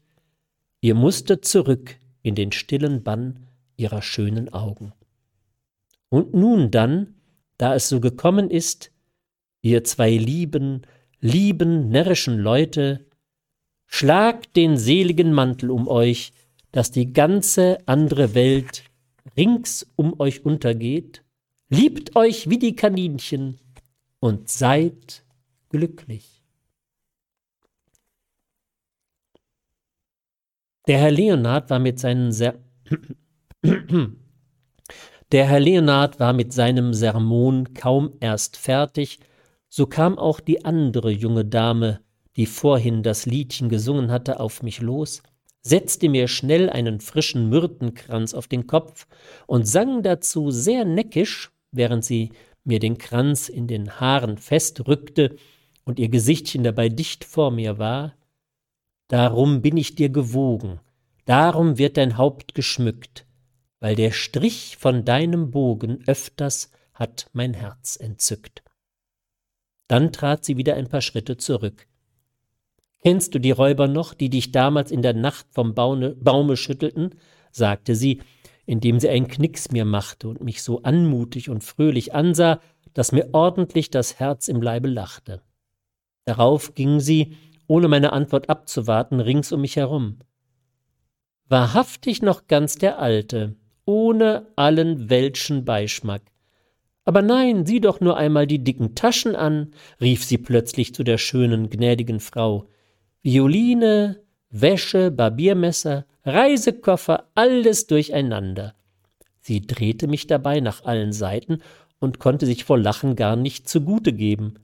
ihr 0.80 0.94
musstet 0.94 1.44
zurück 1.44 1.96
in 2.22 2.36
den 2.36 2.52
stillen 2.52 3.02
Bann 3.02 3.48
ihrer 3.76 4.02
schönen 4.02 4.52
Augen. 4.52 4.92
Und 6.10 6.32
nun 6.32 6.70
dann, 6.70 7.16
da 7.58 7.74
es 7.74 7.88
so 7.88 7.98
gekommen 7.98 8.50
ist, 8.50 8.92
ihr 9.62 9.84
zwei 9.84 10.10
lieben, 10.10 10.82
lieben, 11.20 11.88
närrischen 11.88 12.38
Leute, 12.38 13.06
schlagt 13.86 14.56
den 14.56 14.76
seligen 14.76 15.32
Mantel 15.32 15.70
um 15.70 15.88
euch, 15.88 16.32
dass 16.72 16.90
die 16.90 17.12
ganze 17.12 17.78
andere 17.86 18.34
Welt 18.34 18.84
rings 19.36 19.86
um 19.96 20.18
euch 20.20 20.44
untergeht, 20.44 21.22
liebt 21.68 22.16
euch 22.16 22.48
wie 22.48 22.58
die 22.58 22.76
Kaninchen 22.76 23.58
und 24.20 24.48
seid 24.48 25.24
glücklich. 25.68 26.42
Der 30.86 30.98
Herr 30.98 31.10
Leonard 31.10 31.70
war 31.70 31.78
mit 31.78 31.98
seinen 31.98 32.32
Ser 32.32 32.58
Der 35.32 35.46
Herr 35.46 35.60
Leonard 35.60 36.18
war 36.18 36.32
mit 36.32 36.52
seinem 36.52 36.92
Sermon 36.92 37.72
kaum 37.74 38.14
erst 38.18 38.56
fertig, 38.56 39.20
so 39.70 39.86
kam 39.86 40.18
auch 40.18 40.40
die 40.40 40.66
andere 40.66 41.10
junge 41.10 41.46
Dame, 41.46 42.00
die 42.36 42.44
vorhin 42.44 43.02
das 43.02 43.24
Liedchen 43.24 43.70
gesungen 43.70 44.10
hatte, 44.10 44.38
auf 44.38 44.62
mich 44.62 44.82
los, 44.82 45.22
setzte 45.62 46.10
mir 46.10 46.28
schnell 46.28 46.68
einen 46.68 47.00
frischen 47.00 47.48
Myrtenkranz 47.48 48.34
auf 48.34 48.48
den 48.48 48.66
Kopf 48.66 49.06
und 49.46 49.66
sang 49.66 50.02
dazu 50.02 50.50
sehr 50.50 50.84
neckisch, 50.84 51.50
während 51.72 52.04
sie 52.04 52.32
mir 52.64 52.78
den 52.78 52.98
Kranz 52.98 53.48
in 53.48 53.66
den 53.66 53.98
Haaren 53.98 54.36
festrückte 54.36 55.36
und 55.84 55.98
ihr 55.98 56.10
Gesichtchen 56.10 56.62
dabei 56.62 56.90
dicht 56.90 57.24
vor 57.24 57.50
mir 57.50 57.78
war, 57.78 58.14
Darum 59.10 59.60
bin 59.60 59.76
ich 59.76 59.96
dir 59.96 60.08
gewogen, 60.08 60.78
darum 61.24 61.78
wird 61.78 61.96
dein 61.96 62.16
Haupt 62.16 62.54
geschmückt, 62.54 63.26
weil 63.80 63.96
der 63.96 64.12
Strich 64.12 64.76
von 64.76 65.04
deinem 65.04 65.50
Bogen 65.50 66.04
öfters 66.06 66.70
hat 66.94 67.28
mein 67.32 67.52
Herz 67.52 67.96
entzückt. 67.96 68.62
Dann 69.90 70.12
trat 70.12 70.44
sie 70.44 70.56
wieder 70.56 70.76
ein 70.76 70.86
paar 70.86 71.00
Schritte 71.00 71.36
zurück. 71.36 71.88
Kennst 73.02 73.34
du 73.34 73.40
die 73.40 73.50
Räuber 73.50 73.88
noch, 73.88 74.14
die 74.14 74.30
dich 74.30 74.52
damals 74.52 74.92
in 74.92 75.02
der 75.02 75.14
Nacht 75.14 75.46
vom 75.50 75.74
Baune, 75.74 76.10
Baume 76.10 76.56
schüttelten? 76.56 77.16
sagte 77.50 77.96
sie, 77.96 78.22
indem 78.66 79.00
sie 79.00 79.08
einen 79.08 79.26
Knicks 79.26 79.72
mir 79.72 79.84
machte 79.84 80.28
und 80.28 80.42
mich 80.42 80.62
so 80.62 80.84
anmutig 80.84 81.50
und 81.50 81.64
fröhlich 81.64 82.14
ansah, 82.14 82.60
dass 82.94 83.10
mir 83.10 83.30
ordentlich 83.32 83.90
das 83.90 84.20
Herz 84.20 84.46
im 84.46 84.62
Leibe 84.62 84.86
lachte. 84.86 85.42
Darauf 86.24 86.76
ging 86.76 87.00
sie, 87.00 87.36
ohne 87.66 87.88
meine 87.88 88.12
Antwort 88.12 88.48
abzuwarten, 88.48 89.18
rings 89.18 89.50
um 89.50 89.60
mich 89.60 89.74
herum. 89.74 90.20
Wahrhaftig 91.48 92.22
noch 92.22 92.46
ganz 92.46 92.76
der 92.76 93.00
Alte, 93.00 93.56
ohne 93.86 94.52
allen 94.54 95.10
welschen 95.10 95.64
Beischmack. 95.64 96.29
Aber 97.04 97.22
nein, 97.22 97.66
sieh 97.66 97.80
doch 97.80 98.00
nur 98.00 98.16
einmal 98.16 98.46
die 98.46 98.62
dicken 98.62 98.94
Taschen 98.94 99.34
an, 99.34 99.72
rief 100.00 100.24
sie 100.24 100.38
plötzlich 100.38 100.94
zu 100.94 101.02
der 101.02 101.18
schönen, 101.18 101.70
gnädigen 101.70 102.20
Frau. 102.20 102.68
Violine, 103.22 104.20
Wäsche, 104.50 105.10
Barbiermesser, 105.10 106.04
Reisekoffer, 106.24 107.24
alles 107.34 107.86
durcheinander. 107.86 108.74
Sie 109.40 109.60
drehte 109.66 110.06
mich 110.06 110.26
dabei 110.26 110.60
nach 110.60 110.84
allen 110.84 111.12
Seiten 111.12 111.58
und 111.98 112.18
konnte 112.18 112.46
sich 112.46 112.64
vor 112.64 112.78
Lachen 112.78 113.16
gar 113.16 113.36
nicht 113.36 113.68
zugute 113.68 114.12
geben. 114.12 114.54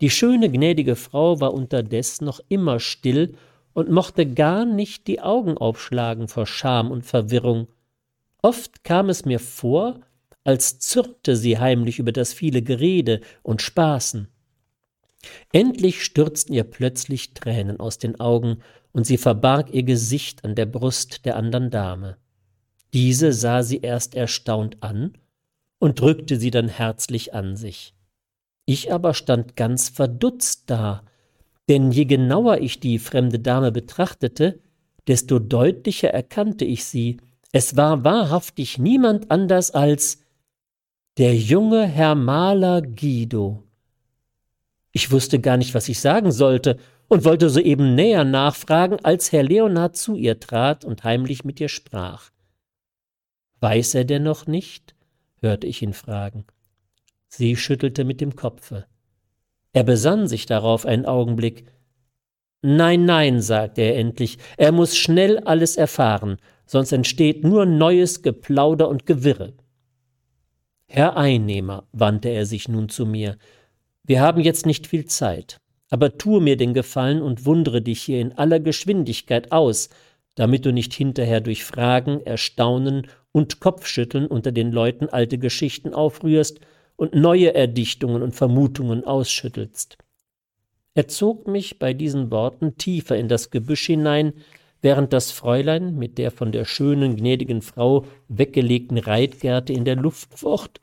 Die 0.00 0.10
schöne, 0.10 0.50
gnädige 0.50 0.96
Frau 0.96 1.40
war 1.40 1.54
unterdessen 1.54 2.24
noch 2.24 2.40
immer 2.48 2.80
still 2.80 3.36
und 3.72 3.90
mochte 3.90 4.26
gar 4.26 4.64
nicht 4.64 5.06
die 5.06 5.20
Augen 5.20 5.56
aufschlagen 5.56 6.28
vor 6.28 6.46
Scham 6.46 6.90
und 6.90 7.04
Verwirrung. 7.04 7.68
Oft 8.42 8.82
kam 8.82 9.08
es 9.08 9.24
mir 9.24 9.38
vor, 9.38 10.00
als 10.44 10.78
zürnte 10.78 11.36
sie 11.36 11.58
heimlich 11.58 11.98
über 11.98 12.12
das 12.12 12.32
viele 12.32 12.62
Gerede 12.62 13.20
und 13.42 13.62
Spaßen. 13.62 14.28
Endlich 15.52 16.04
stürzten 16.04 16.54
ihr 16.54 16.64
plötzlich 16.64 17.34
Tränen 17.34 17.78
aus 17.78 17.98
den 17.98 18.18
Augen, 18.18 18.58
und 18.92 19.06
sie 19.06 19.16
verbarg 19.16 19.72
ihr 19.72 19.84
Gesicht 19.84 20.44
an 20.44 20.54
der 20.54 20.66
Brust 20.66 21.24
der 21.24 21.36
andern 21.36 21.70
Dame. 21.70 22.18
Diese 22.92 23.32
sah 23.32 23.62
sie 23.62 23.78
erst 23.78 24.14
erstaunt 24.14 24.82
an 24.82 25.14
und 25.78 25.98
drückte 26.00 26.36
sie 26.38 26.50
dann 26.50 26.68
herzlich 26.68 27.32
an 27.32 27.56
sich. 27.56 27.94
Ich 28.66 28.92
aber 28.92 29.14
stand 29.14 29.56
ganz 29.56 29.88
verdutzt 29.88 30.64
da, 30.66 31.04
denn 31.68 31.90
je 31.90 32.04
genauer 32.04 32.58
ich 32.58 32.80
die 32.80 32.98
fremde 32.98 33.38
Dame 33.38 33.72
betrachtete, 33.72 34.60
desto 35.06 35.38
deutlicher 35.38 36.10
erkannte 36.10 36.64
ich 36.64 36.84
sie. 36.84 37.18
Es 37.50 37.76
war 37.76 38.04
wahrhaftig 38.04 38.78
niemand 38.78 39.30
anders 39.30 39.70
als 39.70 40.21
der 41.18 41.36
junge 41.36 41.86
Herr 41.86 42.14
Maler 42.14 42.80
Guido. 42.80 43.64
Ich 44.92 45.10
wusste 45.10 45.40
gar 45.40 45.58
nicht, 45.58 45.74
was 45.74 45.88
ich 45.90 46.00
sagen 46.00 46.32
sollte, 46.32 46.78
und 47.08 47.24
wollte 47.24 47.50
soeben 47.50 47.94
näher 47.94 48.24
nachfragen, 48.24 48.96
als 49.02 49.30
Herr 49.30 49.42
Leonard 49.42 49.94
zu 49.94 50.16
ihr 50.16 50.40
trat 50.40 50.86
und 50.86 51.04
heimlich 51.04 51.44
mit 51.44 51.60
ihr 51.60 51.68
sprach. 51.68 52.30
Weiß 53.60 53.94
er 53.94 54.06
denn 54.06 54.22
noch 54.22 54.46
nicht? 54.46 54.94
hörte 55.42 55.66
ich 55.66 55.82
ihn 55.82 55.92
fragen. 55.92 56.46
Sie 57.28 57.56
schüttelte 57.56 58.04
mit 58.04 58.22
dem 58.22 58.34
Kopfe. 58.34 58.86
Er 59.74 59.84
besann 59.84 60.26
sich 60.26 60.46
darauf 60.46 60.86
einen 60.86 61.04
Augenblick. 61.04 61.66
Nein, 62.62 63.04
nein, 63.04 63.42
sagte 63.42 63.82
er 63.82 63.98
endlich, 63.98 64.38
er 64.56 64.72
muss 64.72 64.96
schnell 64.96 65.40
alles 65.40 65.76
erfahren, 65.76 66.38
sonst 66.64 66.92
entsteht 66.92 67.44
nur 67.44 67.66
neues 67.66 68.22
Geplauder 68.22 68.88
und 68.88 69.04
Gewirre. 69.04 69.52
Herr 70.94 71.16
Einnehmer, 71.16 71.88
wandte 71.92 72.28
er 72.28 72.44
sich 72.44 72.68
nun 72.68 72.90
zu 72.90 73.06
mir, 73.06 73.38
wir 74.04 74.20
haben 74.20 74.42
jetzt 74.42 74.66
nicht 74.66 74.86
viel 74.86 75.06
Zeit, 75.06 75.56
aber 75.88 76.18
tue 76.18 76.42
mir 76.42 76.58
den 76.58 76.74
Gefallen 76.74 77.22
und 77.22 77.46
wundere 77.46 77.80
dich 77.80 78.02
hier 78.02 78.20
in 78.20 78.32
aller 78.32 78.60
Geschwindigkeit 78.60 79.52
aus, 79.52 79.88
damit 80.34 80.66
du 80.66 80.70
nicht 80.70 80.92
hinterher 80.92 81.40
durch 81.40 81.64
Fragen, 81.64 82.20
Erstaunen 82.20 83.06
und 83.32 83.58
Kopfschütteln 83.58 84.26
unter 84.26 84.52
den 84.52 84.70
Leuten 84.70 85.08
alte 85.08 85.38
Geschichten 85.38 85.94
aufrührst 85.94 86.60
und 86.96 87.14
neue 87.14 87.54
Erdichtungen 87.54 88.20
und 88.20 88.34
Vermutungen 88.34 89.02
ausschüttelst. 89.02 89.96
Er 90.92 91.08
zog 91.08 91.48
mich 91.48 91.78
bei 91.78 91.94
diesen 91.94 92.30
Worten 92.30 92.76
tiefer 92.76 93.16
in 93.16 93.28
das 93.28 93.48
Gebüsch 93.50 93.86
hinein, 93.86 94.34
während 94.82 95.14
das 95.14 95.30
Fräulein 95.30 95.96
mit 95.96 96.18
der 96.18 96.30
von 96.30 96.52
der 96.52 96.66
schönen, 96.66 97.16
gnädigen 97.16 97.62
Frau 97.62 98.04
weggelegten 98.28 98.98
Reitgerte 98.98 99.72
in 99.72 99.86
der 99.86 99.96
Luft 99.96 100.38
focht 100.38 100.81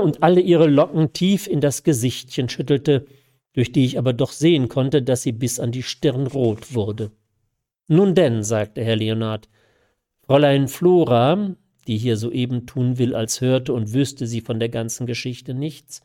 und 0.00 0.22
alle 0.22 0.40
ihre 0.40 0.66
Locken 0.66 1.12
tief 1.12 1.46
in 1.46 1.60
das 1.60 1.82
Gesichtchen 1.82 2.48
schüttelte, 2.48 3.06
durch 3.52 3.72
die 3.72 3.84
ich 3.84 3.98
aber 3.98 4.12
doch 4.12 4.32
sehen 4.32 4.68
konnte, 4.68 5.02
dass 5.02 5.22
sie 5.22 5.32
bis 5.32 5.58
an 5.60 5.72
die 5.72 5.82
Stirn 5.82 6.26
rot 6.26 6.74
wurde. 6.74 7.10
Nun 7.88 8.14
denn, 8.14 8.42
sagte 8.42 8.84
Herr 8.84 8.96
Leonard, 8.96 9.48
Fräulein 10.26 10.68
Flora, 10.68 11.54
die 11.86 11.96
hier 11.96 12.16
soeben 12.16 12.66
tun 12.66 12.98
will, 12.98 13.14
als 13.14 13.40
hörte 13.40 13.72
und 13.72 13.94
wüsste 13.94 14.26
sie 14.26 14.42
von 14.42 14.60
der 14.60 14.68
ganzen 14.68 15.06
Geschichte 15.06 15.54
nichts, 15.54 16.02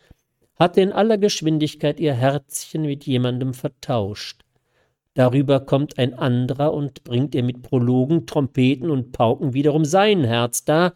hatte 0.56 0.82
in 0.82 0.94
aller 0.94 1.18
Geschwindigkeit 1.18 2.00
ihr 2.00 2.14
Herzchen 2.14 2.84
mit 2.84 3.06
jemandem 3.06 3.54
vertauscht. 3.54 4.44
Darüber 5.14 5.60
kommt 5.60 6.00
ein 6.00 6.14
anderer 6.14 6.74
und 6.74 7.04
bringt 7.04 7.36
ihr 7.36 7.44
mit 7.44 7.62
Prologen, 7.62 8.26
Trompeten 8.26 8.90
und 8.90 9.12
Pauken 9.12 9.54
wiederum 9.54 9.86
sein 9.86 10.24
Herz 10.24 10.64
dar 10.66 10.94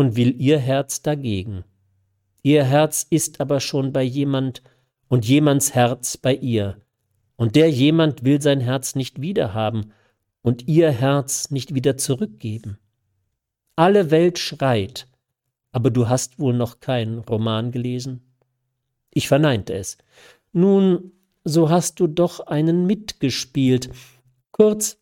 und 0.00 0.16
will 0.16 0.40
ihr 0.40 0.58
Herz 0.58 1.02
dagegen. 1.02 1.62
Ihr 2.42 2.64
Herz 2.64 3.06
ist 3.10 3.38
aber 3.38 3.60
schon 3.60 3.92
bei 3.92 4.02
jemand 4.02 4.62
und 5.08 5.28
jemands 5.28 5.74
Herz 5.74 6.16
bei 6.16 6.34
ihr. 6.34 6.80
Und 7.36 7.54
der 7.54 7.70
jemand 7.70 8.24
will 8.24 8.40
sein 8.40 8.60
Herz 8.60 8.94
nicht 8.94 9.20
wiederhaben 9.20 9.92
und 10.40 10.66
ihr 10.68 10.90
Herz 10.90 11.50
nicht 11.50 11.74
wieder 11.74 11.98
zurückgeben. 11.98 12.78
Alle 13.76 14.10
Welt 14.10 14.38
schreit, 14.38 15.06
aber 15.70 15.90
du 15.90 16.08
hast 16.08 16.38
wohl 16.38 16.54
noch 16.54 16.80
keinen 16.80 17.18
Roman 17.18 17.70
gelesen? 17.70 18.22
Ich 19.12 19.28
verneinte 19.28 19.74
es. 19.74 19.98
Nun, 20.54 21.12
so 21.44 21.68
hast 21.68 22.00
du 22.00 22.06
doch 22.06 22.40
einen 22.40 22.86
mitgespielt. 22.86 23.90
Kurz, 24.50 24.96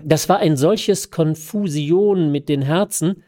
das 0.00 0.28
war 0.28 0.38
ein 0.38 0.56
solches 0.56 1.10
Konfusion 1.10 2.30
mit 2.30 2.48
den 2.48 2.62
Herzen, 2.62 3.24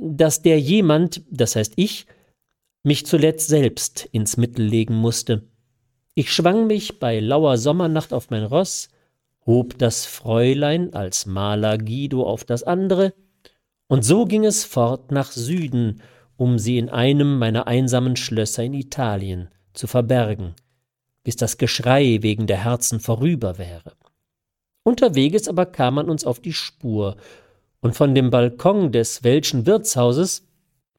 dass 0.00 0.42
der 0.42 0.60
jemand, 0.60 1.22
das 1.30 1.56
heißt 1.56 1.74
ich, 1.76 2.06
mich 2.82 3.06
zuletzt 3.06 3.48
selbst 3.48 4.08
ins 4.12 4.36
Mittel 4.36 4.64
legen 4.64 4.94
musste. 4.94 5.48
Ich 6.14 6.32
schwang 6.32 6.66
mich 6.66 6.98
bei 6.98 7.20
lauer 7.20 7.58
Sommernacht 7.58 8.12
auf 8.12 8.30
mein 8.30 8.44
Ross, 8.44 8.88
hob 9.46 9.78
das 9.78 10.06
Fräulein 10.06 10.94
als 10.94 11.26
Maler 11.26 11.78
Guido 11.78 12.24
auf 12.24 12.44
das 12.44 12.62
andere, 12.62 13.14
und 13.88 14.04
so 14.04 14.26
ging 14.26 14.44
es 14.44 14.64
fort 14.64 15.10
nach 15.12 15.32
Süden, 15.32 16.02
um 16.36 16.58
sie 16.58 16.78
in 16.78 16.90
einem 16.90 17.38
meiner 17.38 17.66
einsamen 17.66 18.16
Schlösser 18.16 18.62
in 18.62 18.74
Italien 18.74 19.48
zu 19.72 19.86
verbergen, 19.86 20.54
bis 21.24 21.36
das 21.36 21.56
Geschrei 21.56 22.18
wegen 22.20 22.46
der 22.46 22.62
Herzen 22.64 23.00
vorüber 23.00 23.58
wäre. 23.58 23.94
Unterweges 24.82 25.48
aber 25.48 25.66
kam 25.66 25.94
man 25.94 26.10
uns 26.10 26.24
auf 26.24 26.40
die 26.40 26.52
Spur, 26.52 27.16
und 27.80 27.96
von 27.96 28.14
dem 28.14 28.30
Balkon 28.30 28.92
des 28.92 29.24
welschen 29.24 29.66
Wirtshauses 29.66 30.48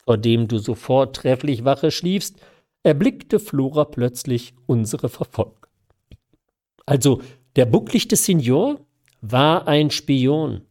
vor 0.09 0.17
dem 0.17 0.47
du 0.47 0.57
so 0.57 0.73
vortrefflich 0.73 1.65
Wache 1.65 1.91
schliefst, 1.91 2.37
erblickte 2.81 3.39
Flora 3.39 3.85
plötzlich 3.85 4.55
unsere 4.65 5.07
Verfolger. 5.07 5.53
Also, 6.87 7.21
der 7.55 7.67
bucklichte 7.67 8.15
Signor 8.15 8.79
war 9.21 9.67
ein 9.67 9.91
Spion. 9.91 10.61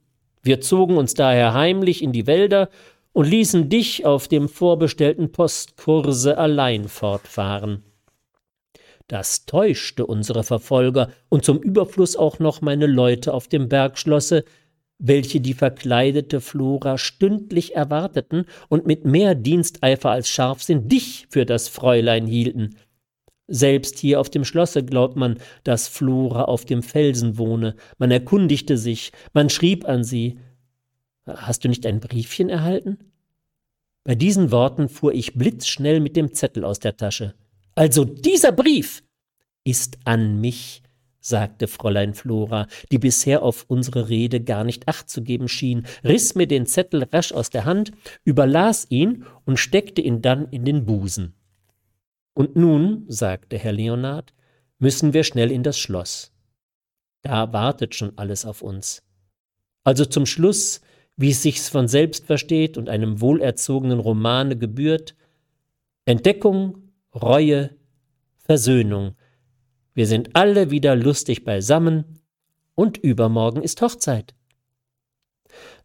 Wir 0.42 0.60
zogen 0.60 0.96
uns 0.96 1.14
daher 1.14 1.54
heimlich 1.54 2.02
in 2.02 2.10
die 2.10 2.26
Wälder 2.26 2.68
und 3.12 3.28
ließen 3.28 3.68
dich 3.68 4.04
auf 4.04 4.26
dem 4.26 4.48
vorbestellten 4.48 5.30
Postkurse 5.30 6.36
allein 6.36 6.88
fortfahren. 6.88 7.84
Das 9.06 9.46
täuschte 9.46 10.04
unsere 10.04 10.42
Verfolger 10.42 11.12
und 11.28 11.44
zum 11.44 11.60
Überfluss 11.60 12.16
auch 12.16 12.40
noch 12.40 12.60
meine 12.60 12.88
Leute 12.88 13.32
auf 13.32 13.46
dem 13.46 13.68
Bergschlosse, 13.68 14.44
welche 14.98 15.40
die 15.40 15.54
verkleidete 15.54 16.40
Flora 16.40 16.98
stündlich 16.98 17.74
erwarteten 17.74 18.46
und 18.68 18.86
mit 18.86 19.04
mehr 19.04 19.34
Diensteifer 19.34 20.10
als 20.10 20.28
Scharfsinn 20.28 20.88
dich 20.88 21.26
für 21.30 21.46
das 21.46 21.68
Fräulein 21.68 22.26
hielten. 22.26 22.76
Selbst 23.46 23.98
hier 23.98 24.20
auf 24.20 24.28
dem 24.28 24.44
Schlosse 24.44 24.84
glaubt 24.84 25.16
man, 25.16 25.38
dass 25.64 25.88
Flora 25.88 26.44
auf 26.44 26.64
dem 26.64 26.82
Felsen 26.82 27.38
wohne. 27.38 27.76
Man 27.96 28.10
erkundigte 28.10 28.76
sich, 28.76 29.12
man 29.32 29.48
schrieb 29.48 29.86
an 29.88 30.04
sie. 30.04 30.38
Hast 31.26 31.64
du 31.64 31.68
nicht 31.68 31.86
ein 31.86 32.00
Briefchen 32.00 32.50
erhalten? 32.50 32.98
Bei 34.04 34.14
diesen 34.14 34.50
Worten 34.50 34.88
fuhr 34.88 35.14
ich 35.14 35.34
blitzschnell 35.34 36.00
mit 36.00 36.16
dem 36.16 36.34
Zettel 36.34 36.64
aus 36.64 36.78
der 36.78 36.96
Tasche. 36.96 37.34
Also 37.74 38.04
dieser 38.04 38.52
Brief 38.52 39.02
ist 39.64 39.98
an 40.04 40.40
mich 40.40 40.82
sagte 41.28 41.68
Fräulein 41.68 42.14
Flora, 42.14 42.66
die 42.90 42.98
bisher 42.98 43.42
auf 43.42 43.64
unsere 43.68 44.08
Rede 44.08 44.40
gar 44.40 44.64
nicht 44.64 44.88
acht 44.88 45.08
zu 45.08 45.22
geben 45.22 45.48
schien, 45.48 45.86
riß 46.04 46.34
mir 46.34 46.46
den 46.46 46.66
Zettel 46.66 47.04
rasch 47.04 47.32
aus 47.32 47.50
der 47.50 47.64
Hand, 47.64 47.92
überlas 48.24 48.86
ihn 48.90 49.24
und 49.44 49.58
steckte 49.58 50.00
ihn 50.00 50.22
dann 50.22 50.48
in 50.50 50.64
den 50.64 50.84
Busen. 50.84 51.34
Und 52.34 52.56
nun, 52.56 53.04
sagte 53.08 53.58
Herr 53.58 53.72
Leonard, 53.72 54.32
müssen 54.78 55.12
wir 55.12 55.24
schnell 55.24 55.50
in 55.50 55.62
das 55.62 55.78
Schloss. 55.78 56.32
Da 57.22 57.52
wartet 57.52 57.94
schon 57.94 58.16
alles 58.16 58.44
auf 58.44 58.62
uns. 58.62 59.02
Also 59.84 60.04
zum 60.04 60.24
Schluss, 60.24 60.80
wie 61.16 61.30
es 61.30 61.42
sich's 61.42 61.68
von 61.68 61.88
selbst 61.88 62.26
versteht 62.26 62.78
und 62.78 62.88
einem 62.88 63.20
wohlerzogenen 63.20 63.98
Romane 63.98 64.56
gebührt, 64.56 65.16
Entdeckung, 66.04 66.92
Reue, 67.14 67.70
Versöhnung, 68.36 69.16
wir 69.98 70.06
sind 70.06 70.36
alle 70.36 70.70
wieder 70.70 70.94
lustig 70.94 71.42
beisammen 71.42 72.20
und 72.76 72.98
übermorgen 72.98 73.64
ist 73.64 73.82
Hochzeit. 73.82 74.32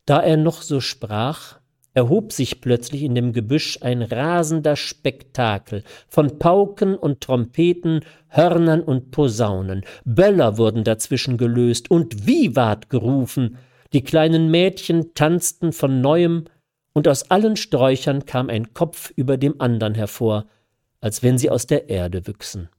Da 0.05 0.21
er 0.21 0.37
noch 0.37 0.61
so 0.61 0.81
sprach, 0.81 1.57
erhob 1.95 2.31
sich 2.31 2.61
plötzlich 2.61 3.01
in 3.01 3.15
dem 3.15 3.33
Gebüsch 3.33 3.79
ein 3.81 4.03
rasender 4.03 4.75
Spektakel 4.75 5.83
von 6.07 6.37
Pauken 6.37 6.95
und 6.95 7.21
Trompeten, 7.21 8.01
Hörnern 8.27 8.81
und 8.81 9.09
Posaunen. 9.09 9.81
Böller 10.05 10.59
wurden 10.59 10.83
dazwischen 10.83 11.37
gelöst 11.37 11.89
und 11.89 12.27
Vivat 12.27 12.91
gerufen. 12.91 13.57
Die 13.93 14.03
kleinen 14.03 14.51
Mädchen 14.51 15.15
tanzten 15.15 15.73
von 15.73 16.01
neuem, 16.01 16.45
und 16.93 17.07
aus 17.07 17.31
allen 17.31 17.55
Sträuchern 17.55 18.27
kam 18.27 18.51
ein 18.51 18.75
Kopf 18.75 19.11
über 19.15 19.37
dem 19.37 19.59
andern 19.59 19.95
hervor, 19.95 20.45
als 21.01 21.23
wenn 21.23 21.39
sie 21.39 21.49
aus 21.49 21.65
der 21.65 21.89
Erde 21.89 22.27
wüchsen. 22.27 22.69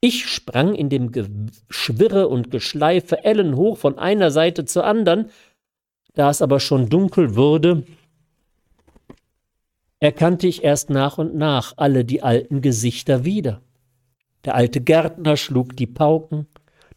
Ich 0.00 0.26
sprang 0.26 0.74
in 0.74 0.90
dem 0.90 1.10
Geschwirre 1.10 2.28
und 2.28 2.50
Geschleife 2.50 3.24
ellenhoch 3.24 3.78
von 3.78 3.98
einer 3.98 4.30
Seite 4.30 4.64
zur 4.64 4.84
anderen. 4.84 5.30
Da 6.14 6.30
es 6.30 6.40
aber 6.40 6.60
schon 6.60 6.88
dunkel 6.88 7.34
wurde, 7.34 7.84
erkannte 9.98 10.46
ich 10.46 10.62
erst 10.62 10.90
nach 10.90 11.18
und 11.18 11.34
nach 11.34 11.74
alle 11.76 12.04
die 12.04 12.22
alten 12.22 12.60
Gesichter 12.60 13.24
wieder. 13.24 13.60
Der 14.44 14.54
alte 14.54 14.80
Gärtner 14.80 15.36
schlug 15.36 15.76
die 15.76 15.88
Pauken, 15.88 16.46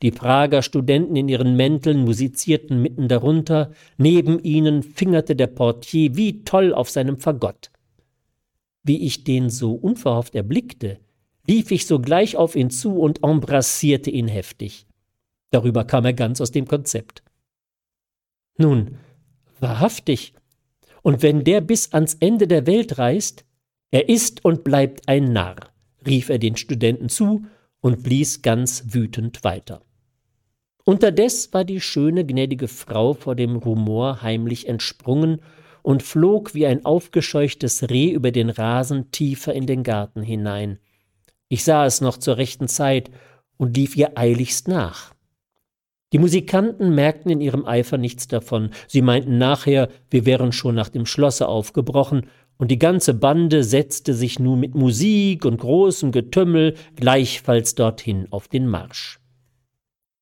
die 0.03 0.11
Prager 0.11 0.61
Studenten 0.61 1.15
in 1.15 1.27
ihren 1.27 1.55
Mänteln 1.55 2.03
musizierten 2.05 2.81
mitten 2.81 3.07
darunter, 3.07 3.71
neben 3.97 4.39
ihnen 4.39 4.83
fingerte 4.83 5.35
der 5.35 5.47
Portier 5.47 6.15
wie 6.15 6.43
toll 6.43 6.73
auf 6.73 6.89
seinem 6.89 7.19
Fagott. 7.19 7.71
Wie 8.83 9.05
ich 9.05 9.23
den 9.23 9.49
so 9.49 9.73
unverhofft 9.73 10.35
erblickte, 10.35 10.99
lief 11.51 11.69
ich 11.71 11.85
sogleich 11.85 12.37
auf 12.37 12.55
ihn 12.55 12.69
zu 12.69 12.97
und 12.97 13.25
embrassierte 13.25 14.09
ihn 14.09 14.29
heftig. 14.29 14.87
Darüber 15.49 15.83
kam 15.83 16.05
er 16.05 16.13
ganz 16.13 16.39
aus 16.39 16.51
dem 16.51 16.65
Konzept. 16.65 17.23
Nun, 18.57 18.99
wahrhaftig, 19.59 20.33
und 21.01 21.21
wenn 21.21 21.43
der 21.43 21.59
bis 21.59 21.91
ans 21.91 22.13
Ende 22.21 22.47
der 22.47 22.67
Welt 22.67 22.97
reist, 22.97 23.43
er 23.91 24.07
ist 24.07 24.45
und 24.45 24.63
bleibt 24.63 25.09
ein 25.09 25.33
Narr, 25.33 25.57
rief 26.05 26.29
er 26.29 26.39
den 26.39 26.55
Studenten 26.55 27.09
zu 27.09 27.43
und 27.81 28.01
blies 28.01 28.41
ganz 28.41 28.85
wütend 28.87 29.43
weiter. 29.43 29.81
Unterdes 30.85 31.53
war 31.53 31.65
die 31.65 31.81
schöne, 31.81 32.25
gnädige 32.25 32.69
Frau 32.69 33.13
vor 33.13 33.35
dem 33.35 33.57
Rumor 33.57 34.21
heimlich 34.21 34.69
entsprungen 34.69 35.41
und 35.81 36.01
flog 36.01 36.53
wie 36.53 36.65
ein 36.65 36.85
aufgescheuchtes 36.85 37.89
Reh 37.89 38.11
über 38.11 38.31
den 38.31 38.49
Rasen 38.49 39.11
tiefer 39.11 39.53
in 39.53 39.67
den 39.67 39.83
Garten 39.83 40.21
hinein. 40.21 40.79
Ich 41.51 41.65
sah 41.65 41.85
es 41.85 41.99
noch 41.99 42.15
zur 42.15 42.37
rechten 42.37 42.69
Zeit 42.69 43.11
und 43.57 43.75
lief 43.75 43.97
ihr 43.97 44.17
eiligst 44.17 44.69
nach. 44.69 45.13
Die 46.13 46.17
Musikanten 46.17 46.95
merkten 46.95 47.29
in 47.29 47.41
ihrem 47.41 47.65
Eifer 47.65 47.97
nichts 47.97 48.29
davon. 48.29 48.69
Sie 48.87 49.01
meinten 49.01 49.37
nachher, 49.37 49.89
wir 50.09 50.25
wären 50.25 50.53
schon 50.53 50.75
nach 50.75 50.87
dem 50.87 51.05
Schlosse 51.05 51.49
aufgebrochen, 51.49 52.27
und 52.57 52.71
die 52.71 52.79
ganze 52.79 53.13
Bande 53.13 53.65
setzte 53.65 54.13
sich 54.13 54.39
nun 54.39 54.61
mit 54.61 54.75
Musik 54.75 55.43
und 55.43 55.57
großem 55.57 56.13
Getümmel 56.13 56.75
gleichfalls 56.95 57.75
dorthin 57.75 58.27
auf 58.29 58.47
den 58.47 58.67
Marsch. 58.67 59.19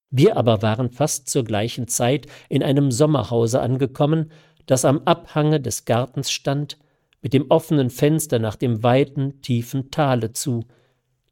Wir 0.10 0.36
aber 0.36 0.64
waren 0.64 0.90
fast 0.90 1.30
zur 1.30 1.44
gleichen 1.44 1.88
Zeit 1.88 2.26
in 2.50 2.64
einem 2.64 2.90
Sommerhause 2.90 3.62
angekommen, 3.62 4.32
das 4.66 4.84
am 4.84 5.02
Abhange 5.06 5.60
des 5.60 5.86
Gartens 5.86 6.32
stand, 6.32 6.80
mit 7.22 7.34
dem 7.34 7.52
offenen 7.52 7.92
Fenster 7.92 8.40
nach 8.40 8.56
dem 8.56 8.82
weiten, 8.82 9.44
tiefen 9.44 9.92
Tale 9.92 10.34
zu. 10.34 10.66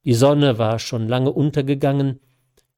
Die 0.08 0.14
Sonne 0.16 0.58
war 0.58 0.80
schon 0.80 1.08
lange 1.08 1.32
untergegangen, 1.32 2.22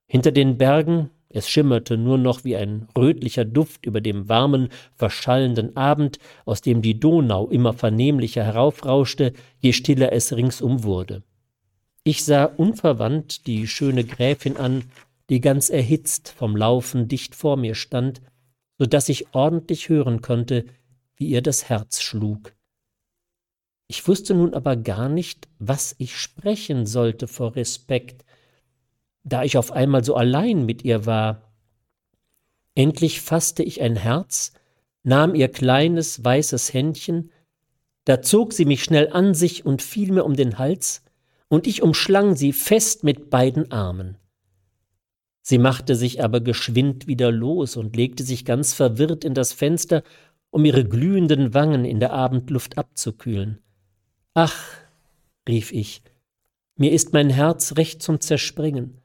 hinter 0.08 0.32
den 0.32 0.58
Bergen 0.58 1.12
es 1.32 1.48
schimmerte 1.48 1.96
nur 1.96 2.18
noch 2.18 2.44
wie 2.44 2.56
ein 2.56 2.88
rötlicher 2.98 3.46
Duft 3.46 3.86
über 3.86 4.02
dem 4.02 4.28
warmen, 4.30 4.70
verschallenden 4.96 5.78
Abend, 5.78 6.18
aus 6.46 6.62
dem 6.62 6.82
die 6.82 7.00
Donau 7.00 7.48
immer 7.50 7.74
vernehmlicher 7.74 8.44
heraufrauschte, 8.44 9.34
je 9.60 9.74
stiller 9.74 10.12
es 10.12 10.36
ringsum 10.36 10.84
wurde. 10.84 11.22
Ich 12.04 12.26
sah 12.26 12.46
unverwandt 12.46 13.46
die 13.46 13.68
schöne 13.68 14.06
Gräfin 14.06 14.58
an, 14.58 14.86
die 15.30 15.40
ganz 15.40 15.70
erhitzt 15.70 16.30
vom 16.30 16.58
Laufen 16.58 17.08
dicht 17.08 17.36
vor 17.36 17.58
mir 17.58 17.76
stand, 17.76 18.22
so 18.80 18.88
dass 18.88 19.08
ich 19.08 19.36
ordentlich 19.36 19.90
hören 19.90 20.22
konnte, 20.22 20.66
wie 21.16 21.28
ihr 21.28 21.44
das 21.44 21.70
Herz 21.70 22.02
schlug. 22.02 22.56
Ich 23.92 24.08
wusste 24.08 24.36
nun 24.36 24.54
aber 24.54 24.78
gar 24.78 25.10
nicht, 25.10 25.48
was 25.58 25.96
ich 25.98 26.16
sprechen 26.16 26.86
sollte 26.86 27.28
vor 27.28 27.56
Respekt, 27.56 28.24
da 29.24 29.44
ich 29.44 29.58
auf 29.58 29.72
einmal 29.72 30.04
so 30.04 30.14
allein 30.16 30.64
mit 30.64 30.86
ihr 30.86 31.08
war. 31.08 31.52
Endlich 32.76 33.20
fasste 33.20 33.64
ich 33.64 33.82
ein 33.82 33.96
Herz, 33.96 34.54
nahm 35.02 35.34
ihr 35.34 35.48
kleines, 35.48 36.24
weißes 36.24 36.72
Händchen, 36.72 37.32
da 38.06 38.22
zog 38.22 38.54
sie 38.54 38.66
mich 38.66 38.84
schnell 38.84 39.10
an 39.12 39.34
sich 39.34 39.66
und 39.66 39.82
fiel 39.82 40.12
mir 40.12 40.24
um 40.24 40.36
den 40.36 40.60
Hals, 40.60 41.04
und 41.48 41.66
ich 41.66 41.82
umschlang 41.82 42.36
sie 42.36 42.54
fest 42.54 43.04
mit 43.04 43.32
beiden 43.32 43.72
Armen. 43.72 44.18
Sie 45.42 45.58
machte 45.58 45.96
sich 45.96 46.24
aber 46.24 46.42
geschwind 46.42 47.08
wieder 47.08 47.32
los 47.32 47.76
und 47.76 47.96
legte 47.96 48.24
sich 48.24 48.46
ganz 48.46 48.76
verwirrt 48.76 49.26
in 49.26 49.34
das 49.34 49.52
Fenster, 49.52 50.04
um 50.52 50.64
ihre 50.64 50.86
glühenden 50.86 51.56
Wangen 51.56 51.86
in 51.86 52.00
der 52.00 52.14
Abendluft 52.14 52.78
abzukühlen. 52.78 53.64
Ach, 54.34 54.64
rief 55.48 55.72
ich, 55.72 56.02
mir 56.76 56.92
ist 56.92 57.14
mein 57.14 57.30
Herz 57.30 57.76
recht 57.78 58.02
zum 58.02 58.22
Zerspringen 58.22 59.02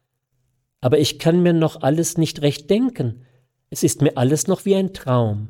aber 0.85 0.99
ich 0.99 1.19
kann 1.19 1.43
mir 1.43 1.55
noch 1.55 1.81
alles 1.81 2.19
nicht 2.19 2.43
recht 2.43 2.69
denken. 2.69 3.23
Es 3.71 3.83
ist 3.83 4.03
mir 4.03 4.19
alles 4.19 4.49
noch 4.49 4.67
wie 4.67 4.75
ein 4.75 4.93
Traum. 4.93 5.49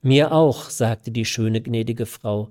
Mir 0.00 0.32
auch, 0.32 0.70
sagte 0.70 1.10
die 1.10 1.26
schöne 1.26 1.60
gnädige 1.60 2.06
Frau. 2.06 2.50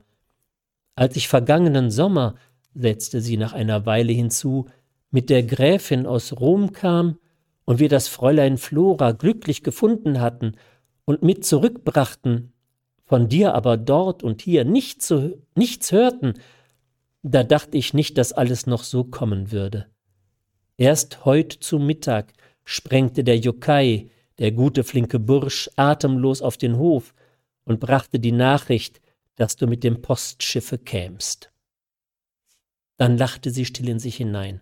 Als 0.93 1.15
ich 1.15 1.27
vergangenen 1.27 1.89
Sommer, 1.89 2.35
setzte 2.75 3.21
sie 3.21 3.37
nach 3.37 3.53
einer 3.53 3.87
Weile 3.87 4.13
hinzu, 4.13 4.67
mit 5.09 5.31
der 5.31 5.41
Gräfin 5.41 6.05
aus 6.05 6.39
Rom 6.39 6.73
kam 6.73 7.17
und 7.65 7.79
wir 7.79 7.89
das 7.89 8.07
Fräulein 8.07 8.59
Flora 8.59 9.11
glücklich 9.13 9.63
gefunden 9.63 10.21
hatten 10.21 10.57
und 11.05 11.23
mit 11.23 11.43
zurückbrachten, 11.43 12.53
von 13.09 13.27
dir 13.27 13.55
aber 13.55 13.75
dort 13.75 14.21
und 14.21 14.43
hier 14.43 14.65
nicht 14.65 15.01
zu, 15.01 15.41
nichts 15.55 15.91
hörten, 15.91 16.35
da 17.23 17.43
dachte 17.43 17.75
ich 17.75 17.95
nicht, 17.95 18.19
dass 18.19 18.33
alles 18.33 18.67
noch 18.67 18.83
so 18.83 19.03
kommen 19.03 19.51
würde. 19.51 19.87
Erst 20.77 21.25
heut 21.25 21.51
zu 21.51 21.79
Mittag 21.79 22.33
sprengte 22.63 23.23
der 23.23 23.39
Jokai, 23.39 24.11
der 24.37 24.51
gute 24.51 24.83
flinke 24.83 25.17
Bursch, 25.17 25.71
atemlos 25.75 26.43
auf 26.43 26.55
den 26.55 26.77
Hof 26.77 27.15
und 27.65 27.79
brachte 27.79 28.19
die 28.19 28.31
Nachricht, 28.31 29.01
dass 29.35 29.55
du 29.55 29.65
mit 29.65 29.83
dem 29.83 30.03
Postschiffe 30.03 30.77
kämst. 30.77 31.51
Dann 32.97 33.17
lachte 33.17 33.49
sie 33.49 33.65
still 33.65 33.89
in 33.89 33.99
sich 33.99 34.17
hinein. 34.17 34.61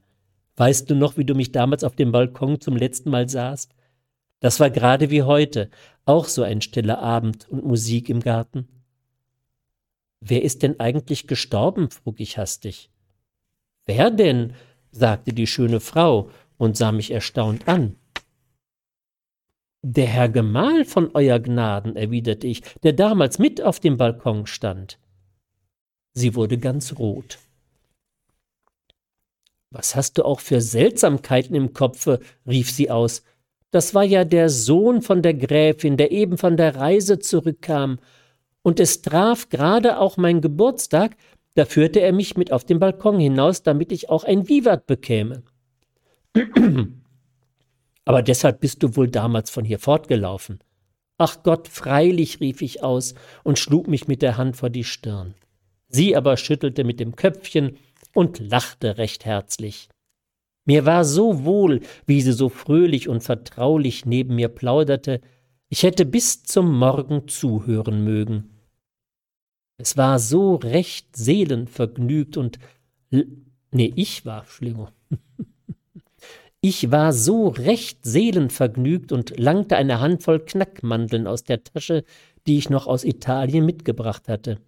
Weißt 0.55 0.89
du 0.89 0.95
noch, 0.95 1.17
wie 1.17 1.25
du 1.25 1.35
mich 1.35 1.51
damals 1.51 1.83
auf 1.83 1.97
dem 1.97 2.13
Balkon 2.13 2.61
zum 2.61 2.77
letzten 2.77 3.09
Mal 3.09 3.27
sahst? 3.27 3.75
Das 4.39 4.59
war 4.59 4.69
gerade 4.69 5.09
wie 5.09 5.23
heute, 5.23 5.69
auch 6.05 6.25
so 6.25 6.43
ein 6.43 6.61
stiller 6.61 6.99
Abend 6.99 7.49
und 7.49 7.65
Musik 7.65 8.09
im 8.09 8.19
Garten. 8.19 8.67
Wer 10.19 10.43
ist 10.43 10.63
denn 10.63 10.79
eigentlich 10.79 11.27
gestorben? 11.27 11.89
frug 11.89 12.19
ich 12.19 12.37
hastig. 12.37 12.91
Wer 13.85 14.11
denn? 14.11 14.53
sagte 14.91 15.33
die 15.33 15.47
schöne 15.47 15.79
Frau 15.79 16.29
und 16.57 16.77
sah 16.77 16.91
mich 16.91 17.11
erstaunt 17.11 17.67
an. 17.67 17.95
Der 19.83 20.07
Herr 20.07 20.29
Gemahl 20.29 20.85
von 20.85 21.11
Euer 21.13 21.39
Gnaden, 21.39 21.95
erwiderte 21.95 22.47
ich, 22.47 22.61
der 22.83 22.93
damals 22.93 23.39
mit 23.39 23.61
auf 23.61 23.79
dem 23.79 23.97
Balkon 23.97 24.47
stand. 24.47 24.99
Sie 26.13 26.35
wurde 26.35 26.57
ganz 26.57 26.97
rot. 26.97 27.37
Was 29.69 29.95
hast 29.95 30.17
du 30.17 30.25
auch 30.25 30.39
für 30.39 30.61
Seltsamkeiten 30.61 31.55
im 31.55 31.73
Kopfe? 31.73 32.19
rief 32.47 32.71
sie 32.71 32.89
aus. 32.89 33.23
Das 33.71 33.93
war 33.93 34.03
ja 34.03 34.23
der 34.23 34.49
Sohn 34.49 35.01
von 35.01 35.21
der 35.21 35.33
Gräfin, 35.33 35.97
der 35.97 36.11
eben 36.11 36.37
von 36.37 36.57
der 36.57 36.75
Reise 36.75 37.19
zurückkam, 37.19 37.99
und 38.61 38.81
es 38.81 39.01
traf 39.01 39.47
gerade 39.47 39.97
auch 39.97 40.17
mein 40.17 40.41
Geburtstag, 40.41 41.15
da 41.53 41.63
führte 41.63 42.01
er 42.01 42.11
mich 42.11 42.35
mit 42.35 42.51
auf 42.51 42.65
den 42.65 42.79
Balkon 42.79 43.17
hinaus, 43.17 43.63
damit 43.63 43.93
ich 43.93 44.09
auch 44.09 44.25
ein 44.25 44.49
Vivat 44.49 44.85
bekäme. 44.85 45.43
Aber 48.05 48.21
deshalb 48.21 48.59
bist 48.59 48.83
du 48.83 48.95
wohl 48.95 49.07
damals 49.07 49.49
von 49.49 49.63
hier 49.63 49.79
fortgelaufen. 49.79 50.59
Ach 51.17 51.41
Gott, 51.43 51.67
freilich, 51.67 52.41
rief 52.41 52.61
ich 52.61 52.83
aus 52.83 53.15
und 53.43 53.57
schlug 53.57 53.87
mich 53.87 54.07
mit 54.07 54.21
der 54.21 54.37
Hand 54.37 54.57
vor 54.57 54.69
die 54.69 54.83
Stirn. 54.83 55.33
Sie 55.87 56.15
aber 56.15 56.37
schüttelte 56.37 56.83
mit 56.83 56.99
dem 56.99 57.15
Köpfchen 57.15 57.77
und 58.13 58.39
lachte 58.39 58.97
recht 58.97 59.25
herzlich. 59.25 59.89
Mir 60.67 60.85
war 60.85 61.05
so 61.05 61.45
wohl, 61.45 61.79
wie 62.05 62.21
sie 62.21 62.33
so 62.33 62.49
fröhlich 62.49 63.07
und 63.07 63.23
vertraulich 63.23 64.05
neben 64.05 64.35
mir 64.35 64.49
plauderte, 64.49 65.21
ich 65.69 65.83
hätte 65.83 66.05
bis 66.05 66.43
zum 66.43 66.77
Morgen 66.77 67.29
zuhören 67.29 68.03
mögen. 68.03 68.49
Es 69.77 69.95
war 69.95 70.19
so 70.19 70.55
recht 70.55 71.15
seelenvergnügt 71.15 72.35
und 72.35 72.59
nee, 73.09 73.93
ich 73.95 74.25
war 74.25 74.45
schlimmer. 74.45 74.91
ich 76.61 76.91
war 76.91 77.13
so 77.13 77.47
recht 77.47 77.99
seelenvergnügt 78.03 79.13
und 79.13 79.39
langte 79.39 79.77
eine 79.77 80.01
Handvoll 80.01 80.41
Knackmandeln 80.41 81.27
aus 81.27 81.45
der 81.45 81.63
Tasche, 81.63 82.03
die 82.45 82.57
ich 82.57 82.69
noch 82.69 82.87
aus 82.87 83.05
Italien 83.05 83.65
mitgebracht 83.65 84.27
hatte. 84.27 84.59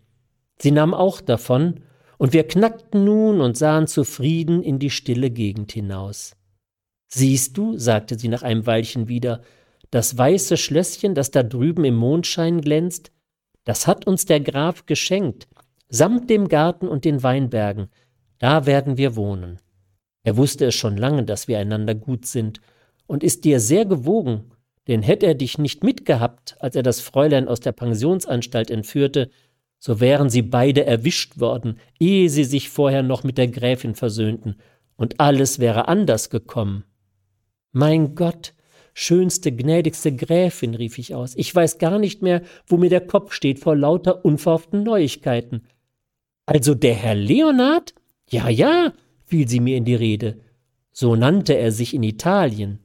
Sie 0.62 0.72
nahm 0.72 0.94
auch 0.94 1.20
davon, 1.20 1.82
und 2.20 2.34
wir 2.34 2.48
knackten 2.48 3.06
nun 3.06 3.40
und 3.40 3.58
sahen 3.58 3.88
zufrieden 3.88 4.62
in 4.62 4.78
die 4.78 4.90
stille 4.90 5.32
Gegend 5.32 5.72
hinaus. 5.72 6.36
Siehst 7.08 7.58
du, 7.58 7.78
sagte 7.78 8.20
sie 8.20 8.28
nach 8.28 8.44
einem 8.44 8.68
Weilchen 8.68 9.08
wieder, 9.08 9.42
das 9.90 10.16
weiße 10.18 10.58
Schlösschen, 10.58 11.16
das 11.16 11.32
da 11.32 11.44
drüben 11.44 11.86
im 11.86 11.96
Mondschein 11.96 12.62
glänzt, 12.62 13.12
das 13.64 13.88
hat 13.88 14.06
uns 14.06 14.26
der 14.26 14.42
Graf 14.42 14.86
geschenkt, 14.86 15.48
samt 15.88 16.30
dem 16.30 16.50
Garten 16.50 16.88
und 16.88 17.06
den 17.06 17.24
Weinbergen. 17.24 17.88
Da 18.38 18.66
werden 18.66 18.98
wir 18.98 19.16
wohnen. 19.16 19.60
Er 20.24 20.36
wusste 20.36 20.66
es 20.66 20.76
schon 20.76 20.98
lange, 20.98 21.24
dass 21.24 21.48
wir 21.48 21.58
einander 21.58 21.96
gut 21.96 22.26
sind, 22.26 22.62
und 23.08 23.24
ist 23.24 23.44
dir 23.44 23.60
sehr 23.60 23.86
gewogen, 23.86 24.52
denn 24.88 25.02
hätte 25.02 25.26
er 25.26 25.36
dich 25.36 25.58
nicht 25.58 25.84
mitgehabt, 25.84 26.58
als 26.60 26.76
er 26.76 26.84
das 26.84 27.00
Fräulein 27.00 27.48
aus 27.48 27.60
der 27.60 27.72
Pensionsanstalt 27.72 28.70
entführte, 28.70 29.32
so 29.80 30.00
wären 30.02 30.30
sie 30.30 30.42
beide 30.42 30.86
erwischt 30.86 31.40
worden, 31.40 31.80
ehe 32.00 32.30
sie 32.30 32.44
sich 32.44 32.70
vorher 32.70 33.02
noch 33.02 33.24
mit 33.24 33.38
der 33.38 33.48
Gräfin 33.48 33.96
versöhnten, 33.96 34.56
und 34.96 35.20
alles 35.22 35.60
wäre 35.60 35.88
anders 35.88 36.30
gekommen. 36.30 36.84
Mein 37.72 38.16
Gott, 38.16 38.54
schönste, 38.94 39.54
gnädigste 39.54 40.14
Gräfin, 40.14 40.76
rief 40.76 40.98
ich 40.98 41.16
aus, 41.16 41.36
ich 41.36 41.56
weiß 41.56 41.78
gar 41.78 41.98
nicht 41.98 42.22
mehr, 42.22 42.42
wo 42.68 42.76
mir 42.76 42.90
der 42.90 43.08
Kopf 43.08 43.32
steht 43.32 43.60
vor 43.60 43.76
lauter 43.76 44.26
unverhofften 44.26 44.84
Neuigkeiten. 44.84 45.64
Also 46.46 46.76
der 46.76 46.96
Herr 46.96 47.16
Leonard? 47.16 47.94
Ja, 48.30 48.50
ja, 48.50 48.92
fiel 49.26 49.48
sie 49.48 49.62
mir 49.62 49.78
in 49.78 49.86
die 49.86 49.96
Rede. 49.96 50.40
So 50.92 51.16
nannte 51.16 51.54
er 51.54 51.72
sich 51.72 51.94
in 51.94 52.04
Italien. 52.04 52.80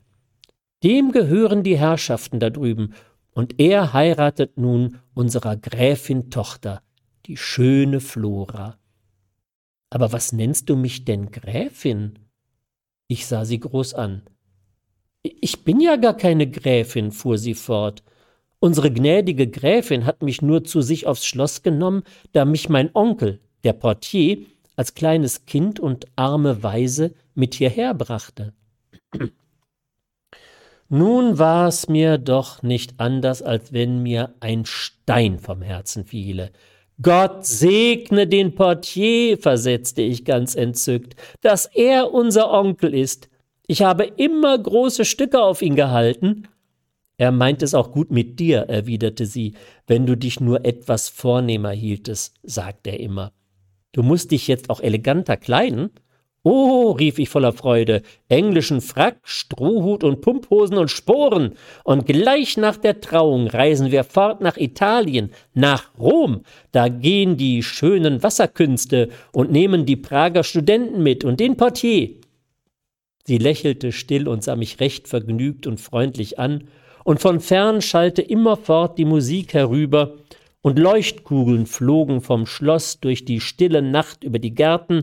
Dem 0.84 1.10
gehören 1.10 1.64
die 1.64 1.78
Herrschaften 1.78 2.38
da 2.38 2.50
drüben, 2.50 2.94
und 3.32 3.58
er 3.58 3.92
heiratet 3.92 4.58
nun 4.58 5.00
unserer 5.14 5.56
Gräfin 5.56 6.30
Tochter, 6.30 6.82
die 7.26 7.36
schöne 7.36 8.00
Flora. 8.00 8.78
Aber 9.90 10.12
was 10.12 10.32
nennst 10.32 10.68
du 10.68 10.76
mich 10.76 11.04
denn 11.04 11.30
Gräfin? 11.30 12.18
Ich 13.08 13.26
sah 13.26 13.44
sie 13.44 13.60
groß 13.60 13.94
an. 13.94 14.22
Ich 15.22 15.64
bin 15.64 15.80
ja 15.80 15.96
gar 15.96 16.16
keine 16.16 16.50
Gräfin, 16.50 17.12
fuhr 17.12 17.38
sie 17.38 17.54
fort. 17.54 18.02
Unsere 18.58 18.92
gnädige 18.92 19.48
Gräfin 19.48 20.04
hat 20.04 20.22
mich 20.22 20.42
nur 20.42 20.64
zu 20.64 20.82
sich 20.82 21.06
aufs 21.06 21.26
Schloss 21.26 21.62
genommen, 21.62 22.02
da 22.32 22.44
mich 22.44 22.68
mein 22.68 22.90
Onkel, 22.94 23.40
der 23.62 23.74
Portier, 23.74 24.38
als 24.76 24.94
kleines 24.94 25.46
Kind 25.46 25.78
und 25.80 26.06
arme 26.16 26.62
Waise 26.62 27.14
mit 27.34 27.54
hierher 27.54 27.94
brachte. 27.94 28.52
Nun 30.88 31.38
war 31.38 31.68
es 31.68 31.88
mir 31.88 32.18
doch 32.18 32.62
nicht 32.62 33.00
anders, 33.00 33.42
als 33.42 33.72
wenn 33.72 34.02
mir 34.02 34.34
ein 34.40 34.64
Stein 34.64 35.38
vom 35.38 35.62
Herzen 35.62 36.04
fiele. 36.04 36.52
Gott 37.02 37.44
segne 37.44 38.26
den 38.26 38.54
Portier, 38.54 39.36
versetzte 39.38 40.02
ich 40.02 40.24
ganz 40.24 40.54
entzückt, 40.54 41.16
dass 41.40 41.66
er 41.66 42.12
unser 42.12 42.52
Onkel 42.52 42.94
ist. 42.94 43.28
Ich 43.66 43.82
habe 43.82 44.04
immer 44.04 44.56
große 44.56 45.04
Stücke 45.04 45.42
auf 45.42 45.62
ihn 45.62 45.74
gehalten. 45.74 46.46
Er 47.16 47.32
meint 47.32 47.62
es 47.62 47.74
auch 47.74 47.90
gut 47.90 48.10
mit 48.10 48.38
dir, 48.38 48.60
erwiderte 48.60 49.26
sie, 49.26 49.54
wenn 49.86 50.06
du 50.06 50.16
dich 50.16 50.40
nur 50.40 50.64
etwas 50.64 51.08
vornehmer 51.08 51.70
hieltest, 51.70 52.36
sagt 52.42 52.86
er 52.86 53.00
immer. 53.00 53.32
Du 53.92 54.02
musst 54.02 54.30
dich 54.30 54.48
jetzt 54.48 54.70
auch 54.70 54.80
eleganter 54.80 55.36
kleiden. 55.36 55.90
Oh, 56.46 56.90
rief 56.90 57.18
ich 57.18 57.30
voller 57.30 57.54
Freude, 57.54 58.02
englischen 58.28 58.82
Frack, 58.82 59.16
Strohhut 59.22 60.04
und 60.04 60.20
Pumphosen 60.20 60.76
und 60.76 60.90
Sporen. 60.90 61.54
Und 61.84 62.04
gleich 62.04 62.58
nach 62.58 62.76
der 62.76 63.00
Trauung 63.00 63.46
reisen 63.46 63.90
wir 63.90 64.04
fort 64.04 64.42
nach 64.42 64.58
Italien, 64.58 65.30
nach 65.54 65.98
Rom. 65.98 66.42
Da 66.70 66.88
gehen 66.88 67.38
die 67.38 67.62
schönen 67.62 68.22
Wasserkünste 68.22 69.08
und 69.32 69.52
nehmen 69.52 69.86
die 69.86 69.96
Prager 69.96 70.44
Studenten 70.44 71.02
mit 71.02 71.24
und 71.24 71.40
den 71.40 71.56
Portier. 71.56 72.10
Sie 73.26 73.38
lächelte 73.38 73.90
still 73.90 74.28
und 74.28 74.44
sah 74.44 74.54
mich 74.54 74.80
recht 74.80 75.08
vergnügt 75.08 75.66
und 75.66 75.80
freundlich 75.80 76.38
an, 76.38 76.68
und 77.04 77.20
von 77.20 77.40
fern 77.40 77.80
schallte 77.80 78.20
immerfort 78.20 78.98
die 78.98 79.06
Musik 79.06 79.54
herüber, 79.54 80.16
und 80.60 80.78
Leuchtkugeln 80.78 81.66
flogen 81.66 82.22
vom 82.22 82.46
Schloss 82.46 83.00
durch 83.00 83.24
die 83.26 83.40
stille 83.40 83.82
Nacht 83.82 84.24
über 84.24 84.38
die 84.38 84.54
Gärten, 84.54 85.02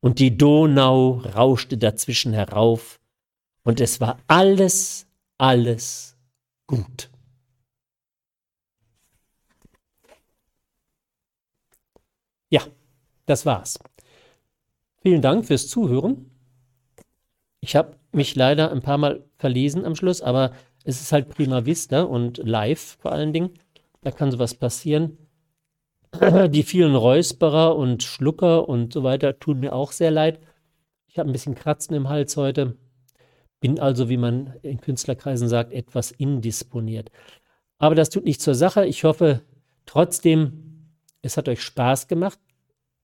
und 0.00 0.18
die 0.18 0.36
Donau 0.36 1.22
rauschte 1.34 1.78
dazwischen 1.78 2.32
herauf, 2.32 2.98
und 3.64 3.80
es 3.80 4.00
war 4.00 4.18
alles, 4.28 5.06
alles 5.36 6.16
gut. 6.66 7.10
Ja, 12.48 12.62
das 13.26 13.44
war's. 13.44 13.78
Vielen 15.02 15.20
Dank 15.20 15.44
fürs 15.44 15.68
Zuhören. 15.68 16.30
Ich 17.60 17.76
habe 17.76 17.98
mich 18.12 18.34
leider 18.36 18.72
ein 18.72 18.80
paar 18.80 18.96
Mal 18.96 19.22
verlesen 19.36 19.84
am 19.84 19.96
Schluss, 19.96 20.22
aber 20.22 20.52
es 20.84 21.02
ist 21.02 21.12
halt 21.12 21.28
prima 21.28 21.66
vista 21.66 22.02
und 22.02 22.38
live 22.38 22.96
vor 23.00 23.12
allen 23.12 23.34
Dingen. 23.34 23.50
Da 24.00 24.10
kann 24.10 24.30
sowas 24.30 24.54
passieren. 24.54 25.18
Die 26.50 26.62
vielen 26.62 26.94
Räusperer 26.94 27.76
und 27.76 28.02
Schlucker 28.02 28.68
und 28.68 28.92
so 28.92 29.02
weiter 29.02 29.38
tun 29.38 29.60
mir 29.60 29.74
auch 29.74 29.92
sehr 29.92 30.10
leid. 30.10 30.40
Ich 31.06 31.18
habe 31.18 31.28
ein 31.28 31.32
bisschen 31.32 31.54
Kratzen 31.54 31.94
im 31.94 32.08
Hals 32.08 32.36
heute. 32.36 32.76
Bin 33.60 33.80
also, 33.80 34.08
wie 34.08 34.16
man 34.16 34.54
in 34.62 34.80
Künstlerkreisen 34.80 35.48
sagt, 35.48 35.72
etwas 35.72 36.12
indisponiert. 36.12 37.10
Aber 37.78 37.94
das 37.94 38.10
tut 38.10 38.24
nicht 38.24 38.40
zur 38.40 38.54
Sache. 38.54 38.86
Ich 38.86 39.04
hoffe 39.04 39.42
trotzdem, 39.84 40.92
es 41.22 41.36
hat 41.36 41.48
euch 41.48 41.62
Spaß 41.62 42.08
gemacht. 42.08 42.38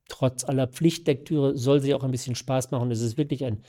Trotz 0.08 0.44
aller 0.44 0.66
Pflichtlektüre 0.66 1.56
soll 1.56 1.80
sie 1.80 1.94
auch 1.94 2.04
ein 2.04 2.10
bisschen 2.10 2.34
Spaß 2.34 2.70
machen. 2.70 2.90
Es 2.90 3.00
ist 3.00 3.16
wirklich 3.18 3.44
ein 3.44 3.62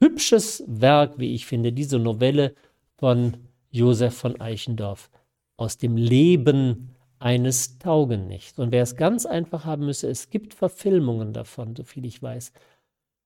hübsches 0.00 0.64
Werk, 0.66 1.18
wie 1.18 1.34
ich 1.34 1.46
finde, 1.46 1.72
diese 1.72 1.98
Novelle 1.98 2.54
von 2.98 3.36
Josef 3.70 4.14
von 4.14 4.40
Eichendorff 4.40 5.10
aus 5.56 5.78
dem 5.78 5.96
Leben 5.96 6.89
eines 7.20 7.78
Taugenichts. 7.78 8.58
Und 8.58 8.72
wer 8.72 8.82
es 8.82 8.96
ganz 8.96 9.26
einfach 9.26 9.64
haben 9.64 9.86
müsse, 9.86 10.08
es 10.08 10.30
gibt 10.30 10.54
Verfilmungen 10.54 11.32
davon, 11.32 11.76
soviel 11.76 12.06
ich 12.06 12.20
weiß. 12.20 12.52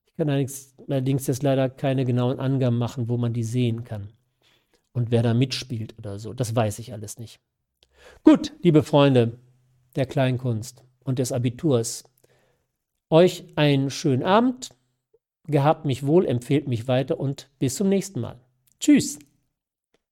Ich 0.06 0.16
kann 0.16 0.28
allerdings 0.28 1.26
jetzt 1.26 1.42
leider 1.42 1.70
keine 1.70 2.04
genauen 2.04 2.38
Angaben 2.38 2.76
machen, 2.76 3.08
wo 3.08 3.16
man 3.16 3.32
die 3.32 3.44
sehen 3.44 3.84
kann. 3.84 4.08
Und 4.92 5.10
wer 5.10 5.22
da 5.22 5.32
mitspielt 5.32 5.96
oder 5.98 6.18
so, 6.18 6.34
das 6.34 6.54
weiß 6.54 6.78
ich 6.80 6.92
alles 6.92 7.18
nicht. 7.18 7.40
Gut, 8.22 8.52
liebe 8.62 8.82
Freunde 8.82 9.38
der 9.96 10.06
Kleinkunst 10.06 10.84
und 11.04 11.18
des 11.18 11.32
Abiturs, 11.32 12.04
euch 13.10 13.44
einen 13.56 13.90
schönen 13.90 14.24
Abend, 14.24 14.70
gehabt 15.46 15.84
mich 15.84 16.06
wohl, 16.06 16.26
empfehlt 16.26 16.68
mich 16.68 16.88
weiter 16.88 17.18
und 17.20 17.48
bis 17.58 17.76
zum 17.76 17.88
nächsten 17.88 18.20
Mal. 18.20 18.40
Tschüss. 18.80 19.18